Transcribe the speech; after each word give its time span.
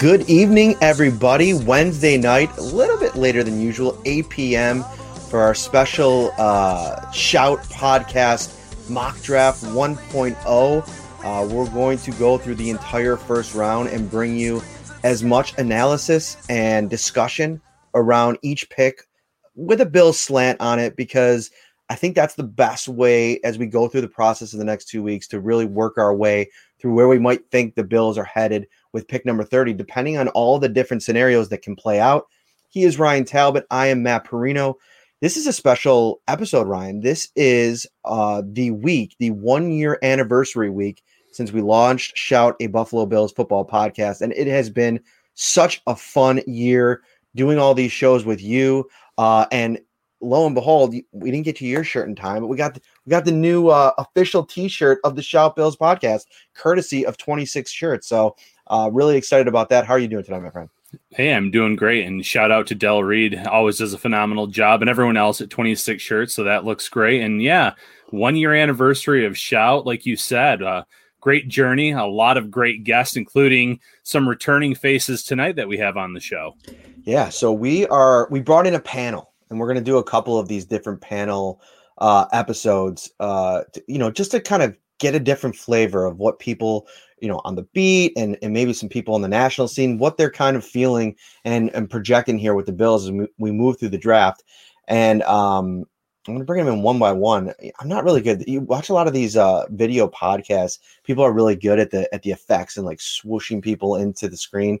Good 0.00 0.30
evening, 0.30 0.76
everybody. 0.80 1.52
Wednesday 1.52 2.16
night, 2.16 2.56
a 2.56 2.62
little 2.62 2.96
bit 2.96 3.16
later 3.16 3.44
than 3.44 3.60
usual, 3.60 4.00
8 4.06 4.30
p.m. 4.30 4.82
for 5.28 5.42
our 5.42 5.54
special 5.54 6.32
uh, 6.38 7.10
Shout 7.10 7.58
podcast 7.64 8.88
mock 8.88 9.20
draft 9.20 9.62
1.0. 9.62 11.22
Uh, 11.22 11.54
we're 11.54 11.68
going 11.68 11.98
to 11.98 12.12
go 12.12 12.38
through 12.38 12.54
the 12.54 12.70
entire 12.70 13.18
first 13.18 13.54
round 13.54 13.90
and 13.90 14.10
bring 14.10 14.38
you 14.38 14.62
as 15.04 15.22
much 15.22 15.52
analysis 15.58 16.38
and 16.48 16.88
discussion 16.88 17.60
around 17.94 18.38
each 18.40 18.70
pick 18.70 19.06
with 19.54 19.82
a 19.82 19.86
bill 19.86 20.14
slant 20.14 20.58
on 20.62 20.78
it 20.78 20.96
because 20.96 21.50
I 21.90 21.94
think 21.94 22.14
that's 22.14 22.36
the 22.36 22.42
best 22.42 22.88
way 22.88 23.38
as 23.44 23.58
we 23.58 23.66
go 23.66 23.86
through 23.86 24.00
the 24.00 24.08
process 24.08 24.54
of 24.54 24.60
the 24.60 24.64
next 24.64 24.86
two 24.86 25.02
weeks 25.02 25.28
to 25.28 25.40
really 25.40 25.66
work 25.66 25.98
our 25.98 26.14
way 26.14 26.48
through 26.80 26.94
where 26.94 27.08
we 27.08 27.18
might 27.18 27.50
think 27.50 27.74
the 27.74 27.84
Bills 27.84 28.16
are 28.16 28.24
headed 28.24 28.66
with 28.92 29.08
pick 29.08 29.26
number 29.26 29.44
30, 29.44 29.74
depending 29.74 30.16
on 30.16 30.28
all 30.28 30.58
the 30.58 30.68
different 30.68 31.02
scenarios 31.02 31.48
that 31.50 31.62
can 31.62 31.76
play 31.76 32.00
out. 32.00 32.26
He 32.68 32.84
is 32.84 32.98
Ryan 32.98 33.24
Talbot. 33.24 33.66
I 33.70 33.88
am 33.88 34.02
Matt 34.02 34.24
Parrino. 34.24 34.76
This 35.20 35.36
is 35.36 35.46
a 35.46 35.52
special 35.52 36.22
episode, 36.28 36.66
Ryan. 36.66 37.00
This 37.00 37.28
is 37.36 37.86
uh, 38.04 38.42
the 38.46 38.70
week, 38.70 39.16
the 39.18 39.30
one 39.32 39.70
year 39.70 39.98
anniversary 40.02 40.70
week 40.70 41.02
since 41.32 41.52
we 41.52 41.60
launched 41.60 42.16
Shout 42.16 42.56
a 42.60 42.68
Buffalo 42.68 43.06
Bills 43.06 43.32
football 43.32 43.66
podcast. 43.66 44.22
And 44.22 44.32
it 44.32 44.46
has 44.46 44.70
been 44.70 45.00
such 45.34 45.82
a 45.86 45.94
fun 45.94 46.40
year 46.46 47.02
doing 47.34 47.58
all 47.58 47.74
these 47.74 47.92
shows 47.92 48.24
with 48.24 48.40
you. 48.40 48.88
Uh, 49.18 49.46
and 49.52 49.78
lo 50.20 50.46
and 50.46 50.54
behold, 50.54 50.94
we 51.12 51.30
didn't 51.30 51.44
get 51.44 51.56
to 51.56 51.66
your 51.66 51.84
shirt 51.84 52.08
in 52.08 52.14
time, 52.14 52.40
but 52.40 52.48
we 52.48 52.56
got 52.56 52.74
the, 52.74 52.80
we 53.06 53.10
got 53.10 53.24
the 53.24 53.32
new 53.32 53.68
uh, 53.68 53.92
official 53.98 54.44
T-shirt 54.44 55.00
of 55.04 55.16
the 55.16 55.22
Shout 55.22 55.56
Bills 55.56 55.76
podcast, 55.76 56.26
courtesy 56.54 57.06
of 57.06 57.16
26 57.16 57.70
shirts. 57.70 58.06
So 58.06 58.36
uh, 58.66 58.90
really 58.92 59.16
excited 59.16 59.48
about 59.48 59.68
that. 59.70 59.86
How 59.86 59.94
are 59.94 59.98
you 59.98 60.08
doing 60.08 60.24
tonight, 60.24 60.42
my 60.42 60.50
friend? 60.50 60.68
Hey, 61.10 61.32
I'm 61.32 61.50
doing 61.50 61.76
great. 61.76 62.06
And 62.06 62.24
shout 62.24 62.50
out 62.50 62.66
to 62.68 62.74
Del 62.74 63.02
Reid. 63.02 63.46
Always 63.46 63.78
does 63.78 63.94
a 63.94 63.98
phenomenal 63.98 64.48
job. 64.48 64.82
And 64.82 64.90
everyone 64.90 65.16
else 65.16 65.40
at 65.40 65.50
26 65.50 66.02
shirts. 66.02 66.34
So 66.34 66.44
that 66.44 66.64
looks 66.64 66.88
great. 66.88 67.22
And 67.22 67.42
yeah, 67.42 67.74
one 68.08 68.36
year 68.36 68.54
anniversary 68.54 69.24
of 69.24 69.38
Shout, 69.38 69.86
like 69.86 70.04
you 70.04 70.16
said. 70.16 70.62
Uh, 70.62 70.84
great 71.20 71.48
journey. 71.48 71.92
A 71.92 72.04
lot 72.04 72.36
of 72.36 72.50
great 72.50 72.82
guests, 72.82 73.16
including 73.16 73.78
some 74.02 74.28
returning 74.28 74.74
faces 74.74 75.22
tonight 75.22 75.56
that 75.56 75.68
we 75.68 75.78
have 75.78 75.96
on 75.96 76.12
the 76.12 76.20
show. 76.20 76.56
Yeah. 77.04 77.28
So 77.28 77.52
we 77.52 77.86
are, 77.86 78.26
we 78.30 78.40
brought 78.40 78.66
in 78.66 78.74
a 78.74 78.80
panel 78.80 79.29
and 79.50 79.58
we're 79.58 79.66
going 79.66 79.76
to 79.76 79.82
do 79.82 79.98
a 79.98 80.04
couple 80.04 80.38
of 80.38 80.48
these 80.48 80.64
different 80.64 81.00
panel 81.00 81.60
uh, 81.98 82.26
episodes, 82.32 83.10
uh, 83.20 83.62
to, 83.72 83.82
you 83.86 83.98
know, 83.98 84.10
just 84.10 84.30
to 84.30 84.40
kind 84.40 84.62
of 84.62 84.76
get 85.00 85.14
a 85.14 85.20
different 85.20 85.56
flavor 85.56 86.04
of 86.06 86.18
what 86.18 86.38
people 86.38 86.86
you 87.20 87.28
know 87.28 87.40
on 87.44 87.54
the 87.54 87.62
beat 87.74 88.12
and, 88.16 88.36
and 88.42 88.52
maybe 88.52 88.72
some 88.72 88.88
people 88.88 89.14
on 89.14 89.22
the 89.22 89.28
national 89.28 89.66
scene 89.66 89.98
what 89.98 90.16
they're 90.16 90.30
kind 90.30 90.56
of 90.56 90.64
feeling 90.64 91.16
and, 91.44 91.70
and 91.74 91.90
projecting 91.90 92.38
here 92.38 92.54
with 92.54 92.66
the 92.66 92.72
bills 92.72 93.08
as 93.08 93.28
we 93.38 93.50
move 93.50 93.78
through 93.78 93.88
the 93.88 93.98
draft. 93.98 94.44
And 94.88 95.22
um 95.24 95.84
i'm 96.28 96.34
going 96.34 96.40
to 96.40 96.44
bring 96.44 96.64
them 96.64 96.74
in 96.74 96.82
one 96.82 96.98
by 96.98 97.12
one. 97.12 97.52
I'm 97.80 97.88
not 97.88 98.04
really 98.04 98.20
good. 98.20 98.44
You 98.46 98.60
watch 98.60 98.90
a 98.90 98.94
lot 98.94 99.06
of 99.06 99.14
these 99.14 99.36
uh 99.36 99.66
video 99.70 100.06
podcasts. 100.08 100.78
People 101.02 101.24
are 101.24 101.32
really 101.32 101.56
good 101.56 101.78
at 101.78 101.90
the 101.90 102.12
at 102.14 102.22
the 102.22 102.30
effects 102.30 102.76
and 102.76 102.86
like 102.86 102.98
swooshing 102.98 103.62
people 103.62 103.96
into 103.96 104.28
the 104.28 104.36
screen. 104.36 104.78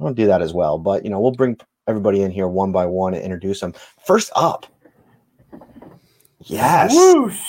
I 0.00 0.04
don't 0.04 0.14
do 0.14 0.26
that 0.26 0.42
as 0.42 0.54
well 0.54 0.78
but 0.78 1.04
you 1.04 1.10
know 1.10 1.20
we'll 1.20 1.32
bring 1.32 1.58
everybody 1.88 2.22
in 2.22 2.30
here 2.30 2.46
one 2.46 2.70
by 2.70 2.86
one 2.86 3.14
and 3.14 3.22
introduce 3.22 3.60
them 3.60 3.74
first 4.06 4.30
up 4.36 4.66
yes 6.44 6.94
Whoosh. 6.94 7.40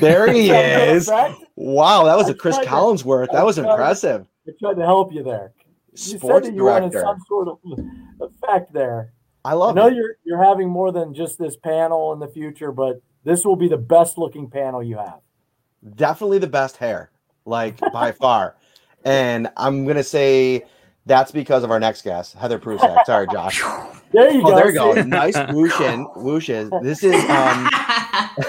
there 0.00 0.30
he 0.32 0.50
is 0.50 1.10
Wow, 1.56 2.04
that 2.04 2.16
was 2.16 2.28
a 2.28 2.32
I 2.32 2.34
Chris 2.34 2.56
tried 2.56 2.64
to- 2.64 2.70
Collinsworth. 2.70 3.32
That 3.32 3.44
was 3.44 3.58
I 3.58 3.62
tried- 3.62 3.70
impressive. 3.72 4.26
I 4.48 4.52
tried 4.58 4.74
to 4.76 4.82
help 4.84 5.12
you 5.12 5.22
there. 5.22 5.52
You 5.90 5.96
Sports 5.96 6.46
said 6.46 6.54
that 6.54 6.56
you 6.56 6.64
wanted 6.64 6.90
director. 6.92 7.06
some 7.06 7.18
sort 7.28 7.48
of 7.48 7.58
effect 8.32 8.72
there. 8.72 9.12
I 9.44 9.52
love. 9.52 9.76
I 9.76 9.80
know 9.82 9.88
it. 9.88 9.94
you're 9.94 10.16
you're 10.24 10.42
having 10.42 10.70
more 10.70 10.90
than 10.90 11.12
just 11.12 11.38
this 11.38 11.56
panel 11.56 12.14
in 12.14 12.18
the 12.18 12.28
future, 12.28 12.72
but 12.72 13.02
this 13.24 13.44
will 13.44 13.56
be 13.56 13.68
the 13.68 13.76
best 13.76 14.16
looking 14.16 14.48
panel 14.48 14.82
you 14.82 14.96
have. 14.96 15.20
Definitely 15.96 16.38
the 16.38 16.46
best 16.46 16.78
hair, 16.78 17.10
like 17.44 17.78
by 17.92 18.12
far. 18.24 18.56
And 19.04 19.50
I'm 19.58 19.84
gonna 19.86 20.02
say 20.02 20.64
that's 21.06 21.32
because 21.32 21.64
of 21.64 21.70
our 21.70 21.80
next 21.80 22.02
guest, 22.02 22.34
Heather 22.34 22.58
Prusak. 22.58 23.04
Sorry, 23.06 23.26
Josh. 23.32 23.62
There 24.12 24.28
you 24.32 24.42
Oh, 24.44 24.50
go. 24.50 24.56
there 24.56 24.66
you 24.70 24.74
go. 24.74 24.92
Nice 25.04 25.36
whoosh 25.52 25.80
in, 25.80 26.04
whooshes. 26.16 26.82
This 26.82 27.04
is 27.04 27.14
um 27.30 27.70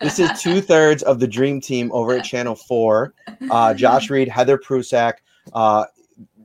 this 0.00 0.18
is 0.18 0.42
two 0.42 0.60
thirds 0.60 1.02
of 1.02 1.18
the 1.18 1.26
dream 1.26 1.62
team 1.62 1.90
over 1.92 2.12
at 2.18 2.24
Channel 2.26 2.54
Four. 2.54 3.14
Uh, 3.50 3.72
Josh 3.72 4.10
Reed, 4.10 4.28
Heather 4.28 4.58
Prusak. 4.58 5.14
Uh, 5.54 5.86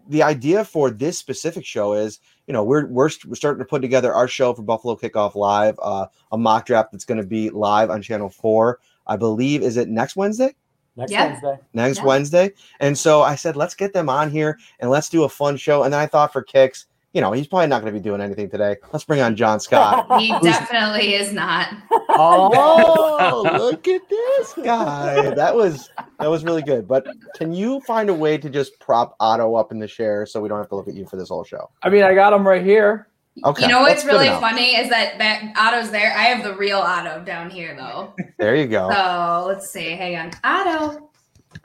the 0.07 0.23
idea 0.23 0.63
for 0.63 0.89
this 0.89 1.17
specific 1.17 1.65
show 1.65 1.93
is, 1.93 2.21
you 2.47 2.53
know, 2.53 2.63
we're 2.63 2.85
we're, 2.85 3.09
st- 3.09 3.25
we're 3.29 3.35
starting 3.35 3.59
to 3.59 3.65
put 3.67 3.81
together 3.81 4.13
our 4.13 4.29
show 4.29 4.53
for 4.53 4.61
Buffalo 4.61 4.95
Kickoff 4.95 5.35
Live, 5.35 5.77
uh, 5.81 6.05
a 6.31 6.37
mock 6.37 6.65
draft 6.65 6.93
that's 6.93 7.03
going 7.03 7.19
to 7.19 7.27
be 7.27 7.49
live 7.49 7.89
on 7.89 8.01
Channel 8.01 8.29
Four. 8.29 8.79
I 9.07 9.17
believe 9.17 9.61
is 9.61 9.75
it 9.75 9.89
next 9.89 10.15
Wednesday? 10.15 10.55
Next 10.97 11.11
Yeah. 11.11 11.27
Wednesday. 11.27 11.59
next 11.73 11.97
Yeah. 11.99 12.05
Wednesday. 12.05 12.51
And 12.79 12.97
so 12.97 13.21
I 13.21 13.35
said, 13.35 13.55
let's 13.55 13.75
get 13.75 13.93
them 13.93 14.09
on 14.09 14.31
here 14.31 14.57
and 14.79 14.89
let's 14.89 15.09
do 15.09 15.23
a 15.23 15.29
fun 15.29 15.55
show. 15.55 15.83
And 15.83 15.93
then 15.93 15.99
I 15.99 16.07
thought 16.07 16.33
for 16.33 16.41
kicks, 16.41 16.87
you 17.13 17.21
know, 17.21 17.31
he's 17.31 17.47
probably 17.47 17.67
not 17.67 17.81
going 17.81 17.93
to 17.93 17.99
be 17.99 18.03
doing 18.03 18.19
anything 18.19 18.49
today. 18.49 18.75
Let's 18.91 19.05
bring 19.05 19.21
on 19.21 19.35
John 19.35 19.59
Scott. 19.59 20.05
He 20.19 20.29
definitely 20.41 21.15
is 21.15 21.31
not. 21.31 21.69
oh, 22.09 23.43
look 23.57 23.87
at 23.87 24.01
this 24.09 24.53
guy. 24.63 25.29
That 25.33 25.55
was 25.55 25.89
that 26.19 26.29
was 26.29 26.43
really 26.43 26.61
good. 26.61 26.87
But 26.87 27.07
can 27.35 27.53
you 27.53 27.79
find 27.81 28.09
a 28.09 28.13
way 28.13 28.37
to 28.37 28.49
just 28.49 28.79
prop 28.79 29.15
Otto 29.19 29.55
up 29.55 29.71
in 29.71 29.79
the 29.79 29.87
chair 29.87 30.25
so 30.25 30.41
we 30.41 30.49
don't 30.49 30.57
have 30.57 30.69
to 30.69 30.75
look 30.75 30.87
at 30.87 30.95
you 30.95 31.05
for 31.05 31.15
this 31.15 31.29
whole 31.29 31.43
show? 31.43 31.69
I 31.83 31.89
mean, 31.89 32.03
I 32.03 32.13
got 32.13 32.33
him 32.33 32.47
right 32.47 32.63
here. 32.63 33.07
Okay. 33.45 33.63
You 33.63 33.67
know 33.69 33.81
what's 33.81 34.03
that's 34.03 34.05
really 34.05 34.29
funny 34.39 34.75
is 34.75 34.89
that 34.89 35.17
that 35.19 35.53
Otto's 35.55 35.91
there. 35.91 36.11
I 36.13 36.23
have 36.23 36.43
the 36.43 36.55
real 36.55 36.79
Otto 36.79 37.23
down 37.23 37.49
here 37.49 37.75
though. 37.75 38.13
There 38.39 38.55
you 38.55 38.67
go. 38.67 38.89
So 38.91 39.45
let's 39.47 39.69
see. 39.71 39.91
Hang 39.91 40.15
on, 40.15 40.31
Otto. 40.43 41.09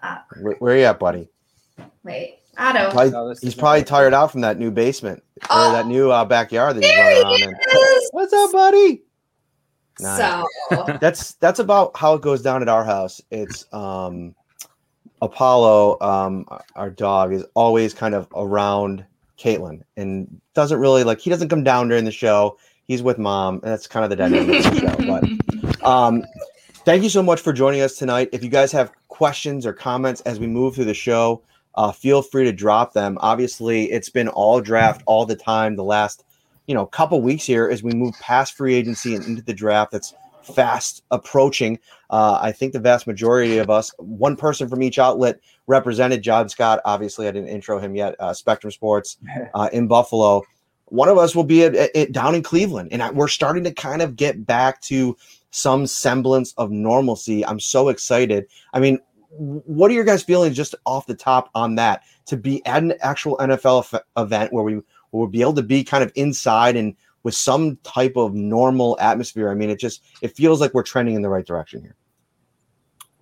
Uh, 0.03 0.19
Where, 0.41 0.55
where 0.57 0.77
you 0.79 0.85
at, 0.85 0.99
buddy? 0.99 1.29
wait, 2.03 2.39
Otto. 2.59 2.91
Probably- 2.91 3.11
No, 3.11 3.35
he's 3.41 3.55
probably 3.55 3.81
not- 3.81 3.87
tired 3.89 4.15
out 4.15 4.31
from 4.33 4.41
that 4.43 4.59
new 4.59 4.71
basement 4.71 5.23
or 5.43 5.47
Oh. 5.51 5.73
that 5.73 5.87
new 5.87 6.11
uh, 6.11 6.25
backyard 6.25 6.77
that 6.77 6.85
he's 6.85 6.91
There 6.95 7.23
running 7.23 7.25
around 7.25 7.39
he 7.39 7.45
in. 7.45 7.55
What's 8.13 8.33
up, 8.33 8.53
buddy? 8.53 9.03
Nice. 10.01 10.19
So 10.71 10.85
that's 11.01 11.35
that's 11.35 11.59
about 11.59 11.95
how 11.97 12.15
it 12.15 12.23
goes 12.23 12.41
down 12.43 12.63
at 12.63 12.69
our 12.69 12.85
house. 12.85 13.21
It's 13.31 13.67
um 13.75 14.35
Apollo, 15.21 15.99
um, 16.01 16.47
our 16.75 16.91
dog, 16.91 17.33
is 17.33 17.45
always 17.55 17.95
kind 17.95 18.15
of 18.15 18.27
around 18.35 19.05
Caitlin 19.43 19.83
and 19.97 20.41
doesn't 20.55 20.79
really 20.79 21.05
like 21.05 21.21
he 21.21 21.31
doesn't 21.31 21.49
come 21.49 21.65
down 21.65 21.89
during 21.89 22.05
the 22.05 22.13
show. 22.13 22.59
He's 22.85 23.03
with 23.03 23.19
mom, 23.19 23.57
and 23.57 23.73
that's 23.73 23.87
kind 23.87 24.05
of 24.05 24.11
the 24.11 24.17
dynamic 24.17 24.65
of 24.65 24.75
the 24.75 24.81
show. 24.81 25.77
But 25.81 25.85
um, 25.87 26.25
thank 26.85 27.03
you 27.03 27.09
so 27.09 27.23
much 27.23 27.41
for 27.41 27.53
joining 27.53 27.81
us 27.81 27.97
tonight. 27.97 28.29
If 28.33 28.43
you 28.43 28.51
guys 28.51 28.73
have 28.73 28.93
questions 29.09 29.67
or 29.67 29.73
comments 29.73 30.21
as 30.23 30.39
we 30.39 30.47
move 30.47 30.75
through 30.75 30.87
the 30.87 30.95
show, 30.95 31.43
uh, 31.75 31.93
feel 31.93 32.23
free 32.23 32.45
to 32.45 32.53
drop 32.53 32.93
them. 32.93 33.19
Obviously, 33.21 33.91
it's 33.91 34.09
been 34.09 34.29
all 34.29 34.61
draft 34.61 35.03
all 35.07 35.27
the 35.27 35.37
time 35.37 35.77
the 35.77 35.85
last 35.85 36.25
you 36.67 36.75
know 36.75 36.87
couple 36.87 37.21
weeks 37.21 37.45
here 37.45 37.69
as 37.69 37.83
we 37.83 37.93
move 37.93 38.15
past 38.21 38.55
free 38.55 38.75
agency 38.75 39.15
and 39.15 39.25
into 39.25 39.43
the 39.43 39.55
draft. 39.55 39.93
That's 39.93 40.15
fast 40.43 41.03
approaching. 41.11 41.79
Uh, 42.11 42.39
I 42.41 42.53
think 42.53 42.73
the 42.73 42.81
vast 42.81 43.07
majority 43.07 43.59
of 43.59 43.71
us, 43.71 43.93
one 43.99 44.37
person 44.37 44.69
from 44.69 44.83
each 44.83 44.99
outlet 44.99 45.41
represented 45.67 46.23
John 46.23 46.49
Scott. 46.49 46.81
Obviously, 46.85 47.29
I 47.29 47.31
didn't 47.31 47.49
intro 47.49 47.79
him 47.79 47.95
yet. 47.95 48.15
Uh, 48.19 48.33
Spectrum 48.33 48.71
Sports 48.71 49.19
uh, 49.55 49.69
in 49.73 49.89
Buffalo. 49.89 50.43
One 50.87 51.09
of 51.09 51.17
us 51.17 51.35
will 51.35 51.45
be 51.45 51.65
at, 51.65 51.75
at, 51.75 52.13
down 52.13 52.35
in 52.35 52.43
Cleveland, 52.43 52.91
and 52.93 53.03
I, 53.03 53.11
we're 53.11 53.29
starting 53.29 53.65
to 53.65 53.73
kind 53.73 54.03
of 54.03 54.15
get 54.17 54.45
back 54.45 54.81
to 54.83 55.17
some 55.51 55.87
semblance 55.87 56.53
of 56.59 56.71
normalcy. 56.71 57.45
I'm 57.47 57.61
so 57.61 57.89
excited. 57.89 58.47
I 58.75 58.81
mean, 58.81 58.99
what 59.31 59.91
are 59.91 59.95
your 59.95 60.05
guys 60.05 60.23
feeling 60.23 60.53
just 60.53 60.75
off 60.85 61.07
the 61.07 61.15
top 61.15 61.51
on 61.55 61.77
that 61.77 62.03
to 62.27 62.37
be 62.37 62.65
at 62.67 62.83
an 62.83 62.95
actual 63.01 63.37
NFL 63.39 63.95
f- 63.95 64.03
event 64.19 64.53
where 64.53 64.65
we 64.65 64.81
will 65.13 65.27
be 65.27 65.41
able 65.41 65.55
to 65.55 65.63
be 65.63 65.85
kind 65.85 66.05
of 66.05 66.13
inside 66.15 66.77
and 66.77 66.97
with 67.23 67.35
some 67.35 67.77
type 67.83 68.15
of 68.17 68.35
normal 68.35 68.97
atmosphere. 69.01 69.51
I 69.51 69.55
mean, 69.55 69.71
it 69.71 69.79
just 69.79 70.03
it 70.23 70.37
feels 70.37 70.61
like 70.61 70.75
we're 70.75 70.83
trending 70.83 71.15
in 71.15 71.23
the 71.23 71.29
right 71.29 71.47
direction 71.47 71.81
here. 71.83 71.97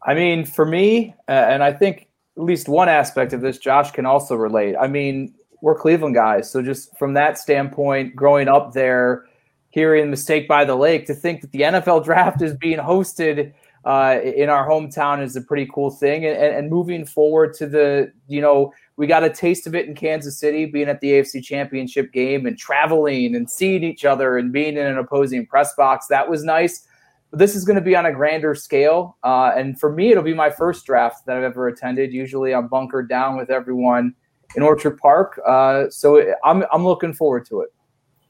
I 0.03 0.15
mean, 0.15 0.47
for 0.47 0.65
me, 0.65 1.15
uh, 1.29 1.33
and 1.33 1.63
I 1.63 1.73
think 1.73 2.09
at 2.37 2.43
least 2.43 2.69
one 2.69 2.89
aspect 2.89 3.33
of 3.33 3.43
this, 3.43 3.59
Josh 3.59 3.91
can 3.91 4.07
also 4.07 4.35
relate. 4.35 4.77
I 4.81 4.87
mean, 4.87 5.35
we're 5.61 5.75
Cleveland 5.75 6.15
guys, 6.15 6.51
so 6.51 6.63
just 6.63 6.97
from 6.99 7.15
that 7.15 7.39
standpoint, 7.39 8.17
growing 8.17 8.49
up 8.49 8.73
there, 8.73 9.27
hearing 9.69 10.11
"Mistake 10.11 10.49
by 10.49 10.65
the 10.65 10.75
Lake," 10.75 11.07
to 11.07 11.15
think 11.15 11.43
that 11.43 11.53
the 11.53 11.61
NFL 11.61 12.05
draft 12.05 12.41
is 12.41 12.57
being 12.57 12.79
hosted 12.79 13.53
uh, 13.85 14.19
in 14.23 14.49
our 14.49 14.69
hometown 14.69 15.23
is 15.23 15.37
a 15.37 15.41
pretty 15.41 15.69
cool 15.73 15.91
thing. 15.91 16.25
And, 16.27 16.37
and, 16.37 16.71
moving 16.71 17.07
forward 17.07 17.55
to 17.55 17.67
the, 17.67 18.13
you 18.29 18.41
know, 18.41 18.73
we 19.01 19.07
got 19.07 19.25
a 19.25 19.31
taste 19.31 19.67
of 19.67 19.75
it 19.75 19.87
in 19.87 19.95
Kansas 19.95 20.39
City, 20.39 20.67
being 20.67 20.87
at 20.87 21.01
the 21.01 21.13
AFC 21.13 21.43
Championship 21.43 22.13
game 22.13 22.45
and 22.45 22.59
traveling 22.59 23.35
and 23.35 23.51
seeing 23.51 23.83
each 23.83 24.05
other 24.05 24.37
and 24.37 24.53
being 24.53 24.77
in 24.77 24.87
an 24.87 24.99
opposing 24.99 25.47
press 25.47 25.75
box. 25.75 26.07
That 26.09 26.29
was 26.29 26.45
nice. 26.45 26.87
But 27.31 27.39
this 27.39 27.57
is 27.57 27.65
going 27.65 27.77
to 27.77 27.83
be 27.83 27.97
on 27.97 28.05
a 28.05 28.13
grander 28.13 28.55
scale. 28.55 29.17
Uh, 29.25 29.53
and 29.57 29.81
for 29.81 29.91
me, 29.91 30.11
it'll 30.11 30.23
be 30.23 30.35
my 30.35 30.51
first 30.51 30.85
draft 30.85 31.25
that 31.25 31.39
I've 31.39 31.45
ever 31.45 31.69
attended. 31.69 32.13
Usually 32.13 32.55
I'm 32.55 32.69
bunkered 32.69 33.09
down 33.09 33.39
with 33.39 33.49
everyone 33.49 34.15
in 34.55 34.63
Orchard 34.63 34.99
Park. 34.99 35.41
Uh, 35.47 35.89
so 35.89 36.35
I'm, 36.45 36.65
I'm 36.71 36.85
looking 36.85 37.15
forward 37.15 37.47
to 37.47 37.63
it. 37.63 37.71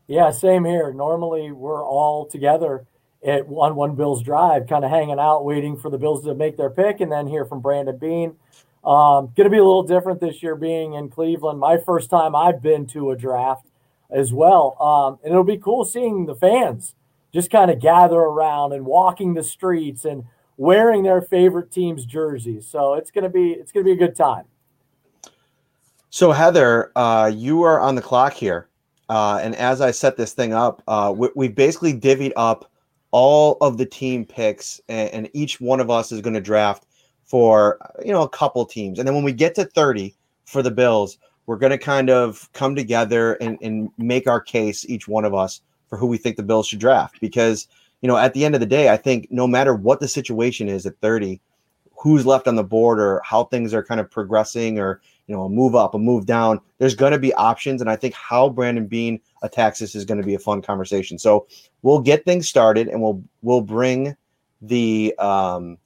Yeah, 0.06 0.31
same 0.31 0.64
here. 0.64 0.93
Normally 0.93 1.50
we're 1.50 1.84
all 1.84 2.26
together 2.26 2.87
at 3.26 3.49
one 3.49 3.75
one 3.75 3.96
Bills 3.96 4.22
drive, 4.22 4.69
kind 4.69 4.84
of 4.84 4.93
hanging 4.93 5.19
out, 5.19 5.44
waiting 5.44 5.76
for 5.76 5.90
the 5.90 5.99
Bills 5.99 6.22
to 6.26 6.34
make 6.37 6.56
their 6.56 6.70
pick, 6.70 7.00
and 7.00 7.11
then 7.11 7.26
hear 7.26 7.44
from 7.44 7.61
Brandon 7.61 7.99
Beane. 7.99 8.37
Um, 8.85 9.32
going 9.37 9.44
to 9.44 9.50
be 9.50 9.59
a 9.59 9.65
little 9.65 9.82
different 9.82 10.21
this 10.21 10.43
year, 10.43 10.56
being 10.56 10.94
in 10.94 11.11
Cleveland. 11.11 11.61
My 11.61 11.77
first 11.77 12.09
time 12.09 12.35
I've 12.35 12.62
been 12.62 12.87
to 12.88 13.11
a 13.11 13.17
draft 13.17 13.67
as 14.11 14.32
well, 14.32 14.77
um, 14.81 15.19
and 15.23 15.32
it'll 15.32 15.44
be 15.44 15.59
cool 15.59 15.85
seeing 15.85 16.27
the 16.27 16.35
fans 16.35 16.94
just 17.32 17.50
kind 17.50 17.71
of 17.71 17.79
gather 17.79 18.17
around 18.17 18.73
and 18.73 18.85
walking 18.85 19.35
the 19.35 19.43
streets 19.43 20.05
and 20.05 20.25
wearing 20.56 21.03
their 21.03 21.23
favorite 21.23 21.71
team's 21.71 22.05
jerseys. 22.05 22.67
So 22.67 22.94
it's 22.94 23.11
gonna 23.11 23.29
be 23.29 23.53
it's 23.53 23.73
gonna 23.73 23.85
be 23.85 23.93
a 23.93 23.97
good 23.97 24.17
time. 24.17 24.44
So 26.11 26.32
Heather, 26.32 26.91
uh, 26.97 27.31
you 27.32 27.62
are 27.62 27.81
on 27.81 27.94
the 27.94 28.03
clock 28.03 28.32
here, 28.32 28.69
uh, 29.09 29.41
and 29.43 29.55
as 29.56 29.81
I 29.81 29.91
set 29.91 30.17
this 30.17 30.32
thing 30.32 30.53
up, 30.53 30.82
uh, 30.88 31.15
we, 31.17 31.29
we 31.37 31.49
basically 31.49 31.94
divvied 31.94 32.32
up 32.37 32.71
all 33.12 33.59
of 33.61 33.79
the 33.79 33.87
team 33.87 34.25
picks, 34.25 34.81
and, 34.88 35.11
and 35.11 35.31
each 35.32 35.61
one 35.61 35.81
of 35.81 35.91
us 35.91 36.12
is 36.12 36.21
going 36.21 36.35
to 36.35 36.41
draft 36.41 36.87
for 37.31 37.79
you 38.05 38.12
know 38.12 38.23
a 38.23 38.29
couple 38.29 38.67
teams, 38.67 38.99
and 38.99 39.06
then 39.06 39.15
when 39.15 39.23
we 39.23 39.32
get 39.32 39.55
to 39.55 39.65
thirty 39.65 40.17
for 40.47 40.65
the 40.65 40.71
Bills, 40.71 41.17
we're 41.47 41.59
going 41.59 41.71
to 41.71 41.79
kind 41.79 42.11
of 42.11 42.50
come 42.55 42.75
together 42.75 43.35
and, 43.35 43.56
and 43.62 43.88
make 43.99 44.27
our 44.27 44.41
case, 44.41 44.85
each 44.88 45.06
one 45.06 45.25
of 45.25 45.32
us, 45.32 45.61
for 45.88 45.97
who 45.97 46.09
we 46.09 46.19
think 46.19 46.37
the 46.37 46.43
Bills 46.43 46.67
should 46.67 46.81
draft. 46.81 47.21
Because 47.21 47.69
you 48.00 48.09
know, 48.09 48.17
at 48.17 48.35
the 48.35 48.44
end 48.44 48.56
of 48.56 48.61
the 48.61 48.67
day, 48.67 48.88
I 48.88 48.97
think 48.97 49.29
no 49.31 49.47
matter 49.47 49.75
what 49.75 50.00
the 50.00 50.09
situation 50.09 50.69
is 50.69 50.87
at 50.87 50.99
thirty, 51.00 51.41
who's 51.97 52.27
left 52.27 52.49
on 52.49 52.56
the 52.56 52.65
board 52.65 52.99
or 52.99 53.23
how 53.25 53.44
things 53.44 53.73
are 53.73 53.85
kind 53.85 54.00
of 54.00 54.11
progressing 54.11 54.81
or 54.81 55.00
you 55.29 55.37
know 55.37 55.44
a 55.44 55.49
move 55.49 55.77
up 55.77 55.94
a 55.94 55.99
move 55.99 56.27
down 56.27 56.61
there's 56.79 56.97
going 56.97 57.12
to 57.12 57.19
be 57.19 57.32
options. 57.35 57.81
And 57.81 57.88
i 57.88 57.94
think 57.94 58.15
how 58.15 58.49
brandon 58.49 58.88
Beane 58.88 59.21
attacks 59.43 59.79
this 59.79 59.94
is 59.94 60.05
going 60.05 60.21
to 60.21 60.27
be 60.27 60.35
a 60.35 60.38
fun 60.41 60.62
conversation. 60.62 61.17
So 61.17 61.47
we'll 61.82 62.00
get 62.00 62.25
things 62.25 62.49
started 62.49 62.88
and 62.88 63.00
we'll 63.00 63.23
we'll 63.43 63.61
bring 63.61 64.17
the 64.62 65.15
um 65.21 65.79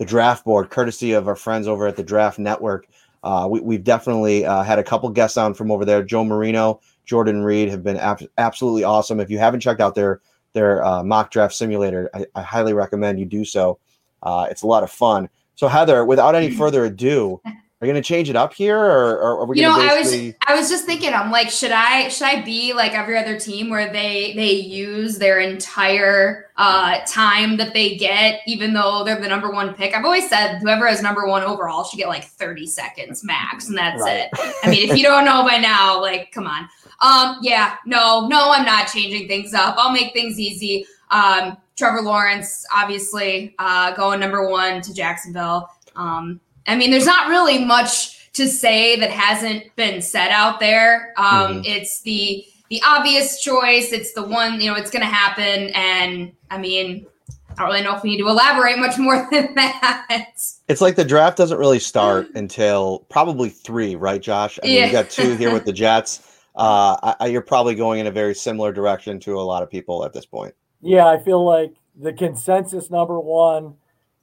the 0.00 0.06
draft 0.06 0.46
board 0.46 0.70
courtesy 0.70 1.12
of 1.12 1.28
our 1.28 1.36
friends 1.36 1.68
over 1.68 1.86
at 1.86 1.94
the 1.94 2.02
draft 2.02 2.38
network. 2.38 2.86
Uh, 3.22 3.46
we, 3.50 3.74
have 3.74 3.84
definitely 3.84 4.46
uh, 4.46 4.62
had 4.62 4.78
a 4.78 4.82
couple 4.82 5.10
guests 5.10 5.36
on 5.36 5.52
from 5.52 5.70
over 5.70 5.84
there. 5.84 6.02
Joe 6.02 6.24
marino 6.24 6.80
jordan 7.04 7.42
Reid 7.42 7.68
have 7.68 7.84
been 7.84 7.98
ab- 7.98 8.26
absolutely 8.38 8.82
awesome. 8.82 9.20
If 9.20 9.30
you 9.30 9.38
haven't 9.38 9.60
checked 9.60 9.80
out 9.80 9.94
their 9.94 10.22
their 10.54 10.82
uh, 10.82 11.04
mock 11.04 11.30
draft 11.30 11.54
simulator 11.54 12.08
I, 12.14 12.24
I, 12.34 12.40
highly 12.42 12.72
recommend 12.72 13.20
you 13.20 13.26
do 13.26 13.44
so. 13.44 13.78
Uh, 14.22 14.46
it's 14.50 14.62
a 14.62 14.66
lot 14.66 14.82
of 14.82 14.90
fun. 14.90 15.28
So 15.54 15.68
heather 15.68 16.06
without 16.06 16.34
any 16.34 16.50
further 16.56 16.86
ado 16.86 17.42
are 17.80 17.86
you 17.86 17.92
gonna 17.94 18.02
change 18.02 18.28
it 18.28 18.36
up 18.36 18.52
here, 18.52 18.76
or, 18.78 19.16
or 19.16 19.40
are 19.40 19.44
we? 19.46 19.58
Gonna? 19.58 19.82
You 19.82 19.88
know, 19.88 19.94
basically... 19.94 20.36
I 20.46 20.52
was 20.52 20.58
I 20.58 20.60
was 20.60 20.68
just 20.68 20.84
thinking. 20.84 21.14
I'm 21.14 21.30
like, 21.30 21.48
should 21.48 21.70
I 21.70 22.08
should 22.08 22.26
I 22.26 22.42
be 22.42 22.74
like 22.74 22.92
every 22.92 23.16
other 23.16 23.40
team 23.40 23.70
where 23.70 23.90
they 23.90 24.34
they 24.34 24.52
use 24.52 25.16
their 25.16 25.40
entire 25.40 26.50
uh, 26.58 26.98
time 27.06 27.56
that 27.56 27.72
they 27.72 27.96
get, 27.96 28.40
even 28.46 28.74
though 28.74 29.02
they're 29.02 29.18
the 29.18 29.28
number 29.28 29.50
one 29.50 29.72
pick? 29.72 29.96
I've 29.96 30.04
always 30.04 30.28
said 30.28 30.58
whoever 30.58 30.86
has 30.86 31.02
number 31.02 31.26
one 31.26 31.42
overall 31.42 31.84
should 31.84 31.96
get 31.96 32.08
like 32.08 32.24
30 32.24 32.66
seconds 32.66 33.24
max, 33.24 33.68
and 33.68 33.78
that's 33.78 34.02
right. 34.02 34.28
it. 34.30 34.56
I 34.62 34.68
mean, 34.68 34.90
if 34.90 34.94
you 34.94 35.02
don't 35.02 35.24
know 35.24 35.42
by 35.42 35.56
now, 35.56 35.98
like, 36.02 36.32
come 36.32 36.46
on. 36.46 36.68
Um, 37.00 37.38
yeah, 37.40 37.76
no, 37.86 38.28
no, 38.28 38.50
I'm 38.52 38.66
not 38.66 38.88
changing 38.88 39.26
things 39.26 39.54
up. 39.54 39.76
I'll 39.78 39.92
make 39.92 40.12
things 40.12 40.38
easy. 40.38 40.84
Um, 41.10 41.56
Trevor 41.78 42.02
Lawrence, 42.02 42.66
obviously, 42.74 43.54
uh, 43.58 43.94
going 43.94 44.20
number 44.20 44.50
one 44.50 44.82
to 44.82 44.92
Jacksonville. 44.92 45.70
Um, 45.96 46.40
I 46.70 46.76
mean, 46.76 46.92
there's 46.92 47.06
not 47.06 47.28
really 47.28 47.64
much 47.64 48.32
to 48.34 48.46
say 48.46 48.94
that 49.00 49.10
hasn't 49.10 49.74
been 49.74 50.00
said 50.00 50.30
out 50.30 50.60
there. 50.60 51.12
Um, 51.16 51.24
mm-hmm. 51.24 51.62
It's 51.64 52.02
the 52.02 52.46
the 52.68 52.80
obvious 52.86 53.40
choice. 53.42 53.92
It's 53.92 54.12
the 54.12 54.22
one 54.22 54.60
you 54.60 54.70
know 54.70 54.76
it's 54.76 54.90
going 54.90 55.02
to 55.02 55.12
happen, 55.12 55.70
and 55.74 56.32
I 56.48 56.58
mean, 56.58 57.06
I 57.50 57.62
don't 57.62 57.72
really 57.72 57.82
know 57.82 57.96
if 57.96 58.04
we 58.04 58.10
need 58.10 58.18
to 58.18 58.28
elaborate 58.28 58.78
much 58.78 58.98
more 58.98 59.28
than 59.32 59.52
that. 59.56 60.22
It's 60.68 60.80
like 60.80 60.94
the 60.94 61.04
draft 61.04 61.36
doesn't 61.36 61.58
really 61.58 61.78
start 61.92 62.28
until 62.36 63.00
probably 63.08 63.48
three, 63.48 63.96
right, 63.96 64.22
Josh? 64.22 64.60
I 64.62 64.66
mean, 64.66 64.76
yeah. 64.76 64.86
you 64.86 64.92
got 64.92 65.10
two 65.10 65.34
here 65.34 65.52
with 65.52 65.64
the 65.64 65.72
Jets. 65.72 66.40
Uh, 66.54 67.14
I, 67.18 67.26
you're 67.26 67.42
probably 67.42 67.74
going 67.74 67.98
in 67.98 68.06
a 68.06 68.12
very 68.12 68.34
similar 68.34 68.72
direction 68.72 69.18
to 69.20 69.40
a 69.40 69.42
lot 69.42 69.64
of 69.64 69.70
people 69.70 70.04
at 70.04 70.12
this 70.12 70.26
point. 70.26 70.54
Yeah, 70.82 71.06
I 71.06 71.18
feel 71.18 71.44
like 71.44 71.74
the 71.98 72.12
consensus 72.12 72.90
number 72.90 73.18
one 73.18 73.74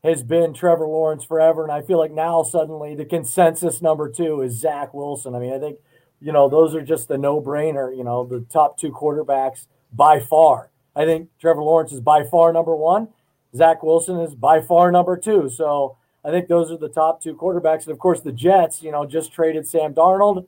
has 0.03 0.23
been 0.23 0.53
Trevor 0.53 0.87
Lawrence 0.87 1.23
forever. 1.23 1.63
And 1.63 1.71
I 1.71 1.81
feel 1.81 1.97
like 1.97 2.11
now 2.11 2.43
suddenly 2.43 2.95
the 2.95 3.05
consensus 3.05 3.81
number 3.81 4.09
two 4.09 4.41
is 4.41 4.59
Zach 4.59 4.93
Wilson. 4.93 5.35
I 5.35 5.39
mean, 5.39 5.53
I 5.53 5.59
think, 5.59 5.79
you 6.21 6.31
know, 6.31 6.49
those 6.49 6.75
are 6.75 6.81
just 6.81 7.07
the 7.07 7.17
no 7.17 7.41
brainer, 7.41 7.95
you 7.95 8.03
know, 8.03 8.25
the 8.25 8.41
top 8.51 8.77
two 8.77 8.91
quarterbacks 8.91 9.67
by 9.91 10.19
far. 10.19 10.69
I 10.95 11.05
think 11.05 11.29
Trevor 11.39 11.63
Lawrence 11.63 11.91
is 11.91 12.01
by 12.01 12.23
far 12.23 12.53
number 12.53 12.75
one. 12.75 13.09
Zach 13.55 13.83
Wilson 13.83 14.19
is 14.19 14.35
by 14.35 14.61
far 14.61 14.91
number 14.91 15.17
two. 15.17 15.49
So 15.49 15.97
I 16.23 16.31
think 16.31 16.47
those 16.47 16.71
are 16.71 16.77
the 16.77 16.89
top 16.89 17.21
two 17.21 17.35
quarterbacks. 17.35 17.83
And 17.83 17.91
of 17.91 17.99
course, 17.99 18.21
the 18.21 18.31
Jets, 18.31 18.81
you 18.81 18.91
know, 18.91 19.05
just 19.05 19.31
traded 19.31 19.67
Sam 19.67 19.93
Darnold. 19.93 20.47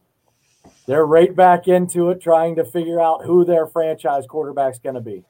They're 0.85 1.05
right 1.05 1.35
back 1.35 1.67
into 1.67 2.09
it, 2.09 2.21
trying 2.21 2.55
to 2.57 2.65
figure 2.65 2.99
out 2.99 3.25
who 3.25 3.45
their 3.45 3.65
franchise 3.65 4.25
quarterback's 4.27 4.79
going 4.79 4.95
to 4.95 5.01
be. 5.01 5.23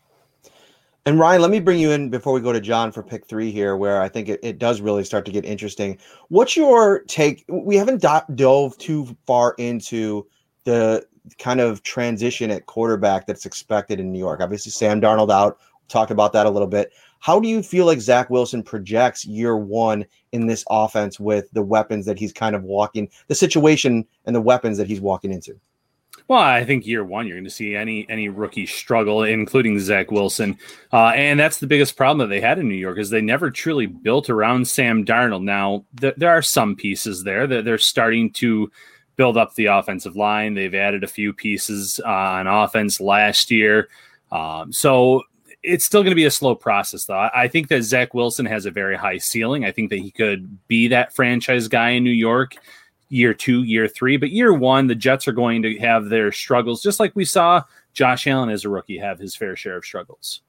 And 1.10 1.18
Ryan, 1.18 1.42
let 1.42 1.50
me 1.50 1.60
bring 1.60 1.80
you 1.80 1.90
in 1.90 2.12
before 2.12 2.34
we 2.34 2.40
go 2.40 2.54
to 2.54 2.62
John 2.62 2.92
for 2.92 3.02
pick 3.02 3.26
three 3.26 3.50
here, 3.50 3.76
where 3.76 4.00
I 4.00 4.08
think 4.08 4.30
it, 4.30 4.40
it 4.44 4.60
does 4.60 4.80
really 4.80 5.04
start 5.04 5.26
to 5.26 5.32
get 5.32 5.44
interesting. 5.44 5.98
What's 6.28 6.56
your 6.56 7.00
take? 7.08 7.44
We 7.50 7.78
haven't 7.78 8.00
do- 8.00 8.36
dove 8.36 8.78
too 8.78 9.18
far 9.26 9.56
into 9.58 10.28
the 10.66 11.04
kind 11.40 11.62
of 11.62 11.82
transition 11.82 12.52
at 12.52 12.68
quarterback 12.68 13.26
that's 13.26 13.48
expected 13.48 14.00
in 14.00 14.12
New 14.12 14.20
York. 14.20 14.40
Obviously, 14.40 14.72
Sam 14.72 15.02
Darnold 15.02 15.32
out. 15.32 15.58
Talked 15.88 16.12
about 16.12 16.32
that 16.34 16.46
a 16.46 16.50
little 16.52 16.68
bit. 16.68 16.92
How 17.22 17.40
do 17.40 17.48
you 17.48 17.64
feel 17.64 17.88
like 17.88 18.02
Zach 18.02 18.30
Wilson 18.30 18.62
projects 18.62 19.26
year 19.26 19.58
one 19.58 20.06
in 20.32 20.46
this 20.46 20.64
offense 20.70 21.20
with 21.20 21.50
the 21.54 21.64
weapons 21.64 22.06
that 22.06 22.20
he's 22.20 22.32
kind 22.32 22.56
of 22.56 22.62
walking, 22.62 23.10
the 23.26 23.34
situation 23.34 24.06
and 24.28 24.36
the 24.36 24.42
weapons 24.42 24.78
that 24.78 24.86
he's 24.86 25.02
walking 25.02 25.34
into? 25.34 25.60
Well, 26.30 26.40
I 26.40 26.64
think 26.64 26.86
year 26.86 27.04
one 27.04 27.26
you're 27.26 27.38
going 27.38 27.44
to 27.46 27.50
see 27.50 27.76
any 27.76 28.08
any 28.08 28.30
rookie 28.30 28.68
struggle, 28.68 29.24
including 29.24 29.80
Zach 29.80 30.12
Wilson, 30.12 30.60
uh, 30.94 31.08
and 31.08 31.40
that's 31.40 31.58
the 31.58 31.66
biggest 31.66 31.98
problem 31.98 32.20
that 32.20 32.32
they 32.32 32.40
had 32.40 32.60
in 32.60 32.70
New 32.70 32.76
York 32.76 33.00
is 33.00 33.10
they 33.10 33.20
never 33.20 33.50
truly 33.50 33.88
built 33.88 34.30
around 34.30 34.68
Sam 34.68 35.04
Darnold. 35.04 35.42
Now 35.42 35.86
th- 36.00 36.14
there 36.18 36.30
are 36.30 36.44
some 36.44 36.76
pieces 36.76 37.24
there 37.24 37.48
that 37.48 37.66
they're 37.66 37.80
starting 37.80 38.32
to 38.34 38.72
build 39.16 39.38
up 39.38 39.56
the 39.56 39.66
offensive 39.66 40.16
line. 40.16 40.54
They've 40.54 40.76
added 40.76 41.04
a 41.04 41.08
few 41.08 41.34
pieces 41.34 42.00
uh, 42.06 42.08
on 42.08 42.46
offense 42.46 43.02
last 43.02 43.50
year, 43.50 43.90
um, 44.32 44.72
so 44.72 45.24
it's 45.64 45.84
still 45.84 46.04
going 46.04 46.12
to 46.12 46.16
be 46.16 46.26
a 46.26 46.32
slow 46.32 46.54
process. 46.54 47.06
Though 47.06 47.28
I 47.34 47.48
think 47.48 47.70
that 47.70 47.82
Zach 47.82 48.14
Wilson 48.14 48.46
has 48.46 48.68
a 48.68 48.72
very 48.72 48.96
high 48.96 49.18
ceiling. 49.18 49.66
I 49.66 49.72
think 49.72 49.90
that 49.90 49.98
he 49.98 50.12
could 50.12 50.60
be 50.68 50.90
that 50.90 51.12
franchise 51.12 51.68
guy 51.68 51.90
in 51.90 52.04
New 52.04 52.12
York 52.12 52.56
year 53.10 53.34
two, 53.34 53.64
year 53.64 53.88
three. 53.88 54.18
But 54.18 54.32
year 54.32 54.54
one, 54.54 54.88
the 54.88 54.96
Jets 54.96 55.28
are 55.28 55.34
going 55.34 55.62
to 55.64 55.78
have 55.80 56.10
their 56.10 56.32
struggles, 56.32 56.82
just 56.82 57.00
like 57.00 57.16
we 57.16 57.26
saw 57.26 57.64
Josh 57.94 58.28
Allen 58.28 58.50
as 58.50 58.66
a 58.66 58.70
rookie 58.70 58.98
have 58.98 59.20
his 59.20 59.36
fair 59.36 59.56
share 59.56 59.78
of 59.78 59.86
struggles. 59.86 60.42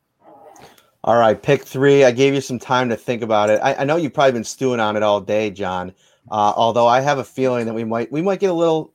All 1.03 1.17
right, 1.17 1.41
pick 1.43 1.65
three. 1.65 2.05
I 2.05 2.11
gave 2.11 2.35
you 2.35 2.43
some 2.43 2.59
time 2.59 2.91
to 2.91 2.97
think 2.97 3.23
about 3.23 3.49
it. 3.49 3.61
I, 3.63 3.75
I 3.75 3.85
know 3.85 3.97
you've 3.97 4.13
probably 4.13 4.33
been 4.33 4.45
stewing 4.45 4.81
on 4.81 4.97
it 4.97 5.03
all 5.03 5.21
day, 5.21 5.51
John. 5.51 5.95
Uh, 6.31 6.53
although 6.55 6.87
I 6.87 7.01
have 7.01 7.19
a 7.19 7.25
feeling 7.25 7.65
that 7.67 7.75
we 7.75 7.85
might 7.85 8.13
we 8.13 8.23
might 8.23 8.39
get 8.39 8.51
a 8.51 8.55
little 8.55 8.93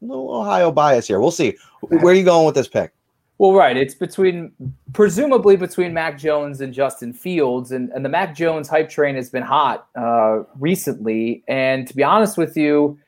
little 0.00 0.32
Ohio 0.34 0.70
bias 0.70 1.08
here. 1.08 1.20
We'll 1.20 1.32
see. 1.32 1.56
Where 1.80 2.12
are 2.12 2.14
you 2.14 2.24
going 2.24 2.46
with 2.46 2.54
this 2.54 2.68
pick? 2.68 2.92
Well, 3.40 3.54
right. 3.54 3.74
It's 3.74 3.94
between 3.94 4.52
presumably 4.92 5.56
between 5.56 5.94
Mac 5.94 6.18
Jones 6.18 6.60
and 6.60 6.74
Justin 6.74 7.14
Fields, 7.14 7.72
and, 7.72 7.88
and 7.92 8.04
the 8.04 8.10
Mac 8.10 8.36
Jones 8.36 8.68
hype 8.68 8.90
train 8.90 9.14
has 9.14 9.30
been 9.30 9.42
hot 9.42 9.86
uh, 9.98 10.40
recently. 10.58 11.42
And 11.48 11.88
to 11.88 11.96
be 11.96 12.02
honest 12.02 12.36
with 12.36 12.54
you, 12.54 12.98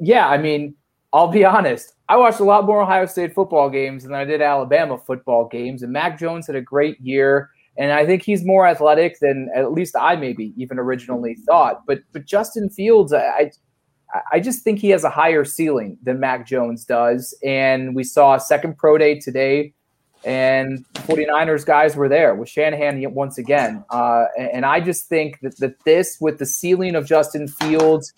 yeah, 0.00 0.26
I 0.26 0.38
mean, 0.38 0.74
I'll 1.12 1.28
be 1.28 1.44
honest. 1.44 1.92
I 2.08 2.16
watched 2.16 2.40
a 2.40 2.44
lot 2.44 2.64
more 2.64 2.80
Ohio 2.80 3.04
State 3.04 3.34
football 3.34 3.68
games 3.68 4.04
than 4.04 4.14
I 4.14 4.24
did 4.24 4.40
Alabama 4.40 4.96
football 4.96 5.48
games, 5.48 5.82
and 5.82 5.92
Mac 5.92 6.18
Jones 6.18 6.46
had 6.46 6.56
a 6.56 6.62
great 6.62 6.98
year. 7.02 7.50
And 7.76 7.92
I 7.92 8.06
think 8.06 8.22
he's 8.22 8.42
more 8.42 8.66
athletic 8.66 9.18
than 9.20 9.50
at 9.54 9.72
least 9.72 9.96
I 10.00 10.16
maybe 10.16 10.54
even 10.56 10.78
originally 10.78 11.34
thought. 11.34 11.82
But 11.86 11.98
but 12.14 12.24
Justin 12.24 12.70
Fields, 12.70 13.12
I 13.12 13.50
I 14.30 14.40
just 14.40 14.62
think 14.62 14.78
he 14.78 14.90
has 14.90 15.04
a 15.04 15.10
higher 15.10 15.44
ceiling 15.44 15.98
than 16.02 16.20
Mac 16.20 16.46
Jones 16.46 16.84
does. 16.84 17.36
And 17.44 17.94
we 17.94 18.04
saw 18.04 18.34
a 18.34 18.40
second 18.40 18.78
pro 18.78 18.98
day 18.98 19.18
today, 19.18 19.72
and 20.24 20.84
49ers 20.94 21.66
guys 21.66 21.96
were 21.96 22.08
there 22.08 22.34
with 22.34 22.48
Shanahan 22.48 23.12
once 23.12 23.38
again. 23.38 23.84
Uh, 23.90 24.24
and 24.38 24.64
I 24.64 24.80
just 24.80 25.08
think 25.08 25.40
that, 25.40 25.58
that 25.58 25.82
this, 25.84 26.18
with 26.20 26.38
the 26.38 26.46
ceiling 26.46 26.94
of 26.94 27.06
Justin 27.06 27.48
Fields, 27.48 28.12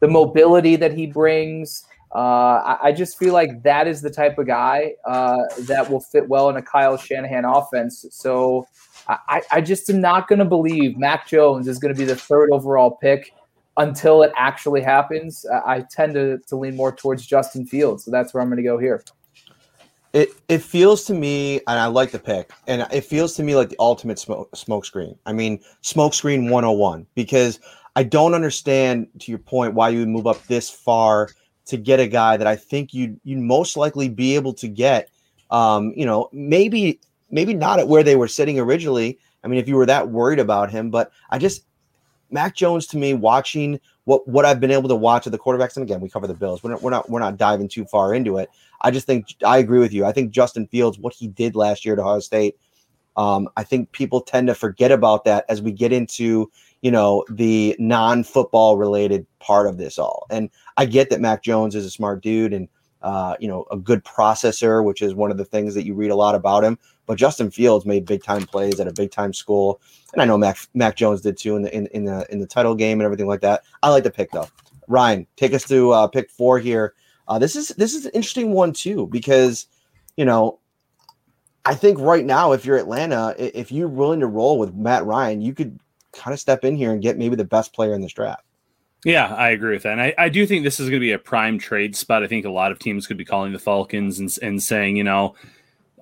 the 0.00 0.08
mobility 0.08 0.76
that 0.76 0.94
he 0.94 1.06
brings, 1.06 1.84
uh, 2.14 2.18
I, 2.18 2.78
I, 2.84 2.92
just 2.92 3.16
feel 3.18 3.32
like 3.32 3.62
that 3.62 3.86
is 3.86 4.02
the 4.02 4.10
type 4.10 4.36
of 4.38 4.46
guy 4.48 4.94
uh, 5.04 5.36
that 5.60 5.88
will 5.88 6.00
fit 6.00 6.28
well 6.28 6.48
in 6.48 6.56
a 6.56 6.62
Kyle 6.62 6.96
Shanahan 6.96 7.44
offense. 7.44 8.04
So 8.10 8.66
I, 9.06 9.42
I 9.52 9.60
just 9.60 9.88
am 9.90 10.00
not 10.00 10.26
going 10.26 10.40
to 10.40 10.44
believe 10.44 10.98
Mac 10.98 11.28
Jones 11.28 11.68
is 11.68 11.78
going 11.78 11.94
to 11.94 11.98
be 11.98 12.04
the 12.04 12.16
third 12.16 12.50
overall 12.52 12.98
pick 13.00 13.32
until 13.80 14.22
it 14.22 14.30
actually 14.36 14.82
happens, 14.82 15.46
I 15.66 15.84
tend 15.90 16.14
to, 16.14 16.38
to 16.48 16.56
lean 16.56 16.76
more 16.76 16.94
towards 16.94 17.26
Justin 17.26 17.64
Fields. 17.66 18.04
So 18.04 18.10
that's 18.10 18.34
where 18.34 18.42
I'm 18.42 18.48
going 18.48 18.58
to 18.58 18.62
go 18.62 18.78
here. 18.78 19.02
It 20.12 20.30
it 20.48 20.58
feels 20.58 21.04
to 21.04 21.14
me, 21.14 21.60
and 21.68 21.78
I 21.78 21.86
like 21.86 22.10
the 22.10 22.18
pick, 22.18 22.50
and 22.66 22.84
it 22.92 23.02
feels 23.02 23.36
to 23.36 23.44
me 23.44 23.54
like 23.54 23.68
the 23.68 23.76
ultimate 23.78 24.18
smoke 24.18 24.54
smoke 24.56 24.84
screen. 24.84 25.16
I 25.24 25.32
mean, 25.32 25.60
smoke 25.82 26.14
screen 26.14 26.50
101, 26.50 27.06
because 27.14 27.60
I 27.94 28.02
don't 28.02 28.34
understand, 28.34 29.06
to 29.20 29.30
your 29.30 29.38
point, 29.38 29.74
why 29.74 29.90
you 29.90 30.00
would 30.00 30.08
move 30.08 30.26
up 30.26 30.44
this 30.48 30.68
far 30.68 31.28
to 31.66 31.76
get 31.76 32.00
a 32.00 32.08
guy 32.08 32.36
that 32.36 32.48
I 32.48 32.56
think 32.56 32.92
you'd 32.92 33.20
you'd 33.22 33.38
most 33.38 33.76
likely 33.76 34.08
be 34.08 34.34
able 34.34 34.52
to 34.54 34.66
get. 34.66 35.10
Um, 35.52 35.92
you 35.94 36.06
know, 36.06 36.28
maybe 36.32 36.98
maybe 37.30 37.54
not 37.54 37.78
at 37.78 37.86
where 37.86 38.02
they 38.02 38.16
were 38.16 38.28
sitting 38.28 38.58
originally. 38.58 39.16
I 39.44 39.48
mean, 39.48 39.60
if 39.60 39.68
you 39.68 39.76
were 39.76 39.86
that 39.86 40.08
worried 40.08 40.40
about 40.40 40.72
him, 40.72 40.90
but 40.90 41.12
I 41.30 41.38
just 41.38 41.62
Mac 42.30 42.54
Jones 42.54 42.86
to 42.88 42.96
me, 42.96 43.14
watching 43.14 43.80
what 44.04 44.26
what 44.26 44.44
I've 44.44 44.60
been 44.60 44.70
able 44.70 44.88
to 44.88 44.94
watch 44.94 45.26
of 45.26 45.32
the 45.32 45.38
quarterbacks, 45.38 45.76
and 45.76 45.82
again, 45.82 46.00
we 46.00 46.08
cover 46.08 46.26
the 46.26 46.34
Bills. 46.34 46.62
We're 46.62 46.70
not 46.70 46.82
we're 46.82 46.90
not 46.90 47.10
we're 47.10 47.20
not 47.20 47.36
diving 47.36 47.68
too 47.68 47.84
far 47.84 48.14
into 48.14 48.38
it. 48.38 48.50
I 48.82 48.90
just 48.90 49.06
think 49.06 49.34
I 49.44 49.58
agree 49.58 49.78
with 49.78 49.92
you. 49.92 50.04
I 50.04 50.12
think 50.12 50.30
Justin 50.30 50.66
Fields, 50.66 50.98
what 50.98 51.14
he 51.14 51.28
did 51.28 51.54
last 51.54 51.84
year 51.84 51.94
at 51.94 52.00
Ohio 52.00 52.20
State, 52.20 52.56
um, 53.16 53.48
I 53.56 53.64
think 53.64 53.92
people 53.92 54.20
tend 54.20 54.48
to 54.48 54.54
forget 54.54 54.90
about 54.90 55.24
that 55.24 55.44
as 55.48 55.60
we 55.62 55.72
get 55.72 55.92
into 55.92 56.50
you 56.82 56.90
know 56.90 57.24
the 57.28 57.76
non-football 57.78 58.76
related 58.76 59.26
part 59.38 59.66
of 59.66 59.78
this 59.78 59.98
all. 59.98 60.26
And 60.30 60.50
I 60.76 60.86
get 60.86 61.10
that 61.10 61.20
Mac 61.20 61.42
Jones 61.42 61.74
is 61.74 61.84
a 61.84 61.90
smart 61.90 62.22
dude 62.22 62.52
and 62.52 62.68
uh, 63.02 63.36
you 63.40 63.48
know 63.48 63.66
a 63.70 63.76
good 63.76 64.04
processor, 64.04 64.84
which 64.84 65.02
is 65.02 65.14
one 65.14 65.30
of 65.30 65.36
the 65.36 65.44
things 65.44 65.74
that 65.74 65.84
you 65.84 65.94
read 65.94 66.10
a 66.10 66.16
lot 66.16 66.34
about 66.34 66.64
him. 66.64 66.78
But 67.10 67.18
Justin 67.18 67.50
Fields 67.50 67.84
made 67.84 68.06
big 68.06 68.22
time 68.22 68.46
plays 68.46 68.78
at 68.78 68.86
a 68.86 68.92
big 68.92 69.10
time 69.10 69.32
school, 69.32 69.80
and 70.12 70.22
I 70.22 70.24
know 70.26 70.38
Mac 70.38 70.58
Mac 70.74 70.94
Jones 70.94 71.20
did 71.20 71.36
too 71.36 71.56
in 71.56 71.62
the 71.62 71.74
in, 71.74 71.88
in 71.88 72.04
the 72.04 72.24
in 72.30 72.38
the 72.38 72.46
title 72.46 72.76
game 72.76 73.00
and 73.00 73.04
everything 73.04 73.26
like 73.26 73.40
that. 73.40 73.64
I 73.82 73.88
like 73.88 74.04
the 74.04 74.12
pick 74.12 74.30
though. 74.30 74.46
Ryan, 74.86 75.26
take 75.34 75.52
us 75.52 75.64
to 75.64 75.90
uh, 75.90 76.06
pick 76.06 76.30
four 76.30 76.60
here. 76.60 76.94
Uh, 77.26 77.36
this 77.36 77.56
is 77.56 77.70
this 77.70 77.94
is 77.94 78.06
an 78.06 78.12
interesting 78.14 78.52
one 78.52 78.72
too 78.72 79.08
because 79.08 79.66
you 80.16 80.24
know 80.24 80.60
I 81.64 81.74
think 81.74 81.98
right 81.98 82.24
now 82.24 82.52
if 82.52 82.64
you're 82.64 82.78
Atlanta, 82.78 83.34
if 83.36 83.72
you're 83.72 83.88
willing 83.88 84.20
to 84.20 84.28
roll 84.28 84.60
with 84.60 84.72
Matt 84.76 85.04
Ryan, 85.04 85.40
you 85.40 85.52
could 85.52 85.80
kind 86.12 86.32
of 86.32 86.38
step 86.38 86.64
in 86.64 86.76
here 86.76 86.92
and 86.92 87.02
get 87.02 87.18
maybe 87.18 87.34
the 87.34 87.44
best 87.44 87.72
player 87.72 87.92
in 87.92 88.02
this 88.02 88.12
draft. 88.12 88.44
Yeah, 89.04 89.34
I 89.34 89.48
agree 89.48 89.72
with 89.72 89.82
that. 89.82 89.92
And 89.94 90.00
I, 90.00 90.14
I 90.16 90.28
do 90.28 90.46
think 90.46 90.62
this 90.62 90.78
is 90.78 90.88
going 90.90 91.00
to 91.00 91.04
be 91.04 91.10
a 91.10 91.18
prime 91.18 91.58
trade 91.58 91.96
spot. 91.96 92.22
I 92.22 92.28
think 92.28 92.44
a 92.44 92.50
lot 92.50 92.70
of 92.70 92.78
teams 92.78 93.08
could 93.08 93.16
be 93.16 93.24
calling 93.24 93.52
the 93.52 93.58
Falcons 93.58 94.20
and, 94.20 94.30
and 94.42 94.62
saying, 94.62 94.96
you 94.96 95.02
know, 95.04 95.34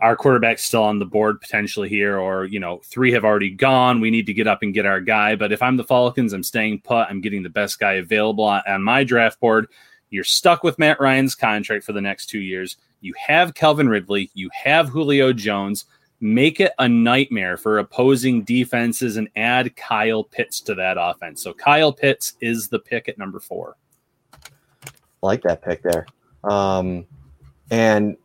our 0.01 0.17
quarterback's 0.17 0.65
still 0.65 0.83
on 0.83 0.99
the 0.99 1.05
board 1.07 1.41
potentially 1.41 1.89
here, 1.89 2.19
or 2.19 2.45
you 2.45 2.61
know, 2.61 2.81
three 2.85 3.13
have 3.13 3.25
already 3.25 3.51
gone. 3.51 4.01
We 4.01 4.11
need 4.11 4.27
to 4.27 4.35
get 4.35 4.47
up 4.47 4.63
and 4.63 4.75
get 4.75 4.87
our 4.87 5.01
guy. 5.01 5.37
But 5.37 5.53
if 5.53 5.63
I'm 5.63 5.77
the 5.77 5.85
Falcons, 5.85 6.33
I'm 6.33 6.43
staying 6.43 6.81
put. 6.83 7.07
I'm 7.09 7.21
getting 7.21 7.43
the 7.43 7.51
best 7.51 7.79
guy 7.79 7.95
available 7.95 8.45
on, 8.45 8.63
on 8.67 8.83
my 8.83 9.05
draft 9.05 9.41
board. 9.41 9.69
You're 10.11 10.25
stuck 10.25 10.63
with 10.63 10.79
Matt 10.79 11.01
Ryan's 11.01 11.35
contract 11.35 11.85
for 11.85 11.93
the 11.93 12.01
next 12.01 12.27
two 12.27 12.41
years. 12.41 12.77
You 13.01 13.15
have 13.27 13.55
Calvin 13.55 13.89
Ridley. 13.89 14.31
You 14.35 14.51
have 14.53 14.89
Julio 14.89 15.33
Jones. 15.33 15.85
Make 16.21 16.59
it 16.59 16.73
a 16.79 16.89
nightmare 16.89 17.57
for 17.57 17.79
opposing 17.79 18.43
defenses 18.43 19.17
and 19.17 19.29
add 19.37 19.77
Kyle 19.77 20.25
Pitts 20.25 20.61
to 20.63 20.75
that 20.75 20.97
offense. 20.99 21.43
So 21.43 21.53
Kyle 21.53 21.93
Pitts 21.93 22.35
is 22.41 22.69
the 22.69 22.79
pick 22.81 23.09
at 23.09 23.19
number 23.19 23.39
four. 23.39 23.77
like 25.23 25.43
that 25.43 25.63
pick 25.63 25.83
there. 25.83 26.07
Um, 26.43 27.07
and 27.71 28.17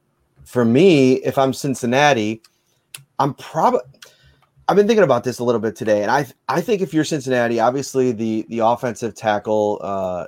for 0.45 0.65
me, 0.65 1.13
if 1.15 1.37
I'm 1.37 1.53
Cincinnati, 1.53 2.41
I'm 3.19 3.33
probably 3.35 3.81
I've 4.67 4.77
been 4.77 4.87
thinking 4.87 5.03
about 5.03 5.23
this 5.23 5.39
a 5.39 5.43
little 5.43 5.59
bit 5.59 5.75
today, 5.75 6.01
and 6.03 6.11
I 6.11 6.25
I 6.47 6.61
think 6.61 6.81
if 6.81 6.93
you're 6.93 7.03
Cincinnati, 7.03 7.59
obviously 7.59 8.11
the 8.11 8.45
the 8.49 8.59
offensive 8.59 9.15
tackle, 9.15 9.79
uh, 9.81 10.27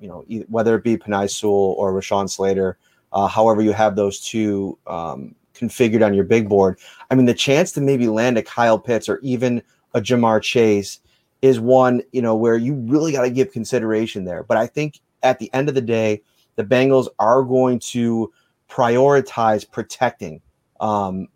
you 0.00 0.08
know, 0.08 0.24
whether 0.48 0.74
it 0.74 0.84
be 0.84 0.96
Penei 0.96 1.30
Sewell 1.30 1.74
or 1.78 1.92
Rashawn 1.92 2.30
Slater, 2.30 2.78
uh, 3.12 3.26
however 3.26 3.62
you 3.62 3.72
have 3.72 3.96
those 3.96 4.20
two 4.20 4.78
um, 4.86 5.34
configured 5.54 6.04
on 6.04 6.14
your 6.14 6.24
big 6.24 6.48
board, 6.48 6.78
I 7.10 7.14
mean, 7.14 7.26
the 7.26 7.34
chance 7.34 7.72
to 7.72 7.80
maybe 7.80 8.08
land 8.08 8.38
a 8.38 8.42
Kyle 8.42 8.78
Pitts 8.78 9.08
or 9.08 9.18
even 9.20 9.62
a 9.94 10.00
Ja'Marr 10.00 10.42
Chase 10.42 11.00
is 11.42 11.60
one 11.60 12.02
you 12.12 12.22
know 12.22 12.34
where 12.34 12.56
you 12.56 12.74
really 12.74 13.12
got 13.12 13.22
to 13.22 13.30
give 13.30 13.52
consideration 13.52 14.24
there. 14.24 14.42
But 14.42 14.56
I 14.56 14.66
think 14.66 15.00
at 15.22 15.38
the 15.38 15.52
end 15.52 15.68
of 15.68 15.74
the 15.74 15.82
day, 15.82 16.22
the 16.56 16.64
Bengals 16.64 17.08
are 17.18 17.42
going 17.42 17.78
to 17.80 18.32
prioritize 18.68 19.70
protecting 19.70 20.40
um, 20.80 21.28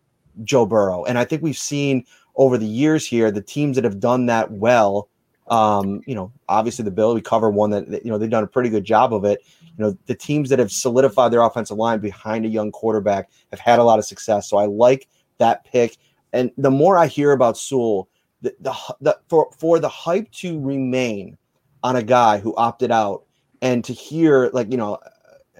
Joe 0.44 0.66
Burrow. 0.66 1.04
And 1.04 1.18
I 1.18 1.24
think 1.24 1.42
we've 1.42 1.58
seen 1.58 2.04
over 2.36 2.56
the 2.58 2.66
years 2.66 3.06
here 3.06 3.30
the 3.30 3.42
teams 3.42 3.76
that 3.76 3.84
have 3.84 4.00
done 4.00 4.26
that 4.26 4.50
well. 4.50 5.08
Um, 5.48 6.02
you 6.06 6.14
know, 6.14 6.32
obviously 6.48 6.84
the 6.84 6.90
Bill 6.90 7.14
we 7.14 7.20
cover 7.20 7.50
one 7.50 7.70
that, 7.70 8.04
you 8.04 8.10
know, 8.10 8.16
they've 8.16 8.30
done 8.30 8.44
a 8.44 8.46
pretty 8.46 8.70
good 8.70 8.84
job 8.84 9.12
of 9.12 9.24
it. 9.24 9.40
You 9.60 9.84
know, 9.84 9.98
the 10.06 10.14
teams 10.14 10.48
that 10.50 10.58
have 10.58 10.70
solidified 10.70 11.32
their 11.32 11.42
offensive 11.42 11.76
line 11.76 11.98
behind 11.98 12.46
a 12.46 12.48
young 12.48 12.70
quarterback 12.70 13.30
have 13.50 13.60
had 13.60 13.78
a 13.78 13.84
lot 13.84 13.98
of 13.98 14.04
success. 14.04 14.48
So 14.48 14.56
I 14.56 14.66
like 14.66 15.08
that 15.38 15.64
pick. 15.64 15.96
And 16.32 16.50
the 16.56 16.70
more 16.70 16.96
I 16.96 17.06
hear 17.06 17.32
about 17.32 17.58
Sewell, 17.58 18.08
the, 18.40 18.54
the, 18.60 18.74
the 19.00 19.18
for, 19.28 19.50
for 19.58 19.78
the 19.78 19.88
hype 19.88 20.30
to 20.32 20.60
remain 20.60 21.36
on 21.82 21.96
a 21.96 22.02
guy 22.02 22.38
who 22.38 22.54
opted 22.56 22.90
out 22.90 23.24
and 23.60 23.84
to 23.84 23.92
hear 23.92 24.50
like, 24.52 24.70
you 24.70 24.76
know, 24.76 24.98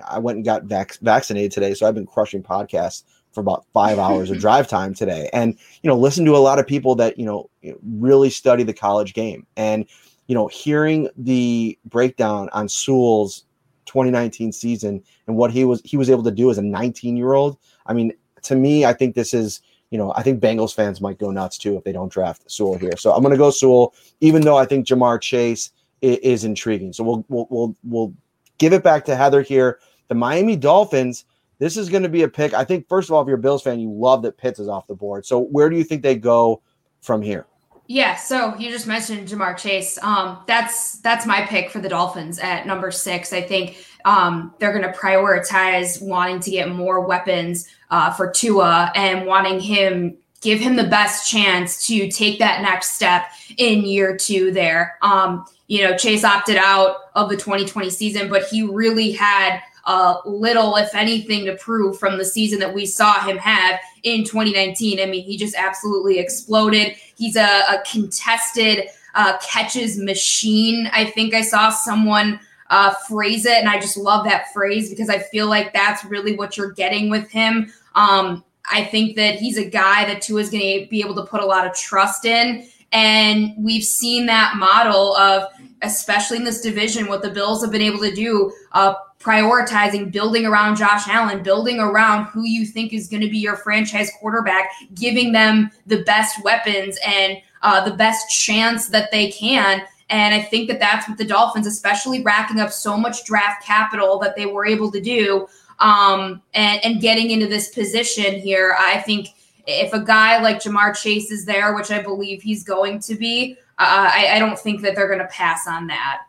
I 0.08 0.18
went 0.18 0.36
and 0.36 0.44
got 0.44 0.64
vac- 0.64 0.98
vaccinated 0.98 1.52
today, 1.52 1.74
so 1.74 1.86
I've 1.86 1.94
been 1.94 2.06
crushing 2.06 2.42
podcasts 2.42 3.04
for 3.32 3.40
about 3.40 3.64
five 3.72 3.98
hours 3.98 4.30
of 4.30 4.38
drive 4.40 4.68
time 4.68 4.94
today, 4.94 5.28
and 5.32 5.56
you 5.82 5.88
know, 5.88 5.96
listen 5.96 6.24
to 6.24 6.36
a 6.36 6.38
lot 6.38 6.58
of 6.58 6.66
people 6.66 6.94
that 6.96 7.18
you 7.18 7.24
know 7.24 7.50
really 7.82 8.30
study 8.30 8.62
the 8.62 8.74
college 8.74 9.14
game, 9.14 9.46
and 9.56 9.86
you 10.26 10.34
know, 10.34 10.46
hearing 10.46 11.08
the 11.16 11.78
breakdown 11.84 12.48
on 12.52 12.68
Sewell's 12.68 13.44
2019 13.86 14.52
season 14.52 15.02
and 15.26 15.36
what 15.36 15.50
he 15.50 15.64
was 15.64 15.82
he 15.84 15.96
was 15.96 16.08
able 16.08 16.22
to 16.22 16.30
do 16.30 16.50
as 16.50 16.58
a 16.58 16.62
19 16.62 17.16
year 17.16 17.32
old. 17.32 17.58
I 17.86 17.92
mean, 17.92 18.12
to 18.42 18.54
me, 18.54 18.84
I 18.84 18.92
think 18.92 19.14
this 19.14 19.34
is 19.34 19.60
you 19.90 19.98
know, 19.98 20.10
I 20.16 20.22
think 20.22 20.42
Bengals 20.42 20.74
fans 20.74 21.02
might 21.02 21.18
go 21.18 21.30
nuts 21.30 21.58
too 21.58 21.76
if 21.76 21.84
they 21.84 21.92
don't 21.92 22.10
draft 22.10 22.50
Sewell 22.50 22.78
here. 22.78 22.96
So 22.96 23.12
I'm 23.12 23.20
going 23.20 23.32
to 23.32 23.36
go 23.36 23.50
Sewell, 23.50 23.92
even 24.22 24.40
though 24.40 24.56
I 24.56 24.64
think 24.64 24.86
Ja'Marr 24.86 25.20
Chase 25.20 25.70
is, 26.00 26.16
is 26.18 26.44
intriguing. 26.44 26.94
So 26.94 27.04
we'll, 27.04 27.24
we'll 27.28 27.46
we'll 27.50 27.76
we'll 27.84 28.14
give 28.56 28.72
it 28.72 28.82
back 28.82 29.04
to 29.04 29.16
Heather 29.16 29.42
here. 29.42 29.80
The 30.12 30.18
Miami 30.18 30.56
Dolphins, 30.56 31.24
This 31.58 31.78
is 31.78 31.88
going 31.88 32.02
to 32.02 32.08
be 32.10 32.22
a 32.22 32.28
pick. 32.28 32.52
I 32.52 32.64
think, 32.64 32.86
first 32.86 33.08
of 33.08 33.14
all, 33.14 33.22
if 33.22 33.28
you're 33.28 33.38
a 33.38 33.40
Bills 33.40 33.62
fan, 33.62 33.80
you 33.80 33.90
love 33.90 34.20
that 34.24 34.36
Pitts 34.36 34.60
is 34.60 34.68
off 34.68 34.86
the 34.86 34.94
board. 34.94 35.24
So 35.24 35.40
where 35.40 35.70
do 35.70 35.76
you 35.78 35.84
think 35.84 36.02
they 36.02 36.16
go 36.16 36.60
from 37.00 37.22
here? 37.22 37.46
Yeah, 37.86 38.16
so 38.16 38.54
you 38.56 38.68
just 38.68 38.86
mentioned 38.86 39.26
Ja'Marr 39.26 39.56
Chase. 39.56 39.98
Um, 40.02 40.40
that's 40.46 40.98
that's 40.98 41.24
my 41.24 41.46
pick 41.46 41.70
for 41.70 41.78
the 41.78 41.88
Dolphins 41.88 42.38
at 42.40 42.66
number 42.66 42.90
six. 42.90 43.32
I 43.32 43.40
think 43.40 43.86
um, 44.04 44.52
they're 44.58 44.78
going 44.78 44.84
to 44.84 44.98
prioritize 44.98 46.02
wanting 46.02 46.40
to 46.40 46.50
get 46.50 46.68
more 46.68 47.00
weapons 47.00 47.66
uh, 47.90 48.12
for 48.12 48.30
Tua 48.30 48.92
and 48.94 49.24
wanting 49.24 49.60
him 49.60 50.18
give 50.42 50.60
him 50.60 50.76
the 50.76 50.84
best 50.84 51.26
chance 51.26 51.86
to 51.86 52.10
take 52.10 52.38
that 52.40 52.60
next 52.60 52.96
step 52.96 53.32
in 53.56 53.86
year 53.86 54.14
two. 54.14 54.52
There, 54.52 54.98
um, 55.00 55.46
you 55.68 55.82
know, 55.82 55.96
Chase 55.96 56.22
opted 56.22 56.56
out 56.56 56.96
of 57.14 57.30
the 57.30 57.36
2020 57.36 57.88
season, 57.88 58.28
but 58.28 58.44
he 58.44 58.62
really 58.62 59.12
had 59.12 59.62
uh, 59.84 60.16
little, 60.24 60.76
if 60.76 60.94
anything, 60.94 61.44
to 61.46 61.56
prove 61.56 61.98
from 61.98 62.18
the 62.18 62.24
season 62.24 62.58
that 62.60 62.72
we 62.72 62.86
saw 62.86 63.20
him 63.20 63.38
have 63.38 63.80
in 64.02 64.24
2019. 64.24 65.00
I 65.00 65.06
mean, 65.06 65.24
he 65.24 65.36
just 65.36 65.54
absolutely 65.56 66.18
exploded. 66.18 66.96
He's 67.16 67.36
a, 67.36 67.62
a 67.68 67.82
contested 67.90 68.88
uh, 69.14 69.36
catches 69.38 69.98
machine. 69.98 70.88
I 70.92 71.04
think 71.04 71.34
I 71.34 71.42
saw 71.42 71.70
someone 71.70 72.40
uh, 72.70 72.94
phrase 73.08 73.44
it, 73.44 73.58
and 73.58 73.68
I 73.68 73.78
just 73.78 73.96
love 73.96 74.24
that 74.24 74.52
phrase 74.52 74.88
because 74.88 75.10
I 75.10 75.18
feel 75.18 75.46
like 75.46 75.72
that's 75.72 76.04
really 76.04 76.36
what 76.36 76.56
you're 76.56 76.72
getting 76.72 77.10
with 77.10 77.30
him. 77.30 77.72
Um, 77.94 78.44
I 78.70 78.84
think 78.84 79.16
that 79.16 79.34
he's 79.34 79.58
a 79.58 79.68
guy 79.68 80.06
that 80.06 80.22
Tua 80.22 80.40
is 80.40 80.50
going 80.50 80.82
to 80.82 80.88
be 80.88 81.00
able 81.00 81.14
to 81.16 81.24
put 81.24 81.42
a 81.42 81.46
lot 81.46 81.66
of 81.66 81.74
trust 81.74 82.24
in. 82.24 82.66
And 82.92 83.54
we've 83.58 83.84
seen 83.84 84.26
that 84.26 84.56
model 84.56 85.16
of, 85.16 85.48
especially 85.82 86.36
in 86.36 86.44
this 86.44 86.60
division, 86.60 87.08
what 87.08 87.22
the 87.22 87.30
Bills 87.30 87.62
have 87.62 87.72
been 87.72 87.82
able 87.82 88.00
to 88.00 88.14
do, 88.14 88.52
uh, 88.72 88.94
prioritizing 89.18 90.12
building 90.12 90.44
around 90.44 90.76
Josh 90.76 91.08
Allen, 91.08 91.42
building 91.42 91.78
around 91.78 92.26
who 92.26 92.44
you 92.44 92.66
think 92.66 92.92
is 92.92 93.08
going 93.08 93.22
to 93.22 93.30
be 93.30 93.38
your 93.38 93.56
franchise 93.56 94.10
quarterback, 94.20 94.70
giving 94.94 95.32
them 95.32 95.70
the 95.86 96.02
best 96.02 96.42
weapons 96.44 96.98
and 97.06 97.38
uh, 97.62 97.82
the 97.88 97.96
best 97.96 98.28
chance 98.30 98.88
that 98.88 99.10
they 99.10 99.30
can. 99.30 99.82
And 100.10 100.34
I 100.34 100.42
think 100.42 100.68
that 100.68 100.80
that's 100.80 101.08
what 101.08 101.16
the 101.16 101.24
Dolphins, 101.24 101.66
especially 101.66 102.22
racking 102.22 102.60
up 102.60 102.70
so 102.70 102.98
much 102.98 103.24
draft 103.24 103.64
capital 103.64 104.18
that 104.18 104.36
they 104.36 104.44
were 104.44 104.66
able 104.66 104.90
to 104.92 105.00
do 105.00 105.46
um, 105.82 106.42
and, 106.54 106.84
and 106.84 107.00
getting 107.00 107.30
into 107.30 107.46
this 107.46 107.68
position 107.70 108.34
here, 108.34 108.76
I 108.78 109.00
think 109.00 109.28
if 109.66 109.92
a 109.92 110.00
guy 110.00 110.40
like 110.42 110.58
Ja'Marr 110.58 110.96
Chase 110.96 111.30
is 111.30 111.44
there, 111.44 111.74
which 111.74 111.90
I 111.90 112.02
believe 112.02 112.42
he's 112.42 112.64
going 112.64 112.98
to 113.00 113.14
be, 113.14 113.56
uh, 113.78 114.10
I, 114.12 114.32
I 114.32 114.38
don't 114.38 114.58
think 114.58 114.82
that 114.82 114.94
they're 114.94 115.06
going 115.08 115.20
to 115.20 115.26
pass 115.26 115.66
on 115.66 115.86
that. 115.88 116.22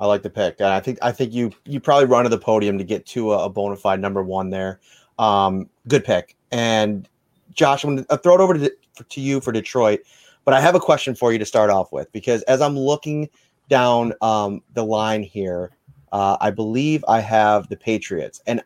I 0.00 0.06
like 0.06 0.22
the 0.22 0.30
pick. 0.30 0.60
I 0.60 0.80
think 0.80 0.98
I 1.00 1.12
think 1.12 1.32
you 1.32 1.52
you 1.64 1.78
probably 1.78 2.06
run 2.06 2.24
to 2.24 2.28
the 2.28 2.38
podium 2.38 2.76
to 2.76 2.84
get 2.84 3.06
to 3.06 3.32
a, 3.32 3.44
a 3.44 3.48
bona 3.48 3.76
fide 3.76 4.00
number 4.00 4.22
one 4.22 4.50
there. 4.50 4.80
Um, 5.18 5.68
good 5.86 6.04
pick. 6.04 6.36
And 6.50 7.08
Josh, 7.52 7.84
I'm 7.84 7.94
going 7.94 8.04
to 8.04 8.16
throw 8.18 8.34
it 8.34 8.40
over 8.40 8.54
to, 8.54 8.72
to 9.08 9.20
you 9.20 9.40
for 9.40 9.52
Detroit. 9.52 10.00
But 10.44 10.54
I 10.54 10.60
have 10.60 10.74
a 10.74 10.80
question 10.80 11.14
for 11.14 11.32
you 11.32 11.38
to 11.38 11.46
start 11.46 11.70
off 11.70 11.92
with 11.92 12.10
because 12.10 12.42
as 12.42 12.60
I'm 12.60 12.76
looking 12.76 13.28
down 13.68 14.12
um, 14.22 14.60
the 14.74 14.84
line 14.84 15.22
here, 15.22 15.70
uh, 16.10 16.36
I 16.40 16.50
believe 16.50 17.04
I 17.06 17.20
have 17.20 17.68
the 17.68 17.76
Patriots, 17.76 18.40
and 18.46 18.60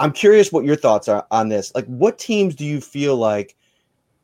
I'm 0.00 0.12
curious 0.12 0.50
what 0.50 0.64
your 0.64 0.76
thoughts 0.76 1.08
are 1.08 1.26
on 1.30 1.50
this. 1.50 1.72
Like, 1.74 1.84
what 1.84 2.18
teams 2.18 2.54
do 2.54 2.64
you 2.64 2.80
feel 2.80 3.16
like 3.16 3.54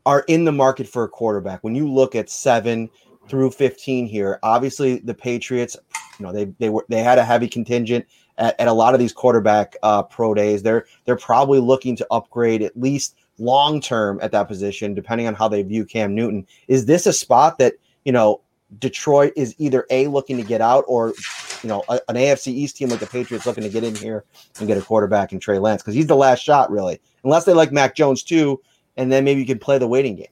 are 0.07 0.25
in 0.27 0.47
the 0.47 0.53
market 0.53 0.89
for 0.89 1.05
a 1.05 1.09
quarterback 1.09 1.63
when 1.63 1.75
you 1.75 1.93
look 1.93 2.15
at 2.15 2.31
seven 2.31 2.89
through 3.29 3.51
15 3.51 4.07
here? 4.07 4.39
Obviously, 4.43 5.01
the 5.01 5.13
Patriots, 5.13 5.77
you 6.19 6.25
know, 6.25 6.33
they 6.33 6.47
they 6.59 6.71
were 6.71 6.87
they 6.89 7.03
had 7.03 7.19
a 7.19 7.25
heavy 7.25 7.47
contingent 7.47 8.07
at, 8.39 8.59
at 8.59 8.69
a 8.69 8.73
lot 8.73 8.95
of 8.95 9.01
these 9.01 9.13
quarterback 9.13 9.77
uh, 9.83 10.03
pro 10.03 10.33
days. 10.33 10.63
They're 10.63 10.87
they're 11.05 11.15
probably 11.15 11.61
looking 11.61 11.95
to 11.97 12.07
upgrade 12.11 12.63
at 12.63 12.75
least 12.75 13.15
long 13.39 13.83
term 13.83 14.19
at 14.23 14.33
that 14.33 14.49
position, 14.49 14.95
depending 14.95 15.27
on 15.27 15.35
how 15.35 15.47
they 15.47 15.63
view 15.63 15.85
Cam 15.85 16.15
Newton. 16.15 16.47
Is 16.69 16.87
this 16.87 17.07
a 17.07 17.13
spot 17.13 17.59
that 17.59 17.75
you 18.07 18.13
know 18.13 18.41
Detroit 18.79 19.33
is 19.37 19.55
either 19.59 19.87
a 19.91 20.09
looking 20.09 20.37
to 20.37 20.43
get 20.43 20.61
out 20.61 20.85
or 20.89 21.15
you 21.63 21.69
know 21.69 21.85
a, 21.89 22.01
an 22.09 22.17
AFC 22.17 22.49
East 22.49 22.77
team 22.77 22.89
like 22.89 23.01
the 23.01 23.07
Patriots 23.07 23.47
looking 23.47 23.63
to 23.63 23.71
get 23.71 23.85
in 23.85 23.95
here 23.95 24.25
and 24.59 24.67
get 24.67 24.77
a 24.77 24.83
quarterback 24.83 25.33
in 25.33 25.41
Trey 25.41 25.59
Lance 25.59 25.83
because 25.83 25.95
he's 25.95 26.07
the 26.07 26.17
last 26.17 26.41
shot 26.41 26.71
really, 26.71 27.01
unless 27.25 27.45
they 27.45 27.53
like 27.53 27.73
Mac 27.73 27.95
Jones 27.95 28.23
too, 28.23 28.61
and 28.97 29.11
then 29.11 29.25
maybe 29.25 29.41
you 29.41 29.47
can 29.47 29.59
play 29.59 29.79
the 29.79 29.87
waiting 29.87 30.17
game. 30.17 30.27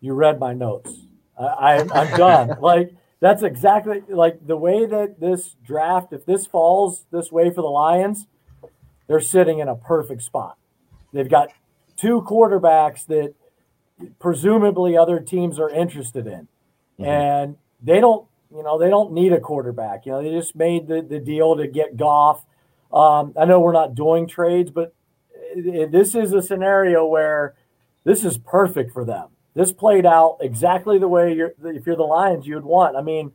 You 0.00 0.14
read 0.14 0.38
my 0.38 0.54
notes. 0.54 0.92
I, 1.38 1.86
I'm 1.92 2.16
done. 2.16 2.56
like 2.60 2.94
that's 3.18 3.42
exactly 3.42 4.02
like 4.08 4.46
the 4.46 4.56
way 4.56 4.86
that 4.86 5.20
this 5.20 5.56
draft. 5.64 6.12
If 6.12 6.24
this 6.26 6.46
falls 6.46 7.06
this 7.10 7.32
way 7.32 7.50
for 7.50 7.62
the 7.62 7.68
Lions, 7.68 8.26
they're 9.08 9.20
sitting 9.20 9.58
in 9.58 9.68
a 9.68 9.74
perfect 9.74 10.22
spot. 10.22 10.56
They've 11.12 11.28
got 11.28 11.48
two 11.96 12.22
quarterbacks 12.22 13.06
that 13.06 13.34
presumably 14.18 14.96
other 14.96 15.18
teams 15.18 15.58
are 15.58 15.68
interested 15.68 16.26
in 16.26 16.48
mm-hmm. 17.00 17.10
and 17.10 17.56
they 17.82 18.00
don't 18.00 18.26
you 18.54 18.62
know 18.62 18.78
they 18.78 18.88
don't 18.88 19.12
need 19.12 19.32
a 19.32 19.40
quarterback. 19.40 20.06
You 20.06 20.12
know 20.12 20.22
they 20.22 20.30
just 20.30 20.54
made 20.54 20.86
the, 20.86 21.02
the 21.02 21.18
deal 21.18 21.56
to 21.56 21.66
get 21.66 21.96
Goff. 21.96 22.44
Um, 22.92 23.34
i 23.38 23.44
know 23.44 23.60
we're 23.60 23.72
not 23.72 23.94
doing 23.94 24.26
trades 24.26 24.72
but 24.72 24.92
this 25.54 26.16
is 26.16 26.32
a 26.32 26.42
scenario 26.42 27.06
where 27.06 27.54
this 28.02 28.24
is 28.24 28.36
perfect 28.36 28.92
for 28.92 29.04
them. 29.04 29.28
This 29.54 29.72
played 29.72 30.04
out 30.04 30.38
exactly 30.40 30.98
the 30.98 31.06
way 31.06 31.32
you're 31.32 31.54
if 31.64 31.86
you're 31.86 31.96
the 31.96 32.02
lions 32.02 32.46
you'd 32.46 32.64
want. 32.64 32.96
I 32.96 33.02
mean 33.02 33.32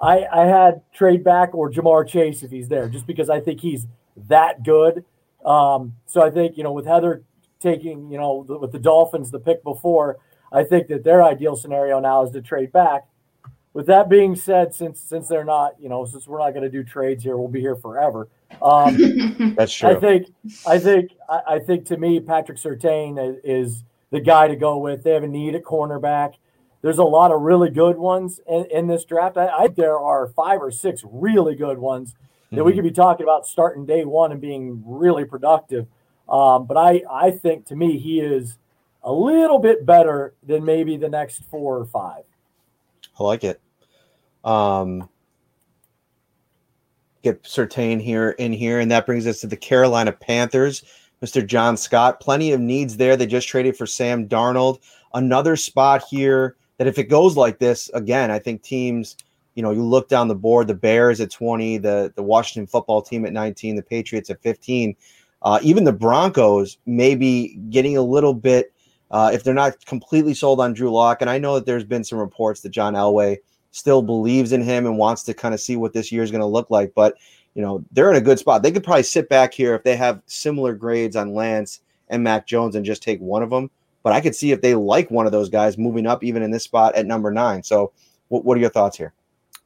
i 0.00 0.26
i 0.32 0.46
had 0.46 0.82
trade 0.92 1.24
back 1.24 1.54
or 1.54 1.70
Ja'Marr 1.70 2.06
chase 2.06 2.42
if 2.42 2.50
he's 2.50 2.68
there 2.68 2.88
just 2.88 3.06
because 3.06 3.30
i 3.30 3.40
think 3.40 3.60
he's 3.60 3.86
that 4.28 4.62
good. 4.64 5.04
Um, 5.44 5.94
so 6.06 6.20
i 6.20 6.30
think 6.30 6.56
you 6.56 6.64
know 6.64 6.72
with 6.72 6.86
heather 6.86 7.22
taking 7.60 8.10
you 8.10 8.18
know 8.18 8.44
with 8.60 8.72
the 8.72 8.78
dolphins 8.78 9.30
the 9.30 9.40
pick 9.40 9.62
before 9.64 10.18
I 10.52 10.64
think 10.64 10.88
that 10.88 11.04
their 11.04 11.22
ideal 11.22 11.56
scenario 11.56 12.00
now 12.00 12.24
is 12.24 12.30
to 12.32 12.42
trade 12.42 12.72
back. 12.72 13.06
With 13.74 13.86
that 13.86 14.08
being 14.08 14.34
said, 14.34 14.74
since 14.74 15.00
since 15.00 15.28
they're 15.28 15.44
not, 15.44 15.74
you 15.80 15.88
know, 15.88 16.04
since 16.04 16.26
we're 16.26 16.38
not 16.38 16.50
going 16.50 16.64
to 16.64 16.70
do 16.70 16.82
trades 16.82 17.22
here, 17.22 17.36
we'll 17.36 17.48
be 17.48 17.60
here 17.60 17.76
forever. 17.76 18.28
Um, 18.62 19.54
That's 19.56 19.72
true. 19.72 19.90
I 19.90 19.94
think, 19.94 20.26
I 20.66 20.78
think, 20.78 21.12
I, 21.28 21.40
I 21.46 21.58
think 21.58 21.84
to 21.86 21.96
me, 21.96 22.18
Patrick 22.18 22.58
Surtain 22.58 23.38
is, 23.44 23.84
the 24.10 24.20
guy 24.20 24.48
to 24.48 24.56
go 24.56 24.78
with. 24.78 25.02
They 25.02 25.12
have 25.12 25.22
a 25.22 25.28
need 25.28 25.54
at 25.54 25.62
cornerback. 25.62 26.34
There's 26.80 26.98
a 26.98 27.04
lot 27.04 27.32
of 27.32 27.42
really 27.42 27.70
good 27.70 27.96
ones 27.96 28.40
in, 28.48 28.66
in 28.70 28.86
this 28.86 29.04
draft. 29.04 29.36
I, 29.36 29.48
I, 29.48 29.68
there 29.68 29.98
are 29.98 30.28
five 30.28 30.60
or 30.60 30.70
six 30.70 31.02
really 31.04 31.54
good 31.54 31.78
ones 31.78 32.14
that 32.50 32.56
mm-hmm. 32.56 32.64
we 32.64 32.72
could 32.72 32.84
be 32.84 32.90
talking 32.90 33.24
about 33.24 33.46
starting 33.46 33.84
day 33.84 34.04
one 34.04 34.32
and 34.32 34.40
being 34.40 34.82
really 34.86 35.24
productive. 35.24 35.86
Um, 36.28 36.66
but 36.66 36.76
I, 36.76 37.02
I 37.10 37.30
think 37.30 37.66
to 37.66 37.76
me, 37.76 37.98
he 37.98 38.20
is 38.20 38.58
a 39.02 39.12
little 39.12 39.58
bit 39.58 39.86
better 39.86 40.34
than 40.46 40.64
maybe 40.64 40.96
the 40.96 41.08
next 41.08 41.44
four 41.44 41.78
or 41.78 41.84
five. 41.84 42.24
I 43.18 43.22
like 43.22 43.44
it. 43.44 43.60
Um, 44.44 45.08
get 47.22 47.42
Surtain 47.42 48.00
here 48.00 48.30
in 48.30 48.52
here, 48.52 48.80
and 48.80 48.90
that 48.90 49.06
brings 49.06 49.26
us 49.26 49.40
to 49.40 49.46
the 49.46 49.56
Carolina 49.56 50.12
Panthers. 50.12 50.84
Mr. 51.22 51.44
John 51.44 51.76
Scott, 51.76 52.20
plenty 52.20 52.52
of 52.52 52.60
needs 52.60 52.96
there. 52.96 53.16
They 53.16 53.26
just 53.26 53.48
traded 53.48 53.76
for 53.76 53.86
Sam 53.86 54.28
Darnold. 54.28 54.78
Another 55.14 55.56
spot 55.56 56.04
here 56.08 56.56
that 56.76 56.86
if 56.86 56.98
it 56.98 57.04
goes 57.04 57.36
like 57.36 57.58
this 57.58 57.90
again, 57.92 58.30
I 58.30 58.38
think 58.38 58.62
teams, 58.62 59.16
you 59.54 59.62
know, 59.62 59.72
you 59.72 59.82
look 59.82 60.08
down 60.08 60.28
the 60.28 60.36
board, 60.36 60.68
the 60.68 60.74
Bears 60.74 61.20
at 61.20 61.30
20, 61.30 61.78
the, 61.78 62.12
the 62.14 62.22
Washington 62.22 62.68
football 62.68 63.02
team 63.02 63.26
at 63.26 63.32
19, 63.32 63.74
the 63.74 63.82
Patriots 63.82 64.30
at 64.30 64.40
15, 64.42 64.94
uh, 65.42 65.58
even 65.62 65.82
the 65.82 65.92
Broncos 65.92 66.78
maybe 66.86 67.58
getting 67.70 67.96
a 67.96 68.02
little 68.02 68.34
bit 68.34 68.72
uh, 69.10 69.30
if 69.32 69.44
they're 69.44 69.54
not 69.54 69.84
completely 69.86 70.34
sold 70.34 70.60
on 70.60 70.72
Drew 70.74 70.90
Lock, 70.90 71.20
and 71.20 71.30
I 71.30 71.38
know 71.38 71.54
that 71.54 71.66
there's 71.66 71.84
been 71.84 72.04
some 72.04 72.18
reports 72.18 72.60
that 72.60 72.70
John 72.70 72.94
Elway 72.94 73.38
still 73.70 74.02
believes 74.02 74.52
in 74.52 74.62
him 74.62 74.86
and 74.86 74.98
wants 74.98 75.22
to 75.24 75.34
kind 75.34 75.54
of 75.54 75.60
see 75.60 75.76
what 75.76 75.92
this 75.92 76.10
year 76.10 76.22
is 76.22 76.30
going 76.30 76.40
to 76.40 76.46
look 76.46 76.70
like, 76.70 76.92
but 76.94 77.16
you 77.54 77.62
know 77.62 77.84
they're 77.92 78.10
in 78.10 78.16
a 78.16 78.20
good 78.20 78.38
spot. 78.38 78.62
They 78.62 78.70
could 78.70 78.84
probably 78.84 79.02
sit 79.02 79.28
back 79.28 79.52
here 79.52 79.74
if 79.74 79.82
they 79.82 79.96
have 79.96 80.22
similar 80.26 80.74
grades 80.74 81.16
on 81.16 81.34
Lance 81.34 81.80
and 82.08 82.22
Mac 82.22 82.46
Jones 82.46 82.74
and 82.74 82.84
just 82.84 83.02
take 83.02 83.20
one 83.20 83.42
of 83.42 83.50
them. 83.50 83.70
But 84.02 84.12
I 84.12 84.20
could 84.20 84.34
see 84.34 84.52
if 84.52 84.60
they 84.60 84.74
like 84.74 85.10
one 85.10 85.26
of 85.26 85.32
those 85.32 85.48
guys 85.48 85.76
moving 85.76 86.06
up 86.06 86.22
even 86.22 86.42
in 86.42 86.50
this 86.50 86.64
spot 86.64 86.94
at 86.94 87.06
number 87.06 87.30
nine. 87.30 87.62
So, 87.62 87.92
what, 88.28 88.44
what 88.44 88.56
are 88.56 88.60
your 88.60 88.70
thoughts 88.70 88.96
here? 88.96 89.12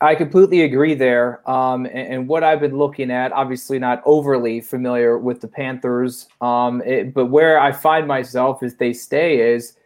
I 0.03 0.17
completely 0.17 0.63
agree 0.63 0.95
there. 0.95 1.49
Um, 1.49 1.87
and, 1.87 2.15
and, 2.15 2.29
what 2.29 2.43
I've 2.43 2.59
been 2.59 2.77
looking 2.77 3.11
at, 3.11 3.31
obviously 3.33 3.79
not 3.79 4.03
overly 4.05 4.61
familiar 4.61 5.17
with 5.17 5.41
the 5.41 5.47
Panthers, 5.47 6.27
um, 6.41 6.83
it, 6.83 7.15
but 7.15 7.27
where 7.27 7.61
I 7.61 7.71
find 7.71 8.09
myself 8.09 8.65
as 8.65 8.75
they 8.75 8.93
stay 8.93 9.55
is 9.55 9.77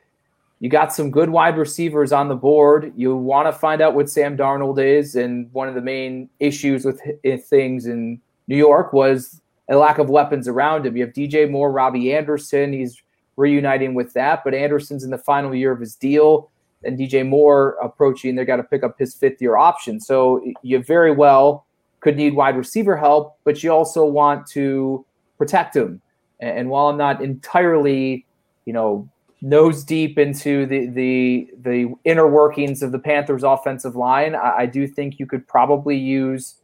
you 0.60 0.70
got 0.70 0.94
some 0.94 1.10
good 1.10 1.28
wide 1.28 1.58
receivers 1.58 2.12
on 2.12 2.28
the 2.28 2.34
board. 2.34 2.94
You 2.96 3.14
want 3.14 3.46
to 3.46 3.52
find 3.52 3.82
out 3.82 3.94
what 3.94 4.08
Sam 4.08 4.38
Darnold 4.38 4.82
is. 4.82 5.16
And 5.16 5.52
one 5.52 5.68
of 5.68 5.74
the 5.74 5.82
main 5.82 6.30
issues 6.40 6.86
with 6.86 6.98
things 7.44 7.84
in 7.84 8.18
New 8.48 8.56
York 8.56 8.94
was 8.94 9.42
a 9.68 9.76
lack 9.76 9.98
of 9.98 10.08
weapons 10.08 10.48
around 10.48 10.86
him. 10.86 10.96
You 10.96 11.04
have 11.04 11.14
DJ 11.14 11.50
Moore, 11.50 11.70
Robbie 11.70 12.14
Anderson. 12.14 12.72
He's 12.72 13.02
reuniting 13.36 13.92
with 13.92 14.14
that, 14.14 14.44
but 14.44 14.54
Anderson's 14.54 15.04
in 15.04 15.10
the 15.10 15.18
final 15.18 15.54
year 15.54 15.72
of 15.72 15.80
his 15.80 15.94
deal 15.94 16.50
and 16.86 16.98
DJ 16.98 17.26
Moore 17.26 17.76
approaching, 17.82 18.34
they've 18.34 18.46
got 18.46 18.56
to 18.56 18.62
pick 18.62 18.82
up 18.82 18.98
his 18.98 19.14
fifth 19.14 19.40
year 19.40 19.56
option. 19.56 20.00
So 20.00 20.42
you 20.62 20.82
very 20.82 21.12
well 21.12 21.66
could 22.00 22.16
need 22.16 22.34
wide 22.34 22.56
receiver 22.56 22.96
help, 22.96 23.38
but 23.44 23.62
you 23.62 23.72
also 23.72 24.04
want 24.04 24.46
to 24.48 25.04
protect 25.38 25.74
him. 25.74 26.00
And, 26.40 26.58
and 26.58 26.70
while 26.70 26.88
I'm 26.88 26.96
not 26.96 27.22
entirely, 27.22 28.26
you 28.64 28.72
know, 28.72 29.08
nose 29.42 29.84
deep 29.84 30.18
into 30.18 30.66
the 30.66 30.86
the 30.86 31.50
the 31.62 31.94
inner 32.04 32.28
workings 32.28 32.82
of 32.82 32.92
the 32.92 32.98
Panthers' 32.98 33.42
offensive 33.42 33.96
line, 33.96 34.34
I, 34.34 34.58
I 34.58 34.66
do 34.66 34.86
think 34.86 35.18
you 35.18 35.26
could 35.26 35.46
probably 35.46 35.96
use 35.96 36.56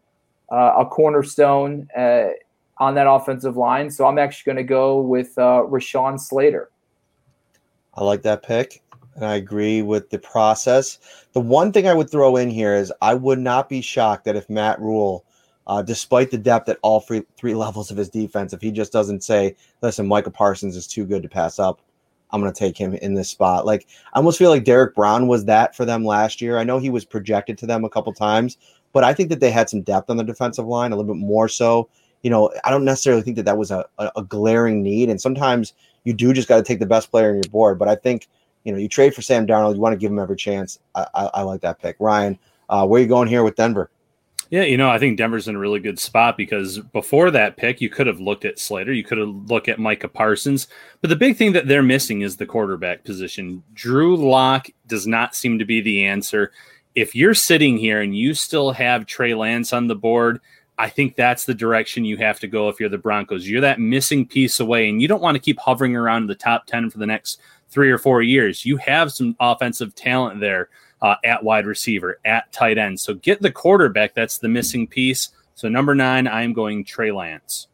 uh, 0.50 0.74
a 0.78 0.86
cornerstone 0.86 1.88
uh, 1.96 2.28
on 2.78 2.94
that 2.94 3.08
offensive 3.08 3.56
line. 3.56 3.90
So 3.90 4.06
I'm 4.06 4.18
actually 4.18 4.52
going 4.52 4.64
to 4.64 4.68
go 4.68 5.00
with 5.00 5.36
uh, 5.38 5.64
Rashawn 5.68 6.18
Slater. 6.18 6.70
I 7.94 8.04
like 8.04 8.22
that 8.22 8.42
pick, 8.42 8.82
and 9.14 9.24
I 9.24 9.34
agree 9.34 9.82
with 9.82 10.10
the 10.10 10.18
process. 10.18 10.98
The 11.32 11.40
one 11.40 11.72
thing 11.72 11.86
I 11.86 11.94
would 11.94 12.10
throw 12.10 12.36
in 12.36 12.50
here 12.50 12.74
is 12.74 12.92
I 13.02 13.14
would 13.14 13.38
not 13.38 13.68
be 13.68 13.80
shocked 13.80 14.24
that 14.24 14.36
if 14.36 14.48
Matt 14.48 14.80
Rhule, 14.80 15.24
uh, 15.66 15.82
despite 15.82 16.30
the 16.30 16.38
depth 16.38 16.68
at 16.68 16.78
all 16.82 17.00
three, 17.00 17.22
three 17.36 17.54
levels 17.66 17.90
of 17.90 17.96
his 17.96 18.08
defense, 18.08 18.52
if 18.52 18.60
he 18.60 18.70
just 18.70 18.92
doesn't 18.92 19.22
say, 19.22 19.56
listen, 19.82 20.06
Micah 20.06 20.30
Parsons 20.30 20.76
is 20.76 20.86
too 20.86 21.04
good 21.04 21.22
to 21.22 21.28
pass 21.28 21.58
up, 21.58 21.80
I'm 22.30 22.40
going 22.40 22.52
to 22.52 22.58
take 22.58 22.78
him 22.78 22.94
in 22.94 23.14
this 23.14 23.28
spot. 23.28 23.66
Like, 23.66 23.86
I 24.14 24.18
almost 24.18 24.38
feel 24.38 24.50
like 24.50 24.64
Derrick 24.64 24.94
Brown 24.94 25.28
was 25.28 25.44
that 25.44 25.76
for 25.76 25.84
them 25.84 26.04
last 26.04 26.40
year. 26.40 26.58
I 26.58 26.64
know 26.64 26.78
he 26.78 26.90
was 26.90 27.04
projected 27.04 27.58
to 27.58 27.66
them 27.66 27.84
a 27.84 27.90
couple 27.90 28.12
times, 28.14 28.56
but 28.92 29.04
I 29.04 29.12
think 29.12 29.28
that 29.28 29.40
they 29.40 29.50
had 29.50 29.68
some 29.68 29.82
depth 29.82 30.08
on 30.08 30.16
the 30.16 30.24
defensive 30.24 30.66
line, 30.66 30.92
a 30.92 30.96
little 30.96 31.14
bit 31.14 31.20
more 31.20 31.48
so. 31.48 31.90
You 32.22 32.30
know, 32.30 32.50
I 32.64 32.70
don't 32.70 32.84
necessarily 32.84 33.22
think 33.22 33.36
that 33.36 33.44
that 33.44 33.58
was 33.58 33.70
a, 33.70 33.84
a, 33.98 34.12
a 34.16 34.22
glaring 34.22 34.82
need. 34.82 35.10
And 35.10 35.20
sometimes 35.20 35.74
you 36.04 36.14
do 36.14 36.32
just 36.32 36.48
got 36.48 36.56
to 36.56 36.62
take 36.62 36.78
the 36.78 36.86
best 36.86 37.10
player 37.10 37.30
on 37.30 37.36
your 37.36 37.50
board. 37.50 37.78
But 37.78 37.88
I 37.88 37.96
think, 37.96 38.28
you 38.64 38.72
know, 38.72 38.78
you 38.78 38.88
trade 38.88 39.14
for 39.14 39.22
Sam 39.22 39.46
Darnold, 39.46 39.74
you 39.74 39.80
want 39.80 39.92
to 39.92 39.98
give 39.98 40.10
him 40.10 40.18
every 40.18 40.36
chance. 40.36 40.78
I, 40.94 41.06
I, 41.14 41.30
I 41.34 41.42
like 41.42 41.60
that 41.62 41.80
pick. 41.80 41.96
Ryan, 41.98 42.38
uh, 42.68 42.86
where 42.86 42.98
are 42.98 43.02
you 43.02 43.08
going 43.08 43.28
here 43.28 43.42
with 43.42 43.56
Denver? 43.56 43.90
Yeah, 44.50 44.64
you 44.64 44.76
know, 44.76 44.90
I 44.90 44.98
think 44.98 45.16
Denver's 45.16 45.48
in 45.48 45.56
a 45.56 45.58
really 45.58 45.80
good 45.80 45.98
spot 45.98 46.36
because 46.36 46.78
before 46.78 47.30
that 47.30 47.56
pick, 47.56 47.80
you 47.80 47.88
could 47.88 48.06
have 48.06 48.20
looked 48.20 48.44
at 48.44 48.58
Slater, 48.58 48.92
you 48.92 49.02
could 49.02 49.16
have 49.16 49.30
looked 49.30 49.70
at 49.70 49.78
Micah 49.78 50.08
Parsons, 50.08 50.68
but 51.00 51.08
the 51.08 51.16
big 51.16 51.38
thing 51.38 51.52
that 51.52 51.68
they're 51.68 51.82
missing 51.82 52.20
is 52.20 52.36
the 52.36 52.44
quarterback 52.44 53.02
position. 53.02 53.62
Drew 53.72 54.14
Lock 54.14 54.68
does 54.86 55.06
not 55.06 55.34
seem 55.34 55.58
to 55.58 55.64
be 55.64 55.80
the 55.80 56.04
answer. 56.04 56.52
If 56.94 57.14
you're 57.14 57.32
sitting 57.32 57.78
here 57.78 58.02
and 58.02 58.14
you 58.14 58.34
still 58.34 58.72
have 58.72 59.06
Trey 59.06 59.32
Lance 59.32 59.72
on 59.72 59.86
the 59.86 59.96
board, 59.96 60.38
I 60.76 60.90
think 60.90 61.16
that's 61.16 61.46
the 61.46 61.54
direction 61.54 62.04
you 62.04 62.18
have 62.18 62.38
to 62.40 62.46
go 62.46 62.68
if 62.68 62.78
you're 62.78 62.90
the 62.90 62.98
Broncos. 62.98 63.48
You're 63.48 63.60
that 63.62 63.80
missing 63.80 64.26
piece 64.26 64.60
away, 64.60 64.90
and 64.90 65.00
you 65.00 65.08
don't 65.08 65.22
want 65.22 65.34
to 65.34 65.40
keep 65.40 65.60
hovering 65.60 65.96
around 65.96 66.26
the 66.26 66.34
top 66.34 66.66
10 66.66 66.90
for 66.90 66.98
the 66.98 67.06
next 67.06 67.40
three 67.72 67.90
or 67.90 67.98
four 67.98 68.22
years. 68.22 68.64
You 68.64 68.76
have 68.76 69.10
some 69.10 69.34
offensive 69.40 69.94
talent 69.94 70.40
there 70.40 70.68
uh, 71.00 71.16
at 71.24 71.42
wide 71.42 71.66
receiver, 71.66 72.20
at 72.24 72.52
tight 72.52 72.78
end. 72.78 73.00
So 73.00 73.14
get 73.14 73.42
the 73.42 73.50
quarterback. 73.50 74.14
That's 74.14 74.38
the 74.38 74.48
missing 74.48 74.86
piece. 74.86 75.30
So 75.54 75.68
number 75.68 75.94
nine, 75.94 76.28
I'm 76.28 76.52
going 76.52 76.84
Trey 76.84 77.10
Lance. 77.10 77.68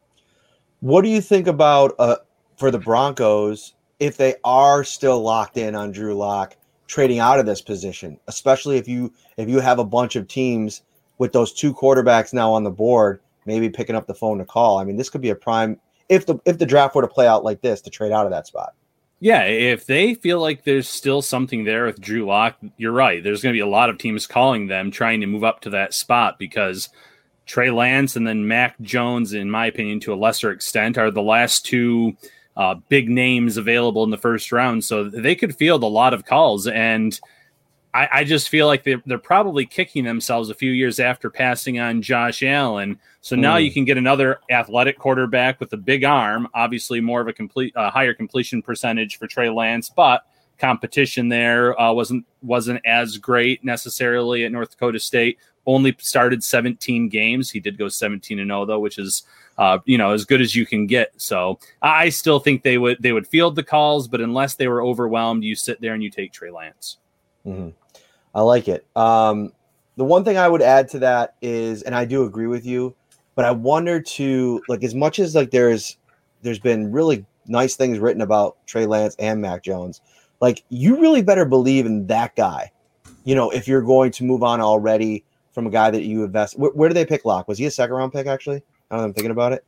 What 0.79 1.03
do 1.03 1.09
you 1.09 1.21
think 1.21 1.47
about 1.47 1.93
uh, 1.99 2.17
for 2.57 2.71
the 2.71 2.79
Broncos 2.79 3.75
if 3.99 4.17
they 4.17 4.35
are 4.43 4.83
still 4.83 5.21
locked 5.21 5.57
in 5.57 5.75
on 5.75 5.91
Drew 5.91 6.15
Lock 6.15 6.55
trading 6.87 7.19
out 7.19 7.39
of 7.39 7.45
this 7.45 7.61
position, 7.61 8.19
especially 8.27 8.77
if 8.77 8.87
you 8.87 9.13
if 9.37 9.49
you 9.49 9.59
have 9.59 9.79
a 9.79 9.83
bunch 9.83 10.15
of 10.15 10.27
teams 10.27 10.81
with 11.17 11.33
those 11.33 11.53
two 11.53 11.73
quarterbacks 11.73 12.33
now 12.33 12.51
on 12.51 12.63
the 12.63 12.71
board, 12.71 13.21
maybe 13.45 13.69
picking 13.69 13.95
up 13.95 14.07
the 14.07 14.15
phone 14.15 14.37
to 14.37 14.45
call. 14.45 14.79
I 14.79 14.85
mean, 14.85 14.95
this 14.95 15.09
could 15.09 15.21
be 15.21 15.29
a 15.29 15.35
prime 15.35 15.79
if 16.07 16.25
the 16.25 16.39
if 16.45 16.57
the 16.57 16.65
draft 16.65 16.95
were 16.95 17.01
to 17.01 17.07
play 17.07 17.27
out 17.27 17.43
like 17.43 17.61
this 17.61 17.81
to 17.81 17.89
trade 17.89 18.11
out 18.11 18.25
of 18.25 18.31
that 18.31 18.47
spot. 18.47 18.73
Yeah, 19.21 19.43
if 19.43 19.85
they 19.85 20.13
feel 20.13 20.39
like 20.39 20.63
there's 20.63 20.87
still 20.87 21.21
something 21.21 21.65
there 21.65 21.85
with 21.85 21.99
Drew 21.99 22.25
Lock, 22.25 22.57
you're 22.77 22.93
right. 22.93 23.21
There's 23.21 23.41
going 23.41 23.51
to 23.53 23.57
be 23.57 23.61
a 23.61 23.67
lot 23.67 23.89
of 23.89 23.97
teams 23.97 24.25
calling 24.25 24.67
them 24.67 24.91
trying 24.91 25.19
to 25.19 25.27
move 25.27 25.43
up 25.43 25.59
to 25.61 25.69
that 25.71 25.93
spot 25.93 26.39
because 26.39 26.87
Trey 27.45 27.69
Lance 27.69 28.15
and 28.15 28.25
then 28.25 28.47
Mac 28.47 28.79
Jones, 28.79 29.33
in 29.33 29.51
my 29.51 29.65
opinion, 29.65 29.99
to 30.01 30.13
a 30.13 30.15
lesser 30.15 30.51
extent, 30.51 30.97
are 30.97 31.11
the 31.11 31.21
last 31.21 31.65
two 31.65 32.15
uh, 32.55 32.75
big 32.87 33.09
names 33.09 33.57
available 33.57 34.05
in 34.05 34.09
the 34.09 34.17
first 34.17 34.53
round. 34.53 34.85
So 34.85 35.09
they 35.09 35.35
could 35.35 35.55
field 35.55 35.83
a 35.83 35.87
lot 35.87 36.13
of 36.13 36.25
calls. 36.25 36.67
And 36.67 37.19
I, 37.93 38.07
I 38.11 38.23
just 38.23 38.49
feel 38.49 38.67
like 38.67 38.83
they're, 38.83 39.01
they're 39.05 39.17
probably 39.17 39.65
kicking 39.65 40.03
themselves 40.03 40.49
a 40.49 40.53
few 40.55 40.71
years 40.71 40.99
after 40.99 41.29
passing 41.29 41.79
on 41.79 42.01
Josh 42.01 42.43
Allen. 42.43 42.99
So 43.21 43.35
now 43.35 43.57
Hmm. 43.57 43.63
you 43.63 43.71
can 43.71 43.85
get 43.85 43.97
another 43.97 44.39
athletic 44.51 44.99
quarterback 44.99 45.59
with 45.59 45.73
a 45.73 45.77
big 45.77 46.03
arm, 46.03 46.47
obviously 46.53 47.01
more 47.01 47.19
of 47.21 47.27
a 47.27 47.33
complete, 47.33 47.75
uh, 47.75 47.89
higher 47.89 48.13
completion 48.13 48.61
percentage 48.61 49.17
for 49.17 49.25
Trey 49.27 49.49
Lance, 49.49 49.89
but 49.89 50.23
competition 50.59 51.29
there 51.29 51.79
uh, 51.79 51.91
wasn't 51.91 52.25
wasn't 52.41 52.81
as 52.85 53.17
great 53.17 53.63
necessarily 53.63 54.43
at 54.45 54.51
North 54.51 54.71
Dakota 54.71 54.99
State. 54.99 55.37
Only 55.65 55.95
started 55.99 56.43
17 56.43 57.07
games. 57.09 57.49
He 57.49 57.59
did 57.59 57.77
go 57.77 57.87
17 57.87 58.39
and 58.39 58.49
0 58.49 58.65
though, 58.65 58.79
which 58.79 58.97
is 58.99 59.23
uh, 59.57 59.79
you 59.85 59.97
know 59.97 60.11
as 60.11 60.25
good 60.25 60.41
as 60.41 60.55
you 60.55 60.65
can 60.65 60.85
get. 60.85 61.13
So 61.17 61.59
I 61.81 62.09
still 62.09 62.39
think 62.39 62.63
they 62.63 62.77
would 62.77 63.01
they 63.01 63.13
would 63.13 63.25
field 63.27 63.55
the 63.55 63.63
calls, 63.63 64.07
but 64.07 64.19
unless 64.21 64.55
they 64.55 64.67
were 64.67 64.83
overwhelmed, 64.83 65.43
you 65.43 65.55
sit 65.55 65.79
there 65.81 65.93
and 65.93 66.03
you 66.03 66.09
take 66.11 66.33
Trey 66.33 66.51
Lance. 66.51 66.97
Mhm. 67.45 67.73
I 68.33 68.41
like 68.41 68.67
it. 68.67 68.85
Um, 68.95 69.51
the 69.97 70.05
one 70.05 70.23
thing 70.23 70.37
I 70.37 70.47
would 70.47 70.61
add 70.61 70.87
to 70.89 70.99
that 70.99 71.35
is, 71.41 71.83
and 71.83 71.95
I 71.95 72.05
do 72.05 72.23
agree 72.23 72.47
with 72.47 72.65
you, 72.65 72.95
but 73.35 73.45
I 73.45 73.51
wonder 73.51 74.01
to 74.01 74.61
like 74.67 74.83
as 74.83 74.95
much 74.95 75.19
as 75.19 75.35
like 75.35 75.51
there's 75.51 75.97
there's 76.41 76.59
been 76.59 76.91
really 76.91 77.25
nice 77.47 77.75
things 77.75 77.99
written 77.99 78.21
about 78.21 78.57
Trey 78.65 78.85
Lance 78.85 79.15
and 79.19 79.41
Mac 79.41 79.63
Jones, 79.63 80.01
like 80.39 80.63
you 80.69 80.99
really 81.01 81.21
better 81.21 81.45
believe 81.45 81.85
in 81.85 82.07
that 82.07 82.35
guy. 82.35 82.71
You 83.25 83.35
know, 83.35 83.49
if 83.49 83.67
you're 83.67 83.81
going 83.81 84.11
to 84.11 84.23
move 84.23 84.43
on 84.43 84.61
already 84.61 85.23
from 85.51 85.67
a 85.67 85.69
guy 85.69 85.91
that 85.91 86.03
you 86.03 86.23
invest, 86.23 86.57
where, 86.57 86.71
where 86.71 86.89
did 86.89 86.95
they 86.95 87.05
pick 87.05 87.25
Lock? 87.25 87.47
Was 87.47 87.57
he 87.57 87.65
a 87.65 87.71
second 87.71 87.95
round 87.95 88.13
pick 88.13 88.27
actually? 88.27 88.63
I 88.89 88.95
don't 88.95 88.99
know. 88.99 89.05
I'm 89.05 89.13
thinking 89.13 89.31
about 89.31 89.53
it. 89.53 89.63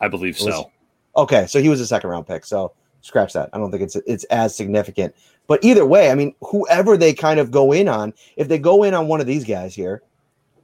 I 0.00 0.08
believe 0.08 0.34
Was- 0.40 0.54
so. 0.54 0.70
Okay, 1.16 1.46
so 1.46 1.60
he 1.60 1.68
was 1.68 1.80
a 1.80 1.86
second 1.86 2.10
round 2.10 2.26
pick. 2.26 2.44
So 2.44 2.72
scratch 3.00 3.32
that. 3.32 3.50
I 3.52 3.58
don't 3.58 3.70
think 3.70 3.82
it's 3.82 3.96
it's 4.06 4.24
as 4.24 4.54
significant. 4.54 5.14
But 5.50 5.64
either 5.64 5.84
way, 5.84 6.12
I 6.12 6.14
mean, 6.14 6.32
whoever 6.42 6.96
they 6.96 7.12
kind 7.12 7.40
of 7.40 7.50
go 7.50 7.72
in 7.72 7.88
on, 7.88 8.14
if 8.36 8.46
they 8.46 8.56
go 8.56 8.84
in 8.84 8.94
on 8.94 9.08
one 9.08 9.20
of 9.20 9.26
these 9.26 9.44
guys 9.44 9.74
here, 9.74 10.00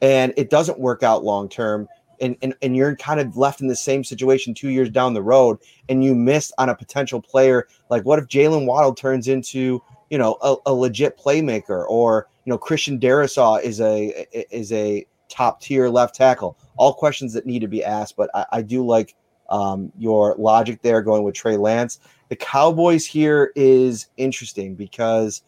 and 0.01 0.33
it 0.37 0.49
doesn't 0.49 0.79
work 0.79 1.03
out 1.03 1.25
long 1.25 1.49
term, 1.49 1.89
and, 2.21 2.37
and 2.41 2.55
and 2.63 2.77
you're 2.77 2.95
kind 2.95 3.19
of 3.19 3.37
left 3.37 3.61
in 3.61 3.67
the 3.67 3.75
same 3.75 4.05
situation 4.05 4.55
two 4.55 4.69
years 4.69 4.89
down 4.89 5.13
the 5.13 5.25
road, 5.25 5.59
and 5.89 6.05
you 6.05 6.15
missed 6.15 6.53
on 6.59 6.69
a 6.69 6.75
potential 6.77 7.21
player, 7.21 7.67
like 7.91 8.05
what 8.05 8.21
if 8.21 8.29
Jaylen 8.29 8.65
Waddle 8.65 8.95
turns 8.95 9.27
into 9.27 9.83
you 10.09 10.19
know 10.19 10.39
a, 10.41 10.55
a 10.67 10.73
legit 10.73 11.19
playmaker, 11.19 11.85
or 11.89 12.29
you 12.45 12.53
know 12.53 12.57
Christian 12.57 13.01
Darrisaw 13.01 13.61
is 13.61 13.81
a 13.81 14.25
is 14.57 14.71
a 14.71 15.05
top 15.29 15.61
tier 15.61 15.89
left 15.89 16.15
tackle. 16.15 16.57
All 16.77 16.95
questions 16.95 17.33
that 17.33 17.45
need 17.45 17.59
to 17.59 17.67
be 17.67 17.83
asked, 17.83 18.17
but 18.17 18.31
I, 18.35 18.47
I 18.53 18.63
do 18.63 18.87
like 18.87 19.17
um, 19.49 19.93
your 19.99 20.37
logic 20.39 20.83
there 20.83 21.03
going 21.03 21.25
with 21.25 21.35
Trey 21.35 21.57
Lance. 21.57 21.99
The 22.29 22.37
Cowboys 22.37 23.07
here 23.07 23.53
is 23.55 24.09
interesting 24.17 24.75
because, 24.75 25.43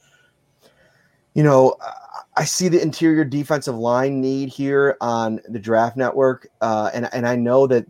you 1.34 1.42
know, 1.42 1.76
I- 2.36 2.44
see 2.44 2.68
the 2.68 2.80
interior 2.80 3.24
defensive 3.24 3.76
line 3.76 4.20
need 4.20 4.48
here 4.48 4.96
on 5.00 5.40
the 5.48 5.58
draft 5.58 5.96
network. 5.96 6.48
Uh, 6.60 6.90
and, 6.94 7.08
and 7.12 7.26
I 7.26 7.34
know 7.36 7.66
that 7.66 7.84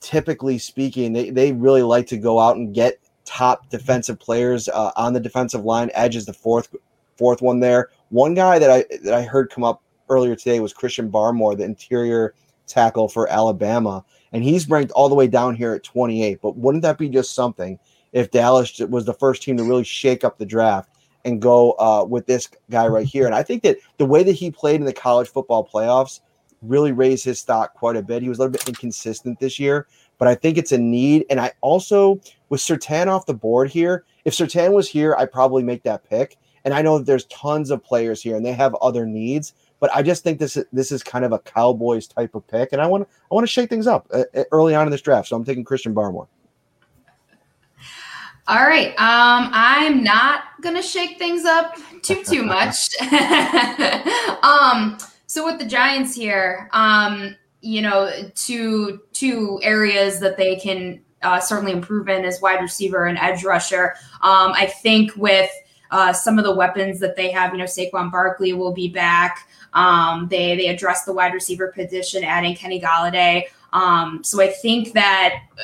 typically 0.00 0.58
speaking, 0.58 1.12
they, 1.12 1.30
they 1.30 1.52
really 1.52 1.82
like 1.82 2.06
to 2.08 2.18
go 2.18 2.38
out 2.38 2.56
and 2.56 2.74
get 2.74 3.00
top 3.24 3.68
defensive 3.68 4.18
players 4.18 4.68
uh, 4.68 4.92
on 4.96 5.12
the 5.12 5.20
defensive 5.20 5.64
line. 5.64 5.90
Edge 5.94 6.16
is 6.16 6.26
the 6.26 6.32
fourth 6.32 6.74
fourth 7.16 7.42
one 7.42 7.60
there. 7.60 7.90
One 8.10 8.34
guy 8.34 8.58
that 8.58 8.70
I 8.70 8.84
that 9.02 9.14
I 9.14 9.22
heard 9.22 9.50
come 9.50 9.64
up 9.64 9.82
earlier 10.08 10.36
today 10.36 10.60
was 10.60 10.72
Christian 10.72 11.10
Barmore, 11.10 11.56
the 11.56 11.64
interior 11.64 12.34
tackle 12.66 13.08
for 13.08 13.28
Alabama, 13.28 14.04
and 14.32 14.42
he's 14.42 14.68
ranked 14.68 14.92
all 14.92 15.08
the 15.08 15.14
way 15.14 15.26
down 15.26 15.54
here 15.54 15.72
at 15.74 15.82
28. 15.82 16.40
But 16.40 16.56
wouldn't 16.56 16.82
that 16.82 16.98
be 16.98 17.08
just 17.08 17.34
something 17.34 17.78
if 18.16 18.30
Dallas 18.30 18.78
was 18.78 19.04
the 19.04 19.14
first 19.14 19.42
team 19.42 19.56
to 19.58 19.64
really 19.64 19.84
shake 19.84 20.24
up 20.24 20.38
the 20.38 20.46
draft 20.46 20.90
and 21.24 21.40
go 21.40 21.72
uh, 21.72 22.04
with 22.08 22.26
this 22.26 22.48
guy 22.70 22.86
right 22.86 23.06
here? 23.06 23.26
And 23.26 23.34
I 23.34 23.42
think 23.42 23.62
that 23.62 23.76
the 23.98 24.06
way 24.06 24.22
that 24.22 24.32
he 24.32 24.50
played 24.50 24.80
in 24.80 24.86
the 24.86 24.92
college 24.92 25.28
football 25.28 25.68
playoffs 25.68 26.20
really 26.62 26.92
raised 26.92 27.24
his 27.24 27.38
stock 27.38 27.74
quite 27.74 27.96
a 27.96 28.02
bit. 28.02 28.22
He 28.22 28.28
was 28.28 28.38
a 28.38 28.42
little 28.42 28.52
bit 28.52 28.66
inconsistent 28.66 29.38
this 29.38 29.60
year, 29.60 29.86
but 30.18 30.28
I 30.28 30.34
think 30.34 30.56
it's 30.56 30.72
a 30.72 30.78
need. 30.78 31.26
And 31.30 31.38
I 31.38 31.52
also, 31.60 32.20
with 32.48 32.60
Surtain 32.60 33.08
off 33.08 33.26
the 33.26 33.34
board 33.34 33.70
here, 33.70 34.04
if 34.24 34.34
Surtain 34.34 34.72
was 34.72 34.88
here, 34.88 35.14
I'd 35.18 35.30
probably 35.30 35.62
make 35.62 35.82
that 35.82 36.08
pick. 36.08 36.38
And 36.64 36.74
I 36.74 36.82
know 36.82 36.98
that 36.98 37.04
there's 37.04 37.26
tons 37.26 37.70
of 37.70 37.84
players 37.84 38.20
here 38.22 38.36
and 38.36 38.44
they 38.44 38.52
have 38.52 38.74
other 38.76 39.06
needs, 39.06 39.52
but 39.78 39.94
I 39.94 40.02
just 40.02 40.24
think 40.24 40.38
this 40.38 40.56
is, 40.56 40.64
this 40.72 40.90
is 40.90 41.02
kind 41.02 41.24
of 41.24 41.32
a 41.32 41.38
Cowboys 41.38 42.06
type 42.06 42.34
of 42.34 42.46
pick, 42.48 42.72
and 42.72 42.80
I 42.80 42.86
want 42.86 43.04
to 43.04 43.16
I 43.30 43.34
want 43.34 43.46
to 43.46 43.52
shake 43.52 43.68
things 43.68 43.86
up 43.86 44.06
uh, 44.12 44.24
early 44.50 44.74
on 44.74 44.86
in 44.86 44.90
this 44.90 45.02
draft. 45.02 45.28
So 45.28 45.36
I'm 45.36 45.44
taking 45.44 45.64
Christian 45.64 45.94
Barmore. 45.94 46.28
All 48.48 48.64
right. 48.64 48.90
Um, 48.90 49.50
I'm 49.52 50.04
not 50.04 50.44
gonna 50.60 50.82
shake 50.82 51.18
things 51.18 51.44
up 51.44 51.76
too 52.02 52.22
too 52.22 52.42
much. 52.44 53.00
um, 54.42 54.98
so 55.26 55.44
with 55.44 55.58
the 55.58 55.66
Giants 55.66 56.14
here, 56.14 56.68
um, 56.72 57.34
you 57.60 57.82
know, 57.82 58.10
two 58.34 59.00
two 59.12 59.58
areas 59.62 60.20
that 60.20 60.36
they 60.36 60.56
can 60.56 61.00
uh, 61.22 61.40
certainly 61.40 61.72
improve 61.72 62.08
in 62.08 62.24
is 62.24 62.40
wide 62.40 62.60
receiver 62.60 63.06
and 63.06 63.18
edge 63.18 63.42
rusher. 63.42 63.94
Um, 64.22 64.52
I 64.52 64.66
think 64.66 65.16
with 65.16 65.50
uh, 65.90 66.12
some 66.12 66.38
of 66.38 66.44
the 66.44 66.54
weapons 66.54 67.00
that 67.00 67.16
they 67.16 67.30
have. 67.30 67.52
You 67.52 67.58
know, 67.58 67.64
Saquon 67.64 68.10
Barkley 68.10 68.52
will 68.52 68.72
be 68.72 68.88
back. 68.88 69.48
Um, 69.72 70.28
they 70.28 70.56
they 70.56 70.68
address 70.68 71.04
the 71.04 71.12
wide 71.12 71.34
receiver 71.34 71.68
position, 71.68 72.24
adding 72.24 72.54
Kenny 72.54 72.80
Golladay. 72.80 73.44
Um, 73.76 74.24
so 74.24 74.40
I 74.40 74.48
think 74.48 74.94
that 74.94 75.34
uh, 75.52 75.62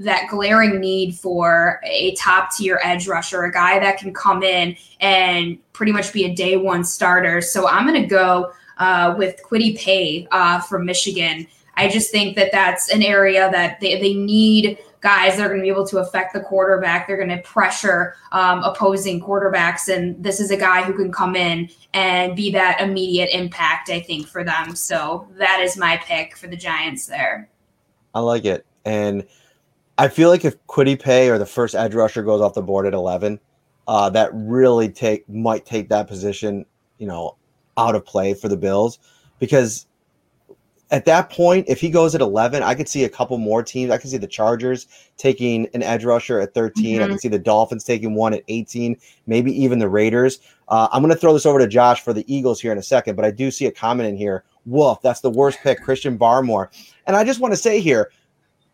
that 0.00 0.28
glaring 0.28 0.80
need 0.80 1.14
for 1.14 1.80
a 1.82 2.14
top 2.16 2.50
tier 2.54 2.78
edge 2.84 3.08
rusher, 3.08 3.44
a 3.44 3.50
guy 3.50 3.78
that 3.78 3.96
can 3.96 4.12
come 4.12 4.42
in 4.42 4.76
and 5.00 5.56
pretty 5.72 5.90
much 5.90 6.12
be 6.12 6.24
a 6.26 6.34
day 6.34 6.58
one 6.58 6.84
starter. 6.84 7.40
So 7.40 7.66
I'm 7.66 7.86
going 7.86 8.02
to 8.02 8.06
go 8.06 8.52
uh, 8.76 9.14
with 9.16 9.40
Kwity 9.42 9.78
Paye 9.78 10.28
uh, 10.30 10.60
from 10.60 10.84
Michigan. 10.84 11.46
I 11.76 11.88
just 11.88 12.10
think 12.10 12.36
that 12.36 12.52
that's 12.52 12.90
an 12.90 13.02
area 13.02 13.50
that 13.50 13.80
they, 13.80 13.98
they 13.98 14.12
need 14.12 14.76
guys 15.00 15.38
that 15.38 15.46
are 15.46 15.48
going 15.48 15.60
to 15.60 15.64
be 15.64 15.70
able 15.70 15.86
to 15.86 15.98
affect 15.98 16.34
the 16.34 16.40
quarterback. 16.40 17.06
They're 17.06 17.16
going 17.16 17.30
to 17.30 17.42
pressure 17.42 18.14
um, 18.32 18.62
opposing 18.62 19.22
quarterbacks. 19.22 19.88
And 19.88 20.22
this 20.22 20.38
is 20.38 20.50
a 20.50 20.56
guy 20.56 20.82
who 20.82 20.92
can 20.92 21.10
come 21.10 21.34
in 21.34 21.70
and 21.94 22.36
be 22.36 22.50
that 22.52 22.82
immediate 22.82 23.30
impact, 23.32 23.88
I 23.88 24.00
think, 24.00 24.26
for 24.26 24.44
them. 24.44 24.76
So 24.76 25.28
that 25.38 25.60
is 25.60 25.78
my 25.78 25.96
pick 26.04 26.36
for 26.36 26.46
the 26.46 26.56
Giants 26.56 27.06
there. 27.06 27.48
I 28.14 28.20
like 28.20 28.44
it. 28.44 28.64
And 28.84 29.26
I 29.98 30.08
feel 30.08 30.28
like 30.28 30.44
if 30.44 30.64
Kwity 30.66 31.00
Paye 31.00 31.28
or 31.30 31.38
the 31.38 31.46
first 31.46 31.74
edge 31.74 31.94
rusher 31.94 32.22
goes 32.22 32.40
off 32.40 32.54
the 32.54 32.62
board 32.62 32.86
at 32.86 32.94
11, 32.94 33.38
uh, 33.86 34.10
that 34.10 34.30
really 34.32 34.88
take 34.88 35.28
might 35.28 35.66
take 35.66 35.88
that 35.88 36.06
position, 36.06 36.64
you 36.98 37.06
know, 37.06 37.36
out 37.76 37.94
of 37.94 38.04
play 38.04 38.34
for 38.34 38.48
the 38.48 38.56
Bills 38.56 38.98
because 39.38 39.86
at 40.90 41.06
that 41.06 41.30
point, 41.30 41.66
if 41.68 41.80
he 41.80 41.90
goes 41.90 42.14
at 42.14 42.20
11, 42.20 42.62
I 42.62 42.74
could 42.74 42.88
see 42.88 43.04
a 43.04 43.08
couple 43.08 43.36
more 43.38 43.62
teams. 43.62 43.90
I 43.90 43.98
can 43.98 44.10
see 44.10 44.18
the 44.18 44.26
Chargers 44.26 44.86
taking 45.16 45.66
an 45.74 45.82
edge 45.82 46.04
rusher 46.04 46.38
at 46.40 46.54
13. 46.54 46.84
Mm-hmm. 46.84 47.04
I 47.04 47.08
can 47.08 47.18
see 47.18 47.28
the 47.28 47.38
Dolphins 47.38 47.84
taking 47.84 48.14
one 48.14 48.34
at 48.34 48.44
18, 48.48 48.96
maybe 49.26 49.50
even 49.60 49.78
the 49.78 49.88
Raiders. 49.88 50.38
Uh, 50.68 50.88
I'm 50.92 51.02
going 51.02 51.12
to 51.12 51.18
throw 51.18 51.32
this 51.32 51.46
over 51.46 51.58
to 51.58 51.66
Josh 51.66 52.02
for 52.02 52.12
the 52.12 52.24
Eagles 52.32 52.60
here 52.60 52.70
in 52.70 52.78
a 52.78 52.82
second, 52.82 53.16
but 53.16 53.24
I 53.24 53.30
do 53.30 53.50
see 53.50 53.66
a 53.66 53.72
comment 53.72 54.08
in 54.08 54.16
here. 54.16 54.44
Woof, 54.66 54.98
that's 55.02 55.20
the 55.20 55.30
worst 55.30 55.58
pick, 55.62 55.82
Christian 55.82 56.18
Barmore. 56.18 56.68
And 57.06 57.16
I 57.16 57.24
just 57.24 57.40
want 57.40 57.52
to 57.52 57.56
say 57.56 57.80
here, 57.80 58.10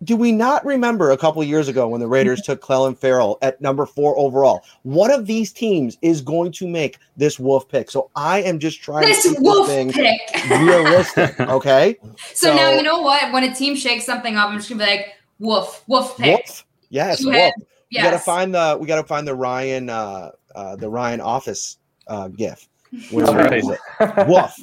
do 0.02 0.16
we 0.16 0.32
not 0.32 0.64
remember 0.64 1.10
a 1.10 1.16
couple 1.18 1.42
years 1.44 1.68
ago 1.68 1.88
when 1.88 2.00
the 2.00 2.06
Raiders 2.06 2.40
took 2.44 2.62
Clelin 2.62 2.96
Ferrell 2.96 3.38
at 3.42 3.60
number 3.60 3.84
four 3.86 4.18
overall? 4.18 4.62
One 4.82 5.10
of 5.10 5.26
these 5.26 5.52
teams 5.52 5.98
is 6.00 6.20
going 6.22 6.52
to 6.52 6.66
make 6.66 6.98
this 7.16 7.38
wolf 7.38 7.68
pick. 7.68 7.90
So 7.90 8.10
I 8.16 8.40
am 8.42 8.58
just 8.58 8.80
trying 8.80 9.06
this 9.06 9.22
to 9.24 9.30
keep 9.30 9.40
wolf 9.40 9.66
this 9.66 9.76
thing 9.76 9.92
pick. 9.92 10.20
realistic. 10.60 11.38
Okay. 11.50 11.96
So, 12.32 12.54
now 12.54 12.72
you 12.72 12.82
know 12.82 13.00
what? 13.00 13.32
When 13.32 13.44
a 13.44 13.54
team 13.54 13.74
shakes 13.76 14.06
something 14.06 14.36
up, 14.36 14.48
I'm 14.50 14.58
just 14.58 14.68
gonna 14.70 14.82
be 14.84 14.90
like, 14.90 15.14
woof, 15.38 15.82
woof 15.86 16.16
pick. 16.16 16.26
Wolf. 16.26 16.64
Yes, 16.90 17.18
Two 17.20 17.26
wolf. 17.26 17.36
head. 17.36 17.52
We 17.92 17.98
gotta 17.98 18.18
find 18.18 18.54
the 18.54 18.78
we 18.80 18.86
gotta 18.86 19.06
find 19.06 19.26
the 19.26 19.34
Ryan 19.34 19.90
uh, 19.90 20.30
uh 20.54 20.76
the 20.76 20.88
Ryan 20.88 21.20
office 21.20 21.78
uh 22.06 22.28
gif. 22.28 22.68
When 23.10 23.24
he 23.26 23.32
Okay. 23.32 23.60
it. 23.60 24.28
Wolf. 24.28 24.56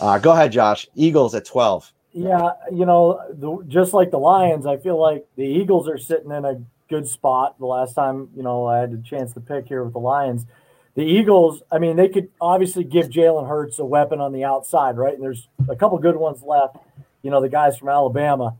Uh, 0.00 0.18
go 0.18 0.32
ahead, 0.32 0.52
Josh. 0.52 0.86
Eagles 0.94 1.34
at 1.34 1.44
12. 1.44 1.92
Yeah, 2.12 2.52
you 2.72 2.86
know, 2.86 3.20
the, 3.30 3.62
just 3.68 3.92
like 3.92 4.10
the 4.10 4.18
Lions, 4.18 4.66
I 4.66 4.78
feel 4.78 4.98
like 4.98 5.26
the 5.36 5.44
Eagles 5.44 5.86
are 5.86 5.98
sitting 5.98 6.30
in 6.30 6.44
a 6.44 6.62
good 6.88 7.06
spot. 7.06 7.58
The 7.58 7.66
last 7.66 7.94
time, 7.94 8.30
you 8.34 8.42
know, 8.42 8.66
I 8.66 8.78
had 8.78 8.92
a 8.92 8.98
chance 8.98 9.32
to 9.34 9.40
pick 9.40 9.68
here 9.68 9.84
with 9.84 9.92
the 9.92 9.98
Lions. 9.98 10.46
The 10.94 11.02
Eagles, 11.02 11.62
I 11.70 11.78
mean, 11.78 11.96
they 11.96 12.08
could 12.08 12.30
obviously 12.40 12.84
give 12.84 13.08
Jalen 13.08 13.46
Hurts 13.46 13.78
a 13.78 13.84
weapon 13.84 14.20
on 14.20 14.32
the 14.32 14.44
outside, 14.44 14.96
right? 14.96 15.12
And 15.12 15.22
there's 15.22 15.46
a 15.68 15.76
couple 15.76 15.98
good 15.98 16.16
ones 16.16 16.42
left, 16.42 16.78
you 17.20 17.30
know, 17.30 17.42
the 17.42 17.50
guys 17.50 17.76
from 17.76 17.90
Alabama. 17.90 18.56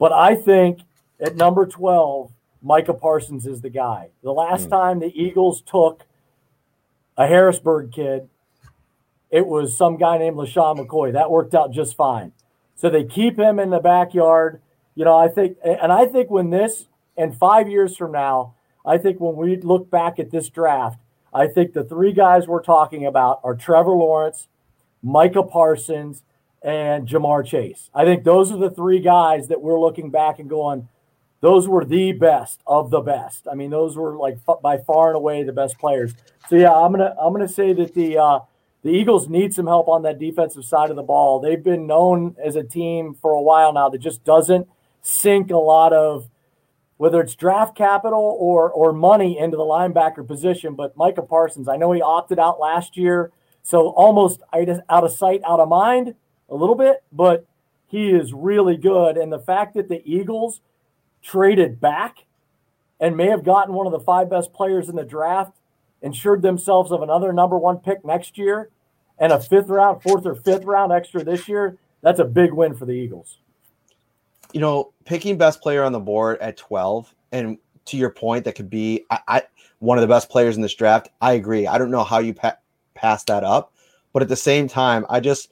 But 0.00 0.12
I 0.12 0.34
think 0.34 0.80
at 1.20 1.36
number 1.36 1.66
12, 1.66 2.32
Micah 2.62 2.94
Parsons 2.94 3.46
is 3.46 3.60
the 3.60 3.70
guy. 3.70 4.08
The 4.22 4.32
last 4.32 4.68
time 4.68 4.98
the 4.98 5.12
Eagles 5.14 5.62
took 5.62 6.04
a 7.16 7.26
Harrisburg 7.26 7.92
kid, 7.92 8.28
it 9.30 9.46
was 9.46 9.76
some 9.76 9.96
guy 9.96 10.18
named 10.18 10.36
LeSean 10.36 10.78
McCoy. 10.78 11.12
That 11.12 11.30
worked 11.30 11.54
out 11.54 11.72
just 11.72 11.96
fine. 11.96 12.32
So 12.74 12.90
they 12.90 13.04
keep 13.04 13.38
him 13.38 13.58
in 13.58 13.70
the 13.70 13.78
backyard. 13.78 14.60
You 14.94 15.04
know, 15.04 15.16
I 15.16 15.28
think, 15.28 15.58
and 15.64 15.92
I 15.92 16.06
think 16.06 16.30
when 16.30 16.50
this, 16.50 16.86
and 17.16 17.36
five 17.36 17.68
years 17.68 17.96
from 17.96 18.12
now, 18.12 18.54
I 18.84 18.98
think 18.98 19.20
when 19.20 19.36
we 19.36 19.56
look 19.56 19.90
back 19.90 20.18
at 20.18 20.30
this 20.30 20.48
draft, 20.48 20.98
I 21.32 21.46
think 21.46 21.74
the 21.74 21.84
three 21.84 22.12
guys 22.12 22.48
we're 22.48 22.62
talking 22.62 23.06
about 23.06 23.40
are 23.44 23.54
Trevor 23.54 23.92
Lawrence, 23.92 24.48
Micah 25.02 25.42
Parsons, 25.42 26.22
and 26.62 27.06
Ja'Marr 27.06 27.46
Chase. 27.46 27.90
I 27.94 28.04
think 28.04 28.24
those 28.24 28.50
are 28.50 28.58
the 28.58 28.70
three 28.70 29.00
guys 29.00 29.48
that 29.48 29.60
we're 29.60 29.78
looking 29.78 30.10
back 30.10 30.38
and 30.38 30.48
going, 30.48 30.88
those 31.40 31.66
were 31.66 31.84
the 31.84 32.12
best 32.12 32.60
of 32.66 32.90
the 32.90 33.00
best. 33.00 33.46
I 33.50 33.54
mean, 33.54 33.70
those 33.70 33.96
were 33.96 34.16
like 34.16 34.38
by 34.62 34.78
far 34.78 35.08
and 35.08 35.16
away 35.16 35.42
the 35.42 35.52
best 35.52 35.78
players. 35.78 36.14
So 36.48 36.56
yeah, 36.56 36.72
I'm 36.72 36.92
gonna 36.92 37.14
I'm 37.18 37.32
gonna 37.32 37.48
say 37.48 37.72
that 37.72 37.94
the 37.94 38.18
uh, 38.18 38.40
the 38.82 38.90
Eagles 38.90 39.28
need 39.28 39.52
some 39.54 39.66
help 39.66 39.88
on 39.88 40.02
that 40.02 40.18
defensive 40.18 40.64
side 40.64 40.90
of 40.90 40.96
the 40.96 41.02
ball. 41.02 41.40
They've 41.40 41.62
been 41.62 41.86
known 41.86 42.36
as 42.42 42.56
a 42.56 42.64
team 42.64 43.14
for 43.14 43.32
a 43.32 43.42
while 43.42 43.72
now 43.72 43.88
that 43.88 43.98
just 43.98 44.24
doesn't 44.24 44.68
sink 45.02 45.50
a 45.50 45.56
lot 45.56 45.92
of 45.92 46.28
whether 46.96 47.20
it's 47.20 47.34
draft 47.34 47.74
capital 47.74 48.36
or 48.38 48.70
or 48.70 48.92
money 48.92 49.38
into 49.38 49.56
the 49.56 49.62
linebacker 49.62 50.26
position. 50.26 50.74
But 50.74 50.96
Micah 50.96 51.22
Parsons, 51.22 51.68
I 51.68 51.76
know 51.76 51.92
he 51.92 52.02
opted 52.02 52.38
out 52.38 52.60
last 52.60 52.96
year, 52.96 53.32
so 53.62 53.88
almost 53.88 54.42
out 54.52 55.04
of 55.04 55.12
sight, 55.12 55.40
out 55.46 55.60
of 55.60 55.68
mind 55.68 56.14
a 56.48 56.54
little 56.54 56.74
bit, 56.74 57.02
but 57.12 57.46
he 57.86 58.10
is 58.10 58.32
really 58.32 58.76
good. 58.76 59.16
And 59.16 59.32
the 59.32 59.38
fact 59.38 59.74
that 59.74 59.88
the 59.88 60.02
Eagles 60.04 60.60
traded 61.22 61.80
back 61.80 62.24
and 63.00 63.16
may 63.16 63.28
have 63.28 63.44
gotten 63.44 63.74
one 63.74 63.86
of 63.86 63.92
the 63.92 64.00
five 64.00 64.30
best 64.30 64.52
players 64.52 64.88
in 64.88 64.96
the 64.96 65.04
draft, 65.04 65.59
ensured 66.02 66.42
themselves 66.42 66.92
of 66.92 67.02
another 67.02 67.32
number 67.32 67.58
one 67.58 67.78
pick 67.78 68.04
next 68.04 68.38
year 68.38 68.70
and 69.18 69.32
a 69.32 69.40
fifth 69.40 69.68
round, 69.68 70.02
fourth 70.02 70.24
or 70.26 70.34
fifth 70.34 70.64
round 70.64 70.92
extra 70.92 71.22
this 71.22 71.46
year, 71.48 71.76
that's 72.02 72.20
a 72.20 72.24
big 72.24 72.52
win 72.52 72.74
for 72.74 72.86
the 72.86 72.92
Eagles. 72.92 73.38
you 74.52 74.60
know, 74.60 74.92
picking 75.04 75.36
best 75.38 75.60
player 75.60 75.82
on 75.84 75.92
the 75.92 76.00
board 76.00 76.38
at 76.40 76.56
12, 76.56 77.14
and 77.32 77.58
to 77.86 77.96
your 77.96 78.10
point, 78.10 78.44
that 78.44 78.54
could 78.54 78.70
be 78.70 79.04
I, 79.10 79.20
I 79.28 79.42
one 79.78 79.96
of 79.98 80.02
the 80.02 80.08
best 80.08 80.28
players 80.28 80.56
in 80.56 80.62
this 80.62 80.74
draft. 80.74 81.08
I 81.20 81.32
agree. 81.32 81.66
I 81.66 81.78
don't 81.78 81.90
know 81.90 82.04
how 82.04 82.18
you 82.18 82.34
pa- 82.34 82.58
pass 82.94 83.24
that 83.24 83.44
up, 83.44 83.72
but 84.12 84.22
at 84.22 84.28
the 84.28 84.36
same 84.36 84.68
time, 84.68 85.06
I 85.08 85.20
just 85.20 85.50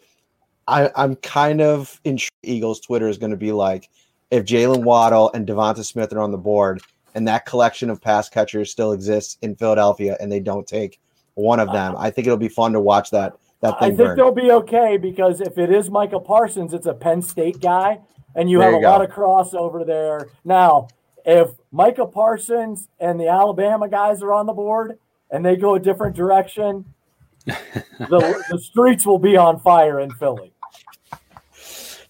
I, 0.67 0.91
I'm 0.97 1.17
kind 1.17 1.61
of 1.61 2.01
in 2.05 2.19
Eagles 2.43 2.81
Twitter 2.81 3.09
is 3.09 3.19
going 3.19 3.31
to 3.31 3.37
be 3.37 3.53
like 3.53 3.89
if 4.31 4.45
Jaylen 4.45 4.83
Waddle 4.85 5.31
and 5.33 5.47
DeVonta 5.47 5.85
Smith 5.85 6.13
are 6.13 6.21
on 6.21 6.33
the 6.33 6.39
board, 6.39 6.83
and 7.15 7.27
that 7.29 7.47
collection 7.47 7.91
of 7.91 8.01
pass 8.01 8.29
catchers 8.29 8.71
still 8.71 8.93
exists 8.93 9.39
in 9.43 9.57
Philadelphia, 9.57 10.17
and 10.21 10.31
they 10.31 10.41
don't 10.41 10.67
take 10.67 11.01
one 11.35 11.61
of 11.61 11.71
them. 11.73 11.95
I 11.97 12.11
think 12.11 12.27
it'll 12.27 12.37
be 12.37 12.49
fun 12.49 12.73
to 12.73 12.81
watch 12.81 13.11
that 13.11 13.35
that 13.61 13.75
I 13.81 13.87
think 13.87 13.99
burn. 13.99 14.17
they'll 14.17 14.33
be 14.33 14.53
okay 14.53 14.97
because 14.97 15.41
if 15.41 15.59
it 15.59 15.73
is 15.73 15.91
Micah 15.91 16.21
Parsons, 16.21 16.73
it's 16.75 16.87
a 16.87 16.95
Penn 16.95 17.23
State 17.23 17.61
guy, 17.61 17.99
and 18.37 18.49
you 18.49 18.59
There 18.59 18.67
have 18.67 18.73
you 18.75 18.79
a 18.79 18.83
go. 18.83 18.91
lot 18.91 19.03
of 19.05 19.11
crossover 19.11 19.85
there. 19.85 20.29
Now, 20.45 20.89
if 21.25 21.51
Micah 21.73 22.07
Parsons 22.07 22.89
and 23.01 23.19
the 23.19 23.29
Alabama 23.29 23.89
guys 23.89 24.23
are 24.23 24.33
on 24.33 24.47
the 24.47 24.53
board 24.53 24.99
and 25.31 25.45
they 25.45 25.57
go 25.57 25.75
a 25.75 25.81
different 25.81 26.15
direction, 26.15 26.85
the, 27.47 28.45
the 28.51 28.59
streets 28.61 29.05
will 29.05 29.19
be 29.19 29.37
on 29.37 29.59
fire 29.61 29.99
in 30.01 30.11
Philly. 30.13 30.53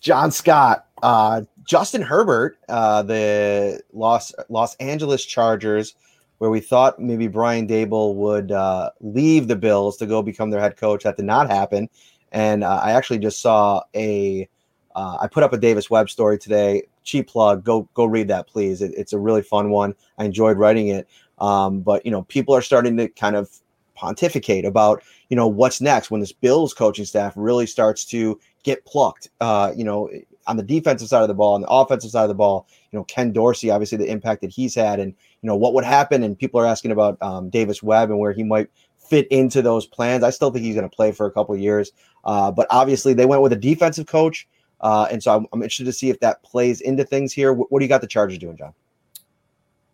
John 0.01 0.31
Scott, 0.31 0.87
uh, 1.03 1.43
Justin 1.69 2.01
Herbert, 2.01 2.59
uh, 2.71 3.03
the 3.03 3.81
Los 3.93 4.35
Los 4.49 4.75
Angeles 4.77 5.25
Chargers, 5.25 5.95
where 6.39 6.49
we 6.49 6.61
thought 6.61 6.99
maybe 6.99 7.29
Brian 7.29 7.69
Daboll 7.69 8.15
would 8.15 8.51
uh, 8.51 8.91
leave 9.01 9.49
the 9.49 9.55
Bills 9.55 9.99
to 9.99 10.07
go 10.07 10.23
become 10.23 10.51
their 10.51 10.63
head 10.63 10.79
coach. 10.79 11.05
That 11.05 11.17
did 11.17 11.27
not 11.27 11.51
happen. 11.51 11.91
And 12.33 12.65
uh, 12.65 12.81
I 12.83 12.93
actually 12.93 13.19
just 13.19 13.41
saw 13.41 13.83
a. 13.95 14.49
Uh, 14.97 15.19
I 15.21 15.29
put 15.29 15.43
up 15.45 15.53
a 15.53 15.59
Davis 15.59 15.91
Webb 15.91 16.09
story 16.11 16.39
today. 16.39 16.83
Cheap 17.05 17.29
plug. 17.29 17.65
Go 17.65 17.87
go 17.93 18.07
read 18.07 18.29
that, 18.29 18.49
please. 18.49 18.81
It, 18.81 18.93
it's 18.97 19.13
a 19.13 19.19
really 19.19 19.43
fun 19.43 19.69
one. 19.69 19.95
I 20.17 20.25
enjoyed 20.25 20.57
writing 20.57 20.89
it. 20.89 21.07
Um, 21.39 21.81
but 21.81 22.05
you 22.05 22.11
know, 22.11 22.23
people 22.23 22.55
are 22.55 22.63
starting 22.63 22.97
to 22.97 23.09
kind 23.09 23.37
of 23.37 23.51
pontificate 23.95 24.65
about 24.65 25.03
you 25.29 25.37
know 25.37 25.47
what's 25.47 25.83
next 25.83 26.11
when 26.11 26.21
this 26.21 26.33
Bills 26.33 26.73
coaching 26.73 27.05
staff 27.05 27.35
really 27.37 27.67
starts 27.67 28.07
to 28.07 28.41
get 28.63 28.85
plucked. 28.87 29.29
Uh, 29.41 29.73
you 29.77 29.85
know, 29.85 30.09
on 30.49 30.57
the 30.57 30.63
defensive 30.63 31.09
side 31.09 31.23
of 31.23 31.29
the 31.29 31.35
ball, 31.35 31.55
on 31.55 31.61
the 31.61 31.69
offensive 31.69 32.11
side 32.11 32.23
of 32.23 32.29
the 32.29 32.35
ball. 32.35 32.67
You 32.91 32.99
know, 32.99 33.05
Ken 33.05 33.33
Dorsey, 33.33 33.71
obviously 33.71 33.99
the 33.99 34.11
impact 34.11 34.41
that 34.41 34.51
he's 34.51 34.75
had, 34.75 34.99
and 34.99 35.15
you 35.43 35.47
know 35.47 35.55
what 35.55 35.75
would 35.75 35.85
happen. 35.85 36.23
And 36.25 36.37
people 36.37 36.59
are 36.61 36.67
asking 36.67 36.91
about 36.91 37.19
um, 37.23 37.51
Davis 37.51 37.83
Webb 37.83 38.11
and 38.11 38.19
where 38.19 38.33
he 38.33 38.43
might 38.43 38.69
fit 38.97 39.29
into 39.29 39.63
those 39.63 39.87
plans. 39.87 40.25
I 40.25 40.31
still 40.31 40.51
think 40.51 40.65
he's 40.65 40.75
going 40.75 40.89
to 40.89 40.95
play 40.95 41.13
for 41.13 41.27
a 41.27 41.31
couple 41.31 41.55
of 41.55 41.61
years, 41.61 41.93
uh, 42.25 42.51
but 42.51 42.67
obviously 42.71 43.15
they 43.15 43.27
went 43.27 43.43
with 43.43 43.53
a 43.53 43.57
defensive 43.57 44.07
coach, 44.07 44.49
uh, 44.81 45.07
and 45.11 45.23
so 45.23 45.37
I'm, 45.37 45.47
I'm 45.53 45.63
interested 45.63 45.85
to 45.85 45.93
see 45.93 46.11
if 46.11 46.19
that 46.21 46.43
plays 46.43 46.81
into 46.81 47.05
things 47.05 47.33
here. 47.33 47.53
What, 47.53 47.71
what 47.71 47.79
do 47.79 47.85
you 47.85 47.89
got 47.89 48.01
the 48.01 48.07
Chargers 48.09 48.39
doing, 48.39 48.57
John? 48.57 48.73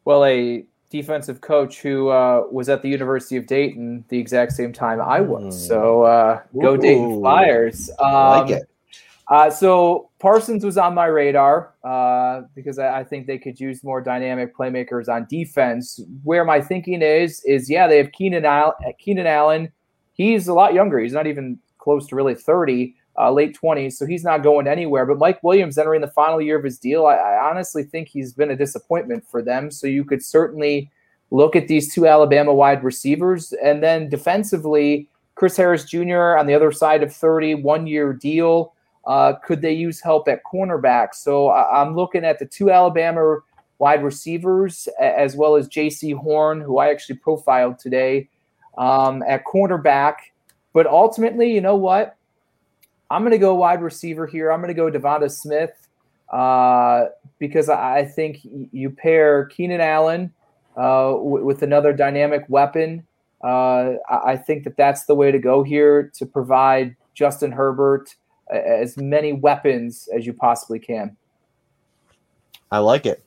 Well, 0.04 0.24
a 0.24 0.64
defensive 0.90 1.40
coach 1.40 1.80
who 1.80 2.08
uh, 2.10 2.44
was 2.52 2.68
at 2.68 2.82
the 2.82 2.88
University 2.88 3.36
of 3.36 3.46
Dayton 3.46 4.04
the 4.08 4.18
exact 4.18 4.52
same 4.52 4.72
time 4.72 5.00
I 5.00 5.20
was. 5.20 5.66
So 5.66 6.04
uh, 6.04 6.40
go 6.60 6.76
Dayton. 6.76 7.18
Flyers. 7.20 7.90
Um, 7.98 8.06
I 8.06 8.40
like 8.40 8.50
it. 8.50 8.68
Uh, 9.28 9.48
so 9.48 10.10
Parsons 10.18 10.64
was 10.64 10.76
on 10.76 10.94
my 10.94 11.06
radar 11.06 11.74
uh, 11.82 12.42
because 12.54 12.78
I, 12.78 13.00
I, 13.00 13.04
think 13.04 13.26
they 13.26 13.38
could 13.38 13.58
use 13.58 13.82
more 13.82 14.02
dynamic 14.02 14.54
playmakers 14.54 15.08
on 15.08 15.26
defense. 15.30 15.98
Where 16.24 16.44
my 16.44 16.60
thinking 16.60 17.00
is 17.00 17.42
is 17.44 17.70
yeah, 17.70 17.86
they 17.86 17.96
have 17.96 18.12
Keenan 18.12 18.44
Allen. 18.44 18.74
Keenan 18.98 19.26
Allen, 19.26 19.72
he's 20.12 20.46
a 20.46 20.52
lot 20.52 20.74
younger. 20.74 20.98
He's 20.98 21.14
not 21.14 21.26
even 21.26 21.58
close 21.78 22.06
to 22.08 22.16
really 22.16 22.34
thirty, 22.34 22.96
uh, 23.18 23.32
late 23.32 23.54
twenties, 23.54 23.98
so 23.98 24.04
he's 24.04 24.24
not 24.24 24.42
going 24.42 24.66
anywhere. 24.66 25.06
But 25.06 25.18
Mike 25.18 25.42
Williams 25.42 25.78
entering 25.78 26.02
the 26.02 26.08
final 26.08 26.40
year 26.40 26.58
of 26.58 26.64
his 26.64 26.78
deal, 26.78 27.06
I, 27.06 27.14
I 27.14 27.50
honestly 27.50 27.82
think 27.82 28.08
he's 28.08 28.34
been 28.34 28.50
a 28.50 28.56
disappointment 28.56 29.24
for 29.30 29.40
them. 29.40 29.70
So 29.70 29.86
you 29.86 30.04
could 30.04 30.22
certainly 30.22 30.90
look 31.30 31.56
at 31.56 31.66
these 31.66 31.94
two 31.94 32.06
Alabama 32.06 32.52
wide 32.52 32.84
receivers, 32.84 33.54
and 33.62 33.82
then 33.82 34.10
defensively, 34.10 35.08
Chris 35.34 35.56
Harris 35.56 35.84
Jr. 35.84 36.36
on 36.36 36.46
the 36.46 36.54
other 36.54 36.72
side 36.72 37.02
of 37.02 37.10
thirty, 37.10 37.54
one 37.54 37.86
year 37.86 38.12
deal. 38.12 38.74
Uh, 39.06 39.34
could 39.44 39.60
they 39.60 39.72
use 39.72 40.00
help 40.00 40.28
at 40.28 40.40
cornerback? 40.44 41.14
So 41.14 41.48
I- 41.48 41.82
am 41.82 41.94
looking 41.94 42.24
at 42.24 42.38
the 42.38 42.46
two 42.46 42.70
Alabama 42.70 43.38
wide 43.78 44.02
receivers 44.02 44.88
as 45.00 45.36
well 45.36 45.56
as 45.56 45.68
Jaycee 45.68 46.16
Horn, 46.16 46.60
who 46.60 46.78
I 46.78 46.90
actually 46.90 47.16
profiled 47.16 47.78
today 47.78 48.28
um, 48.78 49.22
at 49.26 49.44
cornerback. 49.44 50.14
But 50.72 50.86
ultimately, 50.86 51.52
you 51.52 51.60
know 51.60 51.76
what? 51.76 52.16
I'm 53.10 53.22
going 53.22 53.32
to 53.32 53.38
go 53.38 53.54
wide 53.54 53.82
receiver 53.82 54.26
here. 54.26 54.50
I'm 54.50 54.60
going 54.60 54.74
to 54.74 54.74
go 54.74 54.90
DeVonta 54.90 55.30
Smith 55.30 55.88
uh, 56.32 57.06
because 57.38 57.68
I 57.68 58.04
think 58.04 58.40
you 58.42 58.90
pair 58.90 59.44
Keenan 59.46 59.80
Allen 59.80 60.32
uh, 60.76 61.12
w- 61.12 61.44
with 61.44 61.62
another 61.62 61.92
dynamic 61.92 62.44
weapon. 62.48 63.06
Uh, 63.42 63.94
I 64.10 64.36
think 64.36 64.64
that 64.64 64.76
that's 64.76 65.04
the 65.04 65.14
way 65.14 65.30
to 65.30 65.38
go 65.38 65.62
here 65.62 66.10
to 66.14 66.24
provide 66.26 66.96
Justin 67.12 67.52
Herbert 67.52 68.14
as 68.54 68.96
many 68.96 69.32
weapons 69.32 70.08
as 70.14 70.26
you 70.26 70.32
possibly 70.32 70.78
can. 70.78 71.16
I 72.70 72.78
like 72.78 73.06
it. 73.06 73.24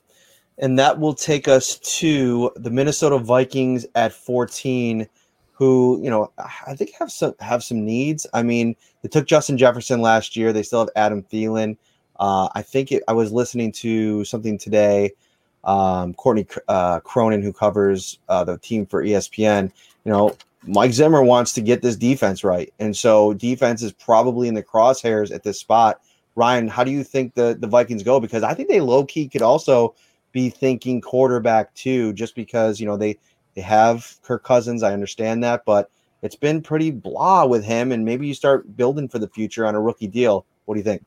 And 0.58 0.78
that 0.78 0.98
will 0.98 1.14
take 1.14 1.46
us 1.46 1.78
to 1.98 2.50
the 2.56 2.70
Minnesota 2.70 3.18
Vikings 3.18 3.86
at 3.94 4.12
14, 4.12 5.08
who, 5.52 6.00
you 6.02 6.10
know, 6.10 6.32
I 6.66 6.74
think 6.74 6.90
have 6.98 7.12
some 7.12 7.34
have 7.40 7.62
some 7.62 7.84
needs. 7.84 8.26
I 8.34 8.42
mean, 8.42 8.74
they 9.02 9.08
took 9.08 9.26
Justin 9.26 9.56
Jefferson 9.56 10.00
last 10.00 10.36
year. 10.36 10.52
They 10.52 10.64
still 10.64 10.80
have 10.80 10.90
Adam 10.96 11.22
Thielen. 11.22 11.76
Uh, 12.18 12.48
I 12.54 12.62
think 12.62 12.90
it, 12.90 13.04
I 13.06 13.12
was 13.12 13.30
listening 13.30 13.70
to 13.72 14.24
something 14.24 14.58
today. 14.58 15.12
Um, 15.64 16.14
Courtney 16.14 16.46
uh, 16.68 17.00
Cronin, 17.00 17.42
who 17.42 17.52
covers 17.52 18.18
uh, 18.28 18.42
the 18.42 18.58
team 18.58 18.86
for 18.86 19.04
ESPN, 19.04 19.70
you 20.04 20.12
know, 20.12 20.36
Mike 20.66 20.92
Zimmer 20.92 21.22
wants 21.22 21.52
to 21.54 21.60
get 21.60 21.82
this 21.82 21.96
defense 21.96 22.44
right. 22.44 22.72
And 22.78 22.96
so 22.96 23.32
defense 23.34 23.82
is 23.82 23.92
probably 23.92 24.48
in 24.48 24.54
the 24.54 24.62
crosshairs 24.62 25.32
at 25.32 25.42
this 25.42 25.58
spot. 25.58 26.00
Ryan, 26.34 26.68
how 26.68 26.84
do 26.84 26.90
you 26.90 27.04
think 27.04 27.34
the, 27.34 27.56
the 27.58 27.66
Vikings 27.66 28.02
go? 28.02 28.20
Because 28.20 28.42
I 28.42 28.54
think 28.54 28.68
they 28.68 28.80
low 28.80 29.04
key 29.04 29.28
could 29.28 29.42
also 29.42 29.94
be 30.32 30.50
thinking 30.50 31.00
quarterback 31.00 31.72
too, 31.74 32.12
just 32.12 32.34
because, 32.34 32.80
you 32.80 32.86
know, 32.86 32.96
they, 32.96 33.18
they 33.54 33.62
have 33.62 34.16
Kirk 34.22 34.44
Cousins. 34.44 34.82
I 34.82 34.92
understand 34.92 35.42
that, 35.44 35.64
but 35.64 35.90
it's 36.22 36.36
been 36.36 36.60
pretty 36.60 36.90
blah 36.90 37.46
with 37.46 37.64
him. 37.64 37.92
And 37.92 38.04
maybe 38.04 38.26
you 38.26 38.34
start 38.34 38.76
building 38.76 39.08
for 39.08 39.18
the 39.18 39.28
future 39.28 39.66
on 39.66 39.74
a 39.74 39.80
rookie 39.80 40.06
deal. 40.06 40.44
What 40.64 40.74
do 40.74 40.78
you 40.78 40.84
think? 40.84 41.04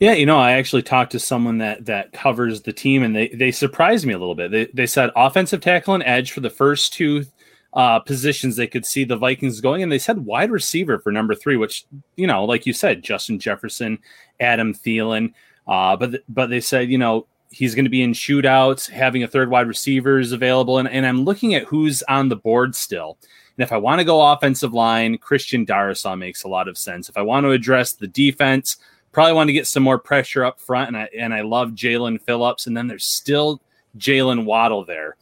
Yeah, 0.00 0.12
you 0.12 0.26
know, 0.26 0.38
I 0.38 0.52
actually 0.52 0.82
talked 0.82 1.12
to 1.12 1.18
someone 1.18 1.58
that 1.58 1.84
that 1.84 2.12
covers 2.12 2.62
the 2.62 2.72
team, 2.72 3.02
and 3.02 3.14
they 3.14 3.28
they 3.28 3.50
surprised 3.50 4.06
me 4.06 4.14
a 4.14 4.18
little 4.18 4.34
bit. 4.34 4.50
They 4.50 4.66
they 4.72 4.86
said 4.86 5.10
offensive 5.14 5.60
tackle 5.60 5.94
and 5.94 6.02
edge 6.04 6.32
for 6.32 6.40
the 6.40 6.48
first 6.48 6.94
two 6.94 7.26
uh, 7.76 8.00
positions 8.00 8.56
they 8.56 8.66
could 8.66 8.86
see 8.86 9.04
the 9.04 9.16
Vikings 9.16 9.60
going, 9.60 9.82
and 9.82 9.92
they 9.92 9.98
said 9.98 10.24
wide 10.24 10.50
receiver 10.50 10.98
for 10.98 11.12
number 11.12 11.34
three, 11.34 11.56
which 11.56 11.84
you 12.16 12.26
know, 12.26 12.44
like 12.44 12.64
you 12.64 12.72
said, 12.72 13.04
Justin 13.04 13.38
Jefferson, 13.38 13.98
Adam 14.40 14.74
Thielen, 14.74 15.32
uh, 15.68 15.94
but 15.94 16.22
but 16.28 16.48
they 16.48 16.60
said 16.60 16.90
you 16.90 16.96
know 16.96 17.26
he's 17.50 17.74
going 17.74 17.84
to 17.84 17.90
be 17.90 18.02
in 18.02 18.12
shootouts, 18.12 18.90
having 18.90 19.22
a 19.22 19.28
third 19.28 19.50
wide 19.50 19.68
receiver 19.68 20.18
is 20.18 20.32
available, 20.32 20.78
and, 20.78 20.88
and 20.88 21.06
I'm 21.06 21.24
looking 21.24 21.54
at 21.54 21.64
who's 21.64 22.02
on 22.04 22.30
the 22.30 22.36
board 22.36 22.74
still. 22.74 23.18
And 23.56 23.62
if 23.62 23.72
I 23.72 23.76
want 23.76 24.00
to 24.00 24.04
go 24.04 24.32
offensive 24.32 24.72
line, 24.72 25.18
Christian 25.18 25.64
Darrisaw 25.64 26.18
makes 26.18 26.44
a 26.44 26.48
lot 26.48 26.68
of 26.68 26.76
sense. 26.76 27.08
If 27.08 27.16
I 27.16 27.22
want 27.22 27.44
to 27.44 27.50
address 27.50 27.92
the 27.92 28.08
defense, 28.08 28.78
probably 29.12 29.34
want 29.34 29.48
to 29.48 29.54
get 29.54 29.66
some 29.66 29.82
more 29.82 29.98
pressure 29.98 30.44
up 30.44 30.60
front, 30.60 30.88
and 30.88 30.96
I 30.96 31.08
and 31.18 31.34
I 31.34 31.42
love 31.42 31.72
Jaelan 31.72 32.22
Phillips, 32.22 32.66
and 32.66 32.74
then 32.74 32.86
there's 32.86 33.04
still 33.04 33.60
Jaylen 33.98 34.46
Waddle 34.46 34.84
there. 34.84 35.16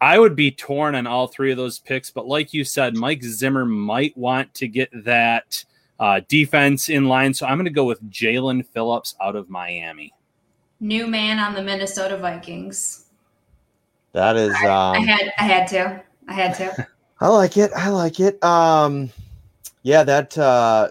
I 0.00 0.18
would 0.18 0.36
be 0.36 0.50
torn 0.50 0.94
on 0.94 1.06
all 1.06 1.26
three 1.26 1.50
of 1.50 1.56
those 1.56 1.78
picks, 1.78 2.10
but 2.10 2.26
like 2.26 2.52
you 2.52 2.64
said, 2.64 2.96
Mike 2.96 3.22
Zimmer 3.22 3.64
might 3.64 4.16
want 4.16 4.52
to 4.54 4.68
get 4.68 4.90
that 5.04 5.64
uh, 5.98 6.20
defense 6.28 6.88
in 6.88 7.06
line. 7.06 7.32
So 7.32 7.46
I'm 7.46 7.56
going 7.56 7.64
to 7.64 7.70
go 7.70 7.84
with 7.84 8.10
Jaelan 8.10 8.66
Phillips 8.66 9.14
out 9.20 9.36
of 9.36 9.48
Miami. 9.48 10.12
New 10.80 11.06
man 11.06 11.38
on 11.38 11.54
the 11.54 11.62
Minnesota 11.62 12.18
Vikings. 12.18 13.06
That 14.12 14.36
is. 14.36 14.54
Um, 14.56 14.96
I, 14.96 15.00
had. 15.00 15.32
I 15.38 15.42
had 15.44 15.66
to. 15.68 16.02
I 16.28 16.32
had 16.34 16.54
to. 16.56 16.88
I 17.20 17.28
like 17.28 17.56
it. 17.56 17.70
I 17.74 17.88
like 17.88 18.20
it. 18.20 18.42
Um, 18.44 19.10
yeah, 19.82 20.02
that 20.02 20.36
uh, 20.36 20.88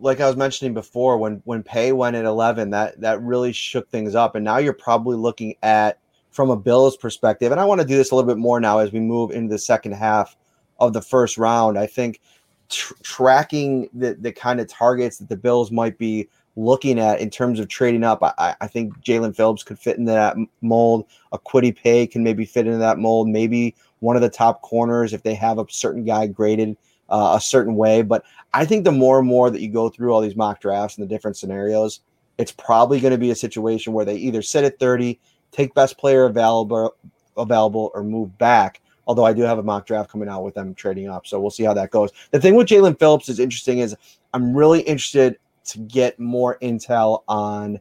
like 0.00 0.20
I 0.20 0.26
was 0.26 0.36
mentioning 0.36 0.72
before, 0.72 1.18
when 1.18 1.42
when 1.44 1.62
Paye 1.62 1.92
went 1.92 2.16
at 2.16 2.24
eleven, 2.24 2.70
that 2.70 3.00
that 3.00 3.20
really 3.20 3.52
shook 3.52 3.90
things 3.90 4.14
up, 4.14 4.36
and 4.36 4.44
now 4.44 4.58
you're 4.58 4.72
probably 4.72 5.16
looking 5.16 5.56
at 5.62 5.98
from 6.36 6.50
a 6.50 6.56
Bills 6.56 6.98
perspective. 6.98 7.50
And 7.50 7.58
I 7.58 7.64
want 7.64 7.80
to 7.80 7.86
do 7.86 7.96
this 7.96 8.10
a 8.10 8.14
little 8.14 8.28
bit 8.28 8.36
more 8.36 8.60
now 8.60 8.78
as 8.78 8.92
we 8.92 9.00
move 9.00 9.30
into 9.30 9.48
the 9.48 9.58
second 9.58 9.92
half 9.92 10.36
of 10.78 10.92
the 10.92 11.00
first 11.00 11.38
round. 11.38 11.78
I 11.78 11.86
think 11.86 12.20
tr- 12.68 12.92
tracking 13.02 13.88
the, 13.94 14.14
the 14.14 14.32
kind 14.32 14.60
of 14.60 14.68
targets 14.68 15.16
that 15.16 15.30
the 15.30 15.36
Bills 15.36 15.70
might 15.70 15.96
be 15.96 16.28
looking 16.54 17.00
at 17.00 17.20
in 17.20 17.30
terms 17.30 17.58
of 17.58 17.68
trading 17.68 18.04
up, 18.04 18.22
I, 18.22 18.54
I 18.60 18.66
think 18.66 19.02
Jaelan 19.02 19.34
Phillips 19.34 19.62
could 19.62 19.78
fit 19.78 19.96
into 19.96 20.12
that 20.12 20.36
mold. 20.60 21.06
A 21.32 21.38
Kwity 21.38 21.74
Paye 21.74 22.06
can 22.06 22.22
maybe 22.22 22.44
fit 22.44 22.66
into 22.66 22.78
that 22.78 22.98
mold. 22.98 23.28
Maybe 23.28 23.74
one 24.00 24.14
of 24.14 24.22
the 24.22 24.28
top 24.28 24.60
corners 24.60 25.14
if 25.14 25.22
they 25.22 25.34
have 25.34 25.58
a 25.58 25.64
certain 25.70 26.04
guy 26.04 26.26
graded 26.26 26.76
uh, 27.08 27.32
a 27.38 27.40
certain 27.40 27.76
way. 27.76 28.02
But 28.02 28.24
I 28.52 28.66
think 28.66 28.84
the 28.84 28.92
more 28.92 29.18
and 29.18 29.26
more 29.26 29.48
that 29.48 29.62
you 29.62 29.70
go 29.70 29.88
through 29.88 30.12
all 30.12 30.20
these 30.20 30.36
mock 30.36 30.60
drafts 30.60 30.98
and 30.98 31.08
the 31.08 31.14
different 31.14 31.38
scenarios, 31.38 32.00
it's 32.36 32.52
probably 32.52 33.00
going 33.00 33.12
to 33.12 33.18
be 33.18 33.30
a 33.30 33.34
situation 33.34 33.94
where 33.94 34.04
they 34.04 34.16
either 34.16 34.42
sit 34.42 34.64
at 34.64 34.78
30 34.78 35.18
take 35.56 35.74
best 35.74 35.98
player 35.98 36.24
available 36.24 36.94
available 37.36 37.90
or 37.94 38.02
move 38.02 38.36
back. 38.38 38.80
Although 39.06 39.24
I 39.24 39.32
do 39.32 39.42
have 39.42 39.58
a 39.58 39.62
mock 39.62 39.86
draft 39.86 40.10
coming 40.10 40.28
out 40.28 40.42
with 40.42 40.54
them 40.54 40.74
trading 40.74 41.08
up, 41.08 41.26
so 41.26 41.40
we'll 41.40 41.50
see 41.50 41.62
how 41.62 41.74
that 41.74 41.90
goes. 41.90 42.10
The 42.32 42.40
thing 42.40 42.56
with 42.56 42.66
Jaelan 42.66 42.98
Phillips 42.98 43.28
is 43.28 43.38
interesting 43.38 43.78
is 43.78 43.94
I'm 44.34 44.54
really 44.54 44.80
interested 44.80 45.38
to 45.66 45.78
get 45.78 46.18
more 46.18 46.58
intel 46.60 47.22
on 47.28 47.80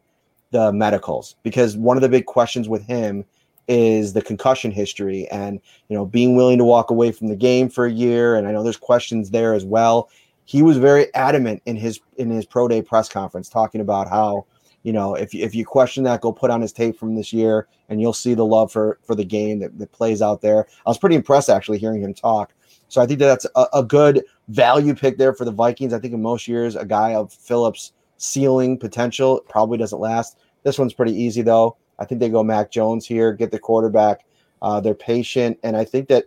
the 0.51 0.71
medicals 0.71 1.35
because 1.43 1.75
one 1.75 1.97
of 1.97 2.01
the 2.01 2.09
big 2.09 2.25
questions 2.25 2.69
with 2.69 2.85
him 2.85 3.25
is 3.67 4.13
the 4.13 4.21
concussion 4.21 4.71
history 4.71 5.27
and 5.29 5.59
you 5.89 5.97
know 5.97 6.05
being 6.05 6.35
willing 6.35 6.57
to 6.59 6.63
walk 6.63 6.91
away 6.91 7.11
from 7.11 7.27
the 7.27 7.35
game 7.35 7.67
for 7.67 7.85
a 7.85 7.91
year 7.91 8.35
and 8.35 8.47
I 8.47 8.51
know 8.51 8.63
there's 8.63 8.77
questions 8.77 9.31
there 9.31 9.53
as 9.53 9.65
well. 9.65 10.09
He 10.45 10.61
was 10.61 10.77
very 10.77 11.13
adamant 11.15 11.63
in 11.65 11.75
his 11.75 11.99
in 12.17 12.29
his 12.29 12.45
pro 12.45 12.67
day 12.67 12.83
press 12.83 13.09
conference 13.09 13.49
talking 13.49 13.81
about 13.81 14.07
how 14.07 14.45
you 14.85 14.93
know, 14.93 15.15
if, 15.15 15.33
if 15.33 15.55
you 15.55 15.65
question 15.65 16.03
that, 16.03 16.21
go 16.21 16.31
put 16.31 16.51
on 16.51 16.61
his 16.61 16.71
tape 16.71 16.95
from 16.95 17.15
this 17.15 17.33
year, 17.33 17.67
and 17.89 17.99
you'll 17.99 18.13
see 18.13 18.35
the 18.35 18.45
love 18.45 18.71
for 18.71 18.99
for 19.03 19.15
the 19.15 19.25
game 19.25 19.57
that, 19.59 19.75
that 19.79 19.91
plays 19.91 20.21
out 20.21 20.41
there. 20.41 20.67
I 20.85 20.89
was 20.91 20.99
pretty 20.99 21.15
impressed 21.15 21.49
actually 21.49 21.79
hearing 21.79 22.01
him 22.01 22.13
talk. 22.13 22.53
So 22.87 23.01
I 23.01 23.07
think 23.07 23.17
that 23.19 23.25
that's 23.25 23.47
a, 23.55 23.65
a 23.73 23.83
good 23.83 24.23
value 24.47 24.93
pick 24.93 25.17
there 25.17 25.33
for 25.33 25.43
the 25.43 25.51
Vikings. 25.51 25.91
I 25.91 25.97
think 25.97 26.13
in 26.13 26.21
most 26.21 26.47
years, 26.47 26.75
a 26.75 26.85
guy 26.85 27.15
of 27.15 27.33
Phillips' 27.33 27.93
ceiling 28.17 28.77
potential 28.77 29.43
probably 29.49 29.79
doesn't 29.79 29.99
last. 29.99 30.37
This 30.61 30.77
one's 30.77 30.93
pretty 30.93 31.13
easy 31.13 31.41
though. 31.41 31.77
I 31.97 32.05
think 32.05 32.21
they 32.21 32.29
go 32.29 32.43
Mac 32.43 32.69
Jones 32.69 33.07
here, 33.07 33.33
get 33.33 33.49
the 33.49 33.57
quarterback. 33.57 34.23
Uh, 34.61 34.79
they're 34.81 34.93
patient, 34.93 35.57
and 35.63 35.75
I 35.75 35.83
think 35.83 36.09
that 36.09 36.25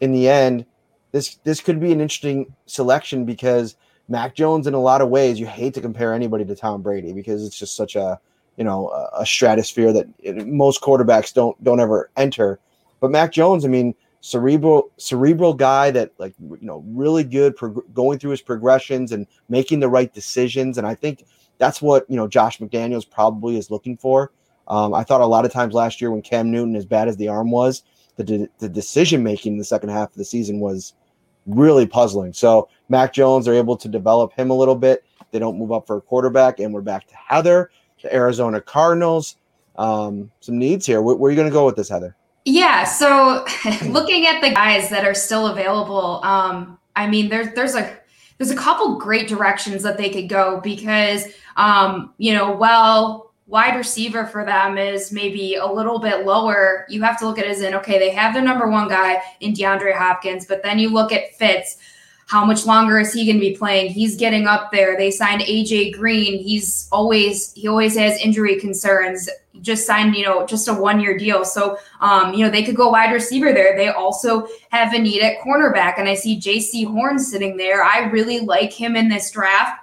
in 0.00 0.12
the 0.12 0.26
end, 0.26 0.64
this 1.12 1.34
this 1.44 1.60
could 1.60 1.78
be 1.78 1.92
an 1.92 2.00
interesting 2.00 2.54
selection 2.64 3.26
because 3.26 3.76
Mac 4.10 4.34
Jones, 4.34 4.66
in 4.66 4.74
a 4.74 4.80
lot 4.80 5.00
of 5.00 5.08
ways, 5.08 5.38
you 5.38 5.46
hate 5.46 5.72
to 5.74 5.80
compare 5.80 6.12
anybody 6.12 6.44
to 6.44 6.56
Tom 6.56 6.82
Brady 6.82 7.12
because 7.12 7.46
it's 7.46 7.58
just 7.58 7.76
such 7.76 7.94
a 7.94 8.20
you 8.56 8.64
know 8.64 8.90
a, 9.14 9.24
stratosphere 9.24 9.92
that 9.92 10.08
it, 10.18 10.46
most 10.46 10.82
quarterbacks 10.82 11.32
don't 11.32 11.62
don't 11.62 11.80
ever 11.80 12.10
enter. 12.16 12.58
But 12.98 13.12
Mac 13.12 13.32
Jones, 13.32 13.64
I 13.64 13.68
mean, 13.68 13.94
cerebral 14.20 14.90
cerebral 14.96 15.54
guy 15.54 15.92
that 15.92 16.12
like 16.18 16.34
you 16.40 16.58
know 16.60 16.84
really 16.88 17.22
good 17.22 17.56
prog- 17.56 17.94
going 17.94 18.18
through 18.18 18.32
his 18.32 18.42
progressions 18.42 19.12
and 19.12 19.28
making 19.48 19.78
the 19.78 19.88
right 19.88 20.12
decisions, 20.12 20.76
and 20.76 20.86
I 20.86 20.96
think 20.96 21.24
that's 21.58 21.80
what 21.80 22.04
you 22.10 22.16
know 22.16 22.26
Josh 22.26 22.58
McDaniels 22.58 23.08
probably 23.08 23.56
is 23.56 23.70
looking 23.70 23.96
for. 23.96 24.32
Um, 24.66 24.92
I 24.92 25.04
thought 25.04 25.20
a 25.20 25.26
lot 25.26 25.44
of 25.44 25.52
times 25.52 25.72
last 25.72 26.00
year 26.00 26.10
when 26.10 26.22
Cam 26.22 26.50
Newton, 26.50 26.74
as 26.74 26.84
bad 26.84 27.06
as 27.06 27.16
the 27.16 27.28
arm 27.28 27.52
was, 27.52 27.84
the 28.16 28.24
de- 28.24 28.48
the 28.58 28.68
decision 28.68 29.22
making 29.22 29.52
in 29.52 29.58
the 29.58 29.64
second 29.64 29.90
half 29.90 30.10
of 30.10 30.16
the 30.16 30.24
season 30.24 30.58
was 30.58 30.94
really 31.54 31.86
puzzling. 31.86 32.32
So 32.32 32.68
Mac 32.88 33.12
Jones 33.12 33.46
are 33.48 33.54
able 33.54 33.76
to 33.76 33.88
develop 33.88 34.32
him 34.32 34.50
a 34.50 34.54
little 34.54 34.74
bit. 34.74 35.04
They 35.30 35.38
don't 35.38 35.58
move 35.58 35.72
up 35.72 35.86
for 35.86 35.98
a 35.98 36.00
quarterback, 36.00 36.58
and 36.58 36.74
we're 36.74 36.80
back 36.80 37.06
to 37.08 37.14
Heather, 37.14 37.70
the 38.02 38.14
Arizona 38.14 38.60
Cardinals. 38.60 39.36
Um, 39.76 40.30
some 40.40 40.58
needs 40.58 40.86
here. 40.86 41.00
Where, 41.00 41.16
where 41.16 41.28
are 41.28 41.32
you 41.32 41.36
going 41.36 41.48
to 41.48 41.52
go 41.52 41.64
with 41.64 41.76
this, 41.76 41.88
Heather? 41.88 42.16
Yeah. 42.44 42.84
So 42.84 43.46
looking 43.86 44.26
at 44.26 44.40
the 44.40 44.50
guys 44.50 44.90
that 44.90 45.04
are 45.04 45.14
still 45.14 45.46
available, 45.46 46.20
um, 46.24 46.78
I 46.96 47.06
mean, 47.06 47.28
there's 47.28 47.54
there's 47.54 47.74
a 47.74 47.98
there's 48.38 48.50
a 48.50 48.56
couple 48.56 48.98
great 48.98 49.28
directions 49.28 49.82
that 49.82 49.98
they 49.98 50.08
could 50.08 50.28
go 50.28 50.60
because, 50.62 51.26
um, 51.56 52.14
you 52.16 52.32
know, 52.32 52.56
well, 52.56 53.29
wide 53.50 53.76
receiver 53.76 54.26
for 54.26 54.44
them 54.44 54.78
is 54.78 55.10
maybe 55.10 55.56
a 55.56 55.66
little 55.66 55.98
bit 55.98 56.24
lower. 56.24 56.86
You 56.88 57.02
have 57.02 57.18
to 57.18 57.26
look 57.26 57.38
at 57.38 57.44
it 57.44 57.50
as 57.50 57.62
in, 57.62 57.74
okay, 57.74 57.98
they 57.98 58.10
have 58.10 58.32
their 58.32 58.44
number 58.44 58.70
one 58.70 58.88
guy 58.88 59.20
in 59.40 59.52
DeAndre 59.52 59.92
Hopkins, 59.92 60.46
but 60.46 60.62
then 60.62 60.78
you 60.78 60.88
look 60.88 61.12
at 61.12 61.34
Fitz. 61.34 61.76
How 62.26 62.44
much 62.44 62.64
longer 62.64 63.00
is 63.00 63.12
he 63.12 63.26
going 63.26 63.38
to 63.38 63.40
be 63.40 63.56
playing? 63.56 63.90
He's 63.90 64.14
getting 64.14 64.46
up 64.46 64.70
there. 64.70 64.96
They 64.96 65.10
signed 65.10 65.42
AJ 65.42 65.94
Green. 65.94 66.38
He's 66.38 66.88
always 66.92 67.52
he 67.54 67.66
always 67.66 67.96
has 67.96 68.20
injury 68.20 68.60
concerns. 68.60 69.28
Just 69.62 69.84
signed, 69.84 70.14
you 70.14 70.24
know, 70.24 70.46
just 70.46 70.68
a 70.68 70.72
one 70.72 71.00
year 71.00 71.18
deal. 71.18 71.44
So, 71.44 71.76
um, 72.00 72.32
you 72.32 72.44
know, 72.44 72.50
they 72.50 72.62
could 72.62 72.76
go 72.76 72.90
wide 72.90 73.12
receiver 73.12 73.52
there. 73.52 73.76
They 73.76 73.88
also 73.88 74.46
have 74.70 74.94
a 74.94 74.98
need 75.00 75.22
at 75.22 75.40
cornerback, 75.40 75.98
and 75.98 76.08
I 76.08 76.14
see 76.14 76.38
Jaycee 76.38 76.86
Horn 76.86 77.18
sitting 77.18 77.56
there. 77.56 77.82
I 77.82 78.08
really 78.10 78.38
like 78.38 78.72
him 78.72 78.94
in 78.94 79.08
this 79.08 79.32
draft. 79.32 79.79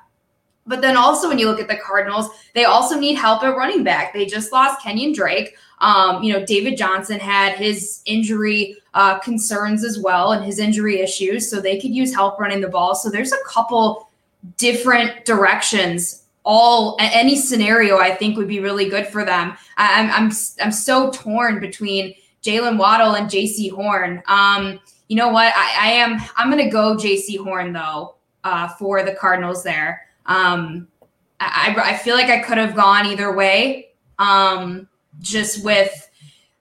But 0.68 0.82
then 0.82 0.98
also 0.98 1.30
when 1.30 1.40
you 1.40 1.48
look 1.48 1.60
at 1.60 1.68
the 1.68 1.78
Cardinals, 1.78 2.30
they 2.54 2.66
also 2.66 3.00
need 3.00 3.16
help 3.16 3.44
at 3.44 3.56
running 3.56 3.84
back. 3.84 4.14
They 4.14 4.26
just 4.26 4.52
lost 4.52 4.82
Kenyon 4.82 5.14
Drake. 5.14 5.56
Um, 5.80 6.24
you 6.24 6.34
know, 6.34 6.46
David 6.46 6.78
Johnson 6.78 7.20
had 7.20 7.54
his 7.54 8.02
injury 8.06 8.78
uh, 8.94 9.20
concerns 9.20 9.84
as 9.84 10.00
well 10.00 10.32
and 10.32 10.44
his 10.44 10.60
injury 10.60 11.00
issues, 11.00 11.50
so 11.50 11.62
they 11.62 11.80
could 11.80 11.92
use 11.92 12.14
help 12.14 12.40
running 12.40 12.62
the 12.62 12.68
ball. 12.68 12.96
So 12.96 13.10
there's 13.10 13.32
a 13.32 13.44
couple 13.48 14.10
different 14.58 15.26
directions. 15.26 16.24
All 16.44 16.96
any 17.00 17.36
scenario 17.36 17.98
I 17.98 18.16
think 18.16 18.38
would 18.38 18.48
be 18.48 18.60
really 18.60 18.90
good 18.90 19.08
for 19.08 19.26
them. 19.26 19.56
I, 19.76 20.02
I'm 20.02 20.10
I'm 20.12 20.32
I'm 20.62 20.72
so 20.72 21.12
torn 21.12 21.60
between 21.60 22.16
Jaylen 22.42 22.78
Waddle 22.78 23.16
and 23.16 23.30
Jaycee 23.30 23.72
Horn. 23.72 24.24
Um, 24.28 24.80
you 25.10 25.18
know 25.18 25.30
what? 25.30 25.54
I, 25.56 25.90
I 25.90 25.92
am 25.92 26.20
I'm 26.38 26.50
gonna 26.50 26.72
go 26.72 26.96
Jaycee 26.96 27.38
Horn 27.38 27.74
though 27.74 28.16
uh, 28.46 28.70
for 28.70 29.04
the 29.04 29.14
Cardinals 29.14 29.64
there. 29.64 30.07
Um, 30.28 30.88
I, 31.40 31.76
I 31.78 31.98
feel 31.98 32.16
like 32.16 32.30
I 32.30 32.40
could 32.40 32.58
have 32.58 32.76
gone 32.76 33.06
either 33.06 33.34
way. 33.36 33.90
Um, 34.20 34.88
just 35.20 35.64
with 35.64 36.10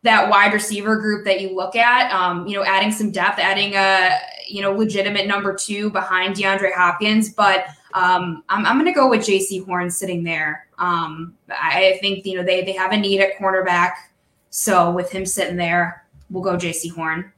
that 0.03 0.31
wide 0.31 0.53
receiver 0.53 0.97
group 0.97 1.25
that 1.25 1.41
you 1.41 1.55
look 1.55 1.77
at, 1.77 2.13
um, 2.13 2.47
you 2.47 2.57
know, 2.57 2.65
adding 2.65 2.93
some 2.93 3.11
depth, 3.11 3.39
adding 3.39 3.75
a 3.75 4.19
you 4.49 4.63
know 4.63 4.73
legitimate 4.73 5.27
number 5.27 5.55
two 5.55 5.91
behind 5.91 6.37
DeAndre 6.37 6.73
Hopkins, 6.73 7.31
but 7.31 7.67
um, 7.95 8.45
I'm, 8.49 8.65
I'm 8.67 8.77
going 8.77 8.93
to 8.93 8.99
go 8.99 9.09
with 9.09 9.23
Jaycee 9.23 9.65
Horn 9.65 9.91
sitting 9.91 10.23
there. 10.23 10.69
Um, 10.79 11.35
I 11.49 11.99
think 12.01 12.25
you 12.25 12.37
know 12.37 12.45
they 12.45 12.63
they 12.63 12.73
have 12.73 12.93
a 12.93 12.97
need 12.97 13.21
at 13.21 13.37
cornerback, 13.39 13.93
so 14.51 14.91
with 14.91 15.11
him 15.11 15.27
sitting 15.27 15.57
there, 15.57 16.05
we'll 16.31 16.43
go 16.43 16.57
Jaycee 16.57 16.93
Horn. 16.93 17.33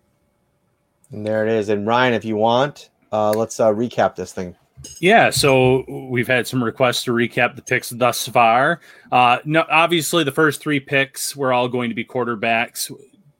And 1.10 1.26
there 1.26 1.46
it 1.46 1.52
is. 1.52 1.68
And 1.70 1.86
Ryan, 1.86 2.12
if 2.12 2.24
you 2.24 2.36
want, 2.36 2.90
uh, 3.12 3.30
let's 3.30 3.58
uh, 3.60 3.72
recap 3.72 4.14
this 4.14 4.32
thing. 4.32 4.56
Yeah, 5.00 5.30
so 5.30 5.84
we've 6.08 6.26
had 6.26 6.46
some 6.46 6.62
requests 6.62 7.04
to 7.04 7.12
recap 7.12 7.56
the 7.56 7.62
picks 7.62 7.90
thus 7.90 8.26
far. 8.28 8.80
Uh, 9.10 9.38
no, 9.44 9.64
obviously, 9.70 10.24
the 10.24 10.32
first 10.32 10.60
three 10.60 10.80
picks 10.80 11.36
were 11.36 11.52
all 11.52 11.68
going 11.68 11.88
to 11.88 11.94
be 11.94 12.04
quarterbacks. 12.04 12.90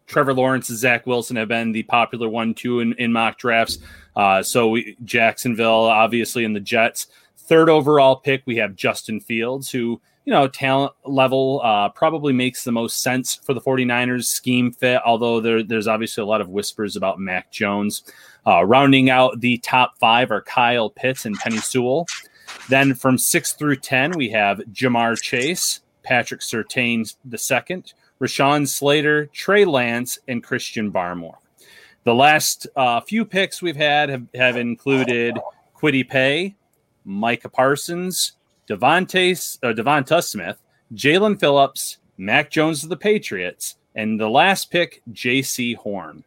Trevor 0.07 0.35
Lawrence 0.35 0.69
and 0.69 0.79
Zach 0.79 1.07
Wilson 1.07 1.37
have 1.37 1.49
been 1.49 1.73
the 1.73 1.83
popular 1.85 2.29
one, 2.29 2.55
two 2.55 2.81
in, 2.81 2.95
in 2.95 3.13
mock 3.13 3.39
drafts. 3.39 3.79
Uh, 4.17 4.43
so 4.43 4.69
we, 4.71 4.97
Jacksonville, 5.05 5.85
obviously, 5.85 6.45
in 6.45 6.55
the 6.55 6.61
Jets. 6.61 7.09
Third 7.37 7.69
overall 7.69 8.17
pick, 8.17 8.43
we 8.47 8.57
have 8.57 8.75
Justin 8.75 9.21
Fields, 9.21 9.71
who, 9.71 10.01
you 10.29 10.35
know, 10.35 10.47
talent 10.47 10.93
level 11.07 11.63
uh, 11.65 11.89
probably 11.89 12.35
makes 12.35 12.63
the 12.63 12.71
most 12.71 13.01
sense 13.01 13.37
for 13.37 13.55
the 13.55 13.63
49ers 13.63 14.27
scheme 14.27 14.71
fit, 14.71 15.01
although 15.07 15.41
there, 15.41 15.63
there's 15.63 15.89
obviously 15.89 16.21
a 16.21 16.27
lot 16.27 16.43
of 16.43 16.51
whispers 16.51 16.97
about 16.97 17.19
Mac 17.19 17.51
Jones. 17.51 18.03
Uh, 18.47 18.63
rounding 18.63 19.09
out 19.09 19.41
the 19.41 19.57
top 19.57 19.97
five 19.97 20.31
are 20.31 20.43
Kyle 20.43 20.91
Pitts 20.91 21.25
and 21.25 21.41
Penei 21.41 21.63
Sewell. 21.63 22.07
Then 22.69 22.95
from 22.95 23.17
six 23.17 23.55
through 23.55 23.77
10, 23.77 24.19
we 24.19 24.29
have 24.29 24.59
Ja'Marr 24.71 25.19
Chase, 25.19 25.81
Patrick 26.03 26.43
Surtain 26.43 27.11
II, 27.25 27.83
Rashawn 28.21 28.69
Slater, 28.69 29.31
Trey 29.33 29.65
Lance, 29.65 30.19
and 30.29 30.45
Christian 30.45 30.93
Barmore. 30.93 31.39
The 32.05 32.15
last 32.15 32.67
uh, 32.77 33.01
few 33.01 33.25
picks 33.25 33.63
we've 33.63 33.77
had 33.77 34.11
have, 34.11 34.27
have 34.35 34.59
included 34.59 35.39
Kwity 35.75 36.07
Paye, 36.07 36.55
Micah 37.07 37.49
Parsons, 37.49 38.33
Devontae, 38.69 39.59
uh, 39.63 39.73
DeVonta 39.73 40.23
Smith, 40.23 40.59
Jaelan 40.95 41.41
Phillips, 41.41 41.99
Mac 42.19 42.51
Jones 42.51 42.83
of 42.83 42.91
the 42.91 42.97
Patriots, 42.97 43.77
and 43.95 44.21
the 44.21 44.29
last 44.29 44.71
pick, 44.71 45.03
Jaycee 45.13 45.77
Horn. 45.77 46.25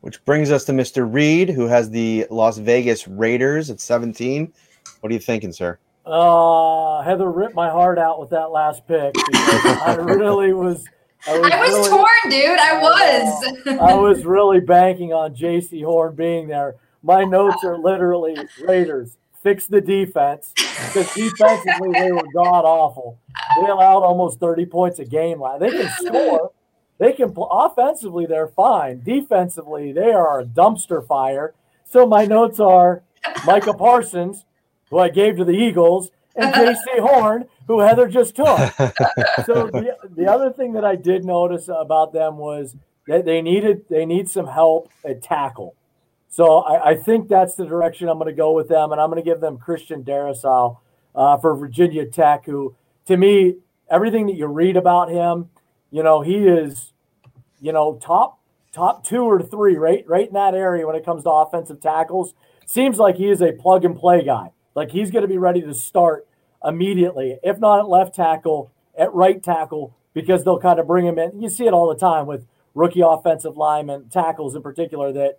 Which 0.00 0.24
brings 0.24 0.52
us 0.52 0.64
to 0.66 0.72
Mr. 0.72 1.12
Reid, 1.12 1.50
who 1.50 1.66
has 1.66 1.90
the 1.90 2.26
Las 2.30 2.58
Vegas 2.58 3.08
Raiders 3.08 3.68
at 3.70 3.80
17. 3.80 4.52
What 5.00 5.10
are 5.10 5.12
you 5.12 5.18
thinking, 5.18 5.52
sir? 5.52 5.78
Uh, 6.06 7.02
Heather 7.02 7.30
ripped 7.30 7.54
my 7.54 7.68
heart 7.68 7.98
out 7.98 8.20
with 8.20 8.30
that 8.30 8.50
last 8.50 8.86
pick. 8.86 9.12
I 9.34 9.96
really 10.00 10.52
was. 10.52 10.84
I 11.26 11.38
was, 11.38 11.50
I 11.50 11.60
was 11.60 11.70
really, 11.70 11.90
torn, 11.90 12.30
dude. 12.30 12.58
I 12.58 12.80
was. 12.80 13.78
I 13.80 13.94
was 13.94 14.24
really 14.24 14.60
banking 14.60 15.12
on 15.12 15.34
Jaycee 15.34 15.84
Horn 15.84 16.14
being 16.14 16.46
there. 16.46 16.76
My 17.02 17.24
notes 17.24 17.64
are 17.64 17.76
literally 17.76 18.36
Raiders 18.62 19.18
fix 19.48 19.66
the 19.66 19.80
defense 19.80 20.52
because 20.54 21.12
defensively 21.14 21.92
they 21.92 22.12
were 22.12 22.26
god 22.34 22.64
awful. 22.64 23.18
They 23.56 23.68
allowed 23.68 24.02
almost 24.02 24.40
30 24.40 24.66
points 24.66 24.98
a 24.98 25.04
game. 25.04 25.42
They 25.58 25.70
can 25.70 25.90
score. 25.96 26.52
They 26.98 27.12
can 27.12 27.34
offensively, 27.36 28.26
they're 28.26 28.48
fine. 28.48 29.02
Defensively, 29.02 29.92
they 29.92 30.12
are 30.12 30.40
a 30.40 30.44
dumpster 30.44 31.06
fire. 31.06 31.54
So 31.84 32.06
my 32.06 32.26
notes 32.26 32.60
are 32.60 33.02
Micah 33.46 33.72
Parsons, 33.72 34.44
who 34.90 34.98
I 34.98 35.08
gave 35.08 35.36
to 35.36 35.44
the 35.44 35.52
Eagles, 35.52 36.10
and 36.36 36.52
Jaycee 36.54 37.00
Horn, 37.00 37.46
who 37.66 37.80
Heather 37.80 38.08
just 38.08 38.36
took. 38.36 38.58
so 39.46 39.68
the, 39.72 39.96
the 40.14 40.26
other 40.26 40.52
thing 40.52 40.74
that 40.74 40.84
I 40.84 40.96
did 40.96 41.24
notice 41.24 41.68
about 41.68 42.12
them 42.12 42.36
was 42.36 42.76
that 43.06 43.24
they 43.24 43.40
needed 43.40 43.86
they 43.88 44.04
need 44.04 44.28
some 44.28 44.46
help 44.46 44.90
at 45.04 45.22
tackle. 45.22 45.74
So 46.28 46.58
I, 46.58 46.90
I 46.90 46.96
think 46.96 47.28
that's 47.28 47.54
the 47.54 47.64
direction 47.64 48.08
I'm 48.08 48.18
going 48.18 48.28
to 48.28 48.36
go 48.36 48.52
with 48.52 48.68
them, 48.68 48.92
and 48.92 49.00
I'm 49.00 49.10
going 49.10 49.22
to 49.22 49.28
give 49.28 49.40
them 49.40 49.58
Christian 49.58 50.04
Darrisaw 50.04 50.76
uh, 51.14 51.36
for 51.38 51.56
Virginia 51.56 52.06
Tech, 52.06 52.44
who 52.44 52.76
to 53.06 53.16
me 53.16 53.56
everything 53.90 54.26
that 54.26 54.36
you 54.36 54.46
read 54.46 54.76
about 54.76 55.10
him 55.10 55.48
you 55.90 56.02
know, 56.02 56.20
he 56.20 56.36
is, 56.36 56.92
you 57.60 57.72
know, 57.72 57.98
top 58.02 58.38
top 58.72 59.04
two 59.04 59.22
or 59.22 59.42
three, 59.42 59.76
right, 59.76 60.04
right 60.06 60.28
in 60.28 60.34
that 60.34 60.54
area 60.54 60.86
when 60.86 60.94
it 60.94 61.04
comes 61.04 61.24
to 61.24 61.30
offensive 61.30 61.80
tackles. 61.80 62.34
Seems 62.66 62.98
like 62.98 63.16
he 63.16 63.30
is 63.30 63.40
a 63.40 63.52
plug 63.52 63.84
and 63.84 63.96
play 63.96 64.22
guy. 64.22 64.52
Like 64.74 64.90
he's 64.90 65.10
going 65.10 65.22
to 65.22 65.28
be 65.28 65.38
ready 65.38 65.62
to 65.62 65.74
start 65.74 66.28
immediately, 66.62 67.38
if 67.42 67.58
not 67.58 67.80
at 67.80 67.88
left 67.88 68.14
tackle, 68.14 68.70
at 68.96 69.12
right 69.14 69.42
tackle, 69.42 69.96
because 70.12 70.44
they'll 70.44 70.60
kind 70.60 70.78
of 70.78 70.86
bring 70.86 71.06
him 71.06 71.18
in. 71.18 71.40
You 71.40 71.48
see 71.48 71.66
it 71.66 71.72
all 71.72 71.88
the 71.88 71.98
time 71.98 72.26
with 72.26 72.46
rookie 72.74 73.00
offensive 73.00 73.56
linemen, 73.56 74.10
tackles 74.10 74.54
in 74.54 74.62
particular, 74.62 75.12
that 75.12 75.38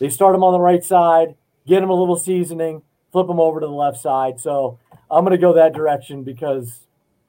they 0.00 0.08
start 0.08 0.34
him 0.34 0.42
on 0.42 0.52
the 0.52 0.60
right 0.60 0.82
side, 0.82 1.36
get 1.66 1.82
him 1.82 1.90
a 1.90 1.94
little 1.94 2.16
seasoning, 2.16 2.82
flip 3.12 3.28
him 3.28 3.38
over 3.38 3.60
to 3.60 3.66
the 3.66 3.72
left 3.72 3.98
side. 3.98 4.40
So 4.40 4.78
I'm 5.10 5.24
going 5.24 5.36
to 5.36 5.40
go 5.40 5.52
that 5.52 5.74
direction 5.74 6.24
because 6.24 6.80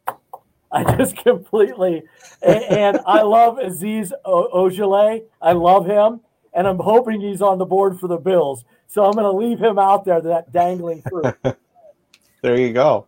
I 0.72 0.96
just 0.96 1.18
completely 1.18 2.04
and, 2.42 2.64
and 2.64 3.00
I 3.06 3.22
love 3.22 3.58
Azeez 3.58 4.12
Ojulari. 4.26 5.24
I 5.42 5.52
love 5.52 5.86
him, 5.86 6.22
and 6.54 6.68
I'm 6.68 6.80
hoping 6.80 7.22
he's 7.22 7.42
on 7.42 7.58
the 7.58 7.66
board 7.66 8.00
for 8.00 8.08
the 8.08 8.18
Bills. 8.18 8.64
So 8.88 9.06
I'm 9.06 9.14
going 9.14 9.24
to 9.24 9.32
leave 9.32 9.60
him 9.60 9.78
out 9.78 10.06
there, 10.06 10.22
that 10.22 10.52
dangling 10.52 11.02
fruit. 11.04 11.36
there 12.42 12.58
you 12.58 12.74
go. 12.74 13.08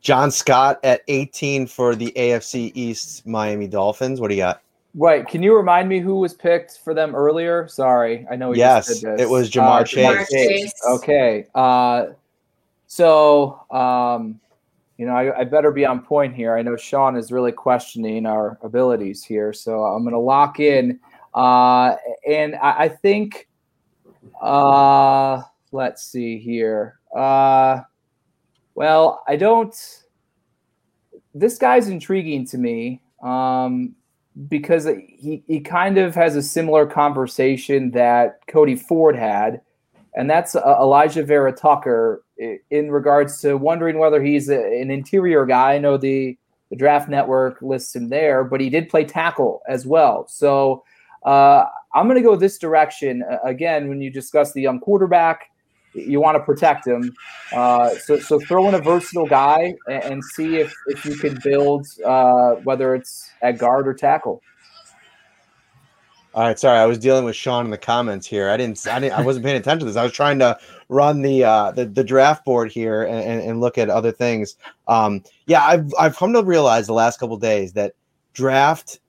John 0.00 0.30
Scott 0.30 0.78
at 0.84 1.02
18 1.08 1.66
for 1.66 1.94
the 1.94 2.12
AFC 2.16 2.72
East 2.74 3.26
Miami 3.26 3.66
Dolphins. 3.66 4.20
What 4.20 4.28
do 4.28 4.34
you 4.34 4.42
got? 4.42 4.62
Right. 4.98 5.24
Can 5.28 5.44
you 5.44 5.56
remind 5.56 5.88
me 5.88 6.00
who 6.00 6.16
was 6.16 6.34
picked 6.34 6.78
for 6.78 6.92
them 6.92 7.14
earlier? 7.14 7.68
Sorry, 7.68 8.26
I 8.28 8.34
know. 8.34 8.52
yes, 8.52 9.04
it 9.04 9.30
was 9.30 9.48
Ja'Marr, 9.48 9.82
uh, 9.82 9.84
Chase. 9.84 10.06
Ja'Marr 10.06 10.28
Chase. 10.28 10.72
Okay. 10.88 11.46
Uh, 11.54 12.06
so 12.88 13.64
um, 13.70 14.40
you 14.96 15.06
know, 15.06 15.12
I, 15.12 15.38
I, 15.38 15.44
better 15.44 15.70
be 15.70 15.86
on 15.86 16.02
point 16.02 16.34
here. 16.34 16.56
I 16.56 16.62
know 16.62 16.76
Sean 16.76 17.16
is 17.16 17.30
really 17.30 17.52
questioning 17.52 18.26
our 18.26 18.58
abilities 18.62 19.22
here, 19.22 19.52
so 19.52 19.84
I'm 19.84 20.02
going 20.02 20.12
to 20.12 20.18
lock 20.18 20.58
in. 20.58 20.98
Uh, 21.32 21.94
and 22.28 22.56
I, 22.56 22.70
I 22.70 22.88
think, 22.88 23.48
uh, 24.42 25.42
let's 25.70 26.02
see 26.04 26.38
here. 26.38 26.98
Uh, 27.14 27.82
well, 28.74 29.22
I 29.28 29.36
don't. 29.36 30.02
This 31.32 31.56
guy's 31.56 31.86
intriguing 31.86 32.44
to 32.48 32.58
me 32.58 33.00
um, 33.22 33.94
because 34.48 34.86
he, 34.86 35.42
he 35.46 35.60
kind 35.60 35.98
of 35.98 36.14
has 36.14 36.36
a 36.36 36.42
similar 36.42 36.86
conversation 36.86 37.90
that 37.92 38.40
Cody 38.46 38.76
Ford 38.76 39.16
had, 39.16 39.60
and 40.14 40.30
that's 40.30 40.54
uh, 40.54 40.62
Alijah 40.62 41.26
Vera 41.26 41.52
Tucker 41.52 42.22
in 42.70 42.90
regards 42.90 43.40
to 43.40 43.56
wondering 43.56 43.98
whether 43.98 44.22
he's 44.22 44.48
a, 44.48 44.80
an 44.80 44.90
interior 44.90 45.44
guy. 45.44 45.74
I 45.74 45.78
know 45.78 45.96
the 45.96 46.36
the 46.70 46.76
draft 46.76 47.08
network 47.08 47.62
lists 47.62 47.96
him 47.96 48.10
there, 48.10 48.44
but 48.44 48.60
he 48.60 48.68
did 48.68 48.90
play 48.90 49.04
tackle 49.04 49.62
as 49.68 49.86
well. 49.86 50.26
So 50.28 50.84
uh, 51.24 51.64
I'm 51.94 52.06
going 52.06 52.18
to 52.18 52.22
go 52.22 52.36
this 52.36 52.58
direction 52.58 53.22
uh, 53.22 53.38
again. 53.42 53.88
When 53.88 54.00
you 54.02 54.10
discuss 54.10 54.52
the 54.52 54.60
young 54.60 54.78
quarterback, 54.78 55.50
you 55.94 56.20
want 56.20 56.36
to 56.36 56.42
protect 56.42 56.86
him. 56.86 57.14
Uh, 57.52 57.90
so, 57.90 58.18
so 58.18 58.38
throw 58.40 58.68
in 58.68 58.74
a 58.74 58.80
versatile 58.80 59.26
guy 59.26 59.74
and, 59.88 60.04
and 60.04 60.24
see 60.24 60.56
if, 60.56 60.74
if 60.86 61.04
you 61.04 61.16
can 61.16 61.38
build, 61.42 61.86
uh, 62.04 62.54
whether 62.64 62.94
it's 62.94 63.30
at 63.42 63.58
guard 63.58 63.88
or 63.88 63.94
tackle. 63.94 64.42
All 66.34 66.44
right, 66.44 66.58
sorry, 66.58 66.78
I 66.78 66.86
was 66.86 66.98
dealing 66.98 67.24
with 67.24 67.34
Sean 67.34 67.64
in 67.64 67.70
the 67.70 67.78
comments 67.78 68.26
here. 68.26 68.48
I 68.48 68.56
didn't, 68.56 68.86
I 68.86 69.00
didn't, 69.00 69.18
I 69.18 69.22
wasn't 69.22 69.44
paying 69.44 69.56
attention 69.56 69.80
to 69.80 69.84
this. 69.86 69.96
I 69.96 70.04
was 70.04 70.12
trying 70.12 70.38
to 70.38 70.56
run 70.88 71.22
the 71.22 71.42
uh, 71.42 71.72
the, 71.72 71.86
the 71.86 72.04
draft 72.04 72.44
board 72.44 72.70
here 72.70 73.02
and, 73.02 73.18
and, 73.18 73.42
and 73.42 73.60
look 73.60 73.76
at 73.76 73.90
other 73.90 74.12
things. 74.12 74.56
Um, 74.86 75.24
yeah, 75.46 75.64
I've 75.64 75.92
I've 75.98 76.16
come 76.16 76.34
to 76.34 76.42
realize 76.44 76.86
the 76.86 76.92
last 76.92 77.18
couple 77.18 77.36
days 77.38 77.72
that 77.72 77.94
draft 78.34 79.00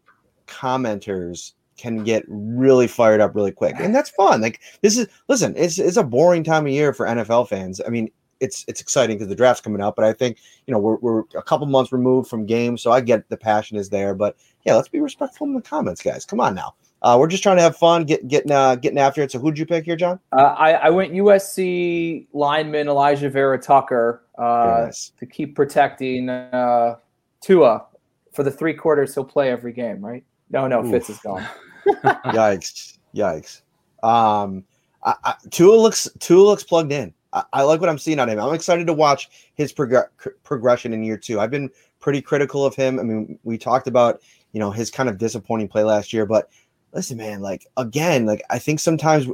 commenters 0.47 1.53
can 1.79 2.03
get 2.03 2.23
really 2.27 2.87
fired 2.87 3.21
up 3.21 3.35
really 3.35 3.51
quick, 3.51 3.75
and 3.79 3.95
that's 3.95 4.09
fun. 4.09 4.41
Like 4.41 4.59
this 4.81 4.97
is 4.97 5.07
listen, 5.27 5.53
it's 5.57 5.79
it's 5.79 5.97
a 5.97 6.03
boring 6.03 6.43
time 6.43 6.65
of 6.65 6.71
year 6.71 6.93
for 6.93 7.05
NFL 7.05 7.47
fans. 7.47 7.81
I 7.85 7.89
mean, 7.89 8.11
it's 8.39 8.65
it's 8.67 8.81
exciting 8.81 9.17
because 9.17 9.29
the 9.29 9.35
draft's 9.35 9.61
coming 9.61 9.81
up, 9.81 9.95
but 9.95 10.05
I 10.05 10.13
think 10.13 10.37
you 10.67 10.73
know 10.73 10.79
we're 10.79 10.97
we're 10.97 11.23
a 11.35 11.43
couple 11.43 11.65
months 11.67 11.91
removed 11.91 12.29
from 12.29 12.45
games, 12.45 12.81
so 12.81 12.91
I 12.91 13.01
get 13.01 13.29
the 13.29 13.37
passion 13.37 13.77
is 13.77 13.89
there. 13.89 14.13
But 14.13 14.35
yeah, 14.65 14.75
let's 14.75 14.89
be 14.89 14.99
respectful 14.99 15.47
in 15.47 15.53
the 15.53 15.61
comments, 15.61 16.01
guys. 16.01 16.25
Come 16.25 16.39
on 16.39 16.55
now. 16.55 16.75
Uh, 17.01 17.15
we're 17.17 17.27
just 17.27 17.43
trying 17.43 17.55
to 17.55 17.61
have 17.61 17.77
fun, 17.77 18.03
get 18.03 18.27
getting 18.27 18.51
uh, 18.51 18.75
getting 18.75 18.99
after 18.99 19.21
it. 19.21 19.31
So 19.31 19.39
who'd 19.39 19.57
you 19.57 19.65
pick 19.65 19.85
here, 19.85 19.95
John? 19.95 20.19
Uh, 20.33 20.55
I, 20.57 20.71
I 20.73 20.89
went 20.89 21.13
USC 21.13 22.27
lineman 22.33 22.87
Alijah 22.87 23.31
Vera 23.31 23.57
Tucker 23.57 24.23
uh, 24.37 24.83
nice. 24.85 25.13
to 25.19 25.25
keep 25.25 25.55
protecting 25.55 26.29
uh, 26.29 26.95
Tua 27.41 27.85
for 28.33 28.43
the 28.43 28.51
three 28.51 28.73
quarters. 28.73 29.13
He'll 29.13 29.23
play 29.23 29.49
every 29.49 29.71
game, 29.71 30.03
right? 30.05 30.23
No, 30.49 30.67
no, 30.67 30.83
Oof. 30.83 30.91
Fitz 30.91 31.09
is 31.09 31.19
gone. 31.19 31.45
yikes! 32.33 32.97
Yikes! 33.15 33.61
Um, 34.03 34.63
I, 35.03 35.15
I, 35.23 35.35
Tua 35.49 35.75
looks 35.75 36.09
Tua 36.19 36.41
looks 36.41 36.63
plugged 36.63 36.91
in. 36.91 37.13
I, 37.33 37.43
I, 37.53 37.61
like 37.63 37.79
what 37.79 37.89
I'm 37.89 37.97
seeing 37.97 38.19
on 38.19 38.29
him. 38.29 38.39
I'm 38.39 38.53
excited 38.53 38.87
to 38.87 38.93
watch 38.93 39.29
his 39.55 39.71
prog- 39.71 40.09
progression 40.43 40.93
in 40.93 41.03
year 41.03 41.17
two. 41.17 41.39
I've 41.39 41.51
been 41.51 41.69
pretty 41.99 42.21
critical 42.21 42.65
of 42.65 42.75
him. 42.75 42.99
I 42.99 43.03
mean, 43.03 43.37
we 43.43 43.57
talked 43.57 43.87
about 43.87 44.21
you 44.51 44.59
know 44.59 44.71
his 44.71 44.89
kind 44.89 45.09
of 45.09 45.17
disappointing 45.17 45.67
play 45.67 45.83
last 45.83 46.13
year, 46.13 46.25
but 46.25 46.49
listen, 46.93 47.17
man, 47.17 47.41
like 47.41 47.67
again, 47.77 48.25
like 48.25 48.43
I 48.49 48.59
think 48.59 48.79
sometimes 48.79 49.27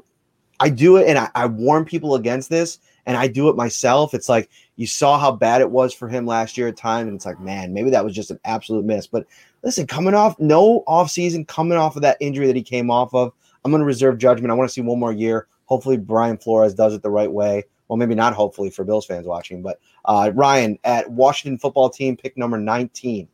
I 0.59 0.69
do 0.69 0.97
it 0.97 1.07
and 1.07 1.17
I, 1.17 1.29
I, 1.35 1.45
warn 1.47 1.85
people 1.85 2.15
against 2.15 2.49
this 2.49 2.79
and 3.05 3.17
I 3.17 3.27
do 3.27 3.49
it 3.49 3.55
myself. 3.55 4.13
It's 4.13 4.29
like 4.29 4.49
you 4.75 4.87
saw 4.87 5.17
how 5.17 5.31
bad 5.31 5.61
it 5.61 5.71
was 5.71 5.93
for 5.93 6.07
him 6.07 6.25
last 6.25 6.57
year 6.57 6.67
at 6.67 6.77
times, 6.77 7.07
and 7.07 7.15
it's 7.15 7.25
like, 7.25 7.39
man, 7.39 7.73
maybe 7.73 7.89
that 7.89 8.03
was 8.03 8.13
just 8.13 8.31
an 8.31 8.39
absolute 8.45 8.85
miss. 8.85 9.07
But 9.07 9.25
listen, 9.63 9.87
coming 9.87 10.13
off 10.13 10.37
no 10.39 10.83
off 10.87 11.09
season, 11.09 11.45
coming 11.45 11.77
off 11.77 11.95
of 11.95 12.01
that 12.01 12.17
injury 12.19 12.47
that 12.47 12.55
he 12.55 12.63
came 12.63 12.91
off 12.91 13.13
of, 13.13 13.33
I'm 13.63 13.71
gonna 13.71 13.85
reserve 13.85 14.17
judgment. 14.17 14.51
I 14.51 14.55
want 14.55 14.69
to 14.69 14.73
see 14.73 14.81
one 14.81 14.99
more 14.99 15.13
year. 15.13 15.47
Hopefully 15.65 15.97
Brian 15.97 16.37
Flores 16.37 16.73
does 16.73 16.93
it 16.93 17.01
the 17.01 17.09
right 17.09 17.31
way. 17.31 17.63
Well, 17.87 17.97
maybe 17.97 18.15
not 18.15 18.33
hopefully 18.33 18.69
for 18.69 18.83
Bills 18.83 19.05
fans 19.05 19.27
watching, 19.27 19.61
but 19.61 19.79
uh, 20.05 20.31
Ryan 20.33 20.77
at 20.83 21.09
Washington 21.09 21.57
football 21.57 21.89
team, 21.89 22.17
pick 22.17 22.37
number 22.37 22.57
19. 22.57 23.27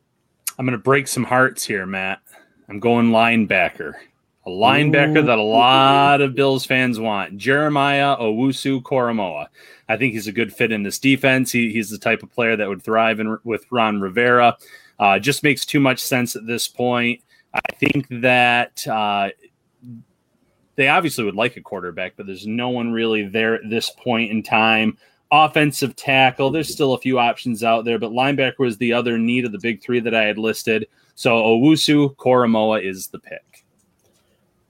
I'm 0.58 0.66
gonna 0.66 0.78
break 0.78 1.08
some 1.08 1.24
hearts 1.24 1.64
here, 1.64 1.86
Matt. 1.86 2.20
I'm 2.68 2.78
going 2.78 3.10
linebacker 3.10 3.94
a 4.44 4.50
linebacker 4.50 5.18
Ooh. 5.18 5.26
that 5.26 5.38
a 5.38 5.42
lot 5.42 6.20
of 6.20 6.34
Bills 6.34 6.64
fans 6.64 6.98
want, 6.98 7.36
Jeremiah 7.36 8.16
Owusu 8.16 8.82
Koramoah. 8.82 9.46
I 9.88 9.96
think 9.96 10.14
he's 10.14 10.26
a 10.26 10.32
good 10.32 10.52
fit 10.52 10.72
in 10.72 10.82
this 10.82 10.98
defense. 10.98 11.52
He, 11.52 11.72
he's 11.72 11.90
the 11.90 11.98
type 11.98 12.22
of 12.22 12.30
player 12.32 12.56
that 12.56 12.68
would 12.68 12.82
thrive 12.82 13.20
in, 13.20 13.38
with 13.44 13.64
Ron 13.70 14.00
Rivera. 14.00 14.56
Uh, 14.98 15.18
just 15.18 15.42
makes 15.42 15.64
too 15.64 15.80
much 15.80 16.00
sense 16.00 16.34
at 16.34 16.46
this 16.46 16.66
point. 16.66 17.20
I 17.54 17.74
think 17.76 18.06
that 18.22 18.86
uh, 18.88 19.30
they 20.76 20.88
obviously 20.88 21.24
would 21.24 21.34
like 21.34 21.56
a 21.56 21.60
quarterback, 21.60 22.14
but 22.16 22.26
there's 22.26 22.46
no 22.46 22.70
one 22.70 22.92
really 22.92 23.26
there 23.26 23.54
at 23.54 23.68
this 23.68 23.90
point 23.90 24.30
in 24.30 24.42
time. 24.42 24.96
Offensive 25.30 25.96
tackle, 25.96 26.50
there's 26.50 26.72
still 26.72 26.94
a 26.94 26.98
few 26.98 27.18
options 27.18 27.62
out 27.62 27.84
there, 27.84 27.98
but 27.98 28.10
linebacker 28.10 28.58
was 28.58 28.76
the 28.78 28.92
other 28.92 29.18
need 29.18 29.44
of 29.44 29.52
the 29.52 29.58
big 29.58 29.82
three 29.82 30.00
that 30.00 30.14
I 30.14 30.24
had 30.24 30.38
listed. 30.38 30.86
So 31.14 31.36
Owusu 31.36 32.16
Koramoah 32.16 32.84
is 32.84 33.08
the 33.08 33.18
pick. 33.18 33.61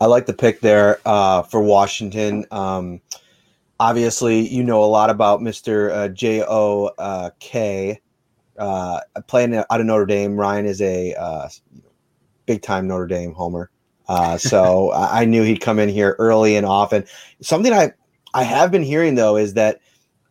I 0.02 0.06
like 0.06 0.26
the 0.26 0.32
pick 0.32 0.58
there 0.58 0.98
uh, 1.06 1.42
for 1.42 1.62
Washington. 1.62 2.44
Um, 2.50 3.00
obviously, 3.78 4.48
you 4.48 4.64
know 4.64 4.82
a 4.82 4.86
lot 4.86 5.10
about 5.10 5.38
Mr. 5.38 5.92
Uh, 5.92 6.08
J 6.08 6.42
O 6.42 6.86
uh, 6.98 7.30
K. 7.38 8.00
Uh, 8.58 8.98
playing 9.28 9.54
out 9.54 9.66
of 9.70 9.86
Notre 9.86 10.04
Dame. 10.04 10.34
Ryan 10.34 10.66
is 10.66 10.82
a 10.82 11.14
uh, 11.14 11.48
big 12.46 12.62
time 12.62 12.88
Notre 12.88 13.06
Dame 13.06 13.32
homer. 13.32 13.70
Uh, 14.08 14.36
so 14.38 14.92
I 14.92 15.24
knew 15.24 15.44
he'd 15.44 15.60
come 15.60 15.78
in 15.78 15.88
here 15.88 16.16
early 16.18 16.56
and 16.56 16.66
often. 16.66 17.04
Something 17.40 17.72
I 17.72 17.92
I 18.34 18.42
have 18.42 18.72
been 18.72 18.82
hearing 18.82 19.14
though 19.14 19.36
is 19.36 19.54
that 19.54 19.78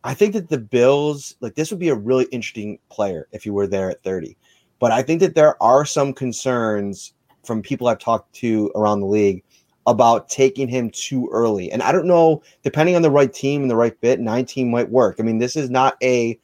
I 0.04 0.12
think 0.12 0.34
that 0.34 0.50
the 0.50 0.58
Bills 0.58 1.34
like 1.40 1.54
this 1.54 1.70
would 1.70 1.80
be 1.80 1.88
a 1.88 1.94
really 1.94 2.26
interesting 2.26 2.78
player 2.90 3.26
if 3.32 3.46
you 3.46 3.54
were 3.54 3.66
there 3.66 3.90
at 3.90 4.02
30. 4.02 4.36
But 4.80 4.92
I 4.92 5.00
think 5.00 5.20
that 5.20 5.34
there 5.34 5.60
are 5.62 5.86
some 5.86 6.12
concerns 6.12 7.14
from 7.42 7.62
people 7.62 7.88
I've 7.88 7.98
talked 7.98 8.34
to 8.34 8.70
around 8.74 9.00
the 9.00 9.06
league 9.06 9.42
about 9.86 10.28
taking 10.28 10.68
him 10.68 10.90
too 10.90 11.28
early. 11.32 11.70
And 11.72 11.82
I 11.82 11.92
don't 11.92 12.06
know, 12.06 12.42
depending 12.62 12.94
on 12.94 13.02
the 13.02 13.10
right 13.10 13.32
team 13.32 13.62
and 13.62 13.70
the 13.70 13.76
right 13.76 13.98
fit, 14.00 14.20
19 14.20 14.70
might 14.70 14.88
work. 14.88 15.16
I 15.18 15.22
mean, 15.22 15.38
this 15.38 15.56
is 15.56 15.70
not 15.70 15.96
a 16.02 16.38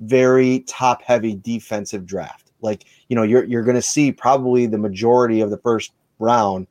very 0.00 0.60
top 0.60 1.02
heavy 1.02 1.34
defensive 1.34 2.06
draft. 2.06 2.52
Like, 2.60 2.84
you 3.08 3.16
know, 3.16 3.22
you're 3.22 3.44
you're 3.44 3.64
going 3.64 3.76
to 3.76 3.82
see 3.82 4.12
probably 4.12 4.66
the 4.66 4.78
majority 4.78 5.40
of 5.40 5.50
the 5.50 5.58
first 5.58 5.92
round 6.18 6.66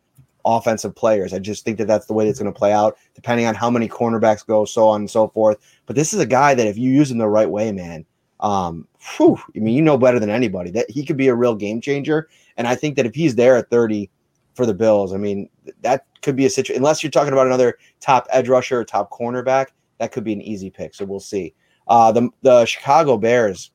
offensive 0.45 0.95
players. 0.95 1.33
I 1.33 1.39
just 1.39 1.65
think 1.65 1.77
that 1.79 1.87
that's 1.87 2.05
the 2.05 2.13
way 2.13 2.27
it's 2.29 2.39
going 2.39 2.51
to 2.51 2.57
play 2.57 2.71
out, 2.71 2.97
depending 3.15 3.47
on 3.47 3.55
how 3.55 3.69
many 3.69 3.89
cornerbacks 3.89 4.45
go, 4.45 4.63
so 4.63 4.87
on 4.87 5.01
and 5.01 5.09
so 5.09 5.27
forth. 5.29 5.57
But 5.85 5.95
this 5.95 6.13
is 6.13 6.19
a 6.19 6.25
guy 6.25 6.53
that 6.53 6.67
if 6.67 6.77
you 6.77 6.91
use 6.91 7.11
him 7.11 7.17
the 7.17 7.27
right 7.27 7.49
way, 7.49 7.71
man, 7.71 8.05
um, 8.39 8.87
whew, 9.17 9.39
I 9.55 9.59
mean, 9.59 9.75
you 9.75 9.81
know 9.81 9.97
better 9.97 10.19
than 10.19 10.29
anybody 10.29 10.69
that 10.71 10.89
he 10.89 11.03
could 11.05 11.17
be 11.17 11.27
a 11.27 11.35
real 11.35 11.55
game 11.55 11.81
changer. 11.81 12.29
And 12.57 12.67
I 12.67 12.75
think 12.75 12.95
that 12.95 13.05
if 13.05 13.15
he's 13.15 13.35
there 13.35 13.57
at 13.57 13.69
30, 13.69 14.09
for 14.55 14.65
the 14.65 14.73
Bills. 14.73 15.13
I 15.13 15.17
mean, 15.17 15.49
that 15.81 16.05
could 16.21 16.35
be 16.35 16.45
a 16.45 16.49
situation, 16.49 16.81
unless 16.81 17.03
you're 17.03 17.11
talking 17.11 17.33
about 17.33 17.45
another 17.45 17.77
top 17.99 18.27
edge 18.31 18.49
rusher 18.49 18.79
or 18.79 18.85
top 18.85 19.11
cornerback, 19.11 19.67
that 19.99 20.11
could 20.11 20.23
be 20.23 20.33
an 20.33 20.41
easy 20.41 20.69
pick. 20.69 20.95
So 20.95 21.05
we'll 21.05 21.19
see. 21.19 21.53
Uh, 21.87 22.11
the, 22.11 22.29
the 22.41 22.65
Chicago 22.65 23.17
Bears, 23.17 23.71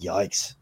yikes. 0.00 0.54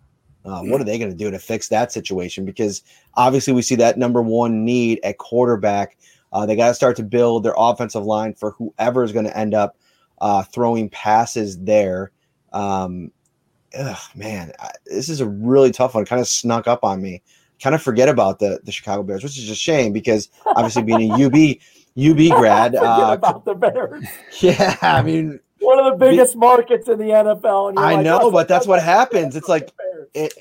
Uh, 0.45 0.63
what 0.63 0.81
are 0.81 0.85
they 0.85 0.99
going 0.99 1.11
to 1.11 1.17
do 1.17 1.31
to 1.31 1.39
fix 1.39 1.69
that 1.69 1.93
situation? 1.93 2.45
Because 2.45 2.83
obviously, 3.15 3.53
we 3.53 3.61
see 3.61 3.75
that 3.77 3.99
number 3.99 4.23
one 4.23 4.65
need 4.65 4.99
at 5.05 5.19
quarterback. 5.19 5.99
Uh, 6.33 6.47
they 6.47 6.57
got 6.57 6.69
to 6.69 6.75
start 6.75 6.97
to 6.97 7.03
build 7.03 7.43
their 7.43 7.55
offensive 7.57 8.05
line 8.05 8.35
for 8.35 8.53
whoever 8.53 9.05
is 9.05 9.13
going 9.13 9.27
to 9.27 9.37
end 9.37 9.53
up 9.53 9.77
uh, 10.21 10.43
throwing 10.43 10.89
passes 10.89 11.59
there. 11.59 12.13
Um, 12.53 13.13
ugh, 13.79 13.99
man, 14.15 14.53
I, 14.59 14.71
this 14.87 15.09
is 15.09 15.21
a 15.21 15.29
really 15.29 15.71
tough 15.71 15.95
one. 15.95 16.07
Kind 16.07 16.21
of 16.21 16.29
snuck 16.29 16.67
up 16.67 16.83
on 16.83 17.03
me 17.03 17.23
kind 17.63 17.75
of 17.75 17.83
forget 17.83 18.09
about 18.09 18.39
the 18.39 18.61
the 18.65 18.73
Chicago 18.73 19.03
Bears, 19.03 19.23
which 19.23 19.39
is 19.39 19.51
a 19.51 19.55
shame 19.55 19.93
because 19.93 20.29
obviously 20.47 20.83
being 20.83 21.11
a 21.11 21.15
UB 21.27 21.59
UB 21.99 22.39
grad, 22.39 22.77
uh, 22.77 23.17
about 23.19 23.45
the 23.45 23.55
Bears. 23.55 24.05
Yeah, 24.41 24.77
I 24.83 25.03
mean 25.03 25.41
one 25.61 25.79
of 25.79 25.99
the 25.99 26.07
biggest 26.07 26.35
be, 26.35 26.41
markets 26.41 26.89
in 26.89 26.99
the 26.99 27.05
NFL. 27.05 27.77
I 27.77 27.95
like, 27.95 28.05
know, 28.05 28.31
but 28.31 28.49
that's 28.49 28.67
what 28.67 28.83
happens. 28.83 29.37
It's 29.37 29.49
like 29.49 29.73
it, 30.15 30.33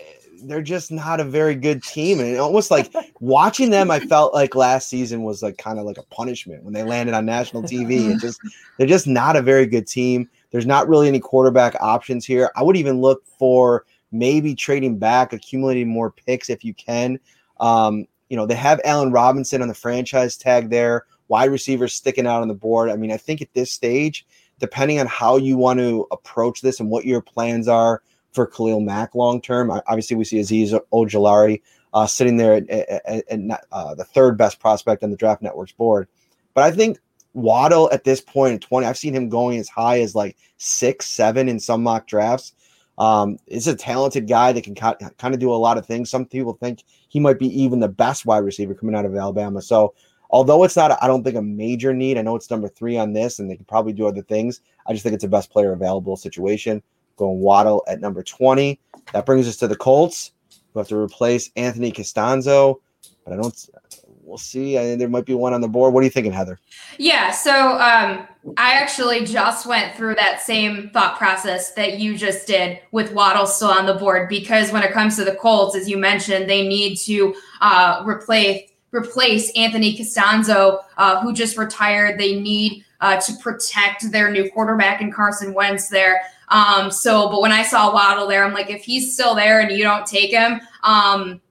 they're 0.43 0.61
just 0.61 0.91
not 0.91 1.19
a 1.19 1.23
very 1.23 1.55
good 1.55 1.83
team, 1.83 2.19
and 2.19 2.37
almost 2.37 2.71
like 2.71 2.93
watching 3.19 3.69
them, 3.69 3.89
I 3.89 3.99
felt 3.99 4.33
like 4.33 4.55
last 4.55 4.89
season 4.89 5.23
was 5.23 5.41
like 5.41 5.57
kind 5.57 5.79
of 5.79 5.85
like 5.85 5.97
a 5.97 6.03
punishment 6.03 6.63
when 6.63 6.73
they 6.73 6.83
landed 6.83 7.15
on 7.15 7.25
national 7.25 7.63
TV. 7.63 8.15
It 8.15 8.19
just 8.21 8.39
they're 8.77 8.87
just 8.87 9.07
not 9.07 9.35
a 9.35 9.41
very 9.41 9.65
good 9.65 9.87
team. 9.87 10.29
There's 10.51 10.65
not 10.65 10.87
really 10.87 11.07
any 11.07 11.19
quarterback 11.19 11.75
options 11.81 12.25
here. 12.25 12.51
I 12.55 12.63
would 12.63 12.77
even 12.77 13.01
look 13.01 13.23
for 13.37 13.85
maybe 14.11 14.55
trading 14.55 14.97
back, 14.97 15.33
accumulating 15.33 15.87
more 15.87 16.11
picks 16.11 16.49
if 16.49 16.63
you 16.63 16.73
can. 16.73 17.19
Um, 17.59 18.05
you 18.29 18.37
know, 18.37 18.45
they 18.45 18.55
have 18.55 18.81
Allen 18.83 19.11
Robinson 19.11 19.61
on 19.61 19.67
the 19.67 19.73
franchise 19.73 20.37
tag 20.37 20.69
there, 20.69 21.05
wide 21.27 21.49
receivers 21.49 21.93
sticking 21.93 22.27
out 22.27 22.41
on 22.41 22.47
the 22.47 22.53
board. 22.53 22.89
I 22.89 22.95
mean, 22.95 23.11
I 23.11 23.17
think 23.17 23.41
at 23.41 23.53
this 23.53 23.71
stage, 23.71 24.25
depending 24.59 24.99
on 24.99 25.07
how 25.07 25.37
you 25.37 25.57
want 25.57 25.79
to 25.79 26.07
approach 26.11 26.61
this 26.61 26.79
and 26.79 26.89
what 26.89 27.05
your 27.05 27.21
plans 27.21 27.67
are 27.67 28.01
for 28.31 28.45
Khalil 28.45 28.81
Mack 28.81 29.15
long 29.15 29.41
term, 29.41 29.71
obviously 29.71 30.15
we 30.17 30.23
see 30.23 30.39
Azeez 30.39 30.79
Ojulari 30.91 31.61
uh, 31.93 32.05
sitting 32.05 32.37
there 32.37 32.55
at 32.55 33.23
uh, 33.71 33.95
the 33.95 34.03
third 34.03 34.37
best 34.37 34.59
prospect 34.59 35.03
on 35.03 35.11
the 35.11 35.17
Draft 35.17 35.41
Network's 35.41 35.71
board. 35.71 36.07
But 36.53 36.63
I 36.63 36.71
think 36.71 36.99
Waddle 37.33 37.89
at 37.91 38.03
this 38.03 38.19
point 38.19 38.55
at 38.55 38.61
20, 38.61 38.85
I've 38.87 38.97
seen 38.97 39.13
him 39.13 39.29
going 39.29 39.59
as 39.59 39.69
high 39.69 40.01
as 40.01 40.15
like 40.15 40.37
six, 40.57 41.05
seven 41.05 41.47
in 41.47 41.59
some 41.59 41.83
mock 41.83 42.07
drafts. 42.07 42.53
Um, 42.97 43.37
is 43.45 43.67
a 43.67 43.75
talented 43.75 44.27
guy 44.27 44.51
that 44.51 44.63
can 44.63 44.73
kind 44.73 45.33
of 45.33 45.39
do 45.39 45.53
a 45.53 45.55
lot 45.55 45.77
of 45.77 45.85
things. 45.85 46.09
Some 46.09 46.25
people 46.25 46.53
think 46.53 46.83
he 47.09 47.19
might 47.19 47.37
be 47.37 47.47
even 47.61 47.79
the 47.79 47.87
best 47.87 48.25
wide 48.25 48.39
receiver 48.39 48.73
coming 48.73 48.95
out 48.95 49.05
of 49.05 49.15
Alabama. 49.15 49.61
So, 49.61 49.93
although 50.31 50.63
it's 50.63 50.75
not, 50.75 50.97
I 51.01 51.05
don't 51.05 51.23
think 51.23 51.35
a 51.35 51.41
major 51.41 51.93
need. 51.93 52.17
I 52.17 52.23
know 52.23 52.35
it's 52.35 52.49
number 52.49 52.67
three 52.67 52.97
on 52.97 53.13
this, 53.13 53.37
and 53.37 53.49
they 53.49 53.55
can 53.55 53.65
probably 53.65 53.93
do 53.93 54.07
other 54.07 54.23
things. 54.23 54.61
I 54.87 54.93
just 54.93 55.03
think 55.03 55.13
it's 55.13 55.23
the 55.23 55.29
best 55.29 55.51
player 55.51 55.73
available 55.73 56.15
situation. 56.15 56.81
Going 57.17 57.39
Waddle 57.39 57.83
at 57.87 58.01
number 58.01 58.23
20. 58.23 58.79
That 59.13 59.25
brings 59.25 59.47
us 59.47 59.57
to 59.57 59.67
the 59.67 59.75
Colts, 59.75 60.31
who 60.73 60.79
have 60.79 60.87
to 60.87 60.97
replace 60.97 61.51
Anthony 61.55 61.91
Castonzo. 61.91 62.79
But 63.23 63.33
I 63.33 63.35
don't. 63.37 63.69
We'll 64.27 64.37
see. 64.37 64.77
I 64.77 64.95
there 64.95 65.09
might 65.09 65.25
be 65.25 65.33
one 65.33 65.53
on 65.53 65.61
the 65.61 65.67
board. 65.67 65.93
What 65.93 66.01
are 66.01 66.03
you 66.03 66.09
thinking, 66.09 66.33
Heather? 66.33 66.59
Yeah, 66.97 67.31
so 67.31 67.71
um, 67.73 68.27
I 68.57 68.73
actually 68.73 69.25
just 69.25 69.65
went 69.65 69.95
through 69.95 70.15
that 70.15 70.41
same 70.41 70.89
thought 70.89 71.17
process 71.17 71.71
that 71.73 71.99
you 71.99 72.17
just 72.17 72.45
did 72.45 72.79
with 72.91 73.13
Waddle 73.13 73.45
still 73.45 73.69
on 73.69 73.85
the 73.85 73.93
board 73.93 74.29
because 74.29 74.71
when 74.71 74.83
it 74.83 74.91
comes 74.91 75.15
to 75.15 75.23
the 75.23 75.35
Colts, 75.35 75.75
as 75.75 75.89
you 75.89 75.97
mentioned, 75.97 76.49
they 76.49 76.67
need 76.67 76.97
to 76.97 77.35
uh, 77.61 78.03
replace 78.05 78.69
replace 78.91 79.51
Anthony 79.55 79.97
Castonzo, 79.97 80.83
uh, 80.97 81.21
who 81.21 81.33
just 81.33 81.57
retired. 81.57 82.19
They 82.19 82.39
need 82.39 82.85
uh, 83.01 83.19
to 83.19 83.33
protect 83.41 84.11
their 84.11 84.31
new 84.31 84.49
quarterback 84.51 85.01
and 85.01 85.13
Carson 85.13 85.53
Wentz 85.53 85.89
there. 85.89 86.21
Um, 86.49 86.89
so, 86.89 87.29
but 87.29 87.41
when 87.41 87.51
I 87.51 87.63
saw 87.63 87.93
Waddle 87.93 88.27
there, 88.27 88.45
I'm 88.45 88.53
like, 88.53 88.69
if 88.69 88.83
he's 88.83 89.13
still 89.13 89.35
there 89.35 89.59
and 89.59 89.71
you 89.71 89.83
don't 89.83 90.05
take 90.05 90.31
him, 90.31 90.61
um, 90.83 91.41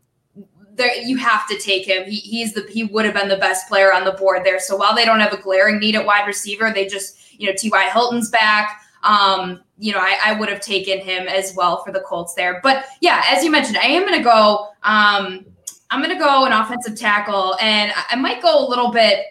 there 0.76 0.94
you 0.94 1.16
have 1.16 1.48
to 1.48 1.58
take 1.58 1.86
him. 1.86 2.04
He, 2.04 2.16
he's 2.16 2.52
the 2.52 2.66
he 2.70 2.84
would 2.84 3.04
have 3.04 3.14
been 3.14 3.28
the 3.28 3.36
best 3.36 3.68
player 3.68 3.92
on 3.92 4.04
the 4.04 4.12
board 4.12 4.44
there. 4.44 4.60
So 4.60 4.76
while 4.76 4.94
they 4.94 5.04
don't 5.04 5.20
have 5.20 5.32
a 5.32 5.40
glaring 5.40 5.78
need 5.78 5.96
at 5.96 6.04
wide 6.04 6.26
receiver, 6.26 6.70
they 6.72 6.86
just 6.86 7.40
you 7.40 7.48
know 7.48 7.54
T.Y. 7.56 7.90
Hilton's 7.90 8.30
back. 8.30 8.82
Um, 9.02 9.62
you 9.78 9.92
know, 9.92 9.98
I, 10.00 10.18
I 10.24 10.32
would 10.38 10.48
have 10.48 10.60
taken 10.60 10.98
him 10.98 11.28
as 11.28 11.54
well 11.54 11.84
for 11.84 11.92
the 11.92 12.00
Colts 12.00 12.34
there. 12.34 12.60
But 12.62 12.86
yeah, 13.00 13.22
as 13.28 13.44
you 13.44 13.50
mentioned, 13.50 13.78
I 13.78 13.86
am 13.86 14.02
going 14.02 14.18
to 14.18 14.24
go. 14.24 14.68
Um, 14.82 15.46
I'm 15.90 16.02
going 16.02 16.12
to 16.12 16.18
go 16.18 16.44
an 16.44 16.52
offensive 16.52 16.98
tackle, 16.98 17.56
and 17.60 17.92
I 18.10 18.16
might 18.16 18.42
go 18.42 18.66
a 18.66 18.68
little 18.68 18.90
bit, 18.90 19.24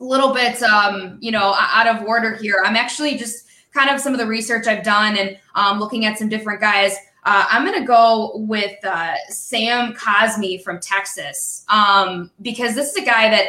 a 0.00 0.04
little 0.04 0.32
bit, 0.32 0.62
um, 0.62 1.18
you 1.20 1.30
know, 1.30 1.54
out 1.54 1.86
of 1.86 2.06
order 2.06 2.34
here. 2.36 2.62
I'm 2.64 2.76
actually 2.76 3.16
just 3.16 3.46
kind 3.74 3.90
of 3.90 4.00
some 4.00 4.14
of 4.14 4.18
the 4.18 4.26
research 4.26 4.66
I've 4.66 4.82
done 4.82 5.18
and 5.18 5.38
um, 5.54 5.78
looking 5.78 6.06
at 6.06 6.16
some 6.16 6.30
different 6.30 6.60
guys. 6.60 6.96
Uh, 7.26 7.44
I'm 7.50 7.66
going 7.66 7.78
to 7.78 7.86
go 7.86 8.36
with 8.36 8.82
uh, 8.84 9.14
Sam 9.28 9.94
Cosmi 9.94 10.62
from 10.62 10.78
Texas 10.78 11.64
um, 11.68 12.30
because 12.40 12.76
this 12.76 12.90
is 12.90 12.96
a 12.96 13.04
guy 13.04 13.28
that, 13.28 13.46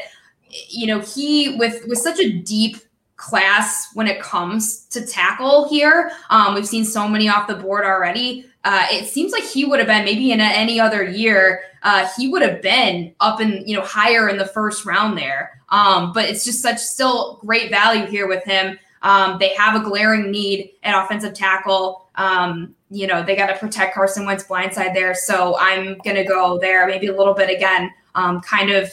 you 0.68 0.88
know, 0.88 1.00
he 1.00 1.56
with 1.58 1.88
with 1.88 2.00
such 2.00 2.20
a 2.20 2.40
deep 2.40 2.78
class 3.18 3.90
when 3.94 4.08
it 4.08 4.20
comes 4.20 4.86
to 4.86 5.06
tackle 5.06 5.70
here. 5.70 6.12
Um, 6.32 6.56
we've 6.56 6.68
seen 6.68 6.86
so 6.86 7.08
many 7.08 7.30
off 7.30 7.48
the 7.48 7.56
board 7.56 7.86
already. 7.86 8.46
Uh, 8.64 8.88
it 8.92 9.08
seems 9.08 9.32
like 9.32 9.44
he 9.44 9.64
would 9.64 9.80
have 9.80 9.88
been 9.88 10.06
maybe 10.06 10.32
in 10.32 10.42
any 10.42 10.80
other 10.80 11.04
year. 11.04 11.62
Uh, 11.84 12.08
he 12.18 12.30
would 12.30 12.42
have 12.42 12.64
been 12.64 13.14
up 13.20 13.40
in 13.40 13.64
you 13.68 13.78
know 13.78 13.84
higher 13.84 14.28
in 14.28 14.38
the 14.38 14.46
first 14.46 14.86
round 14.86 15.18
there. 15.18 15.62
Um, 15.70 16.14
but 16.14 16.26
it's 16.26 16.44
just 16.44 16.64
such 16.64 16.80
still 16.80 17.38
great 17.42 17.70
value 17.70 18.08
here 18.08 18.28
with 18.28 18.44
him. 18.44 18.80
Um, 19.04 19.38
they 19.40 19.54
have 19.56 19.80
a 19.80 19.84
glaring 19.84 20.32
need 20.32 20.72
at 20.84 21.06
offensive 21.06 21.34
tackle. 21.34 22.07
Um, 22.18 22.76
you 22.90 23.08
know, 23.08 23.24
they 23.24 23.36
got 23.36 23.48
to 23.48 23.58
protect 23.58 23.94
Carson 23.94 24.26
Wentz 24.26 24.46
blindside 24.46 24.94
there. 24.94 25.14
So 25.14 25.56
I'm 25.60 25.98
going 26.00 26.16
to 26.16 26.24
go 26.24 26.60
there, 26.60 26.88
maybe 26.88 27.08
a 27.08 27.16
little 27.16 27.34
bit 27.34 27.50
again, 27.50 27.92
um, 28.16 28.42
kind 28.42 28.72
of 28.72 28.92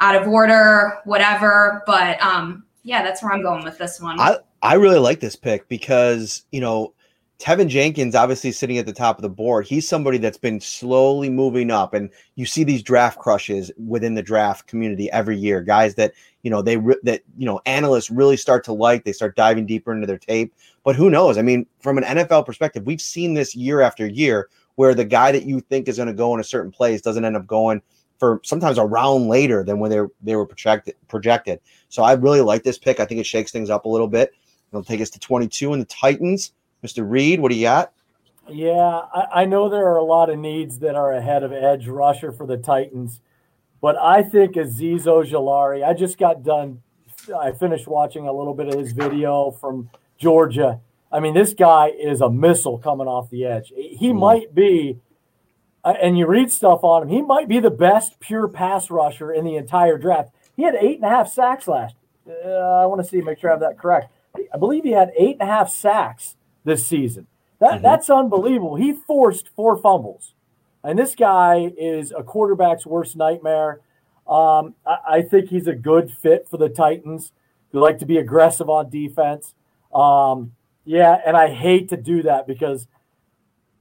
out 0.00 0.14
of 0.14 0.26
order, 0.28 1.00
whatever. 1.04 1.82
But 1.86 2.20
um, 2.22 2.64
yeah, 2.84 3.02
that's 3.02 3.22
where 3.22 3.32
I'm 3.32 3.42
going 3.42 3.64
with 3.64 3.78
this 3.78 4.00
one. 4.00 4.18
I, 4.20 4.38
I 4.62 4.74
really 4.74 4.98
like 4.98 5.20
this 5.20 5.36
pick 5.36 5.68
because, 5.68 6.44
you 6.52 6.60
know, 6.60 6.94
Teven 7.42 7.66
Jenkins 7.66 8.14
obviously 8.14 8.52
sitting 8.52 8.78
at 8.78 8.86
the 8.86 8.92
top 8.92 9.18
of 9.18 9.22
the 9.22 9.28
board. 9.28 9.66
He's 9.66 9.88
somebody 9.88 10.18
that's 10.18 10.38
been 10.38 10.60
slowly 10.60 11.28
moving 11.28 11.72
up, 11.72 11.92
and 11.92 12.08
you 12.36 12.46
see 12.46 12.62
these 12.62 12.84
draft 12.84 13.18
crushes 13.18 13.72
within 13.84 14.14
the 14.14 14.22
draft 14.22 14.68
community 14.68 15.10
every 15.10 15.36
year. 15.36 15.60
Guys 15.60 15.96
that 15.96 16.12
you 16.42 16.50
know 16.52 16.62
they 16.62 16.76
re- 16.76 17.00
that 17.02 17.22
you 17.36 17.44
know 17.44 17.60
analysts 17.66 18.12
really 18.12 18.36
start 18.36 18.62
to 18.66 18.72
like. 18.72 19.04
They 19.04 19.12
start 19.12 19.34
diving 19.34 19.66
deeper 19.66 19.92
into 19.92 20.06
their 20.06 20.18
tape. 20.18 20.54
But 20.84 20.96
who 20.96 21.10
knows? 21.10 21.38
I 21.38 21.42
mean, 21.42 21.66
from 21.80 21.98
an 21.98 22.04
NFL 22.04 22.44
perspective, 22.44 22.84
we've 22.84 23.00
seen 23.00 23.34
this 23.34 23.54
year 23.54 23.80
after 23.80 24.06
year 24.06 24.48
where 24.74 24.94
the 24.94 25.04
guy 25.04 25.32
that 25.32 25.44
you 25.44 25.60
think 25.60 25.88
is 25.88 25.96
going 25.96 26.08
to 26.08 26.14
go 26.14 26.34
in 26.34 26.40
a 26.40 26.44
certain 26.44 26.72
place 26.72 27.02
doesn't 27.02 27.24
end 27.24 27.36
up 27.36 27.46
going 27.46 27.82
for 28.18 28.40
sometimes 28.44 28.78
a 28.78 28.84
round 28.84 29.28
later 29.28 29.64
than 29.64 29.78
when 29.78 29.90
they 29.90 30.00
they 30.22 30.36
were 30.36 30.46
projected 30.46 30.94
projected. 31.08 31.60
So 31.88 32.02
I 32.02 32.12
really 32.12 32.40
like 32.40 32.62
this 32.62 32.78
pick. 32.78 33.00
I 33.00 33.04
think 33.04 33.20
it 33.20 33.26
shakes 33.26 33.52
things 33.52 33.70
up 33.70 33.84
a 33.84 33.88
little 33.88 34.08
bit. 34.08 34.32
It'll 34.70 34.84
take 34.84 35.00
us 35.00 35.10
to 35.10 35.18
22 35.18 35.72
and 35.72 35.82
the 35.82 35.86
Titans. 35.86 36.52
Mr. 36.84 37.08
Reid, 37.08 37.40
what 37.40 37.50
do 37.50 37.56
you 37.56 37.64
got? 37.64 37.92
Yeah, 38.48 39.02
I, 39.14 39.42
I, 39.42 39.44
know 39.44 39.68
there 39.68 39.86
are 39.86 39.98
a 39.98 40.02
lot 40.02 40.30
of 40.30 40.38
needs 40.38 40.80
that 40.80 40.96
are 40.96 41.12
ahead 41.12 41.44
of 41.44 41.52
edge 41.52 41.86
rusher 41.86 42.32
for 42.32 42.44
the 42.44 42.56
Titans, 42.56 43.20
but 43.80 43.96
I 43.96 44.22
think 44.22 44.56
Azeez 44.56 45.04
Ojulari, 45.04 45.86
I 45.86 45.94
just 45.94 46.18
got 46.18 46.42
done. 46.42 46.82
I 47.38 47.52
finished 47.52 47.86
watching 47.86 48.26
a 48.26 48.32
little 48.32 48.54
bit 48.54 48.66
of 48.66 48.78
his 48.78 48.90
video 48.92 49.52
from 49.52 49.88
Georgia. 50.22 50.80
I 51.10 51.18
mean, 51.20 51.34
this 51.34 51.52
guy 51.52 51.88
is 51.88 52.20
a 52.20 52.30
missile 52.30 52.78
coming 52.78 53.08
off 53.08 53.28
the 53.28 53.44
edge. 53.44 53.72
He 53.76 54.10
mm. 54.10 54.18
might 54.18 54.54
be, 54.54 54.98
uh, 55.84 55.94
and 56.00 56.16
you 56.16 56.26
read 56.26 56.50
stuff 56.50 56.84
on 56.84 57.02
him, 57.02 57.08
he 57.08 57.20
might 57.20 57.48
be 57.48 57.58
the 57.58 57.70
best 57.70 58.20
pure 58.20 58.46
pass 58.48 58.88
rusher 58.88 59.32
in 59.32 59.44
the 59.44 59.56
entire 59.56 59.98
draft. 59.98 60.30
He 60.56 60.62
had 60.62 60.76
eight 60.76 60.96
and 60.96 61.04
a 61.04 61.08
half 61.08 61.28
sacks 61.30 61.66
last. 61.66 61.96
Uh, 62.26 62.48
I 62.48 62.86
want 62.86 63.02
to 63.02 63.08
see, 63.08 63.20
make 63.20 63.40
sure 63.40 63.50
I 63.50 63.54
have 63.54 63.60
that 63.60 63.78
correct. 63.78 64.12
I 64.54 64.56
believe 64.56 64.84
he 64.84 64.92
had 64.92 65.12
eight 65.18 65.36
and 65.40 65.42
a 65.42 65.52
half 65.52 65.70
sacks 65.70 66.36
this 66.64 66.86
season. 66.86 67.26
That 67.58 67.74
mm-hmm. 67.74 67.82
that's 67.82 68.08
unbelievable. 68.08 68.76
He 68.76 68.92
forced 68.92 69.48
four 69.56 69.76
fumbles, 69.76 70.34
and 70.84 70.98
this 70.98 71.14
guy 71.14 71.72
is 71.76 72.12
a 72.16 72.22
quarterback's 72.22 72.86
worst 72.86 73.16
nightmare. 73.16 73.80
Um, 74.26 74.76
I, 74.86 74.96
I, 75.08 75.22
think 75.22 75.48
he's 75.48 75.66
a 75.66 75.74
good 75.74 76.12
fit 76.12 76.46
for 76.48 76.56
the 76.56 76.68
Titans. 76.68 77.32
They 77.72 77.80
like 77.80 77.98
to 77.98 78.06
be 78.06 78.18
aggressive 78.18 78.70
on 78.70 78.88
defense. 78.88 79.54
Um, 79.94 80.52
yeah, 80.84 81.20
and 81.24 81.36
I 81.36 81.52
hate 81.52 81.88
to 81.90 81.96
do 81.96 82.22
that 82.22 82.46
because 82.46 82.88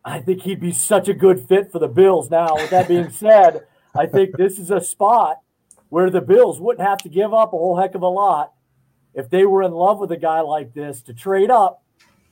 I 0.04 0.20
think 0.20 0.42
he'd 0.42 0.60
be 0.60 0.72
such 0.72 1.08
a 1.08 1.14
good 1.14 1.48
fit 1.48 1.72
for 1.72 1.80
the 1.80 1.88
Bills. 1.88 2.30
Now, 2.30 2.56
with 2.56 2.70
that 2.70 2.88
being 2.88 3.10
said, 3.12 3.66
I 3.96 4.06
think 4.06 4.38
this 4.38 4.60
is 4.60 4.72
a 4.72 4.82
spot 4.82 5.38
where 5.90 6.10
the 6.10 6.22
Bills 6.22 6.60
wouldn't 6.60 6.88
have 6.88 7.00
to 7.00 7.10
give 7.10 7.34
up 7.34 7.54
a 7.54 7.58
whole 7.58 7.78
heck 7.78 7.96
of 7.96 8.02
a 8.02 8.08
lot 8.08 8.54
if 9.14 9.30
they 9.30 9.46
were 9.46 9.64
in 9.64 9.72
love 9.72 10.00
with 10.00 10.12
a 10.12 10.18
guy 10.18 10.40
like 10.42 10.74
this 10.74 11.02
to 11.04 11.14
trade 11.14 11.52
up 11.52 11.82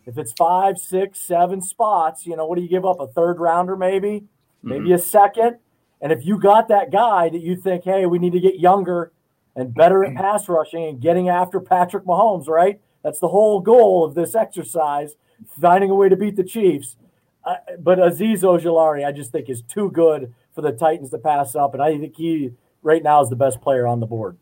if 0.09 0.17
it's 0.17 0.31
five, 0.31 0.79
six, 0.79 1.19
seven 1.19 1.61
spots, 1.61 2.25
you 2.25 2.35
know, 2.35 2.47
what 2.47 2.55
do 2.55 2.63
you 2.63 2.67
give 2.67 2.83
up? 2.83 2.99
A 2.99 3.05
third 3.05 3.39
rounder, 3.39 3.75
maybe, 3.75 4.23
maybe 4.63 4.85
mm-hmm. 4.85 4.93
a 4.93 4.97
second. 4.97 5.57
And 6.01 6.11
if 6.11 6.25
you 6.25 6.39
got 6.39 6.69
that 6.69 6.91
guy 6.91 7.29
that 7.29 7.41
you 7.41 7.55
think, 7.55 7.83
hey, 7.83 8.07
we 8.07 8.17
need 8.17 8.33
to 8.33 8.39
get 8.39 8.59
younger 8.59 9.11
and 9.55 9.71
better 9.71 10.03
at 10.03 10.15
pass 10.15 10.49
rushing 10.49 10.83
and 10.85 10.99
getting 10.99 11.29
after 11.29 11.59
Patrick 11.59 12.05
Mahomes, 12.05 12.47
right? 12.47 12.79
That's 13.03 13.19
the 13.19 13.27
whole 13.27 13.59
goal 13.61 14.03
of 14.03 14.15
this 14.15 14.35
exercise, 14.35 15.15
finding 15.59 15.89
a 15.89 15.95
way 15.95 16.09
to 16.09 16.15
beat 16.15 16.35
the 16.35 16.43
Chiefs. 16.43 16.97
Uh, 17.45 17.55
but 17.79 17.97
Azeez 17.99 18.41
Ojulari, 18.41 19.05
I 19.05 19.11
just 19.11 19.31
think 19.31 19.49
is 19.49 19.61
too 19.61 19.89
good 19.91 20.33
for 20.53 20.61
the 20.61 20.71
Titans 20.71 21.09
to 21.11 21.17
pass 21.17 21.55
up, 21.55 21.73
and 21.73 21.81
I 21.81 21.97
think 21.97 22.15
he 22.15 22.51
right 22.81 23.01
now 23.01 23.21
is 23.21 23.29
the 23.29 23.35
best 23.35 23.61
player 23.61 23.87
on 23.87 23.99
the 23.99 24.05
board. 24.05 24.37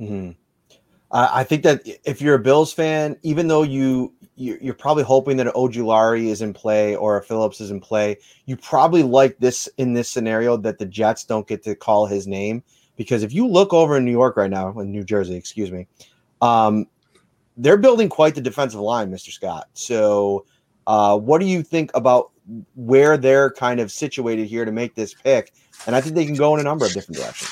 Mm-hmm. 0.00 0.30
Uh, 1.10 1.28
I 1.32 1.44
think 1.44 1.64
that 1.64 1.82
if 2.04 2.22
you're 2.22 2.36
a 2.36 2.40
Bills 2.40 2.72
fan, 2.72 3.16
even 3.22 3.48
though 3.48 3.62
you 3.62 4.14
you're 4.36 4.72
probably 4.74 5.02
hoping 5.02 5.36
that 5.36 5.48
Ojulari 5.48 6.28
is 6.28 6.40
in 6.40 6.54
play 6.54 6.96
or 6.96 7.18
a 7.18 7.22
Phillips 7.22 7.60
is 7.60 7.70
in 7.70 7.78
play, 7.78 8.16
you 8.46 8.56
probably 8.56 9.02
like 9.02 9.36
this 9.38 9.68
in 9.76 9.92
this 9.92 10.08
scenario 10.08 10.56
that 10.56 10.78
the 10.78 10.86
Jets 10.86 11.24
don't 11.24 11.46
get 11.46 11.62
to 11.64 11.74
call 11.74 12.06
his 12.06 12.26
name 12.26 12.62
because 12.96 13.22
if 13.22 13.34
you 13.34 13.46
look 13.46 13.74
over 13.74 13.98
in 13.98 14.04
New 14.04 14.10
York 14.10 14.36
right 14.36 14.50
now, 14.50 14.78
in 14.78 14.90
New 14.92 15.04
Jersey, 15.04 15.34
excuse 15.34 15.70
me, 15.70 15.86
um, 16.40 16.86
they're 17.60 17.76
building 17.76 18.08
quite 18.08 18.34
the 18.34 18.40
defensive 18.40 18.80
line, 18.80 19.10
Mr. 19.10 19.30
Scott. 19.30 19.68
So, 19.74 20.46
uh, 20.86 21.16
what 21.18 21.40
do 21.40 21.46
you 21.46 21.62
think 21.62 21.90
about 21.94 22.30
where 22.74 23.16
they're 23.16 23.50
kind 23.50 23.80
of 23.80 23.92
situated 23.92 24.46
here 24.46 24.64
to 24.64 24.72
make 24.72 24.94
this 24.94 25.14
pick? 25.14 25.52
And 25.86 25.94
I 25.94 26.00
think 26.00 26.14
they 26.14 26.24
can 26.24 26.34
go 26.34 26.54
in 26.54 26.60
a 26.60 26.64
number 26.64 26.86
of 26.86 26.92
different 26.92 27.18
directions. 27.18 27.50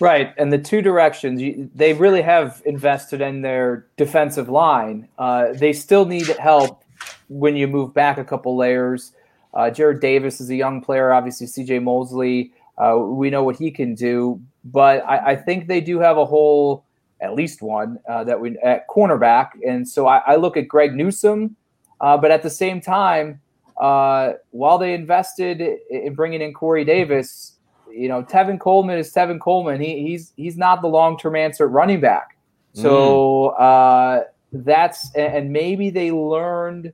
Right, 0.00 0.34
and 0.36 0.52
the 0.52 0.58
two 0.58 0.82
directions 0.82 1.68
they 1.74 1.94
really 1.94 2.20
have 2.20 2.60
invested 2.66 3.20
in 3.20 3.42
their 3.42 3.86
defensive 3.96 4.48
line. 4.48 5.08
Uh, 5.18 5.52
they 5.52 5.72
still 5.72 6.04
need 6.04 6.26
help 6.26 6.82
when 7.28 7.56
you 7.56 7.68
move 7.68 7.94
back 7.94 8.18
a 8.18 8.24
couple 8.24 8.56
layers. 8.56 9.12
Uh, 9.54 9.70
Jarrad 9.70 10.00
Davis 10.00 10.40
is 10.40 10.50
a 10.50 10.56
young 10.56 10.80
player, 10.80 11.12
obviously. 11.12 11.46
C.J. 11.46 11.78
Mosley, 11.78 12.52
uh, 12.76 12.96
we 12.98 13.30
know 13.30 13.44
what 13.44 13.56
he 13.56 13.70
can 13.70 13.94
do, 13.94 14.40
but 14.64 15.04
I, 15.06 15.32
I, 15.32 15.36
think 15.36 15.68
they 15.68 15.80
do 15.80 16.00
have 16.00 16.18
a 16.18 16.24
hole, 16.24 16.83
at 17.24 17.34
least 17.34 17.62
one 17.62 17.98
uh, 18.08 18.22
that 18.24 18.40
we 18.40 18.56
at 18.58 18.88
cornerback, 18.88 19.50
and 19.66 19.88
so 19.88 20.06
I, 20.06 20.18
I 20.18 20.36
look 20.36 20.56
at 20.56 20.68
Greg 20.68 20.94
Newsome, 20.94 21.56
uh, 22.00 22.16
but 22.16 22.30
at 22.30 22.42
the 22.42 22.50
same 22.50 22.80
time, 22.80 23.40
uh, 23.80 24.34
while 24.50 24.78
they 24.78 24.94
invested 24.94 25.60
in 25.90 26.14
bringing 26.14 26.42
in 26.42 26.52
Corey 26.52 26.84
Davis 26.84 27.54
you 27.94 28.08
know, 28.08 28.22
Tevin 28.22 28.58
Coleman 28.58 28.98
is 28.98 29.12
Tevin 29.12 29.40
Coleman. 29.40 29.80
He, 29.80 30.06
he's 30.06 30.32
he's 30.36 30.56
not 30.56 30.82
the 30.82 30.88
long 30.88 31.18
term 31.18 31.36
answer 31.36 31.64
at 31.66 31.70
running 31.70 32.00
back. 32.00 32.36
So 32.72 33.54
mm. 33.58 33.60
uh, 33.60 34.24
that's 34.52 35.14
and 35.14 35.52
maybe 35.52 35.90
they 35.90 36.10
learned 36.10 36.92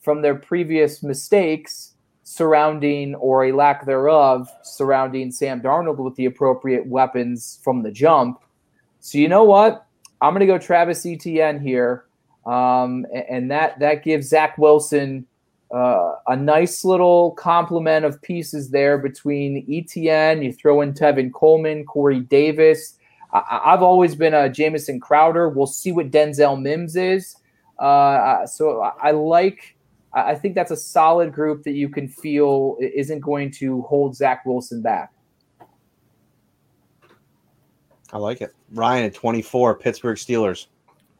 from 0.00 0.22
their 0.22 0.34
previous 0.34 1.02
mistakes 1.02 1.94
surrounding 2.24 3.14
or 3.16 3.44
a 3.44 3.52
lack 3.52 3.84
thereof 3.84 4.48
surrounding 4.62 5.30
Sam 5.30 5.60
Darnold 5.60 5.98
with 5.98 6.14
the 6.14 6.26
appropriate 6.26 6.86
weapons 6.86 7.60
from 7.62 7.82
the 7.82 7.90
jump. 7.90 8.40
So 9.00 9.18
you 9.18 9.28
know 9.28 9.44
what? 9.44 9.86
I'm 10.20 10.32
going 10.32 10.40
to 10.40 10.46
go 10.46 10.58
Travis 10.58 11.06
Etienne 11.06 11.60
here, 11.60 12.04
um, 12.46 13.06
and 13.28 13.50
that 13.50 13.78
that 13.80 14.04
gives 14.04 14.28
Zach 14.28 14.58
Wilson 14.58 15.26
uh, 15.74 16.16
a 16.26 16.36
nice 16.36 16.84
little 16.84 17.32
complement 17.32 18.04
of 18.04 18.20
pieces 18.20 18.70
there 18.70 18.98
between 18.98 19.64
Etienne. 19.70 20.42
You 20.42 20.52
throw 20.52 20.82
in 20.82 20.92
Tevin 20.92 21.32
Coleman, 21.32 21.84
Corey 21.84 22.20
Davis. 22.20 22.98
I, 23.32 23.60
have 23.64 23.82
always 23.82 24.14
been 24.14 24.34
a 24.34 24.48
Jamison 24.48 25.00
Crowder. 25.00 25.48
We'll 25.48 25.66
see 25.66 25.92
what 25.92 26.10
Denzel 26.10 26.60
Mims 26.60 26.96
is. 26.96 27.36
Uh, 27.78 28.44
so 28.46 28.82
I, 28.82 29.08
I 29.08 29.10
like. 29.12 29.76
I 30.12 30.34
think 30.34 30.56
that's 30.56 30.72
a 30.72 30.76
solid 30.76 31.32
group 31.32 31.62
that 31.62 31.74
you 31.74 31.88
can 31.88 32.08
feel 32.08 32.76
isn't 32.80 33.20
going 33.20 33.52
to 33.52 33.82
hold 33.82 34.16
Zach 34.16 34.44
Wilson 34.44 34.82
back. 34.82 35.12
I 38.12 38.18
like 38.18 38.40
it. 38.40 38.54
Ryan 38.72 39.04
at 39.04 39.14
24, 39.14 39.76
Pittsburgh 39.76 40.16
Steelers 40.16 40.66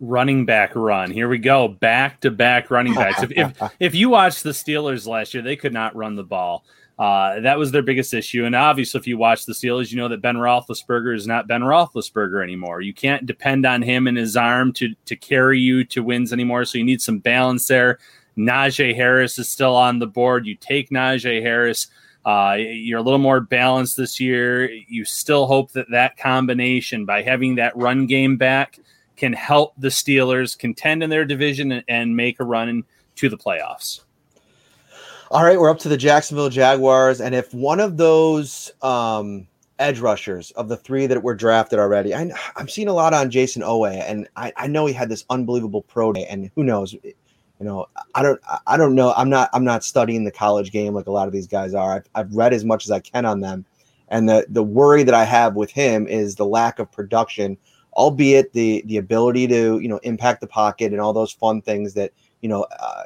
running 0.01 0.47
back 0.47 0.75
run. 0.75 1.11
Here 1.11 1.29
we 1.29 1.39
go, 1.39 1.69
back 1.69 2.21
to 2.23 2.31
back 2.31 2.71
running 2.71 2.95
backs. 2.95 3.23
if, 3.23 3.33
if 3.33 3.73
if 3.81 3.95
you 3.95 4.09
watched 4.09 4.43
the 4.43 4.51
Steelers 4.51 5.07
last 5.07 5.35
year, 5.35 5.43
they 5.43 5.57
could 5.57 5.73
not 5.73 5.95
run 5.95 6.17
the 6.17 6.25
ball. 6.25 6.65
Uh, 6.99 7.41
that 7.41 7.59
was 7.59 7.71
their 7.71 7.81
biggest 7.81 8.13
issue. 8.13 8.45
And 8.45 8.55
obviously, 8.55 8.99
if 8.99 9.07
you 9.07 9.17
watch 9.17 9.47
the 9.47 9.55
Steelers, 9.55 9.91
you 9.91 9.97
know 9.97 10.09
that 10.09 10.21
Ben 10.21 10.37
Roethlisberger 10.37 11.15
is 11.15 11.27
not 11.27 11.47
Ben 11.47 11.63
Roethlisberger 11.63 12.43
anymore. 12.43 12.83
You 12.83 12.93
can't 12.93 13.25
depend 13.25 13.65
on 13.65 13.81
him 13.81 14.07
and 14.07 14.19
his 14.19 14.37
arm 14.37 14.73
to 14.75 14.95
to 15.07 15.17
carry 15.17 15.59
you 15.59 15.85
to 15.85 16.03
wins 16.03 16.33
anymore. 16.33 16.65
So 16.65 16.79
you 16.79 16.85
need 16.85 17.01
some 17.01 17.19
balance 17.19 17.67
there. 17.67 17.99
Najee 18.37 18.95
Harris 18.95 19.39
is 19.39 19.49
still 19.49 19.77
on 19.77 19.99
the 19.99 20.07
board. 20.07 20.47
You 20.47 20.55
take 20.57 20.91
Najee 20.91 21.43
Harris. 21.43 21.89
Uh, 22.25 22.57
you're 22.59 22.99
a 22.99 23.03
little 23.03 23.19
more 23.19 23.41
balanced 23.41 23.97
this 23.97 24.21
year. 24.21 24.71
You 24.71 25.05
still 25.05 25.47
hope 25.47 25.73
that 25.73 25.91
that 25.91 26.17
combination 26.19 27.05
by 27.05 27.23
having 27.23 27.55
that 27.57 27.77
run 27.77 28.07
game 28.07 28.37
back 28.37 28.79
can 29.17 29.33
help 29.33 29.75
the 29.79 29.89
Steelers 29.89 30.59
contend 30.59 31.03
in 31.03 31.11
their 31.11 31.25
division 31.25 31.73
and, 31.73 31.85
and 31.89 32.17
make 32.17 32.41
a 32.41 32.45
run 32.45 32.85
to 33.17 33.29
the 33.29 33.37
playoffs. 33.37 34.01
All 35.31 35.45
right, 35.45 35.61
we're 35.61 35.71
up 35.71 35.79
to 35.81 35.89
the 35.89 35.97
Jacksonville 35.97 36.49
Jaguars, 36.49 37.21
and 37.21 37.35
if 37.35 37.55
one 37.55 37.79
of 37.79 37.97
those 37.97 38.73
um, 38.83 39.47
edge 39.79 40.01
rushers 40.01 40.51
of 40.53 40.69
the 40.69 40.77
three 40.77 41.07
that 41.07 41.23
were 41.23 41.37
drafted 41.37 41.79
already, 41.79 42.13
I, 42.13 42.33
am 42.57 42.69
seeing 42.69 42.89
a 42.89 42.93
lot 42.93 43.15
on 43.15 43.31
Jayson 43.31 43.63
Oweh, 43.63 44.03
and 44.09 44.27
I, 44.35 44.53
I 44.57 44.67
know 44.67 44.87
he 44.87 44.93
had 44.93 45.09
this 45.09 45.25
unbelievable 45.31 45.83
pro 45.83 46.13
day, 46.13 46.27
and 46.27 46.51
who 46.57 46.65
knows, 46.65 46.97
you 47.61 47.67
know, 47.67 47.87
I 48.15 48.23
don't, 48.23 48.41
I 48.67 48.77
don't 48.77 48.95
know. 48.95 49.13
I'm 49.17 49.31
not, 49.31 49.51
I'm 49.53 49.65
not 49.65 49.85
studying 49.85 50.25
the 50.25 50.31
college 50.31 50.73
game 50.73 50.95
like 50.95 51.07
a 51.07 51.13
lot 51.13 51.29
of 51.29 51.33
these 51.33 51.47
guys 51.47 51.75
are. 51.75 51.97
I've, 51.97 52.09
I've 52.15 52.35
read 52.35 52.53
as 52.53 52.65
much 52.65 52.87
as 52.87 52.91
I 52.91 53.01
can 53.01 53.27
on 53.27 53.41
them, 53.41 53.65
and 54.09 54.29
the 54.29 54.47
the 54.49 54.63
worry 54.63 55.03
that 55.03 55.15
I 55.15 55.25
have 55.25 55.55
with 55.55 55.71
him 55.71 56.07
is 56.09 56.35
the 56.35 56.47
lack 56.47 56.79
of 56.79 56.91
production 56.91 57.59
albeit 57.95 58.53
the 58.53 58.83
the 58.87 58.97
ability 58.97 59.47
to 59.49 59.79
you 59.81 59.89
know 59.89 59.99
impact 59.99 60.41
the 60.41 60.47
pocket 60.47 60.93
and 60.93 61.01
all 61.01 61.13
those 61.13 61.33
fun 61.33 61.61
things 61.61 61.95
that 61.95 62.13
you 62.41 62.49
know 62.49 62.67
uh, 62.81 63.05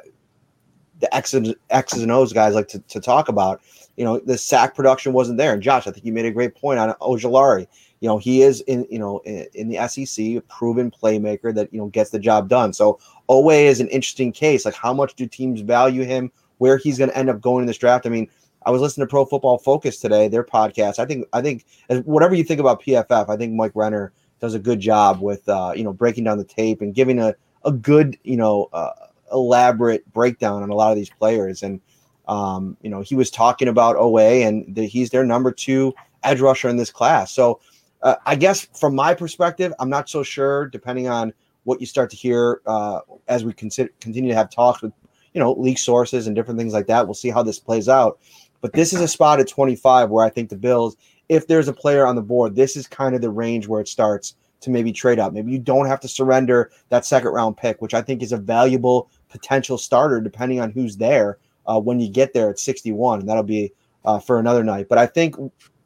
the 0.99 1.13
X's, 1.13 1.53
X's 1.69 2.01
and 2.01 2.11
O's 2.11 2.33
guys 2.33 2.55
like 2.55 2.67
to, 2.69 2.79
to 2.79 2.99
talk 2.99 3.29
about. 3.29 3.61
You 3.97 4.03
know, 4.03 4.19
the 4.19 4.37
sack 4.37 4.75
production 4.75 5.13
wasn't 5.13 5.37
there. 5.37 5.53
And 5.53 5.61
Josh, 5.61 5.87
I 5.87 5.91
think 5.91 6.05
you 6.05 6.11
made 6.11 6.25
a 6.25 6.31
great 6.31 6.55
point 6.55 6.79
on 6.79 6.93
Ojulari. 6.95 7.67
You 8.01 8.09
know, 8.09 8.17
he 8.17 8.41
is 8.41 8.61
in 8.61 8.85
you 8.89 8.99
know 8.99 9.19
in, 9.19 9.47
in 9.53 9.69
the 9.69 9.87
SEC 9.87 10.25
a 10.25 10.41
proven 10.41 10.91
playmaker 10.91 11.53
that 11.55 11.73
you 11.73 11.79
know 11.79 11.87
gets 11.87 12.09
the 12.09 12.19
job 12.19 12.49
done. 12.49 12.73
So 12.73 12.99
Oweh 13.29 13.65
is 13.65 13.79
an 13.79 13.87
interesting 13.89 14.31
case. 14.31 14.65
Like, 14.65 14.75
how 14.75 14.93
much 14.93 15.15
do 15.15 15.27
teams 15.27 15.61
value 15.61 16.03
him? 16.03 16.31
Where 16.57 16.77
he's 16.77 16.97
going 16.97 17.09
to 17.09 17.17
end 17.17 17.29
up 17.29 17.41
going 17.41 17.61
in 17.61 17.67
this 17.67 17.77
draft? 17.77 18.05
I 18.05 18.09
mean, 18.09 18.29
I 18.65 18.71
was 18.71 18.81
listening 18.81 19.05
to 19.05 19.09
Pro 19.09 19.25
Football 19.25 19.57
Focus 19.59 19.99
today, 19.99 20.27
their 20.27 20.43
podcast. 20.43 20.99
I 20.99 21.05
think 21.05 21.27
I 21.33 21.41
think 21.41 21.65
whatever 22.05 22.33
you 22.33 22.43
think 22.43 22.59
about 22.59 22.81
PFF, 22.81 23.29
I 23.29 23.37
think 23.37 23.53
Mike 23.53 23.73
Renner 23.75 24.11
does 24.39 24.53
a 24.53 24.59
good 24.59 24.79
job 24.79 25.21
with 25.21 25.47
uh, 25.47 25.73
you 25.75 25.83
know 25.83 25.93
breaking 25.93 26.23
down 26.23 26.37
the 26.37 26.43
tape 26.43 26.81
and 26.81 26.93
giving 26.93 27.19
a 27.19 27.35
a 27.63 27.71
good 27.71 28.17
you 28.23 28.37
know 28.37 28.69
uh, 28.73 28.91
elaborate 29.31 30.11
breakdown 30.13 30.63
on 30.63 30.69
a 30.69 30.75
lot 30.75 30.91
of 30.91 30.97
these 30.97 31.09
players. 31.09 31.61
And 31.61 31.79
um, 32.27 32.75
you 32.81 32.89
know 32.89 33.01
he 33.01 33.15
was 33.15 33.29
talking 33.29 33.67
about 33.67 33.97
Oweh 33.97 34.47
and 34.47 34.73
the, 34.75 34.87
he's 34.87 35.11
their 35.11 35.25
number 35.25 35.51
two 35.51 35.93
edge 36.23 36.41
rusher 36.41 36.67
in 36.67 36.77
this 36.77 36.91
class. 36.91 37.31
So 37.31 37.59
uh, 38.01 38.15
I 38.25 38.35
guess 38.35 38.67
from 38.79 38.95
my 38.95 39.13
perspective, 39.13 39.73
I'm 39.79 39.89
not 39.89 40.09
so 40.09 40.23
sure. 40.23 40.67
Depending 40.67 41.07
on 41.07 41.33
what 41.65 41.79
you 41.79 41.85
start 41.85 42.09
to 42.11 42.15
hear 42.15 42.61
uh, 42.65 43.01
as 43.27 43.43
we 43.43 43.53
consider, 43.53 43.89
continue 43.99 44.29
to 44.29 44.35
have 44.35 44.49
talks 44.49 44.81
with 44.81 44.93
you 45.33 45.39
know 45.39 45.51
leak 45.53 45.77
sources 45.77 46.25
and 46.25 46.35
different 46.35 46.57
things 46.57 46.73
like 46.73 46.87
that, 46.87 47.05
we'll 47.05 47.13
see 47.13 47.29
how 47.29 47.43
this 47.43 47.59
plays 47.59 47.89
out. 47.89 48.19
But 48.61 48.73
this 48.73 48.93
is 48.93 49.01
a 49.01 49.07
spot 49.07 49.39
at 49.39 49.47
25 49.47 50.09
where 50.09 50.25
I 50.25 50.29
think 50.29 50.49
the 50.49 50.55
Bills 50.55 50.95
if 51.29 51.47
there's 51.47 51.67
a 51.67 51.73
player 51.73 52.05
on 52.05 52.15
the 52.15 52.21
board, 52.21 52.55
this 52.55 52.75
is 52.75 52.87
kind 52.87 53.15
of 53.15 53.21
the 53.21 53.29
range 53.29 53.67
where 53.67 53.81
it 53.81 53.87
starts 53.87 54.35
to 54.61 54.69
maybe 54.69 54.91
trade 54.91 55.19
up. 55.19 55.33
Maybe 55.33 55.51
you 55.51 55.59
don't 55.59 55.87
have 55.87 55.99
to 56.01 56.07
surrender 56.07 56.71
that 56.89 57.05
second 57.05 57.31
round 57.31 57.57
pick, 57.57 57.81
which 57.81 57.93
I 57.93 58.01
think 58.01 58.21
is 58.21 58.31
a 58.31 58.37
valuable 58.37 59.09
potential 59.29 59.77
starter 59.77 60.21
depending 60.21 60.59
on 60.59 60.71
who's 60.71 60.97
there 60.97 61.39
uh, 61.67 61.79
when 61.79 61.99
you 61.99 62.09
get 62.09 62.33
there 62.33 62.49
at 62.49 62.59
61. 62.59 63.19
And 63.19 63.29
that'll 63.29 63.43
be 63.43 63.73
uh, 64.05 64.19
for 64.19 64.39
another 64.39 64.63
night. 64.63 64.87
But 64.87 64.97
I 64.97 65.07
think 65.07 65.35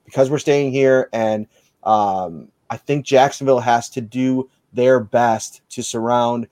because 0.05 0.29
we're 0.29 0.39
staying 0.39 0.71
here 0.71 1.09
and 1.13 1.47
um, 1.83 2.49
I 2.69 2.77
think 2.77 3.05
Jacksonville 3.05 3.59
has 3.59 3.89
to 3.91 4.01
do 4.01 4.49
their 4.73 4.99
best 4.99 5.61
to 5.69 5.83
surround 5.83 6.47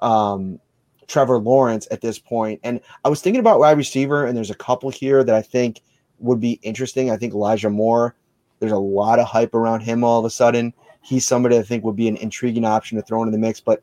um, 0.00 0.58
Trevor 1.06 1.38
Lawrence 1.38 1.86
at 1.90 2.00
this 2.00 2.18
point. 2.18 2.60
And 2.62 2.80
I 3.04 3.08
was 3.08 3.20
thinking 3.20 3.40
about 3.40 3.58
wide 3.58 3.76
receiver, 3.76 4.26
and 4.26 4.36
there's 4.36 4.50
a 4.50 4.54
couple 4.54 4.90
here 4.90 5.24
that 5.24 5.34
I 5.34 5.42
think 5.42 5.82
would 6.18 6.40
be 6.40 6.60
interesting. 6.62 7.10
I 7.10 7.16
think 7.16 7.34
Elijah 7.34 7.70
Moore 7.70 8.14
there's 8.60 8.72
a 8.72 8.78
lot 8.78 9.18
of 9.18 9.26
hype 9.26 9.54
around 9.54 9.80
him 9.80 10.04
all 10.04 10.20
of 10.20 10.24
a 10.24 10.30
sudden. 10.30 10.72
He's 11.02 11.26
somebody 11.26 11.58
I 11.58 11.62
think 11.62 11.82
would 11.82 11.96
be 11.96 12.08
an 12.08 12.16
intriguing 12.18 12.64
option 12.64 12.96
to 12.96 13.02
throw 13.02 13.22
into 13.22 13.32
the 13.32 13.38
mix. 13.38 13.58
But 13.58 13.82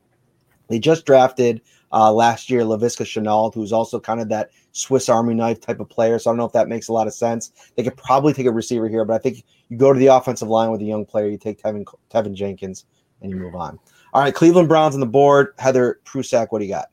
they 0.69 0.79
just 0.79 1.05
drafted 1.05 1.61
uh, 1.91 2.13
last 2.13 2.49
year 2.49 2.61
Laviska 2.61 3.03
Shenault, 3.03 3.53
who's 3.53 3.73
also 3.73 3.99
kind 3.99 4.21
of 4.21 4.29
that 4.29 4.51
Swiss 4.71 5.09
Army 5.09 5.33
knife 5.33 5.59
type 5.59 5.79
of 5.79 5.89
player. 5.89 6.19
So 6.19 6.29
I 6.29 6.31
don't 6.31 6.37
know 6.37 6.45
if 6.45 6.53
that 6.53 6.69
makes 6.69 6.87
a 6.87 6.93
lot 6.93 7.07
of 7.07 7.13
sense. 7.13 7.51
They 7.75 7.83
could 7.83 7.97
probably 7.97 8.33
take 8.33 8.45
a 8.45 8.51
receiver 8.51 8.87
here, 8.87 9.03
but 9.03 9.15
I 9.15 9.17
think 9.17 9.43
you 9.69 9.77
go 9.77 9.91
to 9.91 9.99
the 9.99 10.07
offensive 10.07 10.47
line 10.47 10.71
with 10.71 10.81
a 10.81 10.85
young 10.85 11.05
player, 11.05 11.27
you 11.27 11.37
take 11.37 11.61
Tevin, 11.61 11.85
Teven 12.11 12.33
Jenkins, 12.33 12.85
and 13.21 13.31
you 13.31 13.37
move 13.37 13.55
on. 13.55 13.79
All 14.13 14.21
right, 14.21 14.33
Cleveland 14.33 14.69
Browns 14.69 14.93
on 14.93 14.99
the 14.99 15.05
board. 15.05 15.53
Heather 15.57 15.99
Prusak, 16.05 16.47
what 16.49 16.59
do 16.59 16.65
you 16.65 16.71
got? 16.71 16.89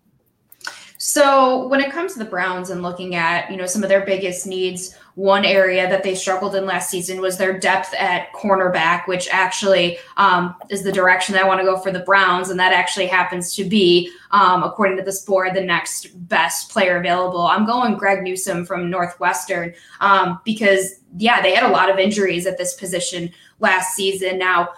So 0.97 1.69
when 1.69 1.81
it 1.81 1.93
comes 1.93 2.15
to 2.15 2.19
the 2.19 2.25
Browns 2.25 2.71
and 2.71 2.83
looking 2.83 3.15
at, 3.15 3.51
you 3.51 3.59
know, 3.59 3.67
some 3.67 3.83
of 3.83 3.91
their 3.91 4.07
biggest 4.07 4.47
needs, 4.47 4.97
one 5.17 5.45
area 5.45 5.87
that 5.89 6.03
they 6.03 6.15
struggled 6.15 6.55
in 6.55 6.65
last 6.65 6.89
season 6.89 7.21
was 7.21 7.37
their 7.37 7.59
depth 7.59 7.93
at 7.95 8.33
cornerback, 8.33 9.07
which 9.07 9.29
actually 9.31 9.99
um, 10.17 10.55
is 10.71 10.83
the 10.83 10.91
direction 10.91 11.35
that 11.35 11.45
I 11.45 11.47
want 11.47 11.61
to 11.61 11.67
go 11.67 11.79
for 11.79 11.91
the 11.91 12.01
Browns. 12.01 12.49
And 12.49 12.59
that 12.59 12.73
actually 12.73 13.07
happens 13.07 13.55
to 13.57 13.65
be, 13.65 14.11
um, 14.31 14.63
according 14.63 14.97
to 14.97 15.03
this 15.03 15.21
board, 15.25 15.55
the 15.55 15.61
next 15.61 16.09
best 16.29 16.71
player 16.71 16.97
available. 16.97 17.43
I'm 17.43 17.67
going 17.67 17.97
Greg 17.97 18.23
Newsome 18.23 18.65
from 18.65 18.89
Northwestern 18.89 19.75
um, 20.01 20.41
because, 20.43 21.01
yeah, 21.19 21.43
they 21.43 21.55
had 21.55 21.69
a 21.69 21.73
lot 21.73 21.91
of 21.91 21.99
injuries 21.99 22.47
at 22.47 22.57
this 22.57 22.75
position 22.75 23.31
last 23.61 23.95
season. 23.95 24.39
Now, 24.39 24.71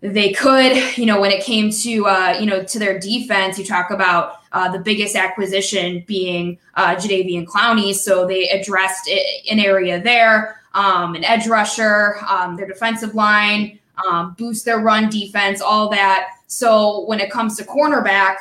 they 0.00 0.32
could, 0.32 0.96
you 0.96 1.06
know, 1.06 1.20
when 1.20 1.30
it 1.30 1.42
came 1.42 1.70
to, 1.70 2.06
uh, 2.06 2.36
you 2.38 2.46
know, 2.46 2.62
to 2.62 2.78
their 2.78 2.98
defense, 2.98 3.58
you 3.58 3.64
talk 3.64 3.90
about 3.90 4.40
uh, 4.52 4.70
the 4.70 4.78
biggest 4.78 5.16
acquisition 5.16 6.04
being 6.06 6.58
uh, 6.74 6.94
Jadeveon 6.96 7.46
Clowney. 7.46 7.94
So 7.94 8.26
they 8.26 8.48
addressed 8.48 9.08
an 9.08 9.58
area 9.58 10.00
there, 10.00 10.60
um, 10.74 11.14
an 11.14 11.24
edge 11.24 11.46
rusher, 11.46 12.16
um, 12.28 12.56
their 12.56 12.66
defensive 12.66 13.14
line, 13.14 13.78
um, 14.06 14.34
boost 14.38 14.64
their 14.64 14.78
run 14.78 15.08
defense, 15.08 15.60
all 15.60 15.88
that. 15.90 16.28
So 16.46 17.04
when 17.06 17.20
it 17.20 17.30
comes 17.30 17.56
to 17.56 17.64
cornerback, 17.64 18.36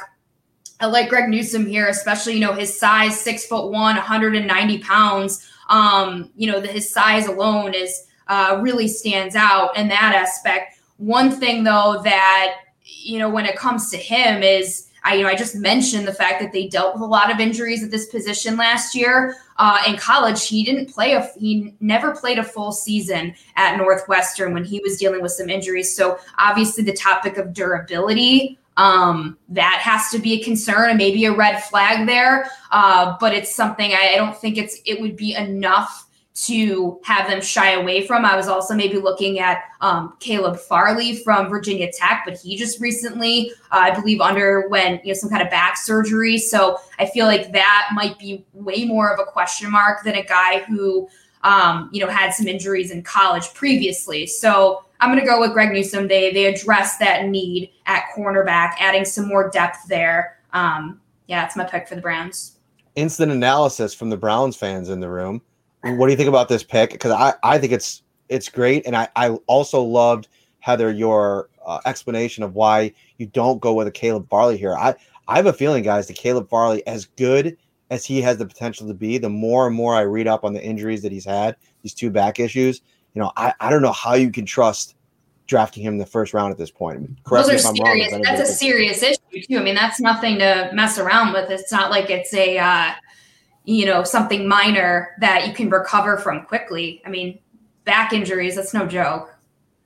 I 0.80 0.88
like 0.88 1.10
Greg 1.10 1.30
Newsome 1.30 1.66
here, 1.66 1.88
especially, 1.88 2.34
you 2.34 2.42
know, 2.42 2.54
his 2.54 2.78
size, 2.78 3.20
six 3.20 3.46
foot 3.46 3.72
one, 3.72 3.96
190 3.96 4.80
pounds. 4.80 5.50
Um, 5.70 6.32
you 6.36 6.52
know, 6.52 6.60
the, 6.60 6.68
his 6.68 6.92
size 6.92 7.28
alone 7.28 7.74
is 7.74 8.08
uh, 8.28 8.60
really 8.62 8.88
stands 8.88 9.36
out 9.36 9.76
in 9.78 9.88
that 9.88 10.14
aspect 10.16 10.75
one 10.98 11.32
thing 11.32 11.64
though 11.64 12.02
that 12.04 12.58
you 12.84 13.20
know 13.20 13.30
when 13.30 13.46
it 13.46 13.56
comes 13.56 13.90
to 13.92 13.98
him 13.98 14.44
is 14.44 14.90
I 15.04 15.16
you 15.16 15.24
know 15.24 15.30
I 15.30 15.36
just 15.36 15.56
mentioned 15.56 16.08
the 16.08 16.14
fact 16.14 16.42
that 16.42 16.52
they 16.52 16.68
dealt 16.68 16.94
with 16.94 17.02
a 17.02 17.08
lot 17.08 17.32
of 17.32 17.40
injuries 17.40 17.84
at 17.84 17.92
this 17.92 18.08
position 18.08 18.58
last 18.58 18.96
year. 18.96 19.36
Uh, 19.58 19.82
in 19.88 19.96
college, 19.96 20.48
he 20.48 20.64
didn't 20.64 20.90
play 20.90 21.14
a 21.14 21.30
he 21.38 21.74
never 21.80 22.16
played 22.16 22.40
a 22.40 22.44
full 22.44 22.72
season 22.72 23.34
at 23.56 23.78
Northwestern 23.78 24.54
when 24.54 24.64
he 24.64 24.80
was 24.80 24.98
dealing 24.98 25.22
with 25.22 25.32
some 25.32 25.50
injuries. 25.50 25.96
So 25.96 26.20
obviously 26.38 26.84
the 26.84 26.94
topic 26.94 27.38
of 27.38 27.54
durability 27.54 28.58
um, 28.78 29.38
that 29.50 29.80
has 29.82 30.10
to 30.12 30.20
be 30.20 30.34
a 30.34 30.44
concern 30.44 30.90
and 30.90 30.98
maybe 30.98 31.26
a 31.26 31.34
red 31.34 31.64
flag 31.64 32.06
there. 32.06 32.50
Uh, 32.72 33.16
but 33.20 33.34
it's 33.34 33.56
something 33.56 33.94
I, 33.94 34.14
I 34.14 34.16
don't 34.18 34.36
think 34.36 34.58
it's 34.58 34.80
it 34.86 35.00
would 35.02 35.16
be 35.16 35.34
enough 35.36 36.05
to 36.36 37.00
have 37.04 37.30
them 37.30 37.42
shy 37.42 37.72
away 37.72 38.06
from. 38.06 38.26
I 38.26 38.36
was 38.36 38.50
also 38.50 38.76
maybe 38.76 38.98
looking 38.98 39.40
at 39.40 39.64
um, 39.80 40.18
Caleb 40.20 40.60
Farley 40.60 41.16
from 41.16 41.48
Virginia 41.48 41.90
Tech, 41.92 42.24
but 42.26 42.38
he 42.38 42.58
just 42.58 42.82
recently, 42.82 43.52
uh, 43.72 43.78
I 43.80 43.92
believe, 43.92 44.20
underwent 44.20 45.06
you 45.06 45.14
know 45.14 45.18
some 45.18 45.30
kind 45.30 45.42
of 45.42 45.50
back 45.50 45.78
surgery. 45.78 46.38
So 46.38 46.78
I 47.00 47.06
feel 47.06 47.26
like 47.26 47.54
that 47.54 47.90
might 47.94 48.20
be 48.20 48.46
way 48.52 48.84
more 48.84 49.14
of 49.14 49.20
a 49.20 49.24
question 49.24 49.72
mark 49.72 50.04
than 50.04 50.16
a 50.16 50.24
guy 50.24 50.60
who 50.64 51.08
um, 51.44 51.90
you 51.94 52.02
know 52.06 52.12
had 52.12 52.34
some 52.34 52.48
injuries 52.48 52.92
in 52.92 53.02
college 53.02 53.54
previously. 53.54 54.28
So 54.28 54.84
I'm 55.00 55.10
going 55.10 55.24
to 55.24 55.26
go 55.26 55.40
with 55.40 55.54
Greg 55.54 55.72
Newsome. 55.72 56.10
They 56.10 56.34
they 56.34 56.46
address 56.46 56.98
that 56.98 57.28
need 57.28 57.72
at 57.86 58.04
cornerback, 58.16 58.74
adding 58.80 59.06
some 59.06 59.28
more 59.28 59.50
depth 59.50 59.88
there. 59.88 60.38
Um, 60.52 61.00
yeah, 61.28 61.42
that's 61.44 61.56
my 61.56 61.64
pick 61.64 61.88
for 61.88 61.96
the 61.96 62.02
Browns. 62.02 62.58
instant 62.96 63.32
analysis 63.32 63.94
from 63.94 64.10
the 64.10 64.18
Browns 64.18 64.58
fans 64.58 64.90
in 64.90 65.00
the 65.00 65.10
room. 65.10 65.42
What 65.86 66.08
do 66.08 66.12
you 66.12 66.18
think 66.18 66.30
about 66.30 66.50
this 66.50 66.64
pick? 66.64 66.92
Because 66.92 67.12
I, 67.12 67.34
I 67.44 67.58
think 67.58 67.72
it's 67.72 68.02
it's 68.28 68.50
great, 68.50 68.86
and 68.88 68.96
I, 68.96 69.08
I 69.16 69.30
also 69.48 69.84
loved 69.84 70.28
Heather 70.60 70.92
your 70.92 71.50
uh, 71.66 71.80
explanation 71.86 72.44
of 72.44 72.56
why 72.56 72.92
you 73.18 73.28
don't 73.28 73.62
go 73.62 73.74
with 73.74 73.88
a 73.88 73.92
Caleb 73.92 74.28
Farley 74.30 74.58
here. 74.58 74.76
I 74.76 74.96
I 75.28 75.36
have 75.36 75.46
a 75.46 75.54
feeling, 75.54 75.84
guys, 75.84 76.08
that 76.08 76.18
Caleb 76.18 76.50
Farley, 76.50 76.86
as 76.88 77.06
good 77.06 77.58
as 77.92 78.04
he 78.04 78.20
has 78.22 78.38
the 78.38 78.48
potential 78.48 78.88
to 78.88 78.94
be, 78.94 79.20
the 79.20 79.30
more 79.30 79.68
and 79.68 79.76
more 79.76 79.96
I 79.96 80.02
read 80.02 80.28
up 80.28 80.44
on 80.44 80.54
the 80.54 80.64
injuries 80.64 81.04
that 81.04 81.12
he's 81.12 81.26
had, 81.26 81.56
these 81.84 81.94
two 81.94 82.10
back 82.10 82.40
issues, 82.40 82.82
you 83.14 83.22
know, 83.22 83.32
I, 83.38 83.54
I 83.60 83.70
don't 83.70 83.82
know 83.82 83.92
how 83.92 84.16
you 84.16 84.32
can 84.32 84.46
trust 84.46 84.96
drafting 85.48 85.84
him 85.84 85.94
in 85.94 86.00
the 86.00 86.06
first 86.06 86.34
round 86.34 86.52
at 86.52 86.58
this 86.58 86.72
point. 86.72 87.10
Correct 87.24 87.48
Those 87.48 87.66
are 87.66 87.76
serious. 87.76 88.12
Wrong, 88.12 88.22
that's 88.24 88.50
a 88.50 88.52
serious 88.52 89.04
issue 89.04 89.48
too. 89.48 89.60
I 89.60 89.64
mean, 89.64 89.76
that's 89.76 90.00
nothing 90.00 90.40
to 90.40 90.72
mess 90.74 90.98
around 90.98 91.34
with. 91.34 91.52
It's 91.52 91.72
not 91.72 91.92
like 91.92 92.10
it's 92.10 92.34
a 92.34 92.58
uh, 92.58 92.94
you 93.66 93.86
know 93.86 94.04
something 94.04 94.48
minor 94.48 95.16
that 95.20 95.48
you 95.48 95.54
can 95.54 95.70
recover 95.70 96.18
from 96.18 96.46
quickly. 96.46 97.02
I 97.06 97.10
mean, 97.10 97.40
back 97.84 98.14
injuries. 98.14 98.56
That's 98.56 98.74
no 98.74 98.86
joke. 98.86 99.36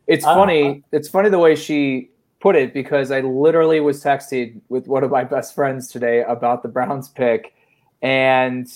It's 0.08 0.26
uh, 0.26 0.34
funny. 0.34 0.84
It's 0.92 1.08
funny 1.08 1.30
the 1.30 1.40
way 1.40 1.56
she 1.56 2.10
put 2.40 2.56
it 2.56 2.74
because 2.74 3.12
I 3.12 3.22
literally 3.22 3.80
was 3.80 4.04
texting 4.04 4.62
with 4.70 4.88
one 4.88 5.04
of 5.04 5.12
my 5.12 5.24
best 5.24 5.54
friends 5.54 5.90
today 5.90 6.24
about 6.24 6.64
the 6.64 6.70
Browns 6.70 7.10
pick, 7.10 7.54
and 8.02 8.68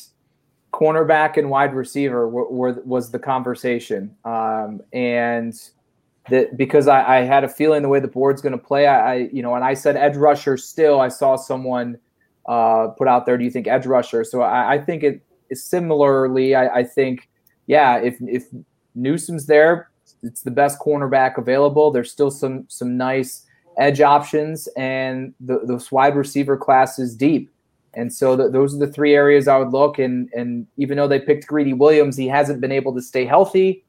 cornerback 0.73 1.37
and 1.37 1.49
wide 1.49 1.73
receiver 1.73 2.27
were, 2.27 2.49
were 2.49 2.81
was 2.83 3.11
the 3.11 3.19
conversation. 3.19 4.15
Um, 4.25 4.81
and 4.91 5.53
that 6.29 6.57
because 6.57 6.87
I, 6.87 7.19
I, 7.19 7.21
had 7.21 7.43
a 7.43 7.49
feeling 7.49 7.83
the 7.83 7.89
way 7.89 7.99
the 7.99 8.07
board's 8.07 8.41
going 8.41 8.57
to 8.57 8.63
play, 8.63 8.87
I, 8.87 9.13
I, 9.13 9.15
you 9.31 9.41
know, 9.41 9.55
and 9.55 9.63
I 9.63 9.73
said 9.73 9.95
edge 9.97 10.15
rusher. 10.15 10.57
Still, 10.57 10.99
I 10.99 11.09
saw 11.09 11.35
someone 11.35 11.97
uh, 12.47 12.87
put 12.97 13.07
out 13.07 13.25
there. 13.25 13.37
Do 13.37 13.43
you 13.43 13.51
think 13.51 13.67
edge 13.67 13.85
rusher? 13.85 14.23
So 14.23 14.41
I, 14.41 14.73
I 14.73 14.77
think 14.79 15.03
it 15.03 15.21
is 15.49 15.63
similarly. 15.63 16.55
I, 16.55 16.79
I 16.79 16.83
think, 16.83 17.29
yeah, 17.67 17.97
if 17.97 18.17
if 18.21 18.45
Newsome's 18.95 19.45
there, 19.45 19.89
it's 20.21 20.41
the 20.41 20.51
best 20.51 20.79
cornerback 20.79 21.37
available. 21.37 21.91
There's 21.91 22.11
still 22.11 22.31
some 22.31 22.65
some 22.67 22.97
nice 22.97 23.45
edge 23.77 24.01
options, 24.01 24.67
and 24.77 25.33
the, 25.39 25.85
wide 25.91 26.15
receiver 26.15 26.57
class 26.57 26.99
is 26.99 27.15
deep. 27.15 27.49
And 27.95 28.11
so 28.11 28.35
those 28.35 28.73
are 28.75 28.79
the 28.79 28.91
three 28.91 29.13
areas 29.13 29.47
I 29.47 29.57
would 29.57 29.71
look. 29.71 29.99
And 29.99 30.29
and 30.33 30.65
even 30.77 30.97
though 30.97 31.07
they 31.07 31.19
picked 31.19 31.47
Greedy 31.47 31.73
Williams, 31.73 32.17
he 32.17 32.27
hasn't 32.27 32.59
been 32.59 32.71
able 32.71 32.93
to 32.95 33.01
stay 33.01 33.25
healthy. 33.25 33.85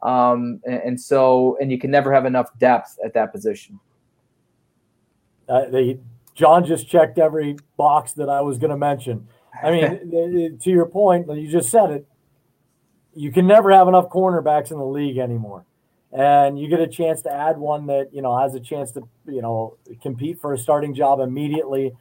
Um, 0.00 0.60
and, 0.64 0.80
and, 0.84 1.00
so 1.00 1.58
and 1.60 1.72
you 1.72 1.78
can 1.78 1.90
never 1.90 2.12
have 2.12 2.24
enough 2.24 2.56
depth 2.58 2.96
at 3.04 3.14
that 3.14 3.32
position. 3.32 3.80
Uh, 5.48 5.64
they, 5.70 5.98
John 6.38 6.64
just 6.64 6.88
checked 6.88 7.18
every 7.18 7.56
box 7.76 8.12
that 8.12 8.28
I 8.28 8.40
was 8.40 8.58
going 8.58 8.70
to 8.70 8.76
mention. 8.76 9.28
I 9.62 9.70
mean, 9.70 10.58
to 10.62 10.70
your 10.70 10.86
point, 10.86 11.28
you 11.28 11.48
just 11.50 11.68
said 11.68 11.90
it. 11.90 12.06
You 13.14 13.32
can 13.32 13.46
never 13.46 13.72
have 13.72 13.88
enough 13.88 14.08
cornerbacks 14.08 14.70
in 14.70 14.78
the 14.78 14.86
league 14.86 15.18
anymore 15.18 15.64
and 16.10 16.58
you 16.58 16.68
get 16.68 16.80
a 16.80 16.86
chance 16.86 17.20
to 17.20 17.30
add 17.30 17.58
one 17.58 17.86
that 17.86 18.08
you 18.14 18.22
know 18.22 18.38
has 18.38 18.54
a 18.54 18.60
chance 18.60 18.92
to 18.92 19.06
you 19.26 19.42
know 19.42 19.76
compete 20.00 20.40
for 20.40 20.54
a 20.54 20.58
starting 20.58 20.94
job 20.94 21.20
immediately 21.20 21.92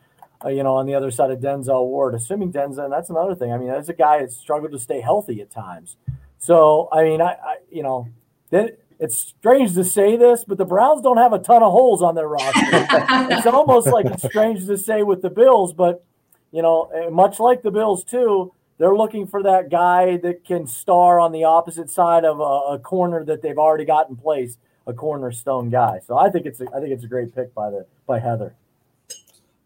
uh, 0.43 0.49
you 0.49 0.63
know, 0.63 0.75
on 0.75 0.85
the 0.85 0.93
other 0.93 1.11
side 1.11 1.31
of 1.31 1.39
Denzel 1.39 1.85
Ward. 1.87 2.13
Assuming 2.13 2.51
Denzel, 2.51 2.89
that's 2.89 3.09
another 3.09 3.35
thing. 3.35 3.51
I 3.51 3.57
mean, 3.57 3.69
that's 3.69 3.89
a 3.89 3.93
guy 3.93 4.19
that's 4.19 4.35
struggled 4.35 4.71
to 4.71 4.79
stay 4.79 5.01
healthy 5.01 5.41
at 5.41 5.49
times. 5.49 5.97
So, 6.37 6.89
I 6.91 7.03
mean, 7.03 7.21
I, 7.21 7.31
I 7.31 7.55
you 7.71 7.83
know, 7.83 8.07
that 8.51 8.77
it's 8.99 9.17
strange 9.17 9.73
to 9.75 9.83
say 9.83 10.17
this, 10.17 10.43
but 10.43 10.57
the 10.57 10.65
Browns 10.65 11.01
don't 11.01 11.17
have 11.17 11.33
a 11.33 11.39
ton 11.39 11.61
of 11.61 11.71
holes 11.71 12.01
on 12.01 12.15
their 12.15 12.27
roster. 12.27 12.53
it's 12.63 13.45
almost 13.45 13.87
like 13.87 14.05
it's 14.05 14.23
strange 14.23 14.65
to 14.67 14.77
say 14.77 15.03
with 15.03 15.21
the 15.21 15.29
Bills, 15.29 15.73
but 15.73 16.03
you 16.51 16.61
know, 16.61 16.89
much 17.11 17.39
like 17.39 17.61
the 17.61 17.71
Bills 17.71 18.03
too, 18.03 18.53
they're 18.77 18.95
looking 18.95 19.27
for 19.27 19.43
that 19.43 19.69
guy 19.69 20.17
that 20.17 20.43
can 20.45 20.67
star 20.67 21.19
on 21.19 21.31
the 21.31 21.43
opposite 21.43 21.89
side 21.89 22.25
of 22.25 22.39
a, 22.39 22.75
a 22.75 22.79
corner 22.79 23.23
that 23.25 23.41
they've 23.41 23.57
already 23.57 23.85
got 23.85 24.09
in 24.09 24.15
place, 24.15 24.57
a 24.85 24.93
cornerstone 24.93 25.69
guy. 25.69 25.99
So 26.05 26.17
I 26.17 26.29
think 26.29 26.45
it's 26.45 26.61
a, 26.61 26.65
I 26.75 26.79
think 26.79 26.91
it's 26.91 27.03
a 27.03 27.07
great 27.07 27.33
pick 27.33 27.53
by 27.53 27.69
the 27.69 27.85
by 28.05 28.19
Heather. 28.19 28.55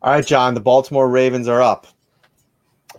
All 0.01 0.13
right, 0.13 0.25
John. 0.25 0.53
The 0.53 0.61
Baltimore 0.61 1.09
Ravens 1.09 1.47
are 1.47 1.61
up. 1.61 1.87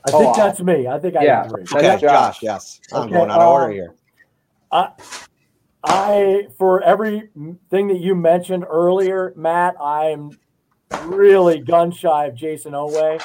I 0.07 0.11
think 0.11 0.25
oh, 0.25 0.35
that's 0.37 0.61
me. 0.61 0.87
I 0.87 0.99
think 0.99 1.17
I 1.17 1.25
yeah. 1.25 1.45
agree. 1.45 1.63
Okay, 1.63 1.83
Josh. 1.83 2.01
Josh. 2.01 2.43
Yes, 2.43 2.81
I'm 2.93 3.03
okay, 3.03 3.13
going 3.13 3.31
out 3.31 3.41
of 3.41 3.49
order 3.49 3.67
um, 3.67 3.73
here. 3.73 3.95
I, 4.71 4.91
I 5.85 6.49
for 6.59 6.83
everything 6.83 7.59
that 7.71 8.01
you 8.01 8.15
mentioned 8.15 8.65
earlier, 8.69 9.33
Matt, 9.37 9.75
I'm 9.81 10.39
really 11.05 11.59
gun 11.59 11.91
shy 11.91 12.27
of 12.27 12.35
Jayson 12.35 12.73
Oweh. 12.73 13.23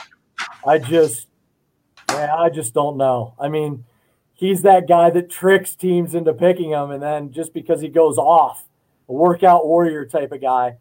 I 0.66 0.80
just, 0.80 1.28
man, 2.10 2.30
I 2.30 2.49
just 2.49 2.74
don't 2.74 2.97
know. 2.97 3.36
I 3.39 3.47
mean, 3.47 3.86
he's 4.34 4.64
that 4.64 4.88
guy 4.88 5.10
that 5.12 5.30
tricks 5.30 5.76
teams 5.76 6.16
into 6.16 6.34
picking 6.34 6.72
him, 6.72 6.91
and 6.91 7.01
then 7.01 7.32
just 7.32 7.53
because 7.53 7.82
he 7.82 7.89
goes 7.89 8.18
off, 8.18 8.66
a 9.08 9.14
workout 9.14 9.66
warrior 9.68 10.05
type 10.05 10.32
of 10.32 10.41
guy. 10.41 10.78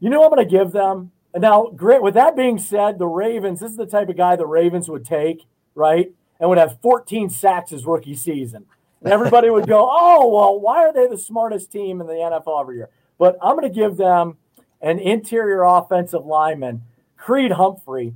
You 0.00 0.10
know, 0.10 0.22
I'm 0.22 0.30
going 0.30 0.46
to 0.46 0.50
give 0.50 0.72
them 0.72 1.12
now, 1.38 1.66
great. 1.74 2.02
With 2.02 2.14
that 2.14 2.36
being 2.36 2.58
said, 2.58 2.98
the 2.98 3.06
Ravens, 3.06 3.60
this 3.60 3.70
is 3.70 3.76
the 3.76 3.86
type 3.86 4.08
of 4.08 4.16
guy 4.16 4.36
the 4.36 4.46
Ravens 4.46 4.88
would 4.88 5.04
take, 5.04 5.46
right? 5.74 6.10
And 6.40 6.48
would 6.48 6.58
have 6.58 6.80
14 6.80 7.30
sacks 7.30 7.70
his 7.70 7.84
rookie 7.84 8.16
season. 8.16 8.66
And 9.02 9.12
everybody 9.12 9.50
would 9.50 9.66
go, 9.66 9.88
oh, 9.90 10.28
well, 10.28 10.58
why 10.60 10.78
are 10.78 10.92
they 10.92 11.06
the 11.06 11.18
smartest 11.18 11.70
team 11.70 12.00
in 12.00 12.06
the 12.06 12.14
NFL 12.14 12.60
every 12.60 12.76
year? 12.76 12.88
But 13.18 13.36
I'm 13.42 13.56
going 13.56 13.70
to 13.70 13.74
give 13.74 13.96
them 13.96 14.36
an 14.80 14.98
interior 14.98 15.62
offensive 15.62 16.24
lineman, 16.24 16.82
Creed 17.16 17.52
Humphrey, 17.52 18.14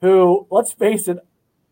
who, 0.00 0.46
let's 0.50 0.72
face 0.72 1.08
it, 1.08 1.18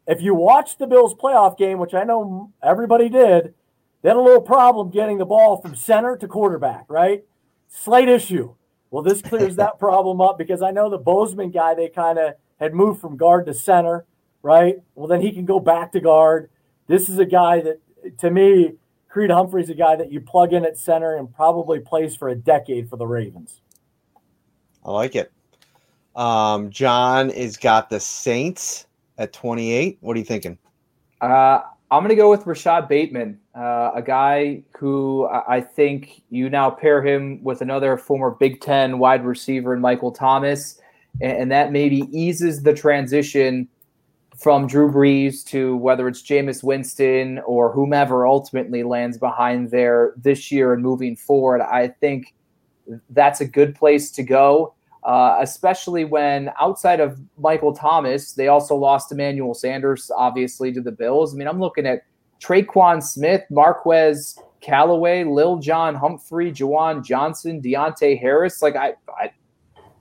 if 0.06 0.22
you 0.22 0.34
watch 0.34 0.78
the 0.78 0.86
Bills 0.86 1.14
playoff 1.14 1.58
game, 1.58 1.78
which 1.78 1.94
I 1.94 2.04
know 2.04 2.52
everybody 2.62 3.08
did, 3.08 3.54
they 4.02 4.10
had 4.10 4.16
a 4.16 4.20
little 4.20 4.40
problem 4.40 4.90
getting 4.90 5.18
the 5.18 5.24
ball 5.24 5.60
from 5.60 5.74
center 5.74 6.16
to 6.16 6.28
quarterback, 6.28 6.84
right? 6.88 7.24
Slight 7.68 8.08
issue. 8.08 8.54
Well, 8.90 9.02
this 9.02 9.20
clears 9.20 9.56
that 9.56 9.78
problem 9.80 10.20
up 10.20 10.38
because 10.38 10.62
I 10.62 10.70
know 10.70 10.88
the 10.88 10.98
Bozeman 10.98 11.50
guy, 11.50 11.74
they 11.74 11.88
kind 11.88 12.18
of 12.18 12.34
had 12.60 12.72
moved 12.72 13.00
from 13.00 13.16
guard 13.16 13.46
to 13.46 13.54
center, 13.54 14.04
right? 14.42 14.76
Well, 14.94 15.08
then 15.08 15.22
he 15.22 15.32
can 15.32 15.44
go 15.44 15.58
back 15.58 15.92
to 15.92 16.00
guard. 16.00 16.50
This 16.86 17.08
is 17.08 17.18
a 17.18 17.24
guy 17.24 17.60
that, 17.62 17.80
to 18.18 18.30
me, 18.30 18.74
Creed 19.08 19.30
Humphrey's 19.30 19.70
a 19.70 19.74
guy 19.74 19.96
that 19.96 20.12
you 20.12 20.20
plug 20.20 20.52
in 20.52 20.64
at 20.64 20.76
center 20.76 21.16
and 21.16 21.32
probably 21.34 21.80
plays 21.80 22.14
for 22.14 22.28
a 22.28 22.34
decade 22.34 22.88
for 22.88 22.96
the 22.96 23.06
Ravens. 23.06 23.60
I 24.84 24.90
like 24.90 25.16
it. 25.16 25.32
Um, 26.14 26.70
John 26.70 27.30
has 27.30 27.56
got 27.56 27.90
the 27.90 28.00
Saints 28.00 28.86
at 29.18 29.32
28. 29.32 29.98
What 30.00 30.16
are 30.16 30.18
you 30.18 30.24
thinking? 30.24 30.58
Uh, 31.20 31.60
I'm 31.90 32.02
going 32.02 32.08
to 32.08 32.16
go 32.16 32.30
with 32.30 32.46
Rashod 32.46 32.88
Bateman, 32.88 33.38
uh, 33.54 33.92
a 33.94 34.02
guy 34.02 34.62
who 34.76 35.28
I 35.28 35.60
think 35.60 36.22
you 36.30 36.50
now 36.50 36.68
pair 36.70 37.02
him 37.02 37.42
with 37.44 37.60
another 37.60 37.96
former 37.96 38.32
Big 38.32 38.60
Ten 38.60 38.98
wide 38.98 39.24
receiver 39.24 39.72
in 39.72 39.80
Michael 39.80 40.10
Thomas, 40.10 40.80
and, 41.20 41.50
that 41.52 41.72
maybe 41.72 42.02
eases 42.10 42.62
the 42.62 42.74
transition 42.74 43.68
from 44.38 44.66
Drew 44.66 44.90
Brees 44.90 45.44
to 45.46 45.76
whether 45.76 46.08
it's 46.08 46.22
Jameis 46.22 46.62
Winston 46.62 47.40
or 47.46 47.72
whomever 47.72 48.26
ultimately 48.26 48.82
lands 48.82 49.18
behind 49.18 49.70
there 49.70 50.12
this 50.16 50.52
year 50.52 50.72
and 50.72 50.82
moving 50.82 51.16
forward. 51.16 51.60
I 51.60 51.88
think 51.88 52.34
that's 53.10 53.40
a 53.40 53.46
good 53.46 53.74
place 53.74 54.10
to 54.12 54.22
go 54.22 54.74
uh, 55.06 55.38
especially 55.40 56.04
when 56.04 56.50
outside 56.60 56.98
of 56.98 57.20
Michael 57.38 57.72
Thomas, 57.72 58.32
they 58.32 58.48
also 58.48 58.74
lost 58.74 59.12
Emmanuel 59.12 59.54
Sanders, 59.54 60.10
obviously, 60.14 60.72
to 60.72 60.80
the 60.80 60.90
Bills. 60.90 61.32
I 61.32 61.38
mean, 61.38 61.46
I'm 61.46 61.60
looking 61.60 61.86
at 61.86 62.00
Tre'Quan 62.42 63.00
Smith, 63.00 63.42
Marquez 63.48 64.36
Callaway, 64.60 65.22
Lil'Jordan 65.22 65.96
Humphrey, 65.96 66.50
Juwan 66.50 67.04
Johnson, 67.04 67.62
Deonte 67.62 68.18
Harris. 68.20 68.60
Like, 68.60 68.74
I, 68.74 68.94
I 69.16 69.30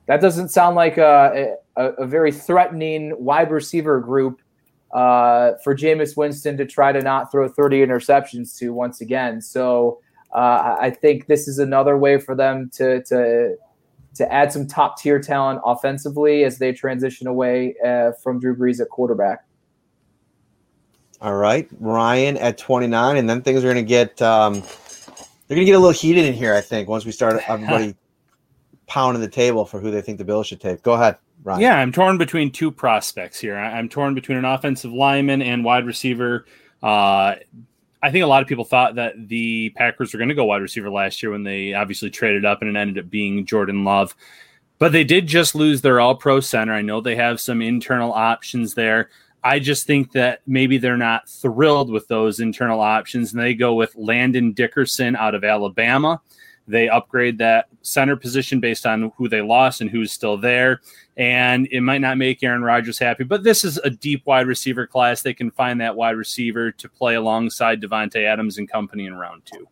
that 0.08 0.22
doesn't 0.22 0.50
sound 0.50 0.76
like 0.76 0.98
a, 0.98 1.56
a, 1.78 1.88
a 1.94 2.08
very 2.08 2.32
threatening 2.32 3.14
wide 3.18 3.52
receiver 3.52 4.00
group 4.00 4.42
uh, 4.94 5.54
for 5.64 5.76
Jameis 5.76 6.16
Winston 6.16 6.58
to 6.58 6.66
try 6.66 6.92
to 6.92 7.02
not 7.02 7.32
throw 7.32 7.48
30 7.48 7.86
interceptions 7.86 8.58
to 8.60 8.74
once 8.74 9.02
again. 9.02 9.42
So 9.42 10.00
uh, 10.34 10.78
I 10.80 10.90
think 10.90 11.28
this 11.28 11.48
is 11.48 11.60
another 11.60 11.98
way 11.98 12.20
for 12.20 12.36
them 12.36 12.70
to 12.76 13.02
to 13.04 13.56
to 14.16 14.34
add 14.34 14.52
some 14.52 14.66
top 14.66 14.98
tier 14.98 15.20
talent 15.20 15.60
offensively 15.66 16.46
as 16.46 16.58
they 16.58 16.72
transition 16.72 17.28
away 17.28 17.76
uh, 17.86 18.12
from 18.24 18.40
Drew 18.40 18.56
Brees 18.56 18.80
at 18.80 18.90
quarterback. 18.90 19.46
All 21.22 21.36
right, 21.36 21.68
Ryan 21.80 22.38
at 22.38 22.58
29, 22.58 23.18
and 23.18 23.30
then 23.30 23.42
things 23.42 23.64
are 23.64 23.72
going 23.72 23.76
to 23.76 23.84
get 23.84 24.22
um, 24.22 24.54
they're 24.54 25.56
going 25.56 25.62
to 25.62 25.66
get 25.66 25.76
a 25.76 25.80
little 25.80 25.92
heated 25.92 26.26
in 26.26 26.34
here. 26.34 26.54
I 26.54 26.62
think 26.62 26.88
once 26.88 27.06
we 27.06 27.12
start 27.12 27.42
everybody 27.48 27.96
pounding 28.88 29.22
the 29.22 29.30
table 29.30 29.66
for 29.66 29.80
who 29.80 29.92
they 29.92 30.02
think 30.02 30.18
the 30.18 30.26
Bills 30.26 30.48
should 30.48 30.62
take. 30.62 30.84
Go 30.84 30.94
ahead, 30.94 31.18
Yeah, 31.60 31.78
I'm 31.78 31.91
torn 31.91 32.18
between 32.18 32.52
two 32.52 32.72
prospects 32.72 33.39
here. 33.39 33.56
I'm 33.56 33.88
torn 33.88 34.16
between 34.16 34.38
an 34.38 34.46
offensive 34.46 34.91
lineman 34.91 35.41
and 35.41 35.64
wide 35.64 35.86
receiver. 35.86 36.46
Uh, 36.82 37.36
I 38.02 38.12
think 38.12 38.24
a 38.24 38.28
lot 38.28 38.41
of 38.41 38.48
people 38.48 38.66
thought 38.66 38.96
that 38.96 39.28
the 39.28 39.70
Packers 39.72 40.14
were 40.14 40.18
going 40.18 40.30
to 40.30 40.36
go 40.36 40.46
wide 40.46 40.62
receiver 40.62 40.89
last 40.89 41.24
year 41.24 41.32
when 41.32 41.43
they 41.43 41.74
obviously 41.74 42.10
traded 42.10 42.46
up 42.46 42.62
and 42.62 42.70
it 42.70 42.80
ended 42.80 43.04
up 43.04 43.10
being 43.10 43.46
Jordan 43.46 43.84
Love. 43.84 44.16
But 44.78 44.91
they 44.91 45.04
did 45.04 45.28
just 45.28 45.56
lose 45.56 45.82
their 45.82 46.00
all 46.00 46.16
pro 46.16 46.39
center. 46.39 46.74
I 46.74 46.82
know 46.82 47.00
they 47.00 47.16
have 47.16 47.39
some 47.39 47.62
internal 47.62 48.12
options 48.12 48.74
there. 48.74 49.10
I 49.43 49.60
just 49.60 49.86
think 49.86 50.12
that 50.14 50.41
maybe 50.48 50.80
they're 50.80 50.98
not 50.98 51.30
thrilled 51.30 51.91
with 51.91 52.08
those 52.08 52.39
internal 52.39 52.82
options, 52.82 53.32
and 53.32 53.41
they 53.41 53.54
go 53.54 53.76
with 53.76 53.96
Landon 53.96 54.54
Dickerson 54.54 55.16
out 55.16 55.36
of 55.36 55.43
Alabama. 55.43 56.20
They 56.68 56.89
upgrade 56.89 57.38
that 57.38 57.68
center 57.82 58.16
position 58.16 58.59
based 58.59 58.86
on 58.86 59.11
who 59.18 59.30
they 59.30 59.41
lost 59.41 59.82
and 59.82 59.89
who's 59.89 60.11
still 60.11 60.38
there. 60.38 60.82
And 61.18 61.68
it 61.72 61.82
might 61.82 62.01
not 62.01 62.18
make 62.18 62.43
Aaron 62.43 62.63
Rodgers 62.63 62.97
happy, 62.97 63.24
but 63.24 63.43
this 63.43 63.63
is 63.63 63.78
a 63.80 63.89
deep 63.89 64.26
wide 64.26 64.47
receiver 64.47 64.88
class. 64.88 65.22
They 65.22 65.34
can 65.34 65.51
find 65.51 65.80
that 65.82 65.95
wide 65.95 66.18
receiver 66.18 66.72
to 66.72 66.89
play 66.89 67.16
alongside 67.16 67.82
Davante 67.82 68.26
Adams 68.26 68.57
and 68.57 68.70
company 68.70 69.05
in 69.05 69.16
round 69.16 69.43
two. 69.45 69.68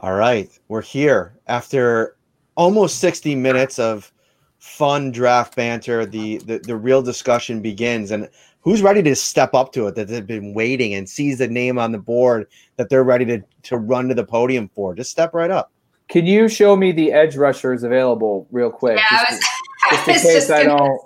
All 0.00 0.14
right, 0.14 0.48
we're 0.68 0.82
here 0.82 1.38
after 1.48 2.16
almost 2.56 3.00
60 3.00 3.34
minutes 3.34 3.78
of 3.78 4.12
fun 4.58 5.10
draft 5.10 5.56
banter. 5.56 6.06
The, 6.06 6.38
the 6.38 6.58
the 6.58 6.76
real 6.76 7.02
discussion 7.02 7.60
begins, 7.60 8.10
and 8.10 8.28
who's 8.68 8.82
ready 8.82 9.02
to 9.02 9.16
step 9.16 9.54
up 9.54 9.72
to 9.72 9.86
it? 9.86 9.94
That 9.94 10.08
they've 10.08 10.26
been 10.26 10.52
waiting 10.52 10.92
and 10.92 11.08
sees 11.08 11.38
the 11.38 11.48
name 11.48 11.78
on 11.78 11.90
the 11.90 11.98
board 11.98 12.48
that 12.76 12.90
they're 12.90 13.04
ready 13.04 13.24
to 13.24 13.42
to 13.62 13.78
run 13.78 14.08
to 14.08 14.14
the 14.14 14.24
podium 14.24 14.68
for. 14.74 14.94
Just 14.94 15.10
step 15.10 15.32
right 15.32 15.50
up. 15.50 15.72
Can 16.08 16.26
you 16.26 16.48
show 16.48 16.76
me 16.76 16.92
the 16.92 17.10
edge 17.12 17.34
rushers 17.36 17.82
available 17.82 18.46
real 18.50 18.70
quick? 18.70 18.98
Yeah, 18.98 19.24
just, 19.30 19.42
I 19.84 19.90
just 19.90 20.08
in 20.08 20.12
was 20.14 20.22
case 20.22 20.32
just 20.34 20.50
I 20.50 20.64
don't. 20.64 21.00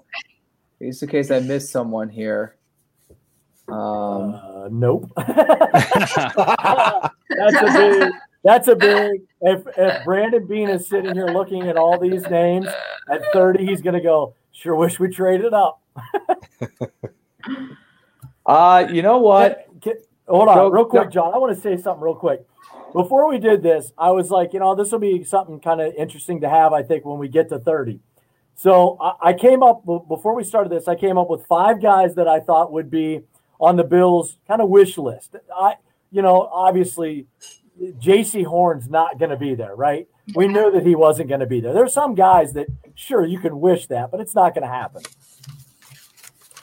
Just 0.81 1.03
in 1.05 1.09
case 1.09 1.31
I 1.31 1.39
missed 1.39 1.71
someone 1.71 2.09
here. 2.09 2.57
Um, 3.69 4.35
Uh, 4.35 4.69
nope. 4.71 5.09
that's 5.17 6.17
a 6.17 7.13
big. 7.77 8.13
That's 8.43 8.67
a 8.67 8.75
big. 8.75 9.23
If 9.41 9.63
if 9.77 10.05
Brandon 10.05 10.45
Beane 10.49 10.69
is 10.69 10.89
sitting 10.89 11.15
here 11.15 11.29
looking 11.29 11.69
at 11.69 11.77
all 11.77 11.97
these 11.97 12.29
names 12.29 12.67
at 13.09 13.23
thirty, 13.33 13.65
he's 13.65 13.81
gonna 13.81 14.03
go. 14.03 14.35
Sure, 14.51 14.75
wish 14.75 14.99
we 14.99 15.09
traded 15.09 15.55
up. 15.55 15.81
uh, 18.47 18.87
you 18.91 19.03
know 19.03 19.19
what? 19.19 19.67
Can- 19.81 19.99
hold 20.29 20.49
on, 20.49 20.57
Go- 20.57 20.71
real 20.71 20.85
quick, 20.85 21.05
go. 21.05 21.11
John. 21.11 21.35
I 21.35 21.39
want 21.39 21.55
to 21.55 21.61
say 21.61 21.77
something 21.77 22.03
real 22.03 22.15
quick. 22.15 22.47
Before 22.93 23.29
we 23.29 23.39
did 23.39 23.63
this, 23.63 23.93
I 23.97 24.11
was 24.11 24.31
like, 24.31 24.53
you 24.53 24.61
know, 24.61 24.75
this 24.75 24.93
will 24.93 24.99
be 24.99 25.25
something 25.25 25.61
kind 25.61 25.81
of 25.81 25.95
interesting 25.95 26.43
to 26.43 26.49
have. 26.49 26.73
I 26.73 26.83
think 26.83 27.05
when 27.05 27.19
we 27.19 27.29
get 27.29 27.49
to 27.49 27.59
thirty. 27.59 28.01
So 28.55 28.99
I, 29.01 29.31
I 29.31 29.33
came 29.33 29.63
up 29.63 29.85
before 29.85 30.35
we 30.35 30.45
started 30.45 30.71
this. 30.71 30.87
I 30.89 30.95
came 30.95 31.17
up 31.17 31.31
with 31.31 31.47
five 31.47 31.81
guys 31.81 32.15
that 32.17 32.29
I 32.29 32.41
thought 32.41 32.71
would 32.73 32.91
be 32.91 33.23
on 33.59 33.77
the 33.77 33.85
Bills' 33.85 34.39
kind 34.47 34.61
of 34.61 34.69
wish 34.69 34.99
list. 34.99 35.37
I, 35.57 35.77
you 36.11 36.21
know, 36.21 36.43
obviously, 36.53 37.27
Jaycee 37.81 38.45
Horn's 38.45 38.91
not 38.91 39.19
going 39.19 39.31
to 39.31 39.37
be 39.37 39.55
there, 39.55 39.75
right? 39.75 40.07
We 40.35 40.49
knew 40.49 40.71
that 40.71 40.85
he 40.85 40.95
wasn't 40.95 41.29
going 41.29 41.41
to 41.41 41.47
be 41.47 41.61
there. 41.61 41.73
There's 41.73 41.95
some 41.95 42.15
guys 42.15 42.53
that, 42.53 42.67
sure, 42.95 43.25
you 43.25 43.39
can 43.39 43.59
wish 43.61 43.87
that, 43.87 44.11
but 44.11 44.21
it's 44.21 44.35
not 44.35 44.55
going 44.55 44.63
to 44.63 44.73
happen. 44.73 45.03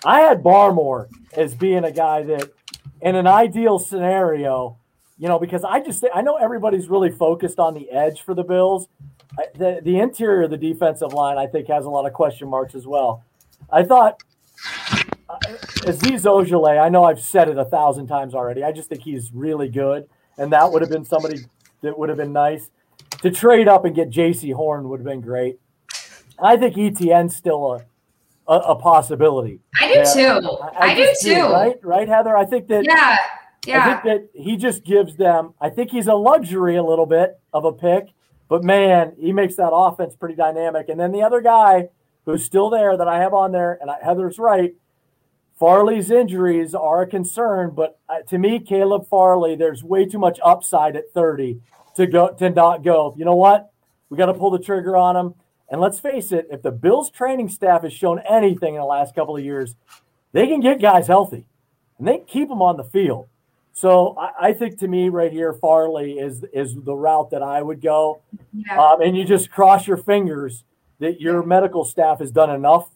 I 0.05 0.21
had 0.21 0.43
Barmore 0.43 1.07
as 1.33 1.53
being 1.53 1.83
a 1.83 1.91
guy 1.91 2.23
that, 2.23 2.51
in 3.01 3.15
an 3.15 3.27
ideal 3.27 3.79
scenario, 3.79 4.77
you 5.17 5.27
know, 5.27 5.39
because 5.39 5.63
I 5.63 5.81
just 5.81 6.03
I 6.13 6.21
know 6.21 6.37
everybody's 6.37 6.87
really 6.87 7.11
focused 7.11 7.59
on 7.59 7.73
the 7.73 7.89
edge 7.91 8.21
for 8.21 8.33
the 8.33 8.43
Bills. 8.43 8.87
The, 9.55 9.79
the 9.83 9.99
interior 9.99 10.43
of 10.43 10.51
the 10.51 10.57
defensive 10.57 11.13
line, 11.13 11.37
I 11.37 11.45
think, 11.47 11.67
has 11.67 11.85
a 11.85 11.89
lot 11.89 12.05
of 12.05 12.13
question 12.13 12.49
marks 12.49 12.75
as 12.75 12.87
well. 12.87 13.23
I 13.71 13.83
thought 13.83 14.21
uh, 15.29 15.37
Azeez 15.85 16.23
Ojulari, 16.23 16.81
I 16.81 16.89
know 16.89 17.03
I've 17.03 17.21
said 17.21 17.47
it 17.49 17.57
a 17.57 17.65
thousand 17.65 18.07
times 18.07 18.33
already. 18.33 18.63
I 18.63 18.71
just 18.71 18.89
think 18.89 19.03
he's 19.03 19.31
really 19.33 19.69
good, 19.69 20.09
and 20.37 20.51
that 20.51 20.71
would 20.71 20.81
have 20.81 20.89
been 20.89 21.05
somebody 21.05 21.39
that 21.81 21.97
would 21.97 22.09
have 22.09 22.17
been 22.17 22.33
nice 22.33 22.69
to 23.21 23.29
trade 23.29 23.67
up 23.67 23.85
and 23.85 23.95
get 23.95 24.09
Jaycee 24.09 24.53
Horn 24.53 24.89
would 24.89 25.01
have 25.01 25.07
been 25.07 25.21
great. 25.21 25.59
I 26.41 26.57
think 26.57 26.77
Etienne's 26.77 27.35
still 27.35 27.73
a 27.73 27.85
a, 28.49 28.53
a 28.71 28.75
possibility. 28.75 29.61
I 29.79 29.93
do 29.93 30.03
too. 30.13 30.57
I 30.77 30.95
do 30.95 31.05
just 31.05 31.21
too. 31.21 31.43
Right, 31.43 31.75
right, 31.83 32.07
Heather. 32.09 32.35
I 32.35 32.45
think 32.45 32.67
that. 32.67 32.83
Yeah, 32.83 33.15
yeah. 33.65 33.81
I 33.81 33.85
think 33.85 34.03
that 34.03 34.41
he 34.41 34.57
just 34.57 34.83
gives 34.83 35.15
them. 35.15 35.53
I 35.61 35.69
think 35.69 35.91
he's 35.91 36.07
a 36.07 36.15
luxury 36.15 36.75
a 36.75 36.83
little 36.83 37.05
bit 37.05 37.39
of 37.53 37.63
a 37.63 37.71
pick, 37.71 38.09
but 38.49 38.63
man, 38.63 39.13
he 39.19 39.31
makes 39.31 39.55
that 39.55 39.71
offense 39.71 40.15
pretty 40.15 40.35
dynamic. 40.35 40.89
And 40.89 40.99
then 40.99 41.11
the 41.11 41.21
other 41.21 41.41
guy 41.41 41.89
who's 42.25 42.43
still 42.43 42.69
there 42.69 42.97
that 42.97 43.07
I 43.07 43.19
have 43.19 43.33
on 43.33 43.51
there, 43.51 43.77
and 43.79 43.89
I, 43.89 43.97
Heather's 44.03 44.39
right. 44.39 44.73
Farley's 45.59 46.09
injuries 46.09 46.73
are 46.73 47.01
a 47.01 47.07
concern, 47.07 47.71
but 47.75 47.99
uh, 48.07 48.21
to 48.29 48.37
me, 48.37 48.59
Caleb 48.59 49.07
Farley, 49.07 49.55
there's 49.55 49.83
way 49.83 50.05
too 50.05 50.17
much 50.17 50.39
upside 50.43 50.95
at 50.95 51.11
30 51.13 51.59
to 51.95 52.07
go 52.07 52.29
to 52.29 52.49
not 52.49 52.81
go. 52.81 53.13
You 53.17 53.25
know 53.25 53.35
what? 53.35 53.69
We 54.09 54.17
got 54.17 54.27
to 54.27 54.33
pull 54.33 54.51
the 54.51 54.59
trigger 54.59 54.95
on 54.95 55.17
him. 55.17 55.35
And 55.69 55.79
let's 55.79 55.99
face 55.99 56.31
it, 56.31 56.47
if 56.49 56.61
the 56.61 56.71
Bills 56.71 57.09
training 57.09 57.49
staff 57.49 57.83
has 57.83 57.93
shown 57.93 58.19
anything 58.27 58.75
in 58.75 58.79
the 58.79 58.85
last 58.85 59.13
couple 59.13 59.37
of 59.37 59.43
years, 59.43 59.75
they 60.31 60.47
can 60.47 60.61
get 60.61 60.81
guys 60.81 61.07
healthy 61.07 61.45
and 61.97 62.07
they 62.07 62.19
keep 62.19 62.49
them 62.49 62.61
on 62.61 62.77
the 62.77 62.83
field. 62.83 63.27
So 63.71 64.17
I, 64.17 64.49
I 64.49 64.53
think 64.53 64.79
to 64.79 64.87
me 64.87 65.09
right 65.09 65.31
here, 65.31 65.53
Farley 65.53 66.13
is 66.13 66.43
is 66.51 66.75
the 66.75 66.95
route 66.95 67.29
that 67.29 67.43
I 67.43 67.61
would 67.61 67.81
go. 67.81 68.21
Yeah. 68.53 68.81
Um, 68.81 69.01
and 69.01 69.15
you 69.15 69.23
just 69.23 69.51
cross 69.51 69.87
your 69.87 69.97
fingers 69.97 70.63
that 70.99 71.21
your 71.21 71.43
medical 71.43 71.85
staff 71.85 72.19
has 72.19 72.31
done 72.31 72.49
enough 72.49 72.89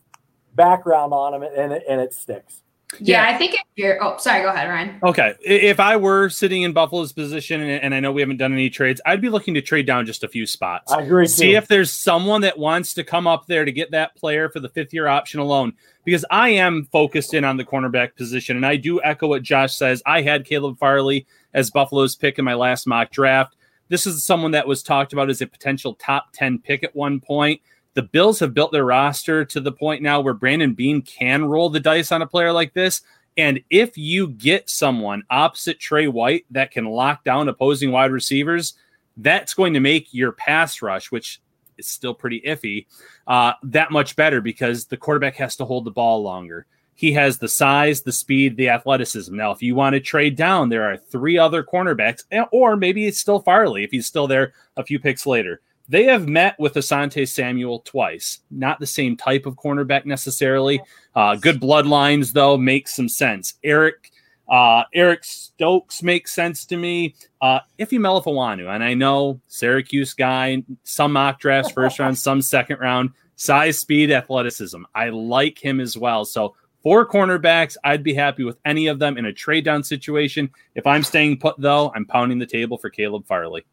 background 0.55 1.13
on 1.13 1.33
him 1.33 1.43
and 1.43 1.73
it, 1.73 1.83
and 1.87 2.01
it 2.01 2.13
sticks. 2.13 2.62
Yeah, 2.99 3.25
I 3.27 3.37
think 3.37 3.53
if 3.53 3.61
you're. 3.75 4.03
Oh, 4.03 4.17
sorry. 4.17 4.41
Go 4.43 4.49
ahead, 4.49 4.69
Ryan. 4.69 4.99
Okay. 5.03 5.33
If 5.41 5.79
I 5.79 5.97
were 5.97 6.29
sitting 6.29 6.63
in 6.63 6.73
Buffalo's 6.73 7.13
position, 7.13 7.61
and, 7.61 7.83
and 7.83 7.95
I 7.95 7.99
know 7.99 8.11
we 8.11 8.21
haven't 8.21 8.37
done 8.37 8.53
any 8.53 8.69
trades, 8.69 9.01
I'd 9.05 9.21
be 9.21 9.29
looking 9.29 9.53
to 9.55 9.61
trade 9.61 9.85
down 9.85 10.05
just 10.05 10.23
a 10.23 10.27
few 10.27 10.45
spots. 10.45 10.91
I 10.91 11.01
agree. 11.01 11.27
See 11.27 11.51
too. 11.51 11.57
if 11.57 11.67
there's 11.67 11.91
someone 11.91 12.41
that 12.41 12.57
wants 12.57 12.93
to 12.95 13.03
come 13.03 13.27
up 13.27 13.47
there 13.47 13.65
to 13.65 13.71
get 13.71 13.91
that 13.91 14.15
player 14.15 14.49
for 14.49 14.59
the 14.59 14.69
fifth 14.69 14.93
year 14.93 15.07
option 15.07 15.39
alone. 15.39 15.73
Because 16.05 16.25
I 16.29 16.49
am 16.49 16.87
focused 16.91 17.33
in 17.33 17.45
on 17.45 17.57
the 17.57 17.63
cornerback 17.63 18.15
position, 18.15 18.57
and 18.57 18.65
I 18.65 18.75
do 18.75 19.01
echo 19.01 19.27
what 19.27 19.43
Josh 19.43 19.75
says. 19.75 20.03
I 20.05 20.21
had 20.21 20.45
Caleb 20.45 20.77
Farley 20.77 21.25
as 21.53 21.71
Buffalo's 21.71 22.15
pick 22.15 22.39
in 22.39 22.45
my 22.45 22.55
last 22.55 22.87
mock 22.87 23.11
draft. 23.11 23.55
This 23.89 24.07
is 24.07 24.23
someone 24.23 24.51
that 24.51 24.67
was 24.67 24.81
talked 24.81 25.13
about 25.13 25.29
as 25.29 25.41
a 25.41 25.47
potential 25.47 25.93
top 25.95 26.33
10 26.33 26.59
pick 26.59 26.83
at 26.83 26.95
one 26.95 27.19
point. 27.19 27.61
The 27.95 28.03
Bills 28.03 28.39
have 28.39 28.53
built 28.53 28.71
their 28.71 28.85
roster 28.85 29.45
to 29.45 29.59
the 29.59 29.71
point 29.71 30.01
now 30.01 30.19
where 30.19 30.33
Brandon 30.33 30.73
Beane 30.73 31.01
can 31.01 31.45
roll 31.45 31.69
the 31.69 31.79
dice 31.79 32.11
on 32.11 32.21
a 32.21 32.27
player 32.27 32.51
like 32.51 32.73
this. 32.73 33.01
And 33.37 33.61
if 33.69 33.97
you 33.97 34.27
get 34.27 34.69
someone 34.69 35.23
opposite 35.29 35.79
Tre 35.79 36.07
White 36.07 36.45
that 36.51 36.71
can 36.71 36.85
lock 36.85 37.23
down 37.23 37.49
opposing 37.49 37.91
wide 37.91 38.11
receivers, 38.11 38.75
that's 39.17 39.53
going 39.53 39.73
to 39.73 39.79
make 39.79 40.13
your 40.13 40.31
pass 40.31 40.81
rush, 40.81 41.11
which 41.11 41.41
is 41.77 41.87
still 41.87 42.13
pretty 42.13 42.41
iffy, 42.41 42.85
uh, 43.27 43.53
that 43.63 43.91
much 43.91 44.15
better 44.15 44.41
because 44.41 44.85
the 44.85 44.97
quarterback 44.97 45.35
has 45.35 45.55
to 45.57 45.65
hold 45.65 45.85
the 45.85 45.91
ball 45.91 46.21
longer. 46.21 46.65
He 46.95 47.13
has 47.13 47.37
the 47.39 47.47
size, 47.47 48.01
the 48.01 48.11
speed, 48.11 48.55
the 48.55 48.69
athleticism. 48.69 49.35
Now, 49.35 49.51
if 49.51 49.63
you 49.63 49.73
want 49.73 49.93
to 49.93 49.99
trade 49.99 50.35
down, 50.35 50.69
there 50.69 50.83
are 50.83 50.97
three 50.97 51.37
other 51.37 51.63
cornerbacks, 51.63 52.23
eh, 52.31 52.45
or 52.51 52.75
maybe 52.75 53.07
it's 53.07 53.19
still 53.19 53.39
Farley 53.39 53.83
if 53.83 53.91
he's 53.91 54.05
still 54.05 54.27
there 54.27 54.53
a 54.77 54.83
few 54.83 54.99
picks 54.99 55.25
later. 55.25 55.61
They 55.89 56.05
have 56.05 56.27
met 56.27 56.57
with 56.59 56.75
Asante 56.75 57.27
Samuel 57.27 57.79
twice. 57.79 58.39
Not 58.49 58.79
the 58.79 58.87
same 58.87 59.17
type 59.17 59.45
of 59.45 59.55
cornerback 59.55 60.05
necessarily. 60.05 60.81
Uh, 61.13 61.35
good 61.35 61.59
bloodlines, 61.59 62.31
though, 62.31 62.57
makes 62.57 62.95
some 62.95 63.09
sense. 63.09 63.55
Eric 63.63 64.11
uh, 64.47 64.83
Eric 64.93 65.23
Stokes 65.23 66.03
makes 66.03 66.33
sense 66.33 66.65
to 66.65 66.77
me. 66.77 67.15
Uh, 67.41 67.59
Ifeatu 67.79 67.99
Melifonwu, 67.99 68.73
and 68.73 68.83
I 68.83 68.93
know 68.93 69.39
Syracuse 69.47 70.13
guy, 70.13 70.63
some 70.83 71.13
mock 71.13 71.39
drafts, 71.39 71.71
first 71.71 71.99
round, 71.99 72.17
some 72.17 72.41
second 72.41 72.79
round, 72.79 73.11
size, 73.35 73.79
speed, 73.79 74.11
athleticism. 74.11 74.83
I 74.93 75.09
like 75.09 75.63
him 75.63 75.79
as 75.79 75.97
well. 75.97 76.25
So 76.25 76.55
four 76.81 77.07
cornerbacks, 77.07 77.77
I'd 77.83 78.03
be 78.03 78.13
happy 78.13 78.43
with 78.43 78.57
any 78.65 78.87
of 78.87 78.99
them 78.99 79.17
in 79.17 79.25
a 79.25 79.33
trade 79.33 79.65
down 79.65 79.83
situation. 79.83 80.51
If 80.75 80.85
I'm 80.85 81.03
staying 81.03 81.39
put, 81.39 81.55
though, 81.57 81.91
I'm 81.95 82.05
pounding 82.05 82.39
the 82.39 82.45
table 82.45 82.77
for 82.77 82.89
Caleb 82.89 83.25
Farley. 83.25 83.65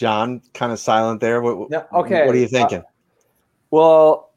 John, 0.00 0.40
kind 0.54 0.72
of 0.72 0.78
silent 0.78 1.20
there. 1.20 1.42
What, 1.42 1.70
Yeah, 1.70 1.82
okay. 1.92 2.24
What 2.24 2.34
are 2.34 2.38
you 2.38 2.48
thinking? 2.48 2.82
Well, 3.70 4.30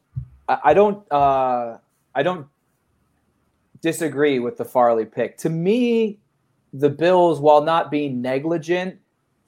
I, 0.46 0.58
I 0.62 0.74
don't. 0.74 1.10
Uh, 1.10 1.78
I 2.14 2.22
don't 2.22 2.46
disagree 3.80 4.40
with 4.40 4.58
the 4.58 4.64
Farley 4.66 5.06
pick. 5.06 5.38
To 5.38 5.48
me, 5.48 6.18
the 6.74 6.90
Bills, 6.90 7.40
while 7.40 7.62
not 7.62 7.90
being 7.90 8.20
negligent, 8.20 8.98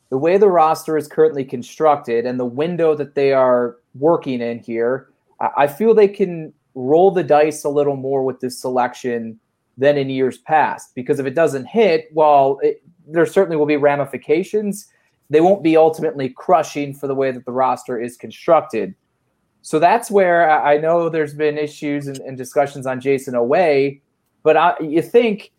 the 0.09 0.17
way 0.17 0.39
the 0.39 0.49
roster 0.49 0.97
is 0.97 1.07
currently 1.07 1.45
constructed 1.45 2.25
and 2.25 2.41
the 2.41 2.47
window 2.47 2.95
that 2.95 3.15
they 3.15 3.35
are 3.35 3.77
working 3.95 4.41
in 4.41 4.59
here, 4.59 5.11
I, 5.39 5.51
I 5.59 5.67
feel 5.67 5.93
they 5.93 6.09
can 6.09 6.51
roll 6.75 7.11
the 7.11 7.25
dice 7.25 7.63
a 7.63 7.69
little 7.69 7.97
more 7.97 8.25
with 8.25 8.41
this 8.41 8.59
selection 8.59 9.39
than 9.77 9.99
in 9.99 10.09
years 10.09 10.39
past. 10.39 10.95
Because 10.95 11.21
if 11.21 11.27
it 11.27 11.35
doesn't 11.35 11.67
hit, 11.67 12.09
well, 12.15 12.59
it, 12.63 12.83
there 13.07 13.27
certainly 13.27 13.59
will 13.59 13.67
be 13.67 13.77
ramifications. 13.77 14.91
They 15.31 15.41
won't 15.41 15.63
be 15.63 15.77
ultimately 15.77 16.29
crushing 16.29 16.95
for 16.95 17.07
the 17.07 17.15
way 17.15 17.33
that 17.33 17.45
the 17.45 17.53
roster 17.53 18.01
is 18.01 18.17
constructed. 18.17 18.95
So 19.63 19.79
that's 19.79 20.11
where 20.11 20.49
I 20.49 20.77
know 20.77 21.09
there's 21.09 21.35
been 21.35 21.59
issues 21.59 22.07
and, 22.07 22.19
and 22.19 22.37
discussions 22.37 22.87
on 22.87 23.01
Jayson 23.01 23.35
Oweh, 23.35 24.01
but 24.45 24.57
I, 24.57 24.75
you 24.81 25.03
think 25.03 25.51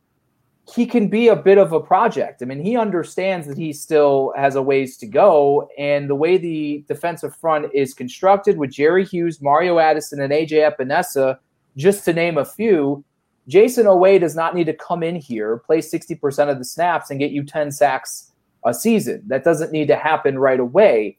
he 0.74 0.86
can 0.86 1.08
be 1.08 1.30
a 1.30 1.36
bit 1.36 1.58
of 1.58 1.72
a 1.72 1.80
project. 1.80 2.42
I 2.42 2.46
mean, 2.46 2.62
he 2.62 2.76
understands 2.76 3.48
that 3.48 3.58
he 3.58 3.72
still 3.72 4.34
has 4.36 4.56
a 4.56 4.62
ways 4.62 4.98
to 4.98 5.08
go. 5.08 5.70
And 5.78 6.10
the 6.10 6.16
way 6.16 6.38
the 6.38 6.84
defensive 6.88 7.36
front 7.36 7.74
is 7.74 7.94
constructed 7.94 8.58
with 8.58 8.72
Jerry 8.72 9.06
Hughes, 9.06 9.42
Mario 9.42 9.80
Addison, 9.80 10.22
and 10.22 10.34
AJ 10.34 10.70
Epenesa, 10.70 11.38
just 11.78 12.04
to 12.06 12.14
name 12.14 12.38
a 12.38 12.46
few, 12.46 13.04
Jayson 13.48 13.86
Oweh 13.86 14.20
does 14.20 14.36
not 14.36 14.56
need 14.56 14.66
to 14.66 14.74
come 14.74 15.04
in 15.04 15.16
here, 15.16 15.58
play 15.58 15.78
60% 15.78 16.50
of 16.50 16.58
the 16.58 16.66
snaps, 16.66 17.10
and 17.10 17.20
get 17.20 17.32
you 17.32 17.44
10 17.44 17.72
sacks 17.72 18.27
a 18.68 18.74
season. 18.74 19.24
That 19.28 19.44
doesn't 19.44 19.72
need 19.72 19.88
to 19.88 19.96
happen 19.96 20.40
right 20.40 20.60
away. 20.60 21.18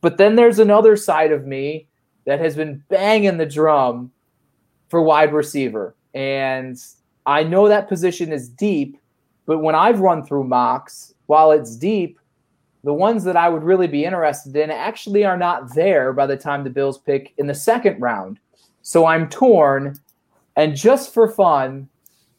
But 0.00 0.16
then 0.16 0.36
there's 0.36 0.58
another 0.58 0.96
side 0.96 1.32
of 1.32 1.46
me 1.46 1.86
that 2.26 2.40
has 2.40 2.56
been 2.56 2.82
banging 2.88 3.36
the 3.36 3.46
drum 3.46 4.10
for 4.88 5.02
wide 5.02 5.32
receiver. 5.32 5.94
And 6.14 6.78
I 7.26 7.44
know 7.44 7.68
that 7.68 7.88
position 7.88 8.32
is 8.32 8.48
deep, 8.48 8.98
but 9.46 9.58
when 9.58 9.74
I've 9.74 10.00
run 10.00 10.24
through 10.24 10.44
mocks, 10.44 11.14
while 11.26 11.52
it's 11.52 11.76
deep, 11.76 12.18
the 12.82 12.94
ones 12.94 13.24
that 13.24 13.36
I 13.36 13.48
would 13.48 13.62
really 13.62 13.86
be 13.86 14.04
interested 14.04 14.56
in 14.56 14.70
actually 14.70 15.24
are 15.24 15.36
not 15.36 15.74
there 15.74 16.12
by 16.12 16.26
the 16.26 16.36
time 16.36 16.64
the 16.64 16.70
Bills 16.70 16.98
pick 16.98 17.34
in 17.36 17.46
the 17.46 17.54
second 17.54 18.00
round. 18.00 18.40
So 18.82 19.04
I'm 19.06 19.28
torn. 19.28 19.98
And 20.56 20.74
just 20.74 21.12
for 21.12 21.28
fun, 21.28 21.88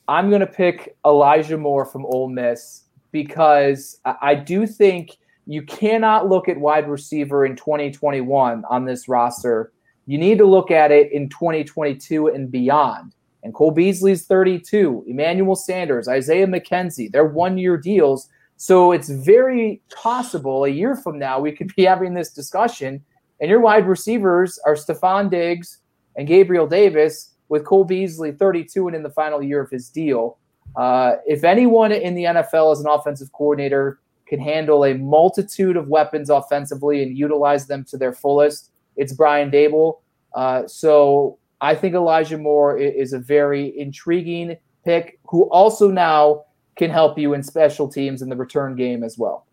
I'm 0.07 0.29
going 0.29 0.41
to 0.41 0.47
pick 0.47 0.95
Elijah 1.05 1.57
Moore 1.57 1.85
from 1.85 2.05
Ole 2.05 2.27
Miss 2.27 2.83
because 3.11 3.99
I 4.05 4.35
do 4.35 4.65
think 4.65 5.17
you 5.45 5.63
cannot 5.63 6.29
look 6.29 6.47
at 6.47 6.59
wide 6.59 6.89
receiver 6.89 7.45
in 7.45 7.55
2021 7.55 8.63
on 8.69 8.85
this 8.85 9.07
roster. 9.07 9.71
You 10.05 10.17
need 10.17 10.37
to 10.37 10.45
look 10.45 10.71
at 10.71 10.91
it 10.91 11.11
in 11.11 11.29
2022 11.29 12.27
and 12.27 12.51
beyond. 12.51 13.13
And 13.43 13.53
Cole 13.53 13.71
Beasley's 13.71 14.25
32, 14.25 15.05
Emmanuel 15.07 15.55
Sanders, 15.55 16.07
Isaiah 16.07 16.47
McKenzie, 16.47 17.11
they're 17.11 17.25
one 17.25 17.57
year 17.57 17.75
deals. 17.75 18.29
So 18.57 18.91
it's 18.91 19.09
very 19.09 19.81
possible 19.91 20.65
a 20.65 20.69
year 20.69 20.95
from 20.95 21.17
now 21.17 21.39
we 21.39 21.51
could 21.51 21.73
be 21.75 21.83
having 21.83 22.13
this 22.13 22.31
discussion, 22.31 23.03
and 23.39 23.49
your 23.49 23.59
wide 23.59 23.87
receivers 23.87 24.59
are 24.65 24.75
Stefon 24.75 25.31
Diggs 25.31 25.79
and 26.15 26.27
Gabriel 26.27 26.67
Davis, 26.67 27.33
with 27.49 27.65
Cole 27.65 27.83
Beasley 27.83 28.31
32 28.31 28.87
and 28.87 28.95
in 28.95 29.03
the 29.03 29.09
final 29.09 29.43
year 29.43 29.61
of 29.61 29.69
his 29.69 29.89
deal. 29.89 30.37
Uh, 30.75 31.15
if 31.25 31.43
anyone 31.43 31.91
in 31.91 32.15
the 32.15 32.23
NFL 32.23 32.71
as 32.71 32.79
an 32.79 32.87
offensive 32.87 33.31
coordinator 33.31 33.99
can 34.25 34.39
handle 34.39 34.85
a 34.85 34.93
multitude 34.93 35.75
of 35.75 35.87
weapons 35.87 36.29
offensively 36.29 37.03
and 37.03 37.17
utilize 37.17 37.67
them 37.67 37.83
to 37.85 37.97
their 37.97 38.13
fullest, 38.13 38.71
it's 38.95 39.13
Brian 39.13 39.51
Daboll. 39.51 39.99
Uh, 40.33 40.65
so 40.67 41.37
I 41.59 41.75
think 41.75 41.95
Elijah 41.95 42.37
Moore 42.37 42.77
is 42.77 43.13
a 43.13 43.19
very 43.19 43.77
intriguing 43.77 44.57
pick 44.85 45.19
who 45.27 45.43
also 45.49 45.91
now 45.91 46.45
can 46.75 46.89
help 46.89 47.17
you 47.19 47.33
in 47.33 47.43
special 47.43 47.87
teams 47.87 48.21
in 48.21 48.29
the 48.29 48.35
return 48.35 48.75
game 48.75 49.03
as 49.03 49.17
well. 49.17 49.45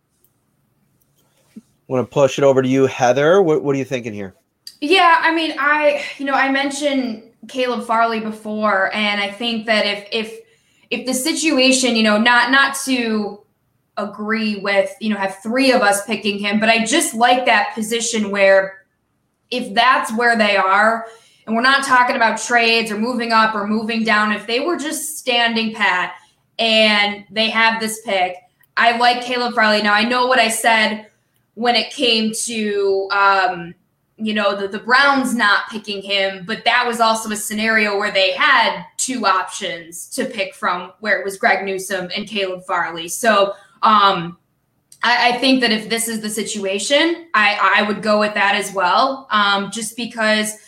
I 1.57 1.61
want 1.89 2.09
to 2.09 2.13
push 2.13 2.39
it 2.39 2.45
over 2.45 2.63
to 2.63 2.69
you, 2.69 2.87
Heather. 2.87 3.43
What, 3.43 3.63
what 3.63 3.75
are 3.75 3.79
you 3.79 3.85
thinking 3.85 4.13
here? 4.13 4.35
Yeah, 4.81 5.19
I 5.21 5.35
mean, 5.35 5.55
I 5.59 6.05
you 6.19 6.25
know 6.25 6.35
I 6.35 6.51
mentioned 6.53 7.25
Caleb 7.49 7.85
Farley 7.85 8.21
before, 8.21 8.95
and 8.95 9.21
I 9.21 9.31
think 9.31 9.67
that 9.67 9.87
if 9.87 10.07
if 10.13 10.41
if 10.91 11.07
the 11.07 11.15
situation, 11.15 11.97
you 11.97 12.03
know, 12.03 12.19
not 12.19 12.51
not 12.51 12.77
to 12.85 13.43
agree 13.97 14.57
with, 14.57 14.95
you 15.01 15.11
know, 15.11 15.17
have 15.17 15.39
three 15.43 15.73
of 15.73 15.83
us 15.83 16.05
picking 16.07 16.39
him, 16.39 16.61
but 16.61 16.69
I 16.69 16.85
just 16.85 17.15
like 17.15 17.45
that 17.47 17.75
position 17.75 18.31
where 18.31 18.85
if 19.51 19.75
that's 19.75 20.17
where 20.17 20.37
they 20.37 20.57
are, 20.57 21.07
and 21.47 21.57
we're 21.57 21.63
not 21.63 21.85
talking 21.85 22.15
about 22.15 22.39
trades 22.39 22.91
or 22.91 22.99
moving 22.99 23.33
up 23.33 23.55
or 23.55 23.67
moving 23.67 24.05
down, 24.05 24.33
if 24.33 24.47
they 24.47 24.61
were 24.61 24.77
just 24.77 25.19
standing 25.19 25.75
pat 25.75 26.15
and 26.59 27.25
they 27.31 27.49
have 27.49 27.81
this 27.81 28.03
pick, 28.03 28.37
I 28.77 28.97
like 28.99 29.23
Caleb 29.23 29.55
Farley. 29.55 29.83
Now 29.83 29.95
I 29.95 30.05
know 30.05 30.27
what 30.27 30.39
I 30.39 30.49
said 30.49 31.07
when 31.55 31.75
it 31.75 31.91
came 31.91 32.33
to 32.45 33.09
um, 33.11 33.75
you 34.19 34.35
know, 34.35 34.57
the, 34.57 34.69
the 34.69 34.79
Browns 34.81 35.35
not 35.35 35.71
picking 35.71 36.03
him, 36.03 36.45
but 36.45 36.65
that 36.65 36.85
was 36.87 37.01
also 37.01 37.31
a 37.31 37.37
scenario 37.37 37.97
where 37.99 38.11
they 38.11 38.33
had 38.33 38.85
two 38.97 39.27
options 39.27 40.09
to 40.11 40.25
pick 40.25 40.55
from, 40.55 40.93
where 41.01 41.21
it 41.21 41.25
was 41.25 41.39
Greg 41.39 41.65
Newsome 41.65 42.11
and 42.15 42.27
Caleb 42.27 42.65
Farley. 42.65 43.09
So 43.09 43.55
um, 43.83 44.37
I, 45.03 45.31
I 45.31 45.39
think 45.39 45.61
that 45.61 45.71
if 45.71 45.89
this 45.89 46.09
is 46.09 46.21
the 46.21 46.31
situation, 46.31 47.29
I, 47.35 47.77
I 47.77 47.83
would 47.83 48.03
go 48.03 48.19
with 48.19 48.35
that 48.35 48.57
as 48.57 48.73
well, 48.75 49.29
um, 49.31 49.71
just 49.71 49.97
because 49.97 50.59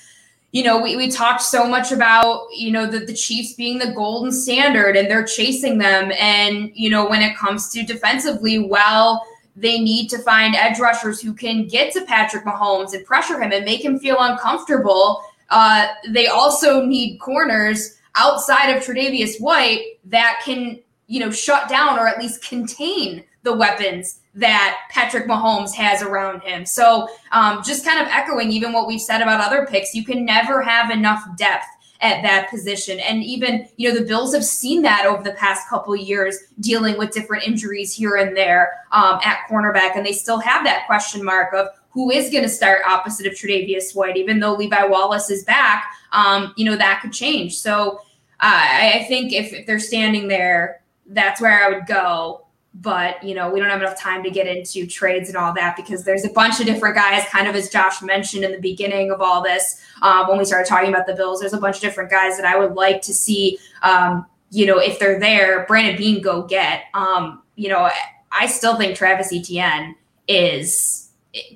you 0.52 0.64
know, 0.64 0.80
we, 0.82 0.96
we 0.96 1.08
talked 1.08 1.42
so 1.42 1.66
much 1.66 1.92
about, 1.92 2.48
you 2.52 2.72
know, 2.72 2.84
the, 2.84 2.98
the 2.98 3.14
Chiefs 3.14 3.54
being 3.54 3.78
the 3.78 3.92
golden 3.92 4.32
standard 4.32 4.96
and 4.96 5.08
they're 5.08 5.24
chasing 5.24 5.78
them. 5.78 6.10
And, 6.18 6.72
you 6.74 6.90
know, 6.90 7.08
when 7.08 7.22
it 7.22 7.36
comes 7.36 7.70
to 7.70 7.84
defensively, 7.84 8.58
well, 8.58 9.24
they 9.56 9.78
need 9.78 10.08
to 10.08 10.18
find 10.18 10.54
edge 10.54 10.78
rushers 10.78 11.20
who 11.20 11.34
can 11.34 11.66
get 11.66 11.92
to 11.92 12.04
Patrick 12.04 12.44
Mahomes 12.44 12.94
and 12.94 13.04
pressure 13.04 13.40
him 13.40 13.52
and 13.52 13.64
make 13.64 13.84
him 13.84 13.98
feel 13.98 14.16
uncomfortable. 14.18 15.22
Uh, 15.50 15.88
they 16.08 16.28
also 16.28 16.84
need 16.84 17.18
corners 17.18 17.98
outside 18.16 18.70
of 18.70 18.82
Tre'Davious 18.82 19.40
White 19.40 19.98
that 20.04 20.40
can, 20.44 20.80
you 21.06 21.20
know, 21.20 21.30
shut 21.30 21.68
down 21.68 21.98
or 21.98 22.06
at 22.06 22.18
least 22.18 22.44
contain 22.44 23.24
the 23.42 23.54
weapons 23.54 24.20
that 24.34 24.78
Patrick 24.90 25.26
Mahomes 25.26 25.74
has 25.74 26.02
around 26.02 26.42
him. 26.42 26.64
So, 26.64 27.08
um, 27.32 27.62
just 27.64 27.84
kind 27.84 28.00
of 28.00 28.06
echoing 28.08 28.50
even 28.50 28.72
what 28.72 28.86
we've 28.86 29.00
said 29.00 29.22
about 29.22 29.40
other 29.40 29.66
picks, 29.66 29.94
you 29.94 30.04
can 30.04 30.24
never 30.24 30.62
have 30.62 30.90
enough 30.90 31.24
depth 31.36 31.66
at 32.00 32.22
that 32.22 32.48
position. 32.48 32.98
And 33.00 33.22
even, 33.22 33.68
you 33.76 33.88
know, 33.88 33.98
the 33.98 34.06
Bills 34.06 34.34
have 34.34 34.44
seen 34.44 34.82
that 34.82 35.06
over 35.06 35.22
the 35.22 35.32
past 35.32 35.68
couple 35.68 35.94
years, 35.94 36.36
dealing 36.60 36.96
with 36.96 37.10
different 37.10 37.46
injuries 37.46 37.94
here 37.94 38.16
and 38.16 38.36
there 38.36 38.72
um, 38.92 39.20
at 39.24 39.40
cornerback. 39.48 39.96
And 39.96 40.04
they 40.04 40.12
still 40.12 40.38
have 40.38 40.64
that 40.64 40.86
question 40.86 41.22
mark 41.22 41.52
of 41.52 41.68
who 41.90 42.10
is 42.10 42.30
going 42.30 42.44
to 42.44 42.48
start 42.48 42.82
opposite 42.86 43.26
of 43.26 43.34
Tre'Davious 43.34 43.94
White, 43.94 44.16
even 44.16 44.40
though 44.40 44.54
Levi 44.54 44.84
Wallace 44.86 45.28
is 45.28 45.44
back. 45.44 45.92
Um, 46.12 46.54
you 46.56 46.64
know, 46.64 46.76
that 46.76 47.00
could 47.02 47.12
change. 47.12 47.58
So 47.58 47.98
uh, 48.40 48.60
I, 48.62 49.00
I 49.00 49.04
think 49.04 49.32
if, 49.32 49.52
if 49.52 49.66
they're 49.66 49.78
standing 49.78 50.28
there, 50.28 50.82
that's 51.06 51.40
where 51.40 51.64
I 51.64 51.68
would 51.68 51.86
go 51.86 52.39
but 52.74 53.22
you 53.22 53.34
know 53.34 53.50
we 53.50 53.58
don't 53.58 53.68
have 53.68 53.80
enough 53.80 53.98
time 53.98 54.22
to 54.22 54.30
get 54.30 54.46
into 54.46 54.86
trades 54.86 55.28
and 55.28 55.36
all 55.36 55.52
that 55.52 55.74
because 55.76 56.04
there's 56.04 56.24
a 56.24 56.30
bunch 56.30 56.60
of 56.60 56.66
different 56.66 56.94
guys 56.94 57.24
kind 57.28 57.48
of 57.48 57.54
as 57.56 57.68
josh 57.68 58.00
mentioned 58.00 58.44
in 58.44 58.52
the 58.52 58.60
beginning 58.60 59.10
of 59.10 59.20
all 59.20 59.42
this 59.42 59.82
um, 60.02 60.28
when 60.28 60.38
we 60.38 60.44
started 60.44 60.68
talking 60.68 60.88
about 60.88 61.06
the 61.06 61.14
bills 61.14 61.40
there's 61.40 61.52
a 61.52 61.58
bunch 61.58 61.76
of 61.76 61.82
different 61.82 62.10
guys 62.10 62.36
that 62.36 62.46
i 62.46 62.56
would 62.56 62.74
like 62.74 63.02
to 63.02 63.12
see 63.12 63.58
um, 63.82 64.24
you 64.50 64.66
know 64.66 64.78
if 64.78 64.98
they're 64.98 65.18
there 65.18 65.64
brandon 65.66 65.96
beane 65.96 66.22
go 66.22 66.42
get. 66.42 66.84
Um, 66.94 67.42
you 67.56 67.68
know 67.68 67.90
i 68.30 68.46
still 68.46 68.76
think 68.76 68.96
travis 68.96 69.32
etienne 69.32 69.96
is 70.28 70.99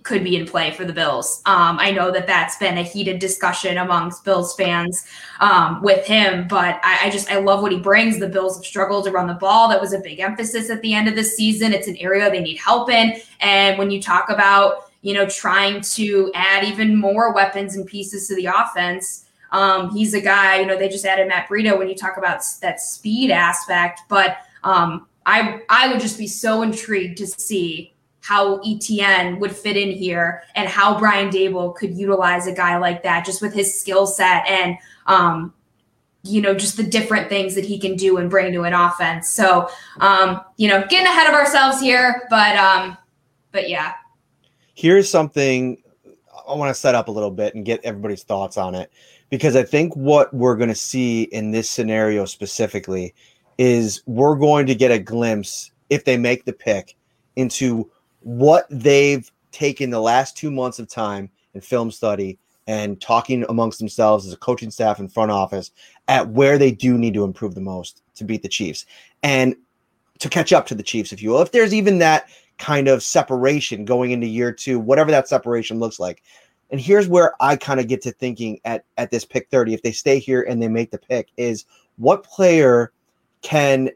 could 0.04 0.22
be 0.22 0.36
in 0.36 0.46
play 0.46 0.70
for 0.70 0.84
the 0.84 0.92
Bills. 0.92 1.42
Um, 1.46 1.78
I 1.80 1.90
know 1.90 2.12
that 2.12 2.28
that's 2.28 2.56
been 2.58 2.78
a 2.78 2.82
heated 2.82 3.18
discussion 3.18 3.78
amongst 3.78 4.24
Bills 4.24 4.54
fans 4.54 5.04
um, 5.40 5.82
with 5.82 6.06
him, 6.06 6.46
but 6.46 6.78
I, 6.84 7.06
I, 7.06 7.10
just 7.10 7.30
I 7.30 7.38
love 7.38 7.60
what 7.60 7.72
he 7.72 7.78
brings. 7.78 8.20
The 8.20 8.28
Bills 8.28 8.56
have 8.56 8.64
struggled 8.64 9.04
to 9.06 9.10
run 9.10 9.26
the 9.26 9.34
ball. 9.34 9.68
That 9.68 9.80
was 9.80 9.92
a 9.92 9.98
big 9.98 10.20
emphasis 10.20 10.70
at 10.70 10.80
the 10.82 10.94
end 10.94 11.08
of 11.08 11.16
the 11.16 11.24
season. 11.24 11.72
It's 11.72 11.88
an 11.88 11.96
area 11.96 12.30
they 12.30 12.40
need 12.40 12.58
help 12.58 12.88
in. 12.88 13.20
And 13.40 13.76
when 13.76 13.90
you 13.90 14.00
talk 14.00 14.30
about 14.30 14.90
you 15.02 15.12
know 15.12 15.26
trying 15.26 15.80
to 15.80 16.30
add 16.34 16.64
even 16.64 16.96
more 16.96 17.34
weapons 17.34 17.74
and 17.74 17.84
pieces 17.84 18.28
to 18.28 18.36
the 18.36 18.46
offense, 18.46 19.26
um, 19.50 19.90
he's 19.90 20.14
a 20.14 20.20
guy. 20.20 20.60
You 20.60 20.66
know 20.66 20.78
they 20.78 20.88
just 20.88 21.04
added 21.04 21.26
Matt 21.26 21.48
Breida. 21.48 21.76
When 21.76 21.88
you 21.88 21.96
talk 21.96 22.16
about 22.16 22.42
that 22.62 22.80
speed 22.80 23.32
aspect, 23.32 24.02
but 24.08 24.36
um, 24.62 25.08
I 25.26 25.62
I 25.68 25.90
would 25.90 26.00
just 26.00 26.16
be 26.16 26.28
so 26.28 26.62
intrigued 26.62 27.18
to 27.18 27.26
see 27.26 27.93
how 28.24 28.58
Etienne 28.66 29.38
would 29.38 29.54
fit 29.54 29.76
in 29.76 29.90
here 29.90 30.44
and 30.54 30.66
how 30.66 30.98
Brian 30.98 31.28
Daboll 31.28 31.76
could 31.76 31.94
utilize 31.94 32.46
a 32.46 32.54
guy 32.54 32.78
like 32.78 33.02
that 33.02 33.26
just 33.26 33.42
with 33.42 33.52
his 33.52 33.78
skill 33.78 34.06
set 34.06 34.46
and 34.48 34.78
um, 35.06 35.52
you 36.22 36.40
know 36.40 36.54
just 36.54 36.78
the 36.78 36.82
different 36.82 37.28
things 37.28 37.54
that 37.54 37.66
he 37.66 37.78
can 37.78 37.96
do 37.96 38.16
and 38.16 38.30
bring 38.30 38.50
to 38.54 38.62
an 38.62 38.72
offense. 38.72 39.28
So 39.28 39.68
um, 40.00 40.40
you 40.56 40.68
know, 40.68 40.86
getting 40.88 41.06
ahead 41.06 41.28
of 41.28 41.34
ourselves 41.34 41.82
here, 41.82 42.26
but 42.30 42.56
um, 42.56 42.96
but 43.52 43.68
yeah. 43.68 43.92
Here's 44.74 45.10
something 45.10 45.82
I 46.48 46.54
want 46.54 46.74
to 46.74 46.80
set 46.80 46.94
up 46.94 47.08
a 47.08 47.10
little 47.10 47.30
bit 47.30 47.54
and 47.54 47.62
get 47.62 47.84
everybody's 47.84 48.22
thoughts 48.22 48.56
on 48.56 48.74
it 48.74 48.90
because 49.28 49.54
I 49.54 49.64
think 49.64 49.94
what 49.96 50.32
we're 50.32 50.56
going 50.56 50.70
to 50.70 50.74
see 50.74 51.24
in 51.24 51.50
this 51.50 51.68
scenario 51.68 52.24
specifically 52.24 53.14
is 53.58 54.02
we're 54.06 54.36
going 54.36 54.64
to 54.64 54.74
get 54.74 54.90
a 54.90 54.98
glimpse 54.98 55.72
if 55.90 56.06
they 56.06 56.16
make 56.16 56.46
the 56.46 56.54
pick 56.54 56.96
into 57.36 57.90
what 58.24 58.66
they've 58.70 59.30
taken 59.52 59.90
the 59.90 60.00
last 60.00 60.36
two 60.36 60.50
months 60.50 60.78
of 60.78 60.88
time 60.88 61.30
in 61.52 61.60
film 61.60 61.90
study 61.90 62.38
and 62.66 63.00
talking 63.00 63.44
amongst 63.48 63.78
themselves 63.78 64.26
as 64.26 64.32
a 64.32 64.38
coaching 64.38 64.70
staff 64.70 64.98
and 64.98 65.12
front 65.12 65.30
office 65.30 65.70
at 66.08 66.28
where 66.30 66.56
they 66.56 66.72
do 66.72 66.96
need 66.96 67.14
to 67.14 67.24
improve 67.24 67.54
the 67.54 67.60
most 67.60 68.02
to 68.14 68.24
beat 68.24 68.42
the 68.42 68.48
Chiefs 68.48 68.86
and 69.22 69.54
to 70.18 70.28
catch 70.28 70.52
up 70.52 70.66
to 70.66 70.74
the 70.74 70.82
Chiefs, 70.82 71.12
if 71.12 71.22
you 71.22 71.30
will. 71.30 71.42
If 71.42 71.52
there's 71.52 71.74
even 71.74 71.98
that 71.98 72.28
kind 72.58 72.88
of 72.88 73.02
separation 73.02 73.84
going 73.84 74.12
into 74.12 74.26
year 74.26 74.52
two, 74.52 74.78
whatever 74.78 75.10
that 75.10 75.28
separation 75.28 75.78
looks 75.78 76.00
like. 76.00 76.22
And 76.70 76.80
here's 76.80 77.08
where 77.08 77.34
I 77.40 77.56
kind 77.56 77.78
of 77.78 77.88
get 77.88 78.00
to 78.02 78.12
thinking 78.12 78.58
at, 78.64 78.84
at 78.96 79.10
this 79.10 79.24
pick 79.24 79.50
30, 79.50 79.74
if 79.74 79.82
they 79.82 79.92
stay 79.92 80.18
here 80.18 80.42
and 80.42 80.62
they 80.62 80.68
make 80.68 80.90
the 80.90 80.98
pick, 80.98 81.28
is 81.36 81.66
what 81.96 82.24
player 82.24 82.92
can 83.42 83.90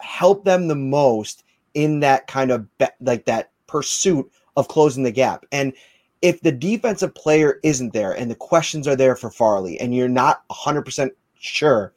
help 0.00 0.44
them 0.44 0.68
the 0.68 0.76
most 0.76 1.44
in 1.76 2.00
that 2.00 2.26
kind 2.26 2.50
of 2.50 2.66
be- 2.78 2.86
like 3.00 3.26
that 3.26 3.52
pursuit 3.66 4.28
of 4.56 4.66
closing 4.66 5.02
the 5.04 5.12
gap. 5.12 5.44
And 5.52 5.74
if 6.22 6.40
the 6.40 6.50
defensive 6.50 7.14
player 7.14 7.60
isn't 7.62 7.92
there 7.92 8.12
and 8.12 8.30
the 8.30 8.34
questions 8.34 8.88
are 8.88 8.96
there 8.96 9.14
for 9.14 9.30
Farley 9.30 9.78
and 9.78 9.94
you're 9.94 10.08
not 10.08 10.42
100% 10.48 11.10
sure, 11.38 11.92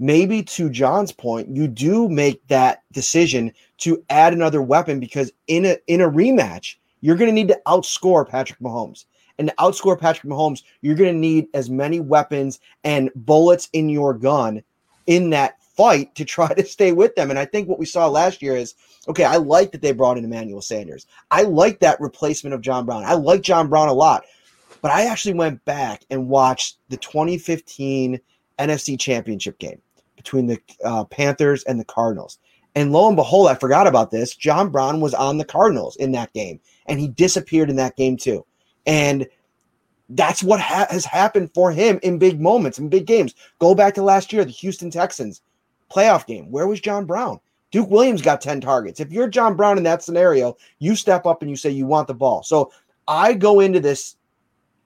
maybe 0.00 0.42
to 0.42 0.68
John's 0.68 1.12
point, 1.12 1.48
you 1.48 1.68
do 1.68 2.08
make 2.08 2.44
that 2.48 2.82
decision 2.92 3.52
to 3.78 4.04
add 4.10 4.32
another 4.32 4.60
weapon 4.60 4.98
because 4.98 5.32
in 5.46 5.64
a 5.64 5.76
in 5.86 6.00
a 6.00 6.10
rematch, 6.10 6.74
you're 7.00 7.16
going 7.16 7.30
to 7.30 7.34
need 7.34 7.48
to 7.48 7.60
outscore 7.66 8.28
Patrick 8.28 8.58
Mahomes. 8.58 9.04
And 9.38 9.48
to 9.48 9.54
outscore 9.54 9.98
Patrick 9.98 10.30
Mahomes, 10.30 10.64
you're 10.82 10.96
going 10.96 11.12
to 11.12 11.18
need 11.18 11.46
as 11.54 11.70
many 11.70 12.00
weapons 12.00 12.58
and 12.82 13.10
bullets 13.14 13.68
in 13.72 13.88
your 13.88 14.14
gun 14.14 14.62
in 15.06 15.30
that 15.30 15.61
fight 15.76 16.14
to 16.14 16.24
try 16.24 16.52
to 16.54 16.64
stay 16.64 16.92
with 16.92 17.14
them. 17.14 17.30
And 17.30 17.38
I 17.38 17.44
think 17.44 17.68
what 17.68 17.78
we 17.78 17.86
saw 17.86 18.06
last 18.08 18.42
year 18.42 18.56
is 18.56 18.74
okay, 19.08 19.24
I 19.24 19.36
like 19.36 19.72
that 19.72 19.82
they 19.82 19.92
brought 19.92 20.18
in 20.18 20.24
Emmanuel 20.24 20.62
Sanders. 20.62 21.06
I 21.30 21.42
like 21.42 21.80
that 21.80 22.00
replacement 22.00 22.54
of 22.54 22.60
John 22.60 22.86
Brown. 22.86 23.04
I 23.04 23.14
like 23.14 23.42
John 23.42 23.68
Brown 23.68 23.88
a 23.88 23.92
lot. 23.92 24.24
But 24.80 24.90
I 24.90 25.06
actually 25.06 25.34
went 25.34 25.64
back 25.64 26.04
and 26.10 26.28
watched 26.28 26.78
the 26.88 26.96
2015 26.96 28.20
NFC 28.58 28.98
Championship 28.98 29.58
game 29.58 29.80
between 30.16 30.46
the 30.46 30.58
uh, 30.84 31.04
Panthers 31.04 31.62
and 31.64 31.78
the 31.78 31.84
Cardinals. 31.84 32.38
And 32.74 32.92
lo 32.92 33.06
and 33.06 33.16
behold, 33.16 33.48
I 33.48 33.54
forgot 33.54 33.86
about 33.86 34.10
this. 34.10 34.34
John 34.34 34.70
Brown 34.70 35.00
was 35.00 35.14
on 35.14 35.38
the 35.38 35.44
Cardinals 35.44 35.96
in 35.96 36.12
that 36.12 36.32
game, 36.32 36.58
and 36.86 36.98
he 36.98 37.08
disappeared 37.08 37.70
in 37.70 37.76
that 37.76 37.96
game 37.96 38.16
too. 38.16 38.44
And 38.86 39.26
that's 40.08 40.42
what 40.42 40.60
ha- 40.60 40.86
has 40.90 41.04
happened 41.04 41.50
for 41.54 41.70
him 41.70 42.00
in 42.02 42.18
big 42.18 42.40
moments, 42.40 42.78
in 42.78 42.88
big 42.88 43.06
games. 43.06 43.34
Go 43.58 43.74
back 43.74 43.94
to 43.94 44.02
last 44.02 44.32
year, 44.32 44.44
the 44.44 44.50
Houston 44.50 44.90
Texans 44.90 45.42
playoff 45.92 46.26
game. 46.26 46.50
Where 46.50 46.66
was 46.66 46.80
John 46.80 47.04
Brown? 47.04 47.40
Duke 47.70 47.90
Williams 47.90 48.22
got 48.22 48.40
10 48.40 48.60
targets. 48.60 49.00
If 49.00 49.10
you're 49.10 49.28
John 49.28 49.56
Brown 49.56 49.78
in 49.78 49.84
that 49.84 50.02
scenario, 50.02 50.56
you 50.78 50.94
step 50.94 51.26
up 51.26 51.40
and 51.40 51.50
you 51.50 51.56
say 51.56 51.70
you 51.70 51.86
want 51.86 52.06
the 52.06 52.14
ball. 52.14 52.42
So 52.42 52.70
I 53.08 53.32
go 53.32 53.60
into 53.60 53.80
this 53.80 54.16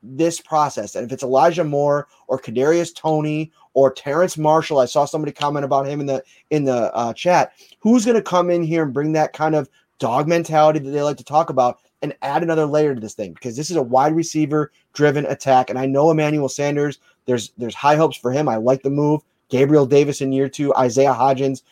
this 0.03 0.41
process, 0.41 0.95
and 0.95 1.05
if 1.05 1.12
it's 1.12 1.24
Elijah 1.24 1.65
Moore 1.65 2.07
or 2.28 2.39
Kadarius 2.39 2.95
Toney 2.95 3.51
or 3.74 3.93
Terrace 3.93 4.39
Marshall, 4.39 4.78
I 4.78 4.85
saw 4.85 5.05
somebody 5.05 5.33
comment 5.33 5.65
about 5.65 5.89
him 5.89 5.99
in 5.99 6.07
the 6.07 6.23
in 6.51 6.65
the 6.65 6.95
uh, 6.95 7.12
chat. 7.12 7.53
Who's 7.81 8.05
going 8.05 8.16
to 8.16 8.23
come 8.23 8.49
in 8.51 8.62
here 8.62 8.85
and 8.85 8.95
bring 8.95 9.12
that 9.12 9.33
kind 9.33 9.57
of 9.57 9.69
dog 9.99 10.28
mentality 10.28 10.78
that 10.78 10.91
they 10.91 11.03
like 11.03 11.16
to 11.16 11.24
talk 11.24 11.51
about 11.51 11.78
and 12.03 12.15
add 12.23 12.45
another 12.45 12.66
layer 12.66 12.95
to 12.95 13.01
this 13.01 13.15
thing? 13.15 13.33
Because 13.33 13.57
this 13.57 13.70
is 13.70 13.77
a 13.77 13.83
wide 13.83 14.15
receiver 14.15 14.70
driven 14.93 15.27
attack, 15.27 15.70
and 15.70 15.78
I 15.78 15.87
know 15.87 16.11
Emmanuel 16.11 16.49
Sanders. 16.49 17.01
There's 17.24 17.51
there's 17.59 17.74
high 17.74 17.97
hopes 17.97 18.16
for 18.16 18.31
him. 18.31 18.49
I 18.49 18.57
like 18.57 18.83
the 18.83 18.91
move. 18.91 19.23
Gabriel 19.48 19.86
Davis 19.86 20.20
in 20.20 20.32
year 20.32 20.48
two, 20.48 20.74
Isaiah 20.74 21.14
Hodgins, 21.14 21.62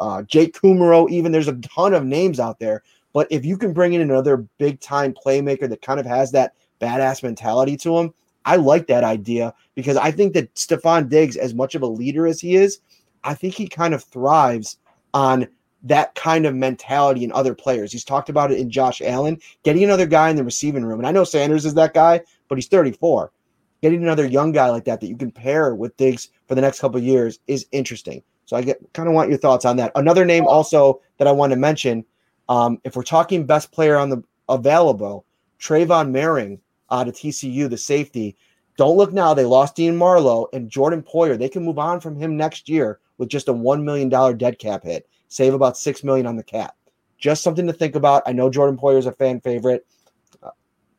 uh, 0.00 0.22
Jake 0.22 0.54
Kumerow, 0.54 1.08
even 1.10 1.32
there's 1.32 1.48
a 1.48 1.54
ton 1.56 1.94
of 1.94 2.04
names 2.04 2.40
out 2.40 2.58
there. 2.58 2.82
But 3.12 3.28
if 3.30 3.44
you 3.44 3.56
can 3.56 3.72
bring 3.72 3.92
in 3.92 4.00
another 4.00 4.38
big 4.58 4.80
time 4.80 5.14
playmaker 5.14 5.68
that 5.68 5.82
kind 5.82 6.00
of 6.00 6.06
has 6.06 6.32
that 6.32 6.54
badass 6.80 7.22
mentality 7.22 7.76
to 7.78 7.96
him, 7.98 8.14
I 8.44 8.56
like 8.56 8.88
that 8.88 9.04
idea 9.04 9.54
because 9.74 9.96
I 9.96 10.10
think 10.10 10.34
that 10.34 10.54
Stefon 10.54 11.08
Diggs, 11.08 11.36
as 11.36 11.54
much 11.54 11.74
of 11.74 11.82
a 11.82 11.86
leader 11.86 12.26
as 12.26 12.40
he 12.40 12.56
is, 12.56 12.80
I 13.22 13.34
think 13.34 13.54
he 13.54 13.68
kind 13.68 13.94
of 13.94 14.04
thrives 14.04 14.78
on 15.14 15.48
that 15.84 16.14
kind 16.14 16.46
of 16.46 16.54
mentality 16.54 17.24
in 17.24 17.32
other 17.32 17.54
players. 17.54 17.92
He's 17.92 18.04
talked 18.04 18.28
about 18.28 18.50
it 18.50 18.58
in 18.58 18.70
Josh 18.70 19.00
Allen, 19.02 19.38
getting 19.62 19.84
another 19.84 20.06
guy 20.06 20.30
in 20.30 20.36
the 20.36 20.44
receiving 20.44 20.84
room. 20.84 20.98
And 20.98 21.06
I 21.06 21.12
know 21.12 21.24
Sanders 21.24 21.64
is 21.64 21.74
that 21.74 21.94
guy, 21.94 22.20
but 22.48 22.56
he's 22.56 22.68
34. 22.68 23.30
Getting 23.84 24.02
another 24.02 24.24
young 24.24 24.50
guy 24.50 24.70
like 24.70 24.86
that 24.86 25.02
that 25.02 25.08
you 25.08 25.16
can 25.18 25.30
pair 25.30 25.74
with 25.74 25.94
Diggs 25.98 26.30
for 26.48 26.54
the 26.54 26.62
next 26.62 26.80
couple 26.80 26.98
years 26.98 27.38
is 27.46 27.66
interesting. 27.70 28.22
So 28.46 28.56
I 28.56 28.62
get 28.62 28.80
kind 28.94 29.10
of 29.10 29.14
want 29.14 29.28
your 29.28 29.36
thoughts 29.36 29.66
on 29.66 29.76
that. 29.76 29.92
Another 29.94 30.24
name 30.24 30.46
also 30.46 31.02
that 31.18 31.28
I 31.28 31.32
want 31.32 31.52
to 31.52 31.56
mention, 31.56 32.02
um, 32.48 32.78
if 32.84 32.96
we're 32.96 33.02
talking 33.02 33.44
best 33.44 33.72
player 33.72 33.98
on 33.98 34.08
the 34.08 34.24
available, 34.48 35.26
Trevon 35.60 36.12
Moehrig 36.12 36.60
out 36.90 37.08
of 37.08 37.14
TCU, 37.14 37.68
the 37.68 37.76
safety. 37.76 38.38
Don't 38.78 38.96
look 38.96 39.12
now. 39.12 39.34
They 39.34 39.44
lost 39.44 39.76
Dean 39.76 39.98
Marlowe 39.98 40.48
and 40.54 40.70
Jordan 40.70 41.02
Poyer. 41.02 41.38
They 41.38 41.50
can 41.50 41.62
move 41.62 41.78
on 41.78 42.00
from 42.00 42.16
him 42.16 42.38
next 42.38 42.70
year 42.70 43.00
with 43.18 43.28
just 43.28 43.48
a 43.48 43.52
one 43.52 43.84
million 43.84 44.08
dollar 44.08 44.32
dead 44.32 44.58
cap 44.58 44.82
hit, 44.82 45.06
save 45.28 45.52
about 45.52 45.76
six 45.76 46.02
million 46.02 46.26
on 46.26 46.36
the 46.36 46.42
cap. 46.42 46.74
Just 47.18 47.42
something 47.42 47.66
to 47.66 47.72
think 47.74 47.96
about. 47.96 48.22
I 48.24 48.32
know 48.32 48.48
Jordan 48.48 48.78
Poyer 48.78 48.96
is 48.96 49.04
a 49.04 49.12
fan 49.12 49.42
favorite. 49.42 49.86
Uh, 50.42 50.52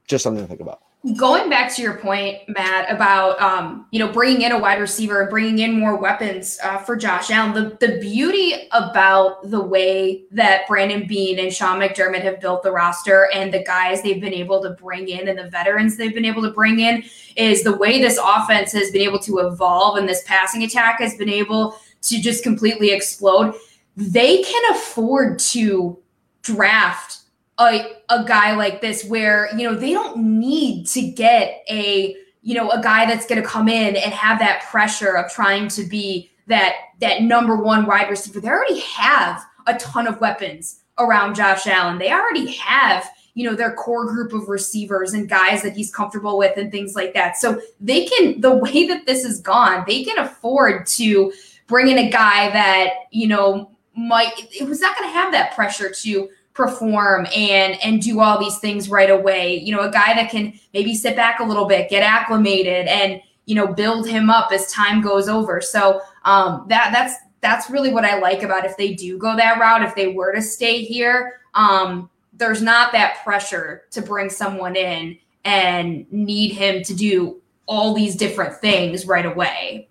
just 0.06 0.24
something 0.24 0.44
to 0.44 0.48
think 0.48 0.62
about 0.62 0.85
going 1.14 1.50
back 1.50 1.74
to 1.76 1.82
your 1.82 1.98
point, 1.98 2.40
Matt, 2.48 2.92
about 2.92 3.40
um, 3.40 3.86
you 3.92 4.00
know 4.00 4.12
bringing 4.12 4.42
in 4.42 4.52
a 4.52 4.60
wide 4.60 4.80
receiver 4.80 5.22
and 5.22 5.30
bringing 5.30 5.60
in 5.60 5.80
more 5.80 5.96
weapons 5.96 6.58
uh, 6.64 6.78
for 6.80 6.96
Josh 6.96 7.30
Allen. 7.30 7.54
The 7.54 7.78
the 7.86 8.00
beauty 8.00 8.68
about 8.72 9.50
the 9.50 9.62
way 9.62 10.24
that 10.32 10.68
Brandon 10.68 11.08
Beane 11.08 11.40
and 11.40 11.54
Sean 11.54 11.80
McDermott 11.80 12.24
have 12.24 12.42
built 12.42 12.64
the 12.64 12.72
roster 12.72 13.30
and 13.34 13.54
the 13.54 13.64
guys 13.64 14.02
they've 14.02 14.22
been 14.22 14.34
able 14.34 14.62
to 14.64 14.72
bring 14.72 15.10
in 15.10 15.28
and 15.28 15.38
the 15.38 15.50
veterans 15.50 15.96
they've 15.96 16.14
been 16.14 16.26
able 16.26 16.42
to 16.42 16.52
bring 16.52 16.80
in 16.80 17.04
is 17.36 17.64
the 17.64 17.78
way 17.78 18.02
this 18.02 18.20
offense 18.22 18.72
has 18.72 18.90
been 18.92 19.02
able 19.02 19.20
to 19.20 19.40
evolve 19.40 19.98
and 19.98 20.10
this 20.10 20.24
passing 20.26 20.64
attack 20.64 21.00
has 21.00 21.16
been 21.16 21.30
able 21.30 21.78
to 22.02 22.20
just 22.20 22.44
completely 22.44 22.92
explode. 22.92 23.54
They 23.96 24.42
can 24.42 24.76
afford 24.76 25.40
to 25.40 26.00
draft 26.42 27.15
a, 27.60 27.94
a 28.10 28.24
guy 28.26 28.56
like 28.56 28.82
this 28.82 29.06
where 29.06 29.50
you 29.56 29.70
know 29.70 29.76
they 29.76 29.92
don't 29.92 30.18
need 30.18 30.88
to 30.88 31.02
get 31.02 31.64
a 31.70 32.16
you 32.42 32.54
know 32.54 32.70
a 32.72 32.82
guy 32.82 33.06
that's 33.06 33.26
going 33.26 33.42
to 33.42 33.48
come 33.48 33.68
in 33.68 33.96
and 33.96 34.14
have 34.14 34.40
that 34.40 34.64
pressure 34.70 35.16
of 35.18 35.32
trying 35.32 35.68
to 35.70 35.84
be 35.84 36.30
that 36.48 36.76
that 37.00 37.22
number 37.22 37.56
one 37.56 37.86
wide 37.86 38.10
receiver. 38.10 38.40
They 38.40 38.50
already 38.50 38.80
have 38.80 39.44
a 39.68 39.76
ton 39.76 40.08
of 40.08 40.20
weapons 40.22 40.82
around 40.98 41.36
Josh 41.36 41.68
Allen. 41.68 41.98
They 41.98 42.12
already 42.12 42.52
have 42.52 43.10
you 43.36 43.50
know 43.50 43.56
their 43.56 43.74
core 43.74 44.06
group 44.06 44.34
of 44.34 44.50
receivers 44.50 45.14
and 45.14 45.30
guys 45.30 45.62
that 45.62 45.76
he's 45.76 45.94
comfortable 45.94 46.38
with 46.38 46.58
and 46.58 46.72
things 46.72 46.96
like 46.96 47.14
that. 47.14 47.38
So 47.38 47.62
they 47.80 48.06
can 48.06 48.42
the 48.42 48.56
way 48.56 48.86
that 48.88 49.06
this 49.06 49.24
is 49.24 49.40
gone 49.40 49.84
they 49.88 50.04
can 50.04 50.18
afford 50.18 50.88
to 50.88 51.32
bring 51.68 51.88
in 51.88 51.98
a 51.98 52.10
guy 52.10 52.50
that 52.52 52.90
you 53.12 53.28
know 53.28 53.72
might 53.96 54.34
it 54.52 54.68
was 54.68 54.82
not 54.82 54.98
going 54.98 55.10
to 55.10 55.14
have 55.14 55.32
that 55.32 55.56
pressure 55.56 55.90
to 55.90 56.30
perform 56.56 57.28
and 57.36 57.78
and 57.84 58.02
do 58.02 58.22
all 58.22 58.40
these 58.40 58.58
things 58.58 58.90
right 58.90 59.12
away. 59.12 59.60
You 59.60 59.76
know, 59.76 59.82
a 59.82 59.92
guy 59.92 60.16
that 60.16 60.32
can 60.32 60.60
maybe 60.74 60.96
sit 60.96 61.16
back 61.16 61.40
a 61.40 61.44
little 61.44 61.66
bit, 61.66 61.90
get 61.90 62.02
acclimated, 62.02 62.88
and 62.88 63.22
you 63.46 63.54
know 63.54 63.68
build 63.68 64.08
him 64.08 64.32
up 64.32 64.52
as 64.52 64.72
time 64.72 65.02
goes 65.02 65.30
over. 65.30 65.62
So 65.62 66.02
um, 66.24 66.66
that 66.70 66.90
that's 66.92 67.16
that's 67.42 67.70
really 67.70 67.94
what 67.94 68.06
I 68.06 68.18
like 68.18 68.42
about 68.42 68.66
if 68.66 68.76
they 68.78 68.96
do 68.96 69.20
go 69.20 69.36
that 69.36 69.60
route. 69.60 69.84
If 69.84 69.94
they 69.94 70.08
were 70.08 70.34
to 70.34 70.42
stay 70.42 70.82
here, 70.84 71.42
um, 71.54 72.10
there's 72.34 72.62
not 72.62 72.92
that 72.94 73.24
pressure 73.24 73.84
to 73.92 74.02
bring 74.02 74.30
someone 74.30 74.76
in 74.76 75.20
and 75.44 76.12
need 76.12 76.54
him 76.54 76.82
to 76.84 76.96
do 76.96 77.42
all 77.68 77.94
these 77.94 78.16
different 78.16 78.56
things 78.56 79.06
right 79.06 79.26
away. 79.26 79.90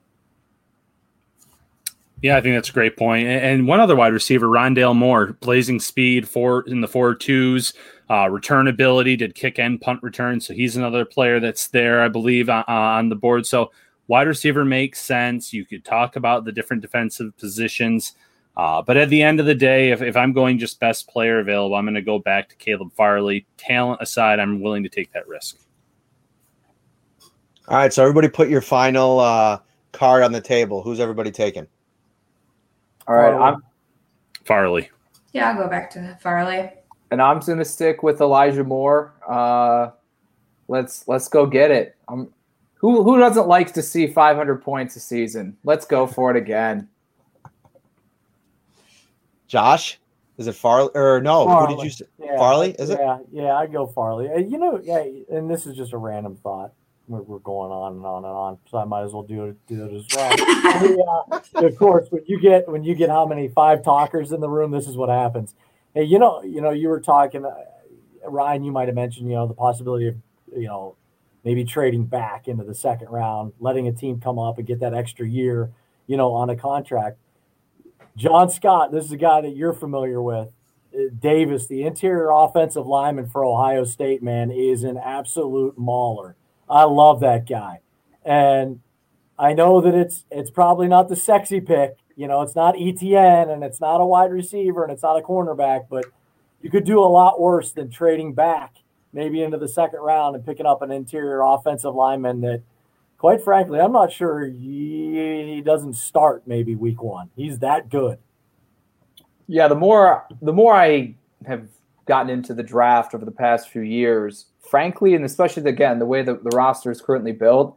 Yeah, 2.24 2.38
I 2.38 2.40
think 2.40 2.54
that's 2.54 2.70
a 2.70 2.72
great 2.72 2.96
point. 2.96 3.28
And 3.28 3.68
one 3.68 3.80
other 3.80 3.94
wide 3.94 4.14
receiver, 4.14 4.46
Rondale 4.46 4.96
Moore, 4.96 5.36
blazing 5.40 5.78
speed 5.78 6.26
for 6.26 6.62
in 6.66 6.80
the 6.80 6.88
four 6.88 7.14
twos, 7.14 7.74
uh, 8.08 8.30
return 8.30 8.66
ability, 8.66 9.16
did 9.16 9.34
kick 9.34 9.58
and 9.58 9.78
punt 9.78 10.02
return. 10.02 10.40
So 10.40 10.54
he's 10.54 10.74
another 10.74 11.04
player 11.04 11.38
that's 11.38 11.68
there, 11.68 12.00
I 12.00 12.08
believe, 12.08 12.48
uh, 12.48 12.64
on 12.66 13.10
the 13.10 13.14
board. 13.14 13.44
So 13.44 13.72
wide 14.06 14.26
receiver 14.26 14.64
makes 14.64 15.02
sense. 15.02 15.52
You 15.52 15.66
could 15.66 15.84
talk 15.84 16.16
about 16.16 16.46
the 16.46 16.52
different 16.52 16.80
defensive 16.80 17.36
positions. 17.36 18.14
Uh, 18.56 18.80
but 18.80 18.96
at 18.96 19.10
the 19.10 19.20
end 19.20 19.38
of 19.38 19.44
the 19.44 19.54
day, 19.54 19.90
if, 19.90 20.00
if 20.00 20.16
I'm 20.16 20.32
going 20.32 20.58
just 20.58 20.80
best 20.80 21.06
player 21.08 21.40
available, 21.40 21.76
I'm 21.76 21.84
going 21.84 21.94
to 21.94 22.00
go 22.00 22.18
back 22.18 22.48
to 22.48 22.56
Caleb 22.56 22.94
Farley. 22.94 23.44
Talent 23.58 24.00
aside, 24.00 24.40
I'm 24.40 24.62
willing 24.62 24.82
to 24.84 24.88
take 24.88 25.12
that 25.12 25.28
risk. 25.28 25.58
All 27.68 27.76
right, 27.76 27.92
so 27.92 28.00
everybody 28.00 28.28
put 28.28 28.48
your 28.48 28.62
final 28.62 29.20
uh, 29.20 29.58
card 29.92 30.22
on 30.22 30.32
the 30.32 30.40
table. 30.40 30.82
Who's 30.82 31.00
everybody 31.00 31.30
taking? 31.30 31.66
All 33.06 33.14
right, 33.14 33.34
I'm 33.34 33.62
Farley. 34.44 34.90
Yeah, 35.32 35.50
I'll 35.50 35.56
go 35.56 35.68
back 35.68 35.90
to 35.90 36.18
Farley. 36.22 36.70
And 37.10 37.20
I'm 37.20 37.38
just 37.38 37.48
gonna 37.48 37.64
stick 37.64 38.02
with 38.02 38.20
Elijah 38.20 38.64
Moore. 38.64 39.14
Uh, 39.28 39.90
let's 40.68 41.06
let's 41.06 41.28
go 41.28 41.46
get 41.46 41.70
it. 41.70 41.96
Um, 42.08 42.32
who 42.76 43.02
who 43.02 43.18
doesn't 43.18 43.46
like 43.46 43.72
to 43.74 43.82
see 43.82 44.06
500 44.06 44.62
points 44.62 44.96
a 44.96 45.00
season? 45.00 45.56
Let's 45.64 45.84
go 45.86 46.06
for 46.06 46.30
it 46.30 46.36
again. 46.36 46.88
Josh, 49.48 49.98
is 50.38 50.46
it 50.46 50.54
Farley 50.54 50.90
or 50.94 51.20
no? 51.20 51.44
Farley. 51.44 51.74
Who 51.74 51.76
did 51.76 51.84
you 51.84 51.90
say? 51.90 52.04
Yeah, 52.18 52.36
Farley? 52.38 52.70
Is 52.78 52.88
yeah, 52.88 52.94
it? 52.94 53.26
Yeah, 53.32 53.42
yeah, 53.42 53.54
I 53.54 53.66
go 53.66 53.86
Farley. 53.86 54.30
Uh, 54.30 54.38
You 54.38 54.58
know, 54.58 54.80
yeah, 54.82 55.04
and 55.30 55.50
this 55.50 55.66
is 55.66 55.76
just 55.76 55.92
a 55.92 55.98
random 55.98 56.36
thought. 56.36 56.72
We're, 57.06 57.38
going 57.38 57.70
on 57.70 57.96
and 57.96 58.06
on 58.06 58.24
and 58.24 58.32
on, 58.32 58.58
so 58.70 58.78
I 58.78 58.84
might 58.84 59.02
as 59.02 59.12
well 59.12 59.24
do 59.24 59.44
it 59.44 59.66
do 59.66 59.84
it 59.84 59.92
as 59.94 60.06
well. 60.16 61.36
yeah, 61.60 61.66
of 61.66 61.76
course, 61.76 62.08
when 62.08 62.22
you 62.26 62.40
get 62.40 62.66
when 62.66 62.82
you 62.82 62.94
get 62.94 63.10
how 63.10 63.26
many 63.26 63.48
five 63.48 63.82
talkers 63.82 64.32
in 64.32 64.40
the 64.40 64.48
room, 64.48 64.70
this 64.70 64.88
is 64.88 64.96
what 64.96 65.10
happens. 65.10 65.54
Hey, 65.92 66.04
you 66.04 66.18
know, 66.18 66.42
you 66.42 66.62
know, 66.62 66.70
you 66.70 66.88
were 66.88 67.00
talking, 67.00 67.44
uh, 67.44 67.50
Ryan. 68.26 68.64
You 68.64 68.72
might 68.72 68.88
have 68.88 68.94
mentioned, 68.94 69.28
you 69.28 69.34
know, 69.34 69.46
the 69.46 69.54
possibility 69.54 70.08
of, 70.08 70.16
you 70.56 70.66
know, 70.66 70.96
maybe 71.44 71.62
trading 71.64 72.06
back 72.06 72.48
into 72.48 72.64
the 72.64 72.74
second 72.74 73.08
round, 73.10 73.52
letting 73.60 73.86
a 73.86 73.92
team 73.92 74.18
come 74.18 74.38
up 74.38 74.56
and 74.56 74.66
get 74.66 74.80
that 74.80 74.94
extra 74.94 75.28
year, 75.28 75.70
you 76.06 76.16
know, 76.16 76.32
on 76.32 76.48
a 76.48 76.56
contract. 76.56 77.18
John 78.16 78.48
Scott, 78.48 78.92
this 78.92 79.04
is 79.04 79.12
a 79.12 79.16
guy 79.16 79.42
that 79.42 79.54
you're 79.54 79.72
familiar 79.74 80.22
with. 80.22 80.48
Uh, 80.94 81.02
Davis, 81.18 81.66
the 81.66 81.82
interior 81.82 82.30
offensive 82.30 82.86
lineman 82.86 83.28
for 83.28 83.44
Ohio 83.44 83.84
State, 83.84 84.22
man, 84.22 84.50
is 84.50 84.84
an 84.84 84.96
absolute 84.96 85.76
mauler. 85.76 86.36
I 86.68 86.84
love 86.84 87.20
that 87.20 87.48
guy. 87.48 87.80
And 88.24 88.80
I 89.38 89.52
know 89.52 89.80
that 89.80 89.94
it's 89.94 90.24
it's 90.30 90.50
probably 90.50 90.88
not 90.88 91.08
the 91.08 91.16
sexy 91.16 91.60
pick. 91.60 91.96
You 92.16 92.28
know, 92.28 92.42
it's 92.42 92.54
not 92.54 92.76
Etienne 92.78 93.50
and 93.50 93.64
it's 93.64 93.80
not 93.80 94.00
a 94.00 94.06
wide 94.06 94.30
receiver 94.30 94.84
and 94.84 94.92
it's 94.92 95.02
not 95.02 95.18
a 95.18 95.22
cornerback, 95.22 95.86
but 95.90 96.06
you 96.62 96.70
could 96.70 96.84
do 96.84 97.00
a 97.00 97.06
lot 97.06 97.40
worse 97.40 97.72
than 97.72 97.90
trading 97.90 98.32
back 98.32 98.76
maybe 99.12 99.42
into 99.42 99.56
the 99.58 99.68
second 99.68 100.00
round 100.00 100.34
and 100.34 100.44
picking 100.44 100.66
up 100.66 100.82
an 100.82 100.90
interior 100.90 101.40
offensive 101.42 101.94
lineman 101.94 102.40
that 102.40 102.62
quite 103.16 103.42
frankly, 103.42 103.80
I'm 103.80 103.92
not 103.92 104.12
sure 104.12 104.44
he, 104.44 105.62
doesn't 105.64 105.94
start 105.94 106.42
maybe 106.46 106.74
week 106.74 107.02
one. 107.02 107.30
He's 107.36 107.60
that 107.60 107.88
good. 107.88 108.18
Yeah, 109.46 109.66
the 109.68 109.74
more 109.74 110.26
the 110.42 110.52
more 110.52 110.74
I 110.74 111.14
have 111.46 111.66
gotten 112.06 112.30
into 112.30 112.54
the 112.54 112.62
draft 112.62 113.14
over 113.14 113.24
the 113.24 113.30
past 113.30 113.68
few 113.68 113.82
years, 113.82 114.46
frankly, 114.60 115.14
and 115.14 115.24
especially 115.24 115.68
again 115.68 115.98
the 115.98 116.06
way 116.06 116.22
that 116.22 116.44
the 116.44 116.56
roster 116.56 116.90
is 116.90 117.00
currently 117.00 117.32
built, 117.32 117.76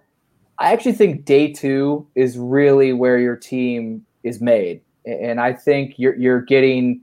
I 0.59 0.73
actually 0.73 0.93
think 0.93 1.25
day 1.25 1.53
two 1.53 2.07
is 2.15 2.37
really 2.37 2.93
where 2.93 3.19
your 3.19 3.35
team 3.35 4.05
is 4.23 4.41
made, 4.41 4.81
and 5.05 5.39
I 5.39 5.53
think 5.53 5.95
you're 5.97 6.15
you're 6.15 6.41
getting 6.41 7.01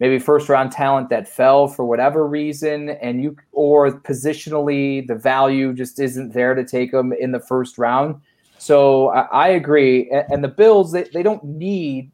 maybe 0.00 0.18
first 0.18 0.48
round 0.48 0.72
talent 0.72 1.08
that 1.08 1.28
fell 1.28 1.68
for 1.68 1.84
whatever 1.84 2.26
reason, 2.26 2.90
and 2.90 3.22
you 3.22 3.36
or 3.52 3.90
positionally 4.00 5.06
the 5.06 5.14
value 5.14 5.72
just 5.72 5.98
isn't 5.98 6.32
there 6.32 6.54
to 6.54 6.64
take 6.64 6.92
them 6.92 7.12
in 7.12 7.32
the 7.32 7.40
first 7.40 7.78
round. 7.78 8.16
So 8.58 9.08
I, 9.08 9.22
I 9.22 9.48
agree, 9.48 10.08
and, 10.10 10.24
and 10.30 10.44
the 10.44 10.48
Bills 10.48 10.92
they, 10.92 11.04
they 11.12 11.22
don't 11.22 11.44
need 11.44 12.10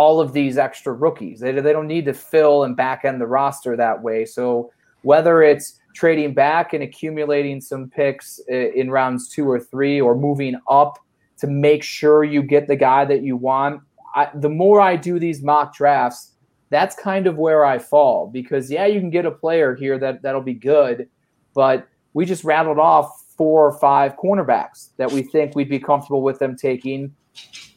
all 0.00 0.18
of 0.18 0.32
these 0.32 0.56
extra 0.56 0.94
rookies. 0.94 1.40
They, 1.40 1.52
they 1.52 1.74
don't 1.74 1.86
need 1.86 2.06
to 2.06 2.14
fill 2.14 2.64
and 2.64 2.74
back 2.74 3.04
end 3.04 3.20
the 3.20 3.26
roster 3.26 3.76
that 3.76 4.02
way. 4.02 4.24
So 4.24 4.72
whether 5.02 5.42
it's 5.42 5.78
trading 5.94 6.32
back 6.32 6.72
and 6.72 6.82
accumulating 6.82 7.60
some 7.60 7.90
picks 7.90 8.40
in 8.48 8.90
rounds 8.90 9.28
two 9.28 9.46
or 9.46 9.60
three, 9.60 10.00
or 10.00 10.14
moving 10.14 10.58
up 10.68 10.98
to 11.40 11.46
make 11.46 11.82
sure 11.82 12.24
you 12.24 12.42
get 12.42 12.66
the 12.66 12.76
guy 12.76 13.04
that 13.04 13.22
you 13.22 13.36
want, 13.36 13.82
I, 14.14 14.30
the 14.34 14.48
more 14.48 14.80
I 14.80 14.96
do 14.96 15.18
these 15.18 15.42
mock 15.42 15.74
drafts, 15.74 16.32
that's 16.70 16.96
kind 16.96 17.26
of 17.26 17.36
where 17.36 17.66
I 17.66 17.78
fall 17.78 18.26
because 18.26 18.70
yeah, 18.70 18.86
you 18.86 19.00
can 19.00 19.10
get 19.10 19.26
a 19.26 19.30
player 19.30 19.74
here 19.74 19.98
that 19.98 20.22
that'll 20.22 20.40
be 20.40 20.54
good, 20.54 21.10
but 21.54 21.86
we 22.14 22.24
just 22.24 22.42
rattled 22.42 22.78
off 22.78 23.22
four 23.36 23.66
or 23.66 23.78
five 23.78 24.16
cornerbacks 24.16 24.96
that 24.96 25.12
we 25.12 25.20
think 25.20 25.54
we'd 25.54 25.68
be 25.68 25.78
comfortable 25.78 26.22
with 26.22 26.38
them 26.38 26.56
taking 26.56 27.14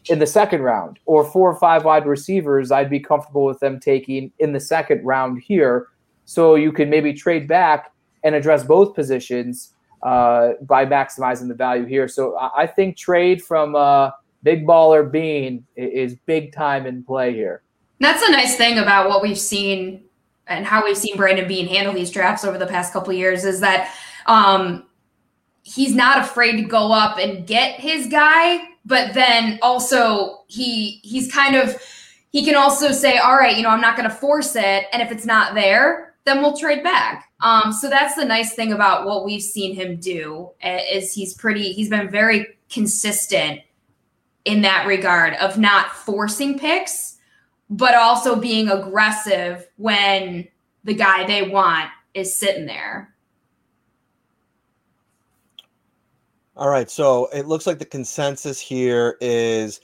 in 0.10 0.20
the 0.20 0.28
second 0.28 0.62
round, 0.62 1.00
or 1.06 1.24
four 1.24 1.50
or 1.52 1.56
five 1.56 1.86
wide 1.86 2.06
receivers, 2.06 2.72
I'd 2.72 2.90
be 2.90 3.00
comfortable 3.00 3.46
with 3.46 3.60
them 3.60 3.80
taking 3.80 4.32
in 4.40 4.52
the 4.52 4.60
second 4.60 5.04
round 5.06 5.42
here. 5.42 5.88
So 6.26 6.56
you 6.56 6.72
can 6.72 6.90
maybe 6.90 7.14
trade 7.14 7.48
back 7.48 7.92
and 8.24 8.36
address 8.36 8.64
both 8.64 8.96
positions 8.96 9.74
uh, 10.02 10.54
by 10.62 10.86
maximizing 10.86 11.48
the 11.48 11.54
value 11.54 11.86
here. 11.86 12.08
So 12.08 12.38
I 12.38 12.68
think 12.68 12.98
trade 12.98 13.42
from 13.42 13.76
uh, 13.76 14.12
big 14.44 14.66
baller 14.66 15.10
Beane 15.10 15.66
is 15.76 16.16
big 16.26 16.54
time 16.54 16.86
in 16.86 17.04
play 17.04 17.34
here. 17.34 17.64
That's 18.00 18.26
the 18.26 18.32
nice 18.32 18.58
thing 18.58 18.80
about 18.80 19.08
what 19.08 19.22
we've 19.22 19.40
seen 19.40 20.04
and 20.48 20.66
how 20.66 20.84
we've 20.84 20.98
seen 20.98 21.16
Brandon 21.16 21.48
Beane 21.48 21.68
handle 21.68 21.94
these 21.94 22.12
drafts 22.12 22.44
over 22.44 22.58
the 22.58 22.68
past 22.68 22.92
couple 22.92 23.14
years 23.14 23.46
is 23.46 23.62
that 23.62 23.94
um, 24.26 24.88
he's 25.62 25.96
not 25.96 26.18
afraid 26.18 26.58
to 26.58 26.64
go 26.64 26.92
up 26.92 27.18
and 27.18 27.48
get 27.48 27.80
his 27.80 28.08
guy 28.08 28.60
but 28.86 29.14
then 29.14 29.60
also 29.62 30.44
he 30.48 31.00
he's 31.04 31.32
kind 31.32 31.56
of 31.56 31.76
he 32.32 32.44
can 32.44 32.56
also 32.56 32.92
say 32.92 33.18
all 33.18 33.36
right 33.36 33.58
you 33.58 33.64
know 33.64 33.70
i'm 33.70 33.82
not 33.82 33.96
going 33.96 34.10
to 34.10 34.16
force 34.16 34.56
it 34.56 34.86
and 34.92 35.02
if 35.02 35.12
it's 35.12 35.26
not 35.26 35.54
there 35.54 36.14
then 36.26 36.42
we'll 36.42 36.58
trade 36.58 36.84
back. 36.84 37.30
Um, 37.42 37.74
so 37.74 37.90
that's 37.90 38.16
the 38.16 38.26
nice 38.26 38.54
thing 38.54 38.72
about 38.72 39.06
what 39.06 39.26
we've 39.26 39.42
seen 39.42 39.76
him 39.76 39.98
do 39.98 40.52
is 40.62 41.14
he's 41.14 41.34
pretty 41.34 41.74
he's 41.74 41.90
been 41.90 42.10
very 42.10 42.58
consistent 42.70 43.62
in 44.46 44.62
that 44.62 44.88
regard 44.88 45.34
of 45.36 45.58
not 45.58 45.92
forcing 45.92 46.58
picks 46.58 47.18
but 47.70 47.96
also 47.96 48.36
being 48.36 48.70
aggressive 48.70 49.68
when 49.78 50.48
the 50.84 50.94
guy 50.94 51.26
they 51.26 51.50
want 51.50 51.90
is 52.14 52.36
sitting 52.36 52.66
there 52.66 53.13
All 56.56 56.70
right, 56.70 56.90
so 56.90 57.30
it 57.34 57.48
looks 57.48 57.66
like 57.66 57.80
the 57.80 57.86
consensus 57.86 58.60
here 58.60 59.18
is 59.20 59.82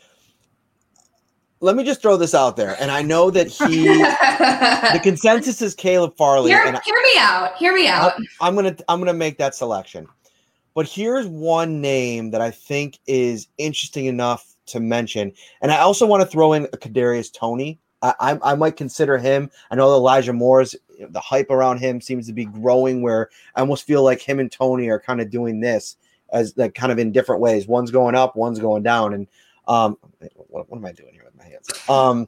let 1.62 1.76
me 1.76 1.84
just 1.84 2.02
throw 2.02 2.16
this 2.16 2.36
out 2.36 2.56
there. 2.56 2.78
And 2.80 2.91
I 2.91 3.02
know 3.02 3.32
that 3.32 3.48
he 3.48 3.86
the 3.88 5.00
consensus 5.02 5.62
is 5.62 5.74
Caleb 5.74 6.16
Farley. 6.16 6.52
Hear, 6.52 6.64
and 6.64 6.80
hear 6.86 6.96
me 6.96 7.20
out. 7.20 7.56
Hear 7.58 7.74
me 7.74 7.88
out. 7.88 8.14
I, 8.18 8.48
I'm 8.48 8.56
gonna 8.56 8.76
I'm 8.88 9.00
gonna 9.00 9.14
make 9.14 9.38
that 9.40 9.56
selection. 9.56 10.08
But 10.76 10.88
here's 10.88 11.26
one 11.26 11.82
name 11.82 12.32
that 12.32 12.41
I 12.41 12.52
think 12.52 13.00
is 13.08 13.48
interesting 13.58 14.06
enough 14.06 14.56
to 14.68 14.80
mention. 14.80 15.34
And 15.62 15.72
I 15.72 15.80
also 15.80 16.06
want 16.06 16.22
to 16.22 16.28
throw 16.28 16.54
in 16.54 16.66
a 16.66 16.78
Kadarius 16.78 17.34
Toney. 17.34 17.80
I, 18.02 18.14
I, 18.20 18.52
I 18.52 18.56
might 18.56 18.78
consider 18.78 19.18
him. 19.18 19.50
I 19.72 19.76
know 19.76 19.91
Elijah 19.94 20.32
Moore's 20.32 20.76
the 21.10 21.20
hype 21.20 21.50
around 21.50 21.80
him 21.80 22.00
seems 22.00 22.28
to 22.28 22.34
be 22.34 22.46
growing 22.46 23.02
where 23.02 23.30
I 23.56 23.62
almost 23.62 23.88
feel 23.88 24.04
like 24.04 24.22
him 24.22 24.40
and 24.40 24.52
Toney 24.52 24.90
are 24.90 25.00
kind 25.00 25.20
of 25.20 25.30
doing 25.30 25.60
this 25.60 25.98
as 26.34 26.53
like 26.57 26.76
kind 26.76 26.91
of 26.91 26.99
in 26.99 27.11
different 27.11 27.41
ways. 27.41 27.68
One's 27.68 27.91
going 27.91 28.15
up, 28.15 28.35
one's 28.35 28.60
going 28.60 28.84
down. 28.84 29.14
And 29.14 29.27
um, 29.68 29.97
what, 30.35 30.69
what 30.69 30.77
am 30.77 30.85
I 30.85 30.91
doing 30.91 31.14
here 31.14 31.23
with 31.26 31.38
my 31.38 31.45
hands? 31.45 31.69
Um, 31.89 32.27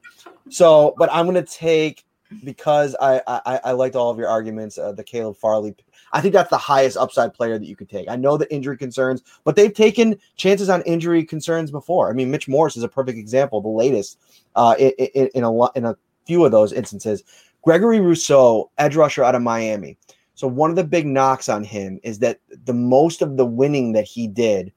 so, 0.50 0.94
but 0.98 1.10
I'm 1.12 1.26
gonna 1.26 1.44
take 1.44 2.06
because 2.44 2.96
I 3.02 3.22
I, 3.28 3.60
I 3.66 3.72
liked 3.72 3.96
all 3.96 4.10
of 4.10 4.18
your 4.18 4.30
arguments. 4.30 4.78
Uh, 4.78 4.92
the 4.92 5.04
Caleb 5.04 5.38
Farley, 5.38 5.76
I 6.14 6.22
think 6.22 6.34
that's 6.34 6.50
the 6.50 6.58
highest 6.58 6.98
upside 6.98 7.34
player 7.34 7.58
that 7.58 7.66
you 7.66 7.76
could 7.76 7.90
take. 7.90 8.10
I 8.10 8.16
know 8.16 8.38
the 8.38 8.52
injury 8.54 8.78
concerns, 8.78 9.24
but 9.44 9.56
they've 9.56 9.74
taken 9.74 10.18
chances 10.36 10.70
on 10.70 10.82
injury 10.84 11.24
concerns 11.24 11.72
before. 11.72 12.10
I 12.10 12.14
mean, 12.14 12.32
Mitch 12.32 12.48
Morse 12.48 12.78
is 12.78 12.84
a 12.84 12.88
perfect 12.88 13.18
example, 13.18 13.62
the 13.62 13.70
latest 13.70 14.20
uh, 14.56 14.76
in, 14.78 14.92
in, 14.92 15.30
in 15.36 15.44
a 15.44 15.72
in 15.72 15.86
a 15.86 15.98
few 16.26 16.46
of 16.46 16.52
those 16.52 16.74
instances. 16.74 17.24
Gregory 17.64 18.00
Rousseau, 18.00 18.72
edge 18.78 18.96
rusher 18.96 19.24
out 19.24 19.36
of 19.36 19.42
Miami. 19.42 19.98
So 20.36 20.48
one 20.48 20.70
of 20.70 20.76
the 20.76 20.84
big 20.84 21.06
knocks 21.06 21.50
on 21.50 21.64
him 21.64 22.00
is 22.04 22.20
that 22.20 22.40
the 22.66 22.74
most 22.74 23.22
of 23.22 23.38
the 23.38 23.46
winning 23.46 23.92
that 23.94 24.06
he 24.06 24.28
did 24.28 24.72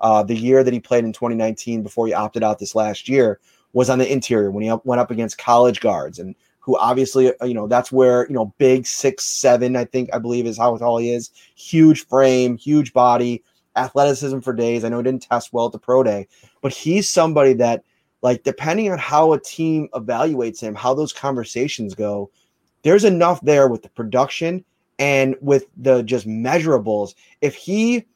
uh, 0.00 0.22
the 0.22 0.36
year 0.36 0.62
that 0.62 0.74
he 0.74 0.80
played 0.80 1.04
in 1.04 1.12
2019 1.12 1.82
before 1.82 2.06
he 2.06 2.12
opted 2.12 2.42
out 2.42 2.58
this 2.58 2.74
last 2.74 3.08
year 3.08 3.40
was 3.72 3.88
on 3.90 3.98
the 3.98 4.10
interior 4.10 4.50
when 4.50 4.62
he 4.62 4.70
up, 4.70 4.84
went 4.84 5.00
up 5.00 5.10
against 5.10 5.38
college 5.38 5.80
guards 5.80 6.18
and 6.18 6.34
who 6.60 6.76
obviously 6.78 7.32
uh, 7.40 7.44
you 7.44 7.54
know 7.54 7.66
that's 7.66 7.92
where 7.92 8.26
you 8.26 8.34
know 8.34 8.52
big 8.58 8.86
six 8.86 9.24
seven 9.24 9.76
I 9.76 9.84
think 9.84 10.10
I 10.12 10.18
believe 10.18 10.46
is 10.46 10.58
how 10.58 10.76
tall 10.76 10.98
he 10.98 11.12
is. 11.12 11.30
Huge 11.54 12.06
frame 12.06 12.56
huge 12.58 12.92
body 12.92 13.42
athleticism 13.76 14.40
for 14.40 14.52
days. 14.52 14.84
I 14.84 14.88
know 14.88 14.98
he 14.98 15.04
didn't 15.04 15.22
test 15.22 15.52
well 15.52 15.66
at 15.66 15.72
the 15.72 15.78
pro 15.78 16.02
day 16.02 16.26
but 16.62 16.72
he's 16.72 17.08
somebody 17.08 17.52
that 17.54 17.82
like 18.22 18.42
depending 18.42 18.90
on 18.90 18.98
how 18.98 19.32
a 19.32 19.40
team 19.40 19.88
evaluates 19.94 20.60
him 20.60 20.74
how 20.74 20.94
those 20.94 21.12
conversations 21.12 21.94
go 21.94 22.30
there's 22.82 23.04
enough 23.04 23.40
there 23.42 23.68
with 23.68 23.82
the 23.82 23.88
production 23.90 24.64
and 24.98 25.36
with 25.40 25.66
the 25.76 26.02
just 26.02 26.26
measurables, 26.26 27.14
if 27.40 27.54
he 27.54 28.06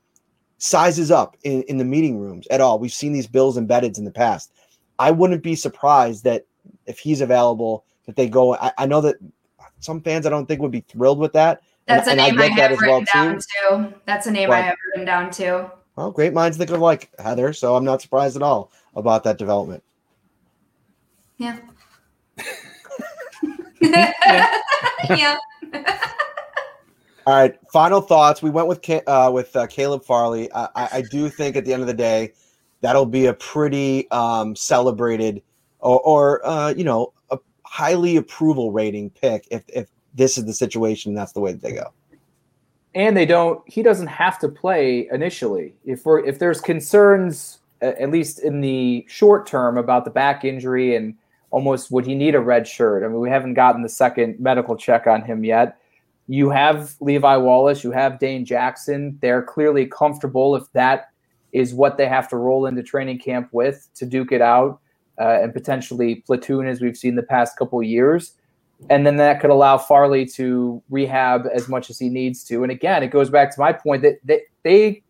sizes 0.59 1.11
up 1.11 1.37
in, 1.43 1.63
in 1.65 1.79
the 1.79 1.85
meeting 1.85 2.19
rooms 2.19 2.47
at 2.49 2.61
all, 2.61 2.79
we've 2.79 2.93
seen 2.93 3.13
these 3.13 3.27
bills 3.27 3.57
embedded 3.57 3.99
in 3.99 4.05
the 4.05 4.11
past. 4.11 4.53
I 4.99 5.11
wouldn't 5.11 5.43
be 5.43 5.55
surprised 5.55 6.25
that 6.25 6.47
if 6.87 6.99
he's 6.99 7.21
available, 7.21 7.85
that 8.07 8.17
they 8.17 8.29
go. 8.29 8.55
I, 8.55 8.73
I 8.79 8.87
know 8.87 9.01
that 9.01 9.17
some 9.81 10.01
fans 10.01 10.27
I 10.27 10.31
don't 10.31 10.47
think 10.47 10.61
would 10.61 10.71
be 10.71 10.85
thrilled 10.89 11.19
with 11.19 11.33
that. 11.33 11.63
That's 11.87 12.09
and, 12.09 12.21
a 12.21 12.23
name 12.23 12.39
I, 12.39 12.45
I 12.45 12.49
have 12.49 12.71
written 12.73 12.89
well 12.89 13.05
down 13.13 13.37
too. 13.37 13.43
too. 13.69 13.95
That's 14.07 14.27
a 14.27 14.31
name 14.31 14.49
but, 14.49 14.59
I 14.59 14.61
have 14.61 14.77
written 14.89 15.07
down 15.07 15.31
too. 15.31 15.71
Well, 15.97 16.11
great 16.11 16.33
minds 16.33 16.57
think 16.57 16.71
alike, 16.71 17.11
Heather. 17.19 17.53
So 17.53 17.77
I'm 17.77 17.85
not 17.85 18.01
surprised 18.01 18.37
at 18.37 18.43
all 18.43 18.71
about 18.95 19.25
that 19.25 19.39
development. 19.39 19.83
Yeah. 21.39 21.59
yeah. 23.81 24.61
yeah. 25.11 25.37
All 27.31 27.37
right, 27.37 27.57
final 27.73 28.01
thoughts. 28.01 28.43
We 28.43 28.51
went 28.51 28.67
with 28.67 28.91
uh, 29.07 29.31
with 29.33 29.55
uh, 29.55 29.69
Caleb 29.69 30.05
Farley. 30.05 30.53
I, 30.53 30.69
I, 30.75 31.05
do 31.13 31.29
think 31.29 31.55
at 31.55 31.65
the 31.65 31.73
end 31.73 31.81
of 31.81 31.87
the 31.87 31.95
day, 31.95 32.33
that'll 32.81 33.07
be 33.07 33.27
a 33.27 33.35
pretty 33.35 34.11
um, 34.11 34.57
celebrated 34.57 35.41
or, 35.79 36.01
or 36.01 36.45
uh, 36.45 36.75
you 36.77 36.83
know 36.83 37.13
a 37.31 37.39
highly 37.65 38.17
approval 38.17 38.73
rating 38.73 39.11
pick 39.11 39.47
if 39.53 39.63
if 39.69 39.87
this 40.13 40.39
is 40.39 40.47
the 40.47 40.53
situation. 40.53 41.11
And 41.11 41.19
that's 41.19 41.31
the 41.31 41.39
way 41.39 41.53
that 41.53 41.63
they 41.63 41.71
go. 41.71 41.93
And 42.97 43.17
they 43.17 43.27
don't. 43.27 43.63
He 43.65 43.85
doesn't 43.85 44.09
have 44.09 44.41
to 44.41 44.49
play 44.49 45.09
initially. 45.13 45.77
If 45.85 46.05
we're 46.05 46.27
if 46.27 46.41
there's 46.41 46.61
concerns, 46.61 47.61
at 47.81 48.11
least 48.11 48.41
in 48.41 48.61
the 48.61 49.07
short 49.09 49.47
term, 49.47 49.79
about 49.79 50.05
the 50.05 50.11
back 50.11 50.45
injury 50.45 50.97
and 50.97 51.15
almost 51.53 51.93
would 51.93 52.07
he 52.07 52.17
need 52.17 52.35
a 52.35 52.41
red 52.41 52.67
shirt? 52.67 53.05
I 53.05 53.07
mean, 53.07 53.21
we 53.21 53.31
haven't 53.31 53.55
gotten 53.55 53.83
the 53.83 53.89
second 53.89 54.41
medical 54.41 54.77
check 54.77 55.07
on 55.07 55.23
him 55.23 55.45
yet 55.45 55.80
you 56.31 56.49
have 56.51 56.95
Levi 57.01 57.37
Wallace, 57.37 57.83
you 57.83 57.91
have 57.91 58.21
Dane 58.21 58.45
Jackson. 58.45 59.19
They're 59.21 59.43
clearly 59.43 59.87
comfortable 59.87 60.55
if 60.55 60.71
that 60.75 61.11
is 61.53 61.75
what 61.75 61.97
they 61.97 62.07
have 62.07 62.29
to 62.29 62.37
roll 62.37 62.67
into 62.67 62.85
training 62.85 63.19
camp 63.19 63.49
with 63.51 63.89
to 63.95 64.07
duke 64.07 64.31
it 64.31 64.41
out. 64.41 64.81
uh, 65.21 65.41
and 65.43 65.53
potentially 65.53 66.17
platoon 66.27 66.67
as 66.67 66.81
we've 66.81 66.97
seen 66.97 67.15
the 67.15 67.23
past 67.23 67.57
couple 67.57 67.83
years. 67.83 68.33
And 68.89 69.07
then 69.07 69.17
that 69.19 69.41
could 69.41 69.51
allow 69.51 69.77
Farley 69.77 70.25
to 70.27 70.83
rehab 70.89 71.47
as 71.53 71.69
much 71.69 71.91
as 71.91 71.99
he 71.99 72.09
needs 72.09 72.43
to. 72.45 72.63
And 72.63 72.73
again, 72.73 73.03
it 73.03 73.09
goes 73.09 73.29
back 73.29 73.55
to 73.55 73.61
my 73.61 73.75
point 73.75 74.03
that, 74.03 74.21
that 74.25 74.41
they 74.63 75.03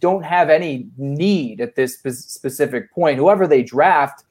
don't 0.00 0.24
have 0.24 0.50
any 0.50 0.88
need 0.98 1.60
at 1.60 1.76
this 1.76 1.96
specific 2.00 2.92
point. 2.92 3.18
Whoever 3.18 3.46
they 3.46 3.62
draft 3.62 4.24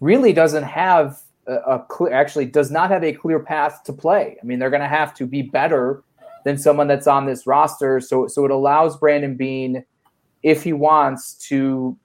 really 0.00 0.32
doesn't 0.32 0.64
have 0.64 1.20
a, 1.46 1.80
actually 2.12 2.46
does 2.46 2.70
not 2.70 2.90
have 2.90 3.04
a 3.04 3.12
clear 3.12 3.38
path 3.38 3.82
to 3.84 3.92
play. 3.92 4.36
I 4.40 4.44
mean, 4.44 4.58
they're 4.58 4.70
going 4.70 4.82
to 4.82 4.88
have 4.88 5.14
to 5.14 5.26
be 5.26 5.42
better 5.42 6.02
than 6.44 6.58
someone 6.58 6.86
that's 6.86 7.06
on 7.06 7.26
this 7.26 7.46
roster. 7.46 8.00
So, 8.00 8.26
so 8.28 8.44
it 8.44 8.50
allows 8.50 8.96
Brandon 8.96 9.36
Beane, 9.36 9.84
if 10.42 10.62
he 10.62 10.72
wants 10.72 11.34
to 11.48 11.96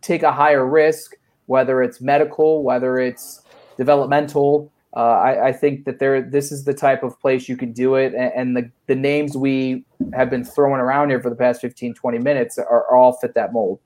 take 0.00 0.22
a 0.22 0.32
higher 0.32 0.66
risk, 0.66 1.12
whether 1.46 1.82
it's 1.82 2.00
medical, 2.00 2.62
whether 2.62 2.98
it's 2.98 3.42
developmental. 3.76 4.72
Uh, 4.94 5.00
I, 5.00 5.48
I, 5.48 5.52
think 5.52 5.86
that 5.86 5.98
there, 5.98 6.20
this 6.20 6.52
is 6.52 6.64
the 6.64 6.74
type 6.74 7.02
of 7.02 7.18
place 7.20 7.48
you 7.48 7.56
can 7.56 7.72
do 7.72 7.94
it. 7.94 8.12
And, 8.14 8.32
and, 8.34 8.56
the, 8.56 8.70
the 8.86 8.94
names 8.94 9.36
we 9.36 9.84
have 10.12 10.28
been 10.28 10.44
throwing 10.44 10.80
around 10.80 11.08
here 11.08 11.20
for 11.20 11.30
the 11.30 11.36
past 11.36 11.62
15, 11.62 11.94
20 11.94 12.18
minutes 12.18 12.58
are, 12.58 12.66
are 12.66 12.96
all 12.96 13.14
fit 13.14 13.34
that 13.34 13.54
mold. 13.54 13.80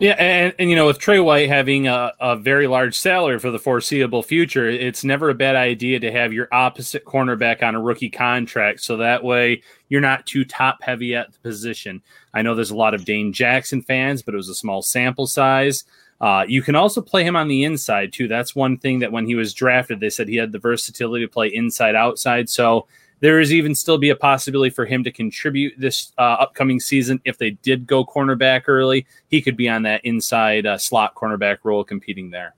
Yeah, 0.00 0.12
and, 0.12 0.54
and 0.58 0.70
you 0.70 0.76
know, 0.76 0.86
with 0.86 0.98
Tre 0.98 1.18
White 1.18 1.50
having 1.50 1.86
a, 1.86 2.14
a 2.18 2.34
very 2.34 2.66
large 2.66 2.96
salary 2.96 3.38
for 3.38 3.50
the 3.50 3.58
foreseeable 3.58 4.22
future, 4.22 4.66
it's 4.66 5.04
never 5.04 5.28
a 5.28 5.34
bad 5.34 5.56
idea 5.56 6.00
to 6.00 6.10
have 6.10 6.32
your 6.32 6.48
opposite 6.52 7.04
cornerback 7.04 7.62
on 7.62 7.74
a 7.74 7.80
rookie 7.80 8.08
contract, 8.08 8.80
so 8.80 8.96
that 8.96 9.22
way 9.22 9.62
you're 9.90 10.00
not 10.00 10.24
too 10.24 10.46
top 10.46 10.82
heavy 10.82 11.14
at 11.14 11.30
the 11.30 11.38
position. 11.40 12.00
I 12.32 12.40
know 12.40 12.54
there's 12.54 12.70
a 12.70 12.76
lot 12.76 12.94
of 12.94 13.04
Dane 13.04 13.34
Jackson 13.34 13.82
fans, 13.82 14.22
but 14.22 14.32
it 14.32 14.38
was 14.38 14.48
a 14.48 14.54
small 14.54 14.80
sample 14.80 15.26
size. 15.26 15.84
Uh, 16.18 16.46
you 16.48 16.62
can 16.62 16.76
also 16.76 17.02
play 17.02 17.22
him 17.22 17.36
on 17.36 17.48
the 17.48 17.64
inside 17.64 18.14
too. 18.14 18.26
That's 18.26 18.56
one 18.56 18.78
thing 18.78 19.00
that 19.00 19.12
when 19.12 19.26
he 19.26 19.34
was 19.34 19.52
drafted, 19.52 20.00
they 20.00 20.10
said 20.10 20.28
he 20.28 20.36
had 20.36 20.52
the 20.52 20.58
versatility 20.58 21.26
to 21.26 21.30
play 21.30 21.48
inside, 21.48 21.94
outside. 21.94 22.48
So 22.48 22.86
there 23.20 23.38
is 23.38 23.52
even 23.52 23.74
still 23.74 23.98
be 23.98 24.10
a 24.10 24.16
possibility 24.16 24.70
for 24.70 24.86
him 24.86 25.04
to 25.04 25.12
contribute 25.12 25.74
this 25.78 26.12
uh, 26.18 26.36
upcoming 26.40 26.80
season 26.80 27.20
if 27.24 27.38
they 27.38 27.50
did 27.50 27.86
go 27.86 28.04
cornerback 28.04 28.62
early. 28.66 29.06
He 29.28 29.40
could 29.40 29.56
be 29.56 29.68
on 29.68 29.82
that 29.82 30.04
inside 30.04 30.66
uh, 30.66 30.78
slot 30.78 31.14
cornerback 31.14 31.58
role, 31.62 31.84
competing 31.84 32.30
there. 32.30 32.54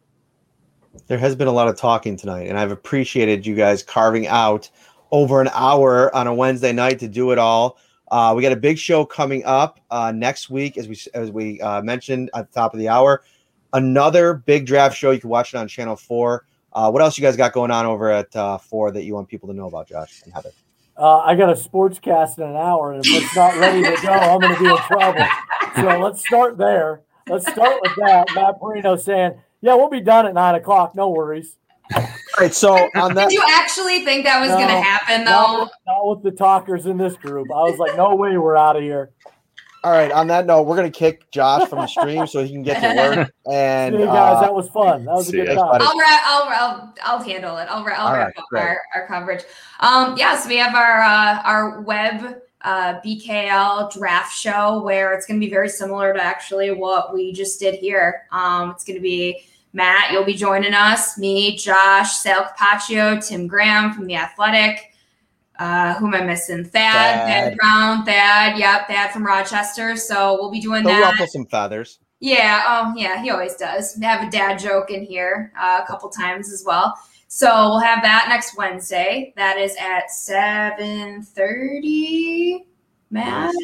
There 1.06 1.18
has 1.18 1.34
been 1.34 1.48
a 1.48 1.52
lot 1.52 1.68
of 1.68 1.76
talking 1.76 2.16
tonight, 2.16 2.48
and 2.48 2.59
I've 2.59 2.70
appreciated 2.70 3.47
you 3.47 3.55
guys 3.55 3.82
carving 3.82 4.26
out 4.26 4.70
over 5.10 5.40
an 5.40 5.48
hour 5.52 6.14
on 6.14 6.26
a 6.26 6.34
Wednesday 6.34 6.72
night 6.72 6.98
to 7.01 7.09
do 7.09 7.32
it 7.32 7.39
all. 7.39 7.78
Uh, 8.10 8.34
we 8.36 8.43
got 8.43 8.52
a 8.52 8.56
big 8.56 8.78
show 8.78 9.05
coming 9.05 9.43
up 9.44 9.80
uh, 9.90 10.12
next 10.12 10.51
week, 10.51 10.76
as 10.76 10.86
we 10.86 10.98
as 11.14 11.30
we 11.30 11.60
uh, 11.62 11.80
mentioned 11.82 12.30
at 12.34 12.51
the 12.51 12.55
top 12.55 12.74
of 12.74 12.78
the 12.78 12.89
hour. 12.89 13.22
Another 13.72 14.34
big 14.34 14.66
draft 14.66 14.97
show. 14.97 15.12
You 15.12 15.20
can 15.20 15.30
watch 15.30 15.55
it 15.55 15.56
on 15.56 15.66
Channel 15.66 15.97
Four. 15.97 16.44
Uh, 16.74 16.90
what 16.90 17.03
else 17.03 17.19
you 17.19 17.23
guys 17.23 17.36
got 17.36 17.53
going 17.53 17.70
on 17.70 17.86
over 17.86 18.11
at 18.11 18.35
uh, 18.35 18.59
four 18.59 18.90
that 18.90 19.05
you 19.05 19.15
want 19.15 19.28
people 19.28 19.49
to 19.49 19.55
know 19.55 19.66
about, 19.66 19.89
Josh 19.89 20.23
and 20.24 20.32
Heather? 20.32 20.51
Uh, 20.97 21.19
I 21.19 21.35
got 21.35 21.51
a 21.51 21.57
sports 21.57 21.99
cast 21.99 22.39
in 22.39 22.44
an 22.44 22.57
hour, 22.57 22.93
and 22.93 23.05
if 23.05 23.23
it's 23.23 23.36
not 23.36 23.57
ready 23.57 23.82
to 23.82 24.03
go, 24.03 24.12
I'm 24.12 24.40
going 24.40 24.55
to 24.55 24.61
be 24.61 24.69
in 24.69 24.77
trouble. 24.77 25.27
So 25.77 25.99
let's 25.99 26.27
start 26.27 26.59
there. 26.59 27.03
Let's 27.28 27.51
start 27.51 27.78
with 27.82 27.97
that. 27.97 28.28
Matt 28.35 28.61
Parrino 28.61 28.97
saying, 28.97 29.35
"Yeah, 29.61 29.74
we'll 29.74 29.89
be 29.89 30.01
done 30.01 30.27
at 30.27 30.35
nine 30.35 30.55
o'clock. 30.55 30.94
No 30.94 31.09
worries." 31.09 31.57
All 31.94 32.03
right. 32.39 32.55
So 32.55 32.74
on 32.94 33.15
that, 33.15 33.31
did 33.31 33.35
you 33.35 33.44
actually 33.49 34.05
think 34.05 34.24
that 34.24 34.40
was 34.40 34.51
no, 34.51 34.57
going 34.57 34.69
to 34.69 34.81
happen, 34.81 35.24
though? 35.24 35.31
Not 35.31 35.61
with, 35.61 35.70
not 35.86 36.07
with 36.09 36.23
the 36.24 36.31
talkers 36.31 36.86
in 36.86 36.99
this 36.99 37.16
group. 37.16 37.49
I 37.51 37.62
was 37.62 37.78
like, 37.78 37.97
"No 37.97 38.15
way, 38.15 38.36
we're 38.36 38.57
out 38.57 38.77
of 38.77 38.82
here." 38.82 39.11
All 39.84 39.92
right. 39.92 40.12
On 40.12 40.26
that 40.28 40.46
note, 40.46 40.62
we're 40.62 40.76
gonna 40.76 40.90
kick 40.90 41.30
Josh 41.30 41.68
from 41.68 41.80
the 41.80 41.86
stream 41.86 42.26
so 42.26 42.42
he 42.44 42.50
can 42.50 42.62
get 42.62 42.80
to 42.80 42.96
work. 42.96 43.32
And 43.50 43.96
See 43.96 44.04
guys, 44.04 44.36
uh, 44.36 44.40
that 44.42 44.54
was 44.54 44.68
fun. 44.68 45.04
That 45.04 45.14
was 45.14 45.28
a 45.28 45.32
good 45.32 45.46
time. 45.46 45.59
I'll, 45.59 45.80
I'll, 45.82 46.48
I'll, 46.48 46.94
I'll 47.02 47.22
handle 47.22 47.56
it. 47.56 47.62
I'll, 47.68 47.78
I'll 47.78 47.84
wrap 47.84 47.98
right, 47.98 48.36
up 48.36 48.44
our, 48.52 48.80
our 48.94 49.06
coverage. 49.09 49.42
Um, 49.80 50.16
yeah, 50.16 50.38
so 50.38 50.48
we 50.48 50.56
have 50.59 50.76
our 50.76 51.02
uh, 51.02 51.42
our 51.42 51.80
web 51.80 52.40
uh, 52.62 53.00
BKL 53.00 53.92
draft 53.92 54.36
show 54.36 54.82
where 54.82 55.12
it's 55.12 55.26
going 55.26 55.40
to 55.40 55.44
be 55.44 55.50
very 55.50 55.68
similar 55.68 56.12
to 56.14 56.22
actually 56.22 56.70
what 56.70 57.12
we 57.12 57.32
just 57.32 57.59
did 57.59 57.74
here. 57.74 58.22
Um, 58.30 58.70
it's 58.70 58.84
going 58.84 58.96
to 58.96 59.02
be 59.02 59.44
Matt, 59.72 60.12
you'll 60.12 60.24
be 60.24 60.34
joining 60.34 60.74
us, 60.74 61.16
me, 61.16 61.56
Josh, 61.56 62.16
Sal 62.16 62.44
Capaccio, 62.44 63.26
Tim 63.26 63.46
Graham 63.46 63.94
from 63.94 64.06
the 64.06 64.16
Athletic. 64.16 64.91
Uh, 65.62 65.94
who 65.94 66.09
am 66.09 66.14
I 66.14 66.22
missing? 66.22 66.64
Thad, 66.64 66.72
Thad, 66.72 67.28
Thad 67.28 67.56
Brown, 67.56 68.05
Thad. 68.05 68.59
Yep, 68.59 68.89
Thad 68.89 69.12
from 69.12 69.24
Rochester. 69.24 69.94
So 69.94 70.36
we'll 70.40 70.51
be 70.51 70.60
doing 70.60 70.82
He'll 70.82 70.90
that. 70.90 71.12
Ruffle 71.12 71.28
some 71.28 71.47
feathers. 71.47 72.01
Yeah. 72.18 72.64
Oh, 72.66 72.93
yeah. 72.97 73.22
He 73.22 73.30
always 73.30 73.55
does. 73.55 73.94
Have 74.02 74.26
a 74.26 74.30
dad 74.30 74.59
joke 74.59 74.90
in 74.90 75.05
here 75.05 75.52
uh, 75.56 75.80
a 75.84 75.86
couple 75.86 76.09
times 76.09 76.52
as 76.52 76.64
well. 76.66 76.98
So 77.28 77.47
we'll 77.47 77.78
have 77.78 78.02
that 78.02 78.26
next 78.28 78.56
Wednesday. 78.56 79.32
That 79.36 79.56
is 79.56 79.76
at 79.80 80.10
seven 80.10 81.22
thirty. 81.22 82.66
Matt. 83.10 83.55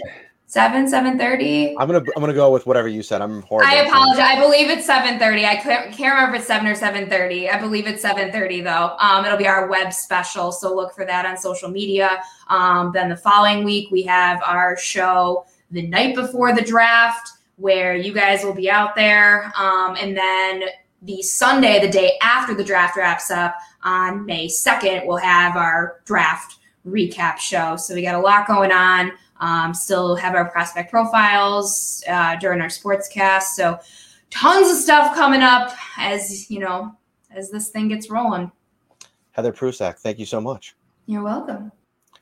Seven, 0.50 0.88
seven 0.88 1.18
thirty. 1.18 1.76
I'm 1.78 1.86
gonna 1.86 2.02
I'm 2.16 2.22
gonna 2.22 2.32
go 2.32 2.50
with 2.50 2.66
whatever 2.66 2.88
you 2.88 3.02
said. 3.02 3.20
I'm 3.20 3.42
horrible. 3.42 3.70
I 3.70 3.82
apologize. 3.82 4.18
I 4.18 4.40
believe 4.40 4.70
it's 4.70 4.86
seven 4.86 5.18
thirty. 5.18 5.44
I 5.44 5.56
can't, 5.56 5.92
can't 5.92 6.14
remember 6.14 6.36
if 6.36 6.40
it's 6.40 6.48
seven 6.48 6.66
or 6.66 6.74
seven 6.74 7.06
thirty. 7.10 7.50
I 7.50 7.60
believe 7.60 7.86
it's 7.86 8.00
seven 8.00 8.32
thirty 8.32 8.62
though. 8.62 8.96
Um, 8.98 9.26
it'll 9.26 9.36
be 9.36 9.46
our 9.46 9.68
web 9.68 9.92
special, 9.92 10.50
so 10.50 10.74
look 10.74 10.94
for 10.94 11.04
that 11.04 11.26
on 11.26 11.36
social 11.36 11.68
media. 11.68 12.22
Um, 12.48 12.92
then 12.94 13.10
the 13.10 13.16
following 13.16 13.62
week 13.62 13.90
we 13.90 14.02
have 14.04 14.40
our 14.42 14.74
show 14.78 15.44
the 15.70 15.86
night 15.86 16.14
before 16.14 16.54
the 16.54 16.62
draft, 16.62 17.30
where 17.56 17.94
you 17.94 18.14
guys 18.14 18.42
will 18.42 18.54
be 18.54 18.70
out 18.70 18.96
there, 18.96 19.52
um, 19.54 19.96
and 20.00 20.16
then 20.16 20.62
the 21.02 21.20
Sunday, 21.20 21.78
the 21.78 21.92
day 21.92 22.16
after 22.22 22.54
the 22.54 22.64
draft 22.64 22.96
wraps 22.96 23.30
up 23.30 23.54
on 23.82 24.24
May 24.24 24.48
second, 24.48 25.06
we'll 25.06 25.18
have 25.18 25.56
our 25.56 26.00
draft 26.06 26.56
recap 26.86 27.36
show. 27.36 27.76
So 27.76 27.94
we 27.94 28.00
got 28.00 28.14
a 28.14 28.18
lot 28.18 28.46
going 28.46 28.72
on. 28.72 29.12
Um, 29.40 29.74
still 29.74 30.16
have 30.16 30.34
our 30.34 30.50
prospect 30.50 30.90
profiles 30.90 32.02
uh, 32.08 32.36
during 32.36 32.60
our 32.60 32.70
sports 32.70 33.08
cast. 33.08 33.56
So 33.56 33.78
tons 34.30 34.70
of 34.70 34.76
stuff 34.76 35.14
coming 35.14 35.42
up 35.42 35.72
as 35.96 36.50
you 36.50 36.60
know 36.60 36.94
as 37.30 37.50
this 37.50 37.70
thing 37.70 37.88
gets 37.88 38.10
rolling. 38.10 38.50
Heather 39.32 39.52
Prusak, 39.52 39.98
thank 39.98 40.18
you 40.18 40.26
so 40.26 40.40
much. 40.40 40.74
You're 41.06 41.22
welcome. 41.22 41.70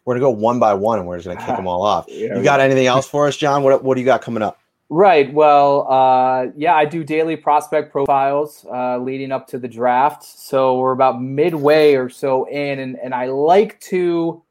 We're 0.04 0.14
gonna 0.14 0.20
go 0.26 0.30
one 0.30 0.58
by 0.58 0.74
one, 0.74 0.98
and 1.00 1.08
we're 1.08 1.18
just 1.18 1.26
gonna 1.26 1.44
kick 1.44 1.56
them 1.56 1.66
all 1.66 1.82
off. 1.82 2.06
You 2.08 2.42
got 2.42 2.60
anything 2.60 2.86
else 2.86 3.08
for 3.08 3.26
us, 3.26 3.36
John? 3.36 3.62
What 3.62 3.82
What 3.82 3.94
do 3.94 4.00
you 4.00 4.06
got 4.06 4.22
coming 4.22 4.42
up? 4.42 4.58
Right. 4.88 5.32
Well, 5.32 5.90
uh, 5.90 6.46
yeah, 6.56 6.76
I 6.76 6.84
do 6.84 7.02
daily 7.02 7.34
prospect 7.34 7.90
profiles 7.90 8.64
uh, 8.72 8.98
leading 8.98 9.32
up 9.32 9.48
to 9.48 9.58
the 9.58 9.66
draft. 9.66 10.22
So 10.22 10.78
we're 10.78 10.92
about 10.92 11.20
midway 11.20 11.94
or 11.94 12.08
so 12.08 12.44
in, 12.48 12.78
and, 12.78 12.96
and 13.02 13.12
I 13.12 13.26
like 13.26 13.80
to 13.80 14.44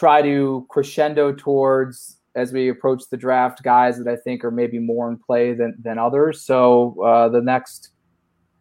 try 0.00 0.22
to 0.22 0.66
crescendo 0.70 1.30
towards 1.30 2.16
as 2.34 2.54
we 2.54 2.70
approach 2.70 3.02
the 3.10 3.18
draft 3.18 3.62
guys 3.62 3.98
that 3.98 4.08
I 4.08 4.16
think 4.16 4.42
are 4.42 4.50
maybe 4.50 4.78
more 4.78 5.10
in 5.10 5.18
play 5.18 5.52
than 5.52 5.74
than 5.78 5.98
others. 5.98 6.40
So 6.40 6.96
uh, 7.04 7.28
the 7.28 7.42
next 7.42 7.90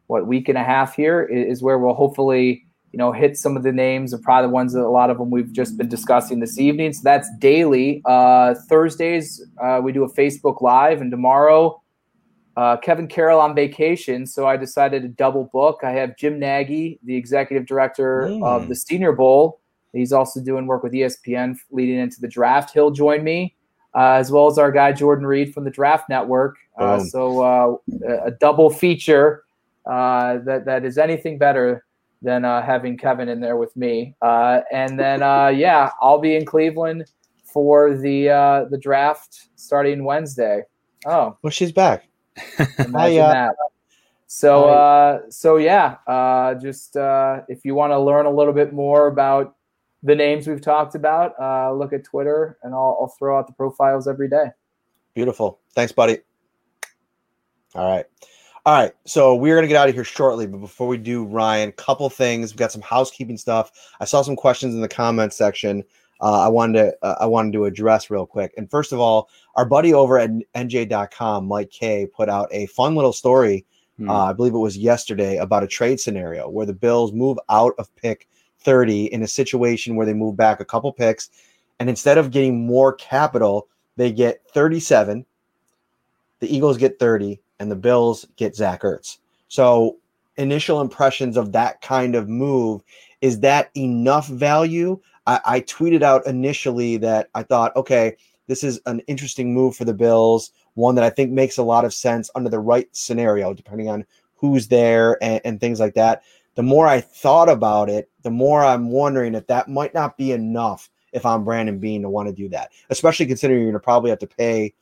what 0.07 0.28
week 0.28 0.49
and 0.49 0.57
a 0.57 0.64
half 0.64 0.95
here 0.95 1.24
is 1.24 1.64
where 1.64 1.80
we'll 1.80 1.94
hopefully 1.94 2.66
you 2.91 2.98
know 2.98 3.14
hit 3.14 3.38
some 3.38 3.56
of 3.56 3.64
the 3.64 3.72
names 3.72 4.11
and 4.11 4.22
probably 4.22 4.49
the 4.49 4.53
ones 4.53 4.74
that 4.74 4.82
a 4.82 4.90
lot 4.90 5.10
of 5.10 5.18
them 5.18 5.30
we've 5.32 5.53
just 5.53 5.78
been 5.78 5.88
discussing 5.88 6.41
this 6.41 6.60
evening. 6.60 6.91
So 6.91 7.02
that's 7.06 7.30
daily. 7.38 8.02
Uh, 8.03 8.56
Thursdays 8.68 9.41
uh, 9.64 9.80
we 9.82 9.94
do 9.94 10.03
a 10.03 10.14
Facebook 10.14 10.61
Live, 10.61 10.99
and 10.99 11.10
tomorrow. 11.10 11.82
Uh, 12.57 12.76
Kevin 12.76 13.07
Carroll 13.07 13.40
on 13.40 13.56
vacation, 13.56 14.26
so 14.26 14.45
I 14.45 14.57
decided 14.57 15.03
to 15.03 15.07
double 15.07 15.49
book. 15.53 15.80
I 15.82 15.91
have 15.91 16.18
Jim 16.18 16.38
Nagy, 16.40 16.99
the 17.06 17.16
executive 17.16 17.66
director 17.66 18.28
mm. 18.28 18.44
of 18.44 18.68
the 18.68 18.76
Senior 18.76 19.14
Bowl, 19.14 19.59
He's 19.94 20.14
also 20.14 20.41
doing 20.41 20.68
work 20.68 20.84
with 20.84 20.94
ESPN 20.94 21.57
leading 21.72 21.98
into 21.98 22.22
the 22.22 22.28
draft. 22.28 22.72
He'll 22.74 22.91
join 22.91 23.24
me, 23.24 23.56
uh, 23.95 24.14
as 24.14 24.32
well 24.32 24.48
as 24.48 24.57
our 24.57 24.72
guy 24.72 24.91
Jordan 24.91 25.26
Reid 25.26 25.53
from 25.53 25.64
the 25.64 25.72
Draft 25.72 26.10
Network. 26.10 26.57
Uh, 26.78 26.99
so 26.99 27.41
uh, 27.41 27.76
a 28.24 28.32
double 28.32 28.70
feature 28.70 29.44
uh, 29.86 30.38
that 30.45 30.66
that 30.66 30.86
is 30.86 30.98
anything 30.98 31.38
better 31.38 31.84
than 32.22 32.45
uh, 32.45 32.61
having 32.61 32.98
Kevin 32.98 33.30
in 33.30 33.40
there 33.40 33.57
with 33.57 33.76
me. 33.76 34.16
Uh, 34.22 34.61
and 34.72 34.99
then 34.99 35.20
yeah, 35.57 35.91
I'll 36.02 36.20
be 36.20 36.36
in 36.36 36.45
Cleveland 36.45 37.06
for 37.44 37.95
the 37.95 38.68
the 38.70 38.78
draft 38.78 39.49
starting 39.56 40.03
Wednesday. 40.03 40.64
Oh, 41.06 41.38
well, 41.41 41.52
she's 41.52 41.72
back. 41.72 42.07
Imagine 42.80 43.18
that. 43.18 43.56
So, 44.32 44.66
uh, 44.66 45.22
so 45.30 45.57
yeah, 45.57 45.98
uh, 46.06 46.53
just 46.53 46.95
uh, 46.95 47.41
if 47.48 47.66
you 47.66 47.74
want 47.74 47.91
to 47.91 47.99
learn 47.99 48.28
a 48.28 48.32
little 48.32 48.53
bit 48.53 48.74
more 48.74 49.07
about 49.07 49.56
the 50.04 50.16
names 50.16 50.48
we've 50.48 50.62
talked 50.62 50.96
about, 50.96 51.34
uh, 51.40 51.74
look 51.74 51.94
at 51.94 52.04
Twitter, 52.04 52.58
and 52.64 52.74
I'll, 52.74 52.98
I'll 53.02 53.14
throw 53.20 53.38
out 53.38 53.48
the 53.48 53.54
profiles 53.54 54.08
every 54.08 54.30
day. 54.30 54.48
Beautiful. 55.14 55.60
Thanks, 55.74 55.92
buddy. 55.92 56.20
All 57.76 57.90
right. 57.90 58.06
All 58.66 58.74
right. 58.74 58.94
So 59.06 59.36
we're 59.36 59.56
going 59.56 59.64
to 59.64 59.68
get 59.68 59.78
out 59.78 59.90
of 59.90 59.96
here 59.96 60.04
shortly. 60.04 60.48
But 60.48 60.60
before 60.60 60.88
we 60.88 60.98
do, 60.98 61.26
Ryan, 61.26 61.72
couple 61.74 62.10
things. 62.10 62.52
We've 62.52 62.60
got 62.60 62.72
some 62.72 62.82
housekeeping 62.82 63.38
stuff. 63.38 63.72
I 64.00 64.06
saw 64.06 64.22
some 64.22 64.36
questions 64.36 64.76
in 64.76 64.82
the 64.82 64.88
comments 64.88 65.36
section. 65.38 65.84
Uh, 66.22 66.42
I 66.42 66.48
wanted 66.50 66.80
to 66.80 66.98
uh, 67.02 67.16
I 67.22 67.26
wanted 67.26 67.54
to 67.54 67.66
address 67.66 68.10
real 68.10 68.26
quick. 68.26 68.54
And 68.58 68.70
first 68.70 68.92
of 68.92 69.00
all, 69.00 69.30
our 69.56 69.66
buddy 69.66 69.94
over 69.94 70.20
at 70.20 70.32
NJ.com, 70.54 71.48
Mike 71.48 71.72
Kaye, 71.72 72.08
put 72.08 72.28
out 72.28 72.50
a 72.52 72.66
fun 72.68 72.96
little 72.96 73.14
story 73.14 73.66
Hmm. 74.00 74.10
Uh, 74.10 74.30
I 74.30 74.34
believe 74.34 74.54
it 74.54 74.60
was 74.60 74.78
yesterday 74.78 75.38
about 75.38 75.64
a 75.64 75.68
trade 75.68 76.00
scenario 76.00 76.50
where 76.50 76.66
the 76.66 76.74
Bills 76.74 77.12
move 77.12 77.38
out 77.50 77.74
of 77.78 77.94
pick 77.96 78.28
30 78.61 79.06
in 79.06 79.23
a 79.23 79.27
situation 79.27 79.95
where 79.95 80.06
they 80.06 80.14
move 80.14 80.36
back 80.36 80.60
a 80.60 80.65
couple 80.65 80.91
picks, 80.91 81.30
and 81.80 81.90
instead 81.90 82.18
of 82.18 82.31
getting 82.31 82.65
more 82.65 82.94
capital, 82.94 83.68
they 83.95 84.11
get 84.11 84.41
37. 84.53 85.26
The 86.40 86.56
Eagles 86.56 86.77
get 86.77 86.99
30, 86.99 87.40
and 87.60 87.72
the 87.72 87.76
Bills 87.76 88.26
get 88.36 88.56
Zach 88.56 88.81
Ertz. 88.81 89.18
So, 89.48 89.98
initial 90.38 90.80
impressions 90.80 91.36
of 91.36 91.52
that 91.52 91.81
kind 91.81 92.15
of 92.15 92.30
move 92.30 92.81
is 93.22 93.41
that 93.41 93.69
enough 93.76 94.27
value? 94.27 94.99
I, 95.27 95.40
I 95.45 95.61
tweeted 95.61 96.02
out 96.02 96.26
initially 96.26 96.98
that 96.98 97.30
I 97.36 97.44
thought, 97.44 97.76
okay, 97.76 98.15
this 98.48 98.64
is 98.64 98.80
an 98.86 99.02
interesting 99.02 99.53
move 99.53 99.76
for 99.76 99.86
the 99.86 99.94
Bills, 99.94 100.52
one 100.73 100.95
that 100.95 101.03
I 101.03 101.10
think 101.10 101.31
makes 101.31 101.57
a 101.57 101.64
lot 101.64 101.86
of 101.86 101.94
sense 101.94 102.31
under 102.36 102.49
the 102.49 102.60
right 102.60 102.88
scenario, 102.94 103.53
depending 103.53 103.90
on 103.90 104.06
who's 104.36 104.69
there 104.69 105.22
and, 105.22 105.41
and 105.44 105.60
things 105.60 105.80
like 105.80 105.94
that. 105.95 106.23
The 106.60 106.64
more 106.64 106.88
I 106.88 106.99
thought 106.99 107.48
about 107.48 107.90
it, 107.90 108.10
the 108.22 108.30
more 108.30 108.65
I'm 108.65 108.91
wondering 108.91 109.34
if 109.34 109.48
that 109.48 109.69
might 109.69 109.94
not 109.94 110.18
be 110.18 110.34
enough 110.34 110.90
if 111.14 111.26
I'm 111.26 111.45
Brandon 111.45 111.80
Beane 111.80 112.02
to 112.02 112.10
want 112.10 112.27
to 112.27 112.36
do 112.36 112.49
that, 112.49 112.72
especially 112.90 113.27
considering 113.27 113.61
you're 113.61 113.72
going 113.72 113.80
to 113.80 113.86
probably 113.86 114.10
have 114.10 114.19
to 114.19 114.27
pay. 114.27 114.73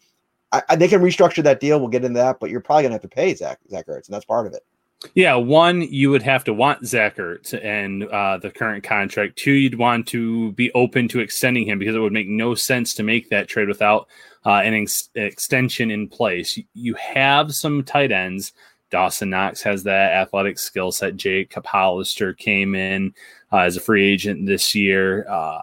I, 0.52 0.64
I, 0.70 0.76
they 0.76 0.88
can 0.88 1.02
restructure 1.02 1.44
that 1.44 1.60
deal. 1.60 1.80
We'll 1.80 1.90
get 1.90 2.04
into 2.04 2.18
that, 2.18 2.40
but 2.40 2.50
you're 2.50 2.62
probably 2.62 2.82
going 2.82 2.90
to 2.90 2.96
have 2.96 3.04
to 3.04 3.08
pay 3.08 3.36
Zach 3.36 3.60
Zach 3.70 3.86
Ertz, 3.86 4.08
and 4.08 4.16
that's 4.16 4.26
part 4.26 4.48
of 4.48 4.54
it. 4.54 4.66
Yeah, 5.14 5.36
one, 5.36 5.84
you 5.84 6.10
would 6.10 6.24
have 6.24 6.44
to 6.46 6.54
want 6.56 6.84
Zach 6.88 7.18
Ertz 7.18 7.54
and 7.64 8.06
uh, 8.06 8.40
the 8.40 8.50
current 8.50 8.84
contract. 8.84 9.36
Two, 9.36 9.52
you'd 9.52 9.78
want 9.78 10.08
to 10.08 10.54
be 10.54 10.72
open 10.72 11.08
to 11.10 11.20
extending 11.20 11.68
him 11.68 11.78
because 11.78 11.96
it 11.96 12.00
would 12.00 12.12
make 12.12 12.28
no 12.28 12.56
sense 12.56 12.96
to 12.96 13.04
make 13.04 13.30
that 13.30 13.48
trade 13.48 13.68
without 13.68 14.08
uh, 14.48 14.62
an 14.64 14.74
ex- 14.74 15.10
extension 15.14 15.92
in 15.92 16.08
place. 16.08 16.60
You 16.74 16.96
have 16.96 17.54
some 17.54 17.84
tight 17.84 18.12
ends. 18.12 18.52
Dawson 18.90 19.30
Knox 19.30 19.62
has 19.64 19.84
that 19.84 20.14
athletic 20.14 20.58
skill 20.60 20.92
set. 20.92 21.18
Jake 21.18 21.54
Hollister 21.66 22.34
came 22.34 22.76
in 22.76 23.14
uh, 23.52 23.58
as 23.58 23.78
a 23.78 23.82
free 23.82 24.06
agent 24.06 24.46
this 24.46 24.74
year. 24.74 25.28
Uh, 25.30 25.62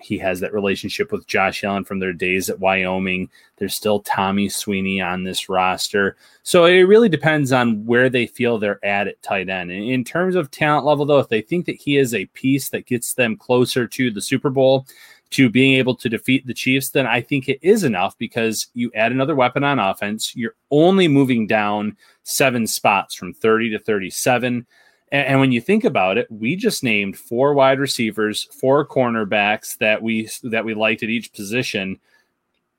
he 0.00 0.18
has 0.18 0.40
that 0.40 0.54
relationship 0.54 1.10
with 1.10 1.26
Josh 1.26 1.64
Allen 1.64 1.84
from 1.84 1.98
their 1.98 2.12
days 2.12 2.48
at 2.48 2.60
Wyoming. 2.60 3.28
There's 3.56 3.74
still 3.74 4.00
Tommy 4.00 4.48
Sweeney 4.48 5.00
on 5.00 5.24
this 5.24 5.48
roster. 5.48 6.16
So 6.42 6.66
it 6.66 6.82
really 6.82 7.08
depends 7.08 7.52
on 7.52 7.84
where 7.84 8.08
they 8.08 8.26
feel 8.26 8.58
they're 8.58 8.84
at 8.84 9.08
at 9.08 9.20
tight 9.22 9.48
end. 9.48 9.72
In 9.72 10.04
terms 10.04 10.36
of 10.36 10.50
talent 10.50 10.86
level, 10.86 11.04
though, 11.04 11.18
if 11.18 11.28
they 11.28 11.40
think 11.42 11.66
that 11.66 11.80
he 11.80 11.96
is 11.96 12.14
a 12.14 12.26
piece 12.26 12.68
that 12.70 12.86
gets 12.86 13.14
them 13.14 13.36
closer 13.36 13.86
to 13.88 14.10
the 14.10 14.22
Super 14.22 14.50
Bowl, 14.50 14.86
to 15.30 15.50
being 15.50 15.74
able 15.74 15.94
to 15.96 16.08
defeat 16.08 16.46
the 16.46 16.54
Chiefs, 16.54 16.90
then 16.90 17.06
I 17.06 17.20
think 17.20 17.48
it 17.48 17.58
is 17.62 17.84
enough 17.84 18.16
because 18.18 18.68
you 18.74 18.90
add 18.94 19.12
another 19.12 19.34
weapon 19.34 19.64
on 19.64 19.78
offense. 19.78 20.34
You're 20.34 20.54
only 20.70 21.06
moving 21.08 21.46
down 21.46 21.96
seven 22.22 22.66
spots 22.66 23.14
from 23.14 23.34
30 23.34 23.70
to 23.70 23.78
37. 23.78 24.66
And, 25.10 25.40
when 25.40 25.52
you 25.52 25.60
think 25.60 25.84
about 25.84 26.18
it, 26.18 26.30
we 26.30 26.54
just 26.54 26.84
named 26.84 27.16
four 27.16 27.54
wide 27.54 27.78
receivers, 27.78 28.44
four 28.60 28.86
cornerbacks 28.86 29.78
that 29.78 30.02
we 30.02 30.28
that 30.42 30.66
we 30.66 30.74
liked 30.74 31.02
at 31.02 31.08
each 31.08 31.32
position. 31.32 31.98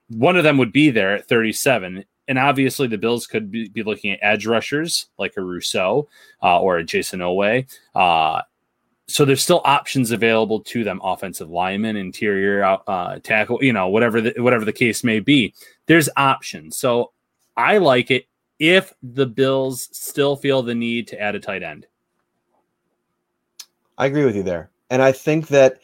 One 0.10 0.36
of 0.36 0.44
them 0.44 0.58
would 0.58 0.72
be 0.72 0.92
there 0.92 1.16
at 1.16 1.28
37. 1.28 2.06
And 2.28 2.38
obviously, 2.38 2.88
the 2.88 3.00
Bills 3.00 3.26
could 3.26 3.50
be, 3.50 3.70
be 3.70 3.82
looking 3.82 4.12
at 4.12 4.20
edge 4.22 4.46
rushers 4.46 5.08
like 5.18 5.38
a 5.38 5.42
Rousseau 5.42 6.08
uh, 6.44 6.62
or 6.62 6.78
a 6.78 6.84
Jayson 6.84 7.20
Oweh. 7.20 7.66
Uh, 7.96 8.44
so 9.10 9.26
there's 9.26 9.42
still 9.44 9.62
options 9.66 10.12
available 10.12 10.60
to 10.62 10.84
them: 10.84 11.02
offensive 11.04 11.50
lineman, 11.50 11.98
interior 11.98 12.64
uh, 12.88 13.20
tackle, 13.20 13.60
you 13.62 13.74
know, 13.74 13.88
whatever 13.88 14.22
the, 14.22 14.34
whatever 14.38 14.66
the 14.66 14.74
case 14.74 15.04
may 15.04 15.20
be. 15.20 15.54
There's 15.88 16.10
options. 16.16 16.78
So 16.78 17.12
I 17.58 17.78
like 17.80 18.12
it 18.12 18.28
if 18.60 18.94
the 19.02 19.26
Bills 19.26 19.90
still 19.92 20.36
feel 20.36 20.62
the 20.62 20.76
need 20.76 21.08
to 21.08 21.20
add 21.20 21.36
a 21.36 21.40
tight 21.40 21.64
end. 21.64 21.88
I 23.98 24.06
agree 24.06 24.26
with 24.26 24.36
you 24.36 24.44
there. 24.44 24.70
And 24.90 25.02
I 25.02 25.12
think 25.12 25.48
that 25.48 25.80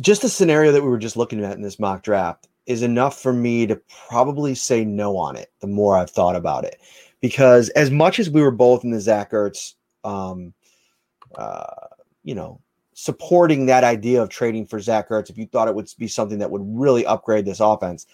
just 0.00 0.22
the 0.22 0.28
scenario 0.28 0.72
that 0.72 0.82
we 0.82 0.88
were 0.88 0.98
just 0.98 1.16
looking 1.16 1.44
at 1.44 1.56
in 1.56 1.62
this 1.62 1.78
mock 1.78 2.02
draft 2.02 2.48
is 2.66 2.82
enough 2.82 3.20
for 3.20 3.32
me 3.32 3.66
to 3.66 3.80
probably 4.08 4.54
say 4.54 4.84
no 4.84 5.16
on 5.16 5.36
it 5.36 5.50
the 5.60 5.66
more 5.66 5.96
I've 5.96 6.10
thought 6.10 6.36
about 6.36 6.64
it. 6.64 6.80
Because 7.20 7.68
as 7.70 7.90
much 7.90 8.18
as 8.18 8.30
we 8.30 8.42
were 8.42 8.50
both 8.50 8.84
in 8.84 8.90
the 8.90 9.00
Zach 9.00 9.32
Ertz, 9.32 9.74
um, 10.04 10.54
uh, 11.34 11.64
you 12.24 12.34
know, 12.34 12.60
supporting 12.94 13.66
that 13.66 13.84
idea 13.84 14.22
of 14.22 14.28
trading 14.28 14.66
for 14.66 14.80
Zach 14.80 15.08
Ertz, 15.08 15.30
if 15.30 15.38
you 15.38 15.46
thought 15.46 15.68
it 15.68 15.74
would 15.74 15.90
be 15.98 16.08
something 16.08 16.38
that 16.38 16.50
would 16.50 16.62
really 16.64 17.06
upgrade 17.06 17.44
this 17.44 17.60
offense, 17.60 18.06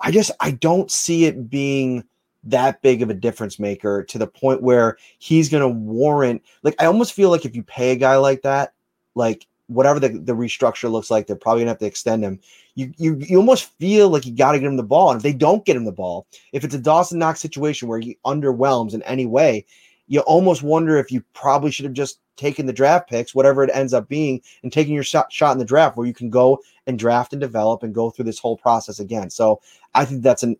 I 0.00 0.10
just 0.10 0.30
I 0.40 0.52
don't 0.52 0.90
see 0.90 1.24
it 1.26 1.50
being 1.50 2.04
that 2.44 2.80
big 2.80 3.02
of 3.02 3.10
a 3.10 3.14
difference 3.14 3.58
maker 3.58 4.04
to 4.04 4.18
the 4.18 4.26
point 4.26 4.62
where 4.62 4.96
he's 5.18 5.48
going 5.48 5.62
to 5.62 5.68
warrant 5.68 6.42
like 6.62 6.80
I 6.80 6.86
almost 6.86 7.12
feel 7.12 7.30
like 7.30 7.44
if 7.44 7.56
you 7.56 7.62
pay 7.62 7.90
a 7.90 7.96
guy 7.96 8.16
like 8.16 8.42
that, 8.42 8.72
like 9.14 9.46
whatever 9.68 9.98
the, 9.98 10.08
the 10.08 10.34
restructure 10.34 10.90
looks 10.90 11.10
like, 11.10 11.26
they're 11.26 11.36
probably 11.36 11.62
gonna 11.62 11.72
have 11.72 11.78
to 11.78 11.86
extend 11.86 12.22
him. 12.22 12.40
You 12.74 12.92
you 12.96 13.16
you 13.18 13.38
almost 13.38 13.76
feel 13.78 14.08
like 14.10 14.26
you 14.26 14.32
got 14.32 14.52
to 14.52 14.58
get 14.58 14.66
him 14.66 14.76
the 14.76 14.82
ball, 14.82 15.10
and 15.10 15.18
if 15.18 15.22
they 15.22 15.32
don't 15.32 15.64
get 15.64 15.76
him 15.76 15.84
the 15.84 15.92
ball, 15.92 16.26
if 16.52 16.64
it's 16.64 16.74
a 16.74 16.78
Dawson 16.78 17.18
Knox 17.18 17.40
situation 17.40 17.88
where 17.88 17.98
he 17.98 18.18
underwhelms 18.24 18.94
in 18.94 19.02
any 19.02 19.26
way, 19.26 19.66
you 20.08 20.20
almost 20.20 20.62
wonder 20.62 20.96
if 20.96 21.10
you 21.10 21.22
probably 21.34 21.70
should 21.70 21.84
have 21.84 21.94
just 21.94 22.20
taken 22.36 22.66
the 22.66 22.72
draft 22.72 23.08
picks, 23.08 23.34
whatever 23.34 23.64
it 23.64 23.70
ends 23.72 23.94
up 23.94 24.08
being, 24.08 24.40
and 24.62 24.72
taking 24.72 24.94
your 24.94 25.02
shot 25.02 25.32
shot 25.32 25.52
in 25.52 25.58
the 25.58 25.64
draft 25.64 25.96
where 25.96 26.06
you 26.06 26.14
can 26.14 26.30
go 26.30 26.60
and 26.86 26.98
draft 26.98 27.32
and 27.32 27.40
develop 27.40 27.82
and 27.82 27.94
go 27.94 28.10
through 28.10 28.24
this 28.24 28.38
whole 28.38 28.56
process 28.56 29.00
again. 29.00 29.30
So 29.30 29.60
I 29.94 30.04
think 30.04 30.22
that's 30.22 30.42
an 30.42 30.56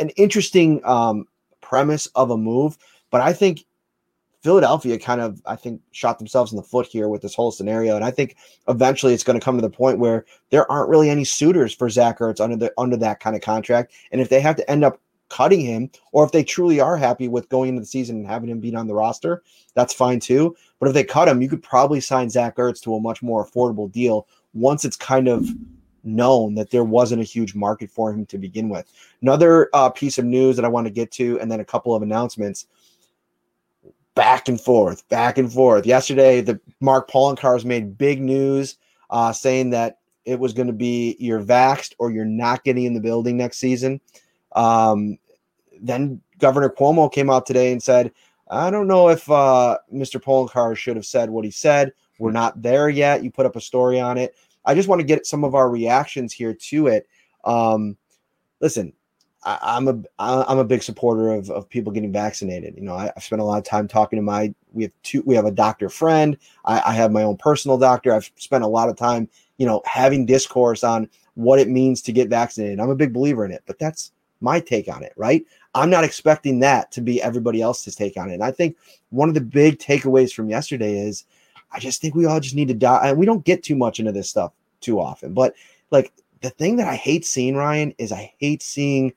an 0.00 0.10
interesting 0.10 0.80
um, 0.84 1.26
premise 1.60 2.06
of 2.14 2.30
a 2.30 2.36
move, 2.36 2.78
but 3.10 3.20
I 3.20 3.32
think 3.32 3.64
Philadelphia 4.42 4.98
kind 4.98 5.20
of, 5.20 5.42
I 5.46 5.56
think, 5.56 5.80
shot 5.90 6.18
themselves 6.18 6.52
in 6.52 6.56
the 6.56 6.62
foot 6.62 6.86
here 6.86 7.08
with 7.08 7.22
this 7.22 7.34
whole 7.34 7.50
scenario. 7.50 7.96
And 7.96 8.04
I 8.04 8.12
think 8.12 8.36
eventually 8.68 9.12
it's 9.12 9.24
going 9.24 9.38
to 9.38 9.44
come 9.44 9.56
to 9.56 9.62
the 9.62 9.68
point 9.68 9.98
where 9.98 10.24
there 10.50 10.70
aren't 10.70 10.88
really 10.88 11.10
any 11.10 11.24
suitors 11.24 11.74
for 11.74 11.90
Zach 11.90 12.20
Ertz 12.20 12.40
under 12.40 12.56
the 12.56 12.72
under 12.78 12.96
that 12.98 13.20
kind 13.20 13.34
of 13.34 13.42
contract. 13.42 13.92
And 14.12 14.20
if 14.20 14.28
they 14.28 14.40
have 14.40 14.56
to 14.56 14.70
end 14.70 14.84
up 14.84 15.00
cutting 15.28 15.60
him, 15.60 15.90
or 16.12 16.24
if 16.24 16.32
they 16.32 16.44
truly 16.44 16.80
are 16.80 16.96
happy 16.96 17.28
with 17.28 17.48
going 17.48 17.70
into 17.70 17.80
the 17.80 17.86
season 17.86 18.16
and 18.16 18.26
having 18.26 18.48
him 18.48 18.60
be 18.60 18.74
on 18.74 18.86
the 18.86 18.94
roster, 18.94 19.42
that's 19.74 19.94
fine 19.94 20.20
too. 20.20 20.56
But 20.78 20.88
if 20.88 20.94
they 20.94 21.04
cut 21.04 21.28
him, 21.28 21.42
you 21.42 21.48
could 21.48 21.62
probably 21.62 22.00
sign 22.00 22.30
Zach 22.30 22.56
Ertz 22.56 22.80
to 22.82 22.94
a 22.94 23.00
much 23.00 23.22
more 23.22 23.46
affordable 23.46 23.90
deal 23.90 24.26
once 24.54 24.84
it's 24.84 24.96
kind 24.96 25.28
of 25.28 25.48
known 26.04 26.54
that 26.54 26.70
there 26.70 26.84
wasn't 26.84 27.20
a 27.20 27.24
huge 27.24 27.54
market 27.54 27.90
for 27.90 28.12
him 28.12 28.26
to 28.26 28.38
begin 28.38 28.68
with. 28.68 28.90
Another 29.22 29.68
uh, 29.72 29.90
piece 29.90 30.18
of 30.18 30.24
news 30.24 30.56
that 30.56 30.64
I 30.64 30.68
want 30.68 30.86
to 30.86 30.92
get 30.92 31.10
to, 31.12 31.38
and 31.40 31.50
then 31.50 31.60
a 31.60 31.64
couple 31.64 31.94
of 31.94 32.02
announcements. 32.02 32.66
Back 34.14 34.48
and 34.48 34.60
forth, 34.60 35.08
back 35.08 35.38
and 35.38 35.52
forth. 35.52 35.86
Yesterday, 35.86 36.40
the 36.40 36.60
Mark 36.80 37.08
Poloncarz 37.08 37.64
made 37.64 37.96
big 37.96 38.20
news, 38.20 38.76
uh, 39.10 39.32
saying 39.32 39.70
that 39.70 39.98
it 40.24 40.38
was 40.38 40.52
going 40.52 40.66
to 40.66 40.72
be 40.72 41.16
you're 41.20 41.42
vaxxed 41.42 41.94
or 41.98 42.10
you're 42.10 42.24
not 42.24 42.64
getting 42.64 42.84
in 42.84 42.94
the 42.94 43.00
building 43.00 43.36
next 43.36 43.58
season. 43.58 44.00
Um, 44.58 45.18
then 45.80 46.20
Governor 46.38 46.68
Cuomo 46.68 47.10
came 47.10 47.30
out 47.30 47.46
today 47.46 47.70
and 47.72 47.82
said, 47.82 48.12
I 48.50 48.70
don't 48.70 48.88
know 48.88 49.08
if 49.08 49.30
uh, 49.30 49.78
Mr. 49.92 50.20
Poloncarz 50.20 50.76
should 50.76 50.96
have 50.96 51.06
said 51.06 51.30
what 51.30 51.44
he 51.44 51.50
said. 51.50 51.92
We're 52.18 52.32
not 52.32 52.60
there 52.60 52.88
yet. 52.88 53.22
You 53.22 53.30
put 53.30 53.46
up 53.46 53.56
a 53.56 53.60
story 53.60 54.00
on 54.00 54.18
it. 54.18 54.34
I 54.64 54.74
just 54.74 54.88
want 54.88 55.00
to 55.00 55.06
get 55.06 55.26
some 55.26 55.44
of 55.44 55.54
our 55.54 55.70
reactions 55.70 56.32
here 56.32 56.52
to 56.52 56.88
it. 56.88 57.06
Um, 57.44 57.96
listen, 58.60 58.92
I, 59.44 59.76
am 59.76 59.86
a 59.86 60.02
I'm 60.18 60.58
a 60.58 60.64
big 60.64 60.82
supporter 60.82 61.32
of, 61.32 61.48
of 61.50 61.68
people 61.68 61.92
getting 61.92 62.12
vaccinated. 62.12 62.74
You 62.76 62.82
know, 62.82 62.94
I, 62.94 63.12
have 63.14 63.22
spent 63.22 63.40
a 63.40 63.44
lot 63.44 63.58
of 63.58 63.64
time 63.64 63.86
talking 63.86 64.16
to 64.16 64.22
my 64.22 64.52
we 64.72 64.82
have 64.82 64.92
two 65.04 65.22
we 65.24 65.36
have 65.36 65.46
a 65.46 65.52
doctor 65.52 65.88
friend. 65.88 66.36
I, 66.64 66.82
I 66.86 66.92
have 66.94 67.12
my 67.12 67.22
own 67.22 67.36
personal 67.36 67.78
doctor. 67.78 68.12
I've 68.12 68.30
spent 68.36 68.64
a 68.64 68.68
lot 68.68 68.88
of 68.88 68.96
time, 68.96 69.28
you 69.58 69.66
know, 69.66 69.80
having 69.84 70.26
discourse 70.26 70.82
on 70.82 71.08
what 71.34 71.60
it 71.60 71.68
means 71.68 72.02
to 72.02 72.12
get 72.12 72.28
vaccinated. 72.28 72.80
I'm 72.80 72.90
a 72.90 72.96
big 72.96 73.12
believer 73.12 73.44
in 73.44 73.52
it, 73.52 73.62
but 73.64 73.78
that's 73.78 74.10
my 74.40 74.60
take 74.60 74.88
on 74.88 75.02
it, 75.02 75.12
right? 75.16 75.44
I'm 75.74 75.90
not 75.90 76.04
expecting 76.04 76.60
that 76.60 76.92
to 76.92 77.00
be 77.00 77.22
everybody 77.22 77.60
else's 77.60 77.94
take 77.94 78.16
on 78.16 78.30
it. 78.30 78.34
And 78.34 78.44
I 78.44 78.50
think 78.50 78.76
one 79.10 79.28
of 79.28 79.34
the 79.34 79.40
big 79.40 79.78
takeaways 79.78 80.32
from 80.32 80.48
yesterday 80.48 80.98
is 80.98 81.24
I 81.72 81.78
just 81.78 82.00
think 82.00 82.14
we 82.14 82.26
all 82.26 82.40
just 82.40 82.54
need 82.54 82.68
to 82.68 82.74
die. 82.74 83.08
And 83.08 83.18
we 83.18 83.26
don't 83.26 83.44
get 83.44 83.62
too 83.62 83.76
much 83.76 83.98
into 84.00 84.12
this 84.12 84.30
stuff 84.30 84.52
too 84.80 85.00
often, 85.00 85.34
but 85.34 85.54
like 85.90 86.12
the 86.40 86.50
thing 86.50 86.76
that 86.76 86.88
I 86.88 86.94
hate 86.94 87.26
seeing, 87.26 87.56
Ryan, 87.56 87.92
is 87.98 88.12
I 88.12 88.32
hate 88.38 88.62
seeing 88.62 89.12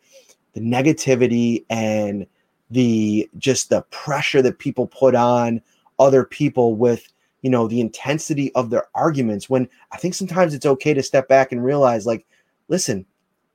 the 0.53 0.61
negativity 0.61 1.65
and 1.69 2.26
the 2.69 3.30
just 3.38 3.69
the 3.69 3.81
pressure 3.91 4.41
that 4.41 4.60
people 4.60 4.88
put 4.88 5.14
on 5.14 5.61
other 5.99 6.23
people 6.23 6.76
with 6.76 7.07
you 7.41 7.49
know 7.49 7.68
the 7.68 7.81
intensity 7.81 8.53
of 8.56 8.69
their 8.69 8.85
arguments 8.95 9.49
when 9.49 9.68
i 9.91 9.98
think 9.98 10.14
sometimes 10.14 10.53
it's 10.53 10.65
okay 10.65 10.93
to 10.93 11.03
step 11.03 11.27
back 11.27 11.52
and 11.52 11.64
realize 11.64 12.06
like 12.06 12.26
listen 12.69 13.06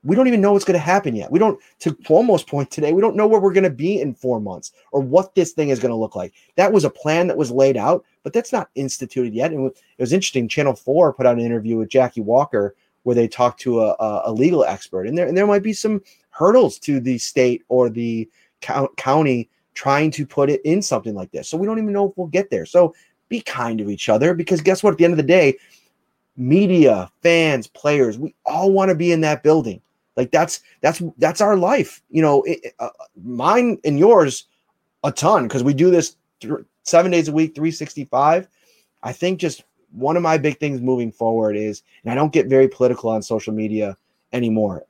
we 0.07 0.15
don't 0.15 0.29
even 0.29 0.41
know 0.41 0.53
what's 0.53 0.65
going 0.65 0.79
to 0.79 0.85
happen 0.85 1.17
yet. 1.17 1.31
We 1.31 1.39
don't, 1.39 1.61
to 1.81 1.93
Cuomo's 1.93 2.45
point 2.45 2.71
today, 2.71 2.93
we 2.93 3.01
don't 3.01 3.17
know 3.17 3.27
where 3.27 3.41
we're 3.41 3.53
going 3.53 3.65
to 3.65 3.71
be 3.71 4.01
in 4.01 4.15
four 4.15 4.41
months 4.41 4.73
or 4.93 5.01
what 5.01 5.35
this 5.35 5.53
thing 5.53 5.71
is 5.71 5.81
going 5.81 5.91
to 5.91 5.97
look 5.97 6.15
like. 6.15 6.33
That 6.55 6.73
was 6.73 6.85
a 6.85 6.91
plan 6.91 7.27
that 7.27 7.37
was 7.37 7.51
laid 7.51 7.77
out, 7.77 8.05
but 8.23 8.33
that's 8.33 8.53
not 8.53 8.71
instituted 8.77 9.35
yet. 9.35 9.53
And 9.53 9.67
it 9.67 9.83
was 9.99 10.13
interesting. 10.13 10.49
Channel 10.49 10.75
4 10.75 11.13
put 11.13 11.27
out 11.27 11.37
an 11.37 11.45
interview 11.45 11.77
with 11.77 11.89
Jackie 11.89 12.21
Walker 12.21 12.77
where 13.03 13.15
they 13.15 13.29
talked 13.29 13.61
to 13.61 13.83
a, 13.83 13.97
a 14.25 14.33
legal 14.33 14.65
expert, 14.65 15.07
and 15.07 15.17
there, 15.17 15.29
and 15.29 15.37
there 15.37 15.47
might 15.47 15.63
be 15.63 15.73
some 15.73 16.03
hurdles 16.31 16.77
to 16.81 16.99
the 16.99 17.17
state 17.19 17.63
or 17.69 17.89
the 17.89 18.29
county 18.97 19.49
trying 19.75 20.11
to 20.11 20.27
put 20.27 20.51
it 20.51 20.61
in 20.65 20.83
something 20.83 21.15
like 21.15 21.31
this. 21.31 21.49
So 21.49 21.57
we 21.57 21.67
don't 21.67 21.79
even 21.79 21.93
know 21.93 22.09
if 22.09 22.17
we'll 22.17 22.27
get 22.27 22.51
there. 22.51 22.67
So 22.67 22.95
be 23.29 23.41
kind 23.41 23.79
to 23.79 23.91
each 23.91 24.09
other 24.09 24.35
because 24.35 24.61
guess 24.61 24.83
what? 24.83 24.91
At 24.91 24.99
the 24.99 25.05
end 25.05 25.13
of 25.13 25.19
the 25.19 25.23
day, 25.23 25.57
media, 26.37 27.11
fans, 27.23 27.67
players, 27.69 28.19
we 28.19 28.35
all 28.45 28.73
want 28.73 28.89
to 28.89 28.95
be 28.95 29.13
in 29.13 29.21
that 29.21 29.43
building. 29.43 29.81
Like 30.17 30.31
that's 30.31 30.61
that's 30.81 31.03
that's 31.19 31.41
our 31.41 31.57
life. 31.57 32.03
You 32.11 32.23
know, 32.23 32.43
it, 32.43 32.75
uh, 32.79 32.89
mine 33.23 33.79
and 33.85 33.99
yours 33.99 34.45
a 35.05 35.13
ton 35.13 35.45
because 35.45 35.63
we 35.63 35.75
do 35.75 35.91
this 35.91 36.17
th- 36.41 36.53
seven 36.83 37.11
days 37.11 37.29
a 37.29 37.33
week, 37.33 37.55
365. 37.55 38.49
I 39.03 39.13
think 39.13 39.39
just 39.39 39.65
one 39.93 40.17
of 40.17 40.23
my 40.23 40.39
big 40.39 40.59
things 40.59 40.81
moving 40.81 41.13
forward 41.13 41.57
is, 41.57 41.83
and 42.03 42.13
I 42.13 42.15
don't 42.15 42.33
get 42.33 42.49
very 42.49 42.69
political 42.69 43.11
on 43.11 43.23
social 43.23 43.53
media 43.53 43.97
anymore. 44.33 44.85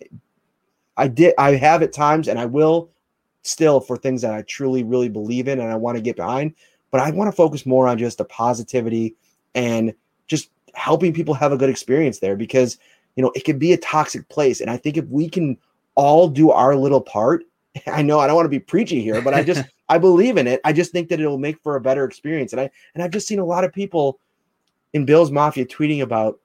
I 0.96 1.08
did, 1.08 1.34
I 1.38 1.52
have 1.56 1.82
at 1.82 1.92
times, 1.92 2.28
and 2.28 2.38
I 2.38 2.46
will 2.46 2.90
still 3.42 3.80
for 3.80 3.96
things 3.96 4.22
that 4.22 4.34
I 4.34 4.42
truly, 4.42 4.82
really 4.82 5.08
believe 5.08 5.48
in 5.48 5.60
and 5.60 5.70
I 5.70 5.76
want 5.76 5.96
to 5.96 6.02
get 6.02 6.16
behind. 6.16 6.54
But 6.90 7.00
I 7.00 7.10
want 7.10 7.28
to 7.28 7.36
focus 7.36 7.66
more 7.66 7.88
on 7.88 7.98
just 7.98 8.18
the 8.18 8.24
positivity 8.24 9.14
and 9.54 9.94
just 10.26 10.50
helping 10.74 11.12
people 11.12 11.34
have 11.34 11.52
a 11.52 11.56
good 11.56 11.68
experience 11.68 12.18
there 12.18 12.36
because, 12.36 12.78
you 13.16 13.22
know, 13.22 13.32
it 13.34 13.44
can 13.44 13.58
be 13.58 13.72
a 13.72 13.78
toxic 13.78 14.28
place. 14.28 14.60
And 14.60 14.70
I 14.70 14.76
think 14.76 14.96
if 14.96 15.06
we 15.06 15.28
can 15.28 15.56
all 15.94 16.28
do 16.28 16.50
our 16.50 16.76
little 16.76 17.00
part, 17.00 17.44
I 17.86 18.02
know 18.02 18.20
I 18.20 18.26
don't 18.26 18.36
want 18.36 18.46
to 18.46 18.50
be 18.50 18.60
preachy 18.60 19.02
here, 19.02 19.20
but 19.20 19.34
I 19.34 19.42
just, 19.42 19.64
I 19.88 19.98
believe 19.98 20.36
in 20.36 20.46
it. 20.46 20.60
I 20.64 20.72
just 20.72 20.92
think 20.92 21.08
that 21.08 21.20
it'll 21.20 21.38
make 21.38 21.60
for 21.62 21.76
a 21.76 21.80
better 21.80 22.04
experience. 22.04 22.52
And 22.52 22.60
I, 22.60 22.70
and 22.94 23.02
I've 23.02 23.10
just 23.10 23.26
seen 23.26 23.38
a 23.38 23.44
lot 23.44 23.64
of 23.64 23.72
people 23.72 24.20
in 24.92 25.04
Bill's 25.04 25.30
Mafia 25.30 25.64
tweeting 25.64 26.02
about, 26.02 26.38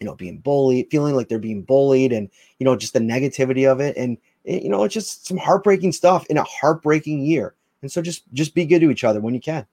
you 0.00 0.06
know, 0.06 0.14
being 0.14 0.38
bullied, 0.38 0.88
feeling 0.90 1.14
like 1.14 1.28
they're 1.28 1.38
being 1.38 1.62
bullied 1.62 2.12
and, 2.12 2.28
you 2.58 2.64
know, 2.64 2.76
just 2.76 2.92
the 2.92 2.98
negativity 2.98 3.70
of 3.70 3.80
it. 3.80 3.96
And, 3.96 4.18
eh, 4.46 4.60
you 4.62 4.68
know, 4.68 4.84
it's 4.84 4.94
just 4.94 5.26
some 5.26 5.38
heartbreaking 5.38 5.92
stuff 5.92 6.26
in 6.26 6.36
a 6.36 6.44
heartbreaking 6.44 7.20
year. 7.24 7.54
And 7.80 7.90
so 7.90 8.02
just, 8.02 8.24
just 8.32 8.54
be 8.54 8.66
good 8.66 8.80
to 8.80 8.90
each 8.90 9.04
other 9.04 9.20
when 9.20 9.34
you 9.34 9.40
can. 9.40 9.66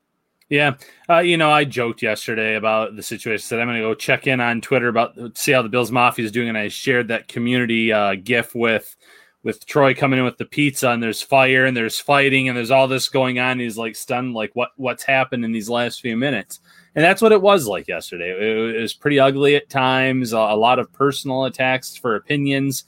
Yeah, 0.52 0.76
uh, 1.10 1.20
you 1.20 1.38
know, 1.38 1.50
I 1.50 1.64
joked 1.64 2.02
yesterday 2.02 2.56
about 2.56 2.98
the 2.98 3.02
situation. 3.02 3.42
Said 3.42 3.62
I'm 3.62 3.68
going 3.68 3.78
to 3.78 3.88
go 3.88 3.94
check 3.94 4.28
in 4.28 4.42
on 4.42 4.60
Twitter 4.60 4.90
about 4.90 5.38
see 5.38 5.54
how 5.54 5.62
the 5.62 5.70
Bills 5.70 5.94
Mafia 5.94 6.26
is 6.26 6.32
doing, 6.34 6.50
and 6.50 6.58
I 6.58 6.68
shared 6.68 7.08
that 7.08 7.30
community 7.30 7.94
uh, 7.94 8.16
GIF 8.16 8.54
with 8.54 8.98
with 9.44 9.66
Troy 9.66 9.96
coming 9.96 10.20
in 10.20 10.26
with 10.26 10.38
the 10.38 10.46
pizza, 10.46 10.90
and 10.90 11.02
there's 11.02 11.22
fire, 11.22 11.66
and 11.66 11.76
there's 11.76 12.02
fighting, 12.02 12.50
and 12.50 12.58
there's 12.58 12.70
all 12.70 12.90
this 12.90 13.08
going 13.08 13.40
on. 13.40 13.60
He's 13.60 13.78
like 13.78 13.96
stunned, 13.96 14.34
like 14.34 14.52
what 14.54 14.72
what's 14.76 15.04
happened 15.04 15.46
in 15.46 15.54
these 15.54 15.70
last 15.70 16.02
few 16.02 16.18
minutes, 16.18 16.60
and 16.96 17.06
that's 17.06 17.22
what 17.22 17.32
it 17.32 17.42
was 17.42 17.66
like 17.66 17.88
yesterday. 17.88 18.32
It, 18.32 18.76
it 18.76 18.82
was 18.82 18.94
pretty 18.94 19.22
ugly 19.22 19.56
at 19.56 19.70
times, 19.70 20.34
a, 20.34 20.38
a 20.38 20.58
lot 20.58 20.80
of 20.80 20.92
personal 20.92 21.46
attacks 21.46 21.96
for 21.96 22.18
opinions. 22.18 22.84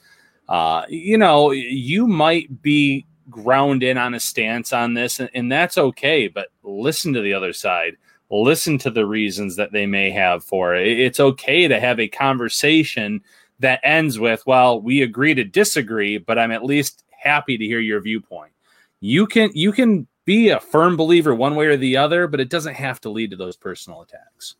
Uh, 0.49 0.83
you 0.89 1.17
know, 1.17 1.51
you 1.51 2.07
might 2.07 2.61
be 2.61 3.05
ground 3.29 3.83
in 3.83 3.97
on 3.97 4.13
a 4.13 4.19
stance 4.19 4.73
on 4.73 4.93
this, 4.93 5.19
and, 5.19 5.29
and 5.33 5.51
that's 5.51 5.77
okay. 5.77 6.27
But 6.27 6.49
listen 6.63 7.13
to 7.13 7.21
the 7.21 7.33
other 7.33 7.53
side. 7.53 7.97
Listen 8.29 8.77
to 8.79 8.89
the 8.89 9.05
reasons 9.05 9.55
that 9.57 9.71
they 9.71 9.85
may 9.85 10.09
have 10.11 10.43
for 10.43 10.75
it. 10.75 10.87
It's 10.87 11.19
okay 11.19 11.67
to 11.67 11.79
have 11.79 11.99
a 11.99 12.07
conversation 12.07 13.21
that 13.59 13.79
ends 13.83 14.19
with, 14.19 14.45
"Well, 14.45 14.81
we 14.81 15.01
agree 15.01 15.33
to 15.35 15.43
disagree, 15.43 16.17
but 16.17 16.39
I'm 16.39 16.51
at 16.51 16.65
least 16.65 17.03
happy 17.11 17.57
to 17.57 17.65
hear 17.65 17.79
your 17.79 18.01
viewpoint." 18.01 18.51
You 18.99 19.27
can 19.27 19.51
you 19.53 19.71
can 19.71 20.07
be 20.25 20.49
a 20.49 20.59
firm 20.59 20.95
believer 20.95 21.35
one 21.35 21.55
way 21.55 21.67
or 21.67 21.77
the 21.77 21.97
other, 21.97 22.27
but 22.27 22.39
it 22.39 22.49
doesn't 22.49 22.75
have 22.75 23.01
to 23.01 23.09
lead 23.09 23.31
to 23.31 23.37
those 23.37 23.57
personal 23.57 24.01
attacks. 24.01 24.55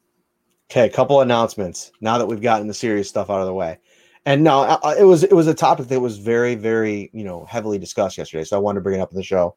Okay, 0.70 0.86
a 0.86 0.90
couple 0.90 1.22
announcements 1.22 1.92
now 2.02 2.18
that 2.18 2.26
we've 2.26 2.42
gotten 2.42 2.68
the 2.68 2.74
serious 2.74 3.08
stuff 3.08 3.30
out 3.30 3.40
of 3.40 3.46
the 3.46 3.54
way. 3.54 3.78
And 4.26 4.44
no, 4.44 4.80
it 4.98 5.04
was 5.04 5.24
it 5.24 5.34
was 5.34 5.48
a 5.48 5.54
topic 5.54 5.88
that 5.88 6.00
was 6.00 6.18
very 6.18 6.56
very 6.56 7.10
you 7.14 7.24
know 7.24 7.46
heavily 7.46 7.78
discussed 7.78 8.18
yesterday, 8.18 8.44
so 8.44 8.56
I 8.56 8.60
wanted 8.60 8.80
to 8.80 8.84
bring 8.84 9.00
it 9.00 9.02
up 9.02 9.12
in 9.12 9.18
the 9.18 9.24
show. 9.24 9.56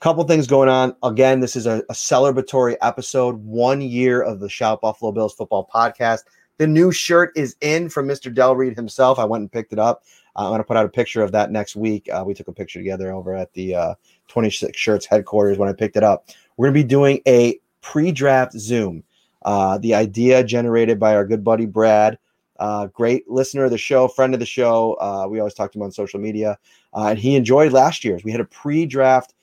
Couple 0.00 0.24
things 0.24 0.46
going 0.46 0.68
on. 0.68 0.94
Again, 1.02 1.40
this 1.40 1.56
is 1.56 1.66
a, 1.66 1.82
a 1.88 1.94
celebratory 1.94 2.76
episode. 2.82 3.36
One 3.36 3.80
year 3.80 4.20
of 4.20 4.40
the 4.40 4.48
Shout 4.48 4.80
Buffalo 4.80 5.12
Bills 5.12 5.32
football 5.32 5.68
podcast. 5.72 6.24
The 6.58 6.66
new 6.66 6.92
shirt 6.92 7.32
is 7.36 7.56
in 7.60 7.88
from 7.88 8.06
Mr. 8.06 8.32
Del 8.32 8.54
Reid 8.54 8.76
himself. 8.76 9.18
I 9.18 9.24
went 9.24 9.42
and 9.42 9.50
picked 9.50 9.72
it 9.72 9.78
up. 9.78 10.04
Uh, 10.36 10.44
I'm 10.44 10.50
going 10.50 10.60
to 10.60 10.64
put 10.64 10.76
out 10.76 10.84
a 10.84 10.90
picture 10.90 11.22
of 11.22 11.32
that 11.32 11.50
next 11.50 11.74
week. 11.74 12.08
Uh, 12.12 12.22
we 12.26 12.34
took 12.34 12.48
a 12.48 12.52
picture 12.52 12.78
together 12.78 13.12
over 13.12 13.34
at 13.34 13.52
the 13.54 13.74
uh, 13.74 13.94
26 14.28 14.78
Shirts 14.78 15.06
headquarters 15.06 15.58
when 15.58 15.68
I 15.68 15.72
picked 15.72 15.96
it 15.96 16.02
up. 16.02 16.28
We're 16.56 16.66
going 16.66 16.74
to 16.74 16.84
be 16.84 16.88
doing 16.88 17.20
a 17.26 17.58
pre 17.80 18.12
draft 18.12 18.52
Zoom. 18.52 19.04
Uh, 19.42 19.78
the 19.78 19.94
idea 19.94 20.42
generated 20.42 20.98
by 20.98 21.14
our 21.14 21.26
good 21.26 21.44
buddy 21.44 21.66
Brad, 21.66 22.18
uh, 22.64 22.86
great 22.86 23.28
listener 23.28 23.64
of 23.64 23.70
the 23.70 23.76
show, 23.76 24.08
friend 24.08 24.32
of 24.32 24.40
the 24.40 24.46
show. 24.46 24.96
Uh, 24.98 25.26
we 25.28 25.38
always 25.38 25.52
talk 25.52 25.70
to 25.70 25.78
him 25.78 25.82
on 25.82 25.92
social 25.92 26.18
media, 26.18 26.56
and 26.94 27.18
he 27.18 27.36
enjoyed 27.36 27.72
last 27.74 28.02
year's. 28.04 28.24
We 28.24 28.32
had 28.32 28.40
a 28.40 28.46
pre 28.46 28.86
draft 28.86 29.34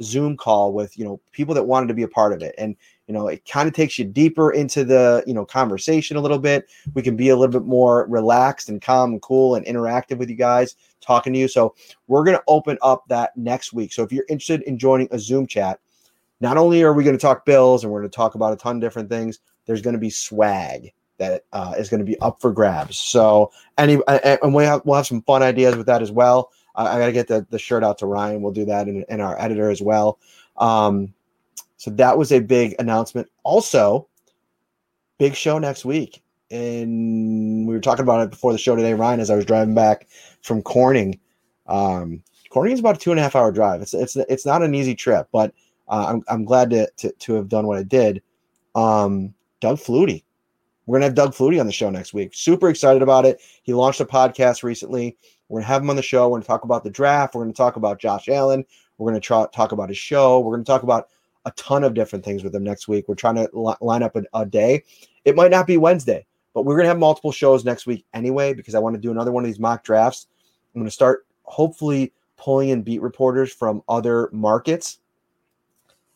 Zoom 0.00 0.36
call 0.36 0.72
with 0.72 0.96
you 0.96 1.04
know 1.04 1.20
people 1.32 1.56
that 1.56 1.64
wanted 1.64 1.88
to 1.88 1.94
be 1.94 2.04
a 2.04 2.08
part 2.08 2.32
of 2.32 2.40
it, 2.40 2.54
and 2.56 2.76
you 3.08 3.14
know 3.14 3.26
it 3.26 3.44
kind 3.50 3.66
of 3.66 3.74
takes 3.74 3.98
you 3.98 4.04
deeper 4.04 4.52
into 4.52 4.84
the 4.84 5.24
you 5.26 5.34
know 5.34 5.44
conversation 5.44 6.16
a 6.16 6.20
little 6.20 6.38
bit. 6.38 6.68
We 6.94 7.02
can 7.02 7.16
be 7.16 7.30
a 7.30 7.36
little 7.36 7.60
bit 7.60 7.66
more 7.66 8.06
relaxed 8.06 8.68
and 8.68 8.80
calm 8.80 9.10
and 9.10 9.22
cool 9.22 9.56
and 9.56 9.66
interactive 9.66 10.18
with 10.18 10.30
you 10.30 10.36
guys, 10.36 10.76
talking 11.00 11.32
to 11.32 11.38
you. 11.38 11.48
So 11.48 11.74
we're 12.06 12.22
gonna 12.22 12.42
open 12.46 12.78
up 12.82 13.02
that 13.08 13.36
next 13.36 13.72
week. 13.72 13.92
So 13.92 14.04
if 14.04 14.12
you're 14.12 14.26
interested 14.28 14.62
in 14.62 14.78
joining 14.78 15.08
a 15.10 15.18
Zoom 15.18 15.48
chat, 15.48 15.80
not 16.40 16.56
only 16.56 16.84
are 16.84 16.92
we 16.92 17.02
going 17.02 17.16
to 17.16 17.20
talk 17.20 17.44
bills 17.44 17.82
and 17.82 17.92
we're 17.92 18.02
going 18.02 18.10
to 18.10 18.16
talk 18.16 18.36
about 18.36 18.52
a 18.52 18.56
ton 18.56 18.76
of 18.76 18.82
different 18.82 19.08
things, 19.08 19.40
there's 19.66 19.82
going 19.82 19.94
to 19.94 19.98
be 19.98 20.10
swag 20.10 20.92
that 21.18 21.44
uh, 21.52 21.74
is 21.76 21.88
going 21.88 22.00
to 22.00 22.04
be 22.04 22.18
up 22.20 22.40
for 22.40 22.52
grabs. 22.52 22.96
So 22.96 23.52
any 23.76 24.00
and 24.06 24.54
we 24.54 24.64
have 24.64 24.82
we'll 24.84 24.96
have 24.96 25.06
some 25.06 25.22
fun 25.22 25.42
ideas 25.42 25.76
with 25.76 25.86
that 25.86 26.02
as 26.02 26.10
well. 26.10 26.50
I, 26.74 26.86
I 26.86 26.98
got 26.98 27.06
to 27.06 27.12
get 27.12 27.28
the, 27.28 27.46
the 27.50 27.58
shirt 27.58 27.84
out 27.84 27.98
to 27.98 28.06
Ryan. 28.06 28.40
We'll 28.40 28.52
do 28.52 28.64
that 28.64 28.86
and, 28.86 29.04
and 29.08 29.20
our 29.20 29.38
editor 29.40 29.70
as 29.70 29.82
well. 29.82 30.18
Um, 30.56 31.12
so 31.76 31.90
that 31.92 32.18
was 32.18 32.32
a 32.32 32.40
big 32.40 32.74
announcement. 32.78 33.28
Also, 33.44 34.08
big 35.18 35.34
show 35.34 35.58
next 35.58 35.84
week. 35.84 36.22
And 36.50 37.68
we 37.68 37.74
were 37.74 37.80
talking 37.80 38.02
about 38.02 38.22
it 38.22 38.30
before 38.30 38.52
the 38.52 38.58
show 38.58 38.74
today, 38.74 38.94
Ryan, 38.94 39.20
as 39.20 39.30
I 39.30 39.36
was 39.36 39.44
driving 39.44 39.74
back 39.74 40.08
from 40.42 40.62
Corning. 40.62 41.20
Um, 41.66 42.22
Corning 42.48 42.72
is 42.72 42.80
about 42.80 42.96
a 42.96 42.98
two 42.98 43.10
and 43.10 43.20
a 43.20 43.22
half 43.22 43.36
hour 43.36 43.52
drive. 43.52 43.82
It's 43.82 43.92
it's 43.92 44.16
it's 44.16 44.46
not 44.46 44.62
an 44.62 44.74
easy 44.74 44.94
trip, 44.94 45.28
but 45.30 45.52
uh, 45.88 46.06
I'm 46.08 46.22
I'm 46.28 46.44
glad 46.44 46.70
to, 46.70 46.88
to 46.96 47.12
to 47.12 47.34
have 47.34 47.48
done 47.48 47.66
what 47.66 47.76
I 47.76 47.82
did. 47.82 48.22
Um, 48.74 49.34
Doug 49.60 49.76
Flutie, 49.78 50.24
we're 50.88 50.96
gonna 50.96 51.04
have 51.04 51.14
Doug 51.14 51.34
Flutie 51.34 51.60
on 51.60 51.66
the 51.66 51.72
show 51.72 51.90
next 51.90 52.14
week. 52.14 52.30
Super 52.32 52.70
excited 52.70 53.02
about 53.02 53.26
it. 53.26 53.42
He 53.62 53.74
launched 53.74 54.00
a 54.00 54.06
podcast 54.06 54.62
recently. 54.62 55.18
We're 55.50 55.60
gonna 55.60 55.66
have 55.66 55.82
him 55.82 55.90
on 55.90 55.96
the 55.96 56.02
show. 56.02 56.28
We're 56.28 56.38
gonna 56.38 56.46
talk 56.46 56.64
about 56.64 56.82
the 56.82 56.88
draft. 56.88 57.34
We're 57.34 57.42
gonna 57.42 57.52
talk 57.52 57.76
about 57.76 58.00
Josh 58.00 58.26
Allen. 58.30 58.64
We're 58.96 59.10
gonna 59.10 59.20
try, 59.20 59.46
talk 59.52 59.72
about 59.72 59.90
his 59.90 59.98
show. 59.98 60.40
We're 60.40 60.54
gonna 60.54 60.64
talk 60.64 60.84
about 60.84 61.08
a 61.44 61.50
ton 61.52 61.84
of 61.84 61.92
different 61.92 62.24
things 62.24 62.42
with 62.42 62.54
him 62.54 62.64
next 62.64 62.88
week. 62.88 63.06
We're 63.06 63.16
trying 63.16 63.34
to 63.34 63.50
li- 63.52 63.74
line 63.82 64.02
up 64.02 64.16
a, 64.16 64.22
a 64.32 64.46
day. 64.46 64.82
It 65.26 65.36
might 65.36 65.50
not 65.50 65.66
be 65.66 65.76
Wednesday, 65.76 66.24
but 66.54 66.64
we're 66.64 66.78
gonna 66.78 66.88
have 66.88 66.98
multiple 66.98 67.32
shows 67.32 67.66
next 67.66 67.86
week 67.86 68.06
anyway 68.14 68.54
because 68.54 68.74
I 68.74 68.78
want 68.78 68.94
to 68.94 69.00
do 69.00 69.10
another 69.10 69.30
one 69.30 69.44
of 69.44 69.46
these 69.46 69.60
mock 69.60 69.84
drafts. 69.84 70.28
I'm 70.74 70.80
gonna 70.80 70.90
start 70.90 71.26
hopefully 71.42 72.14
pulling 72.38 72.70
in 72.70 72.80
beat 72.80 73.02
reporters 73.02 73.52
from 73.52 73.82
other 73.90 74.30
markets. 74.32 75.00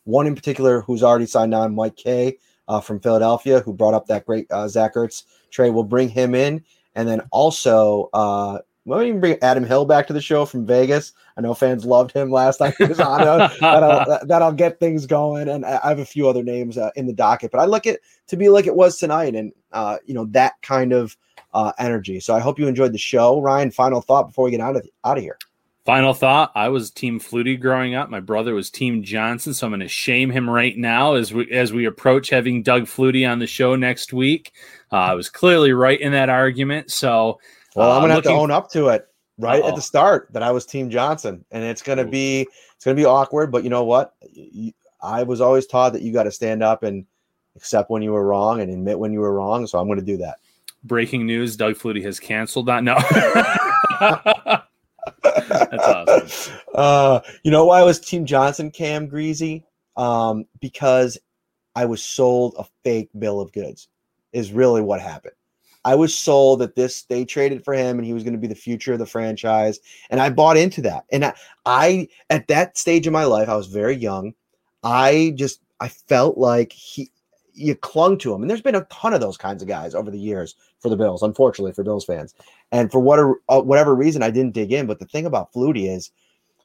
One 0.05 0.27
in 0.27 0.35
particular 0.35 0.81
who's 0.81 1.03
already 1.03 1.27
signed 1.27 1.55
on, 1.55 1.75
Mike 1.75 1.97
Kaye 1.97 2.39
uh, 2.69 2.81
from 2.81 3.01
Philadelphia, 3.01 3.61
who 3.61 3.73
brought 3.73 3.95
up 3.95 4.07
that 4.07 4.27
great 4.27 4.51
uh, 4.51 4.69
Zach 4.69 4.95
Ertz 4.95 5.25
trade. 5.51 5.71
We'll 5.71 5.85
bring 5.85 6.09
him 6.09 6.35
in, 6.35 6.65
and 6.95 7.09
then 7.09 7.23
also 7.31 8.09
uh, 8.13 8.59
we'll 8.85 9.03
even 9.03 9.21
bring 9.21 9.39
Adam 9.43 9.65
Hill 9.65 9.85
back 9.85 10.07
to 10.07 10.13
the 10.13 10.21
show 10.21 10.45
from 10.45 10.67
Vegas. 10.67 11.13
I 11.37 11.41
know 11.41 11.55
fans 11.55 11.85
loved 11.85 12.13
him 12.13 12.31
last 12.31 12.59
time 12.59 12.73
he 12.79 12.85
was 12.85 13.01
on. 13.01 13.21
that'll, 13.61 14.27
that'll 14.27 14.53
get 14.53 14.81
things 14.81 15.07
going, 15.07 15.49
and 15.49 15.65
I 15.65 15.89
have 15.89 15.99
a 15.99 16.05
few 16.05 16.29
other 16.29 16.43
names 16.43 16.79
uh, 16.79 16.91
in 16.97 17.07
the 17.07 17.13
docket. 17.13 17.51
But 17.51 17.61
I 17.61 17.65
like 17.65 17.87
it 17.87 18.01
to 18.29 18.37
be 18.37 18.49
like 18.49 18.67
it 18.67 18.75
was 18.75 18.99
tonight, 18.99 19.35
and 19.35 19.53
uh, 19.73 19.99
you 20.05 20.15
know 20.15 20.27
that 20.27 20.61
kind 20.63 20.93
of 20.93 21.17
uh, 21.55 21.73
energy. 21.79 22.21
So 22.21 22.35
I 22.35 22.41
hope 22.41 22.59
you 22.59 22.67
enjoyed 22.67 22.93
the 22.93 22.99
show, 22.99 23.41
Ryan. 23.41 23.71
Final 23.71 24.01
thought 24.01 24.29
before 24.29 24.45
we 24.45 24.51
get 24.51 24.61
out 24.61 24.77
of 24.77 24.87
out 25.05 25.19
of 25.19 25.23
here. 25.23 25.39
Final 25.85 26.15
thought: 26.15 26.53
I 26.55 26.69
was 26.69 26.93
Team 26.93 27.19
Flutie 27.19 27.61
growing 27.61 27.97
up. 27.97 28.09
My 28.09 28.21
brother 28.21 28.55
was 28.55 28.71
Team 28.71 29.03
Johnson, 29.03 29.53
so 29.53 29.67
I'm 29.67 29.73
going 29.73 29.81
to 29.81 29.89
shame 29.89 30.31
him 30.31 30.49
right 30.49 30.77
now 30.77 31.15
as 31.15 31.35
we 31.35 31.51
as 31.51 31.73
we 31.73 31.87
approach 31.87 32.31
having 32.31 32.63
Doug 32.63 32.85
Flutie 32.85 33.29
on 33.29 33.41
the 33.41 33.49
show 33.49 33.75
next 33.75 34.13
week. 34.13 34.53
Uh, 34.93 34.97
I 34.97 35.15
was 35.15 35.29
clearly 35.29 35.73
right 35.73 36.01
in 36.01 36.13
that 36.13 36.29
argument. 36.29 36.93
So, 36.93 37.41
well, 37.75 37.91
I'm 37.91 37.97
uh, 37.97 38.01
going 38.01 38.09
to 38.11 38.15
have 38.15 38.23
to 38.25 38.31
own 38.31 38.53
up 38.53 38.71
to 38.73 38.89
it 38.89 39.09
right 39.39 39.61
Uh-oh. 39.61 39.71
at 39.71 39.75
the 39.75 39.83
start 39.83 40.29
that 40.33 40.43
I 40.45 40.53
was 40.53 40.67
Team 40.67 40.89
Johnson, 40.89 41.45
and 41.51 41.65
it's 41.65 41.83
going 41.83 41.99
to 41.99 42.05
be 42.05 42.43
it's 42.77 42.85
going 42.85 42.97
to 42.97 43.01
be 43.01 43.07
awkward. 43.07 43.51
But 43.51 43.65
you 43.65 43.71
know 43.71 43.83
what? 43.83 44.15
I 45.03 45.25
was 45.25 45.41
always 45.41 45.67
taught 45.67 45.95
that 45.95 46.03
you 46.03 46.13
got 46.13 46.25
to 46.25 46.31
stand 46.31 46.63
up 46.63 46.85
and 46.85 47.05
accept 47.57 47.91
when 47.91 48.03
you 48.03 48.13
were 48.13 48.25
wrong 48.25 48.61
and 48.61 48.71
admit 48.71 49.01
when 49.01 49.13
you 49.13 49.19
were 49.19 49.35
wrong. 49.35 49.67
So 49.67 49.81
I'm 49.81 49.89
going 49.89 49.99
to 49.99 50.05
do 50.05 50.19
that. 50.19 50.37
Breaking 50.85 51.27
news: 51.27 51.57
Doug 51.57 51.75
Flutie 51.75 52.05
has 52.05 52.21
canceled 52.21 52.67
that. 52.67 52.85
No. 52.85 52.99
That's 55.23 55.85
awesome. 55.85 56.59
Uh, 56.75 57.21
you 57.43 57.51
know 57.51 57.65
why 57.67 57.81
I 57.81 57.85
was 57.85 58.01
Team 58.01 58.25
Johnson, 58.25 58.71
Cam 58.71 59.07
Greasy? 59.07 59.65
Um, 59.97 60.47
because 60.61 61.19
I 61.75 61.85
was 61.85 62.03
sold 62.03 62.55
a 62.59 62.65
fake 62.85 63.11
bill 63.19 63.41
of 63.41 63.53
goods. 63.53 63.89
Is 64.33 64.53
really 64.53 64.81
what 64.81 65.01
happened. 65.01 65.35
I 65.85 65.95
was 65.95 66.17
sold 66.17 66.61
that 66.61 66.77
this 66.77 67.03
they 67.03 67.25
traded 67.25 67.65
for 67.65 67.75
him 67.75 67.99
and 67.99 68.07
he 68.07 68.13
was 68.13 68.23
going 68.23 68.35
to 68.35 68.39
be 68.39 68.47
the 68.47 68.55
future 68.55 68.93
of 68.93 68.99
the 68.99 69.07
franchise, 69.07 69.81
and 70.11 70.21
I 70.21 70.31
bought 70.31 70.57
into 70.57 70.81
that. 70.83 71.05
And 71.13 71.25
I, 71.25 71.35
I 71.67 72.09
at 72.31 72.49
that 72.49 72.79
stage 72.79 73.07
of 73.07 73.13
my 73.13 73.25
life, 73.25 73.49
I 73.49 73.57
was 73.57 73.67
very 73.67 73.97
young. 73.97 74.35
I 74.83 75.35
just 75.37 75.61
I 75.81 75.89
felt 75.89 76.39
like 76.39 76.73
he 76.73 77.11
you 77.55 77.75
clung 77.75 78.19
to 78.19 78.35
him, 78.35 78.43
and 78.43 78.51
there's 78.51 78.63
been 78.63 78.75
a 78.75 78.85
ton 78.85 79.15
of 79.15 79.21
those 79.21 79.37
kinds 79.37 79.63
of 79.63 79.69
guys 79.69 79.95
over 79.95 80.11
the 80.11 80.19
years 80.19 80.55
for 80.81 80.89
the 80.89 80.97
Bills. 80.97 81.23
Unfortunately 81.23 81.73
for 81.73 81.85
Bills 81.85 82.05
fans, 82.05 82.35
and 82.71 82.91
for 82.91 83.01
whatever 83.01 83.41
uh, 83.49 83.61
whatever 83.61 83.95
reason, 83.95 84.23
I 84.23 84.31
didn't 84.31 84.55
dig 84.55 84.73
in. 84.73 84.87
But 84.87 84.99
the 84.99 85.07
thing 85.07 85.27
about 85.27 85.53
Flutie 85.53 85.95
is, 85.95 86.11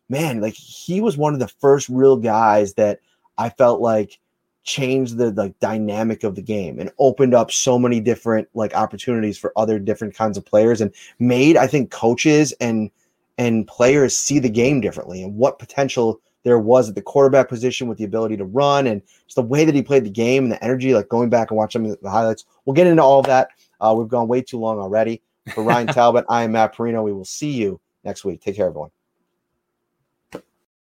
man, 0.09 0.41
like 0.41 0.53
he 0.53 1.01
was 1.01 1.18
one 1.18 1.34
of 1.34 1.39
the 1.39 1.47
first 1.47 1.89
real 1.89 2.18
guys 2.18 2.73
that 2.76 2.99
I 3.38 3.49
felt 3.49 3.81
like 3.81 4.19
changed 4.64 5.18
the 5.18 5.31
like 5.31 5.57
dynamic 5.59 6.23
of 6.23 6.35
the 6.35 6.41
game 6.41 6.77
and 6.77 6.91
opened 6.99 7.34
up 7.34 7.51
so 7.51 7.80
many 7.80 8.01
different 8.01 8.47
like 8.53 8.76
opportunities 8.76 9.38
for 9.38 9.53
other 9.55 9.80
different 9.80 10.14
kinds 10.14 10.38
of 10.38 10.45
players 10.45 10.81
and 10.81 10.93
made 11.19 11.55
I 11.55 11.68
think 11.68 11.89
coaches 11.89 12.53
and 12.59 12.91
and 13.38 13.65
players 13.65 14.15
see 14.15 14.39
the 14.39 14.49
game 14.49 14.81
differently 14.81 15.23
and 15.23 15.38
what 15.38 15.57
potential 15.57 16.19
there 16.43 16.59
was 16.59 16.89
at 16.89 16.95
the 16.95 17.01
quarterback 17.01 17.49
position 17.49 17.88
with 17.88 17.97
the 17.97 18.03
ability 18.03 18.38
to 18.38 18.45
run 18.45 18.88
and 18.88 19.01
just 19.26 19.35
the 19.35 19.41
way 19.41 19.65
that 19.65 19.76
he 19.76 19.81
played 19.81 20.05
the 20.05 20.09
game 20.09 20.43
and 20.43 20.51
the 20.51 20.64
energy 20.64 20.93
like 20.93 21.09
going 21.09 21.30
back 21.30 21.51
and 21.51 21.57
watching 21.57 21.84
the 21.84 22.09
highlights. 22.09 22.45
We'll 22.65 22.73
get 22.73 22.88
into 22.88 23.03
all 23.03 23.19
of 23.19 23.26
that. 23.26 23.49
Uh, 23.80 23.93
we've 23.97 24.07
gone 24.07 24.27
way 24.27 24.41
too 24.41 24.59
long 24.59 24.80
already. 24.80 25.22
For 25.53 25.64
Ryan 25.64 25.88
Talbot 25.93 26.26
I 26.30 26.43
am 26.43 26.53
Matt 26.53 26.76
Parrino. 26.76 27.03
we 27.03 27.14
will 27.14 27.26
see 27.26 27.51
you 27.51 27.80
next 28.03 28.23
week. 28.26 28.41
Take 28.41 28.55
care 28.55 28.68
everyone 28.68 28.91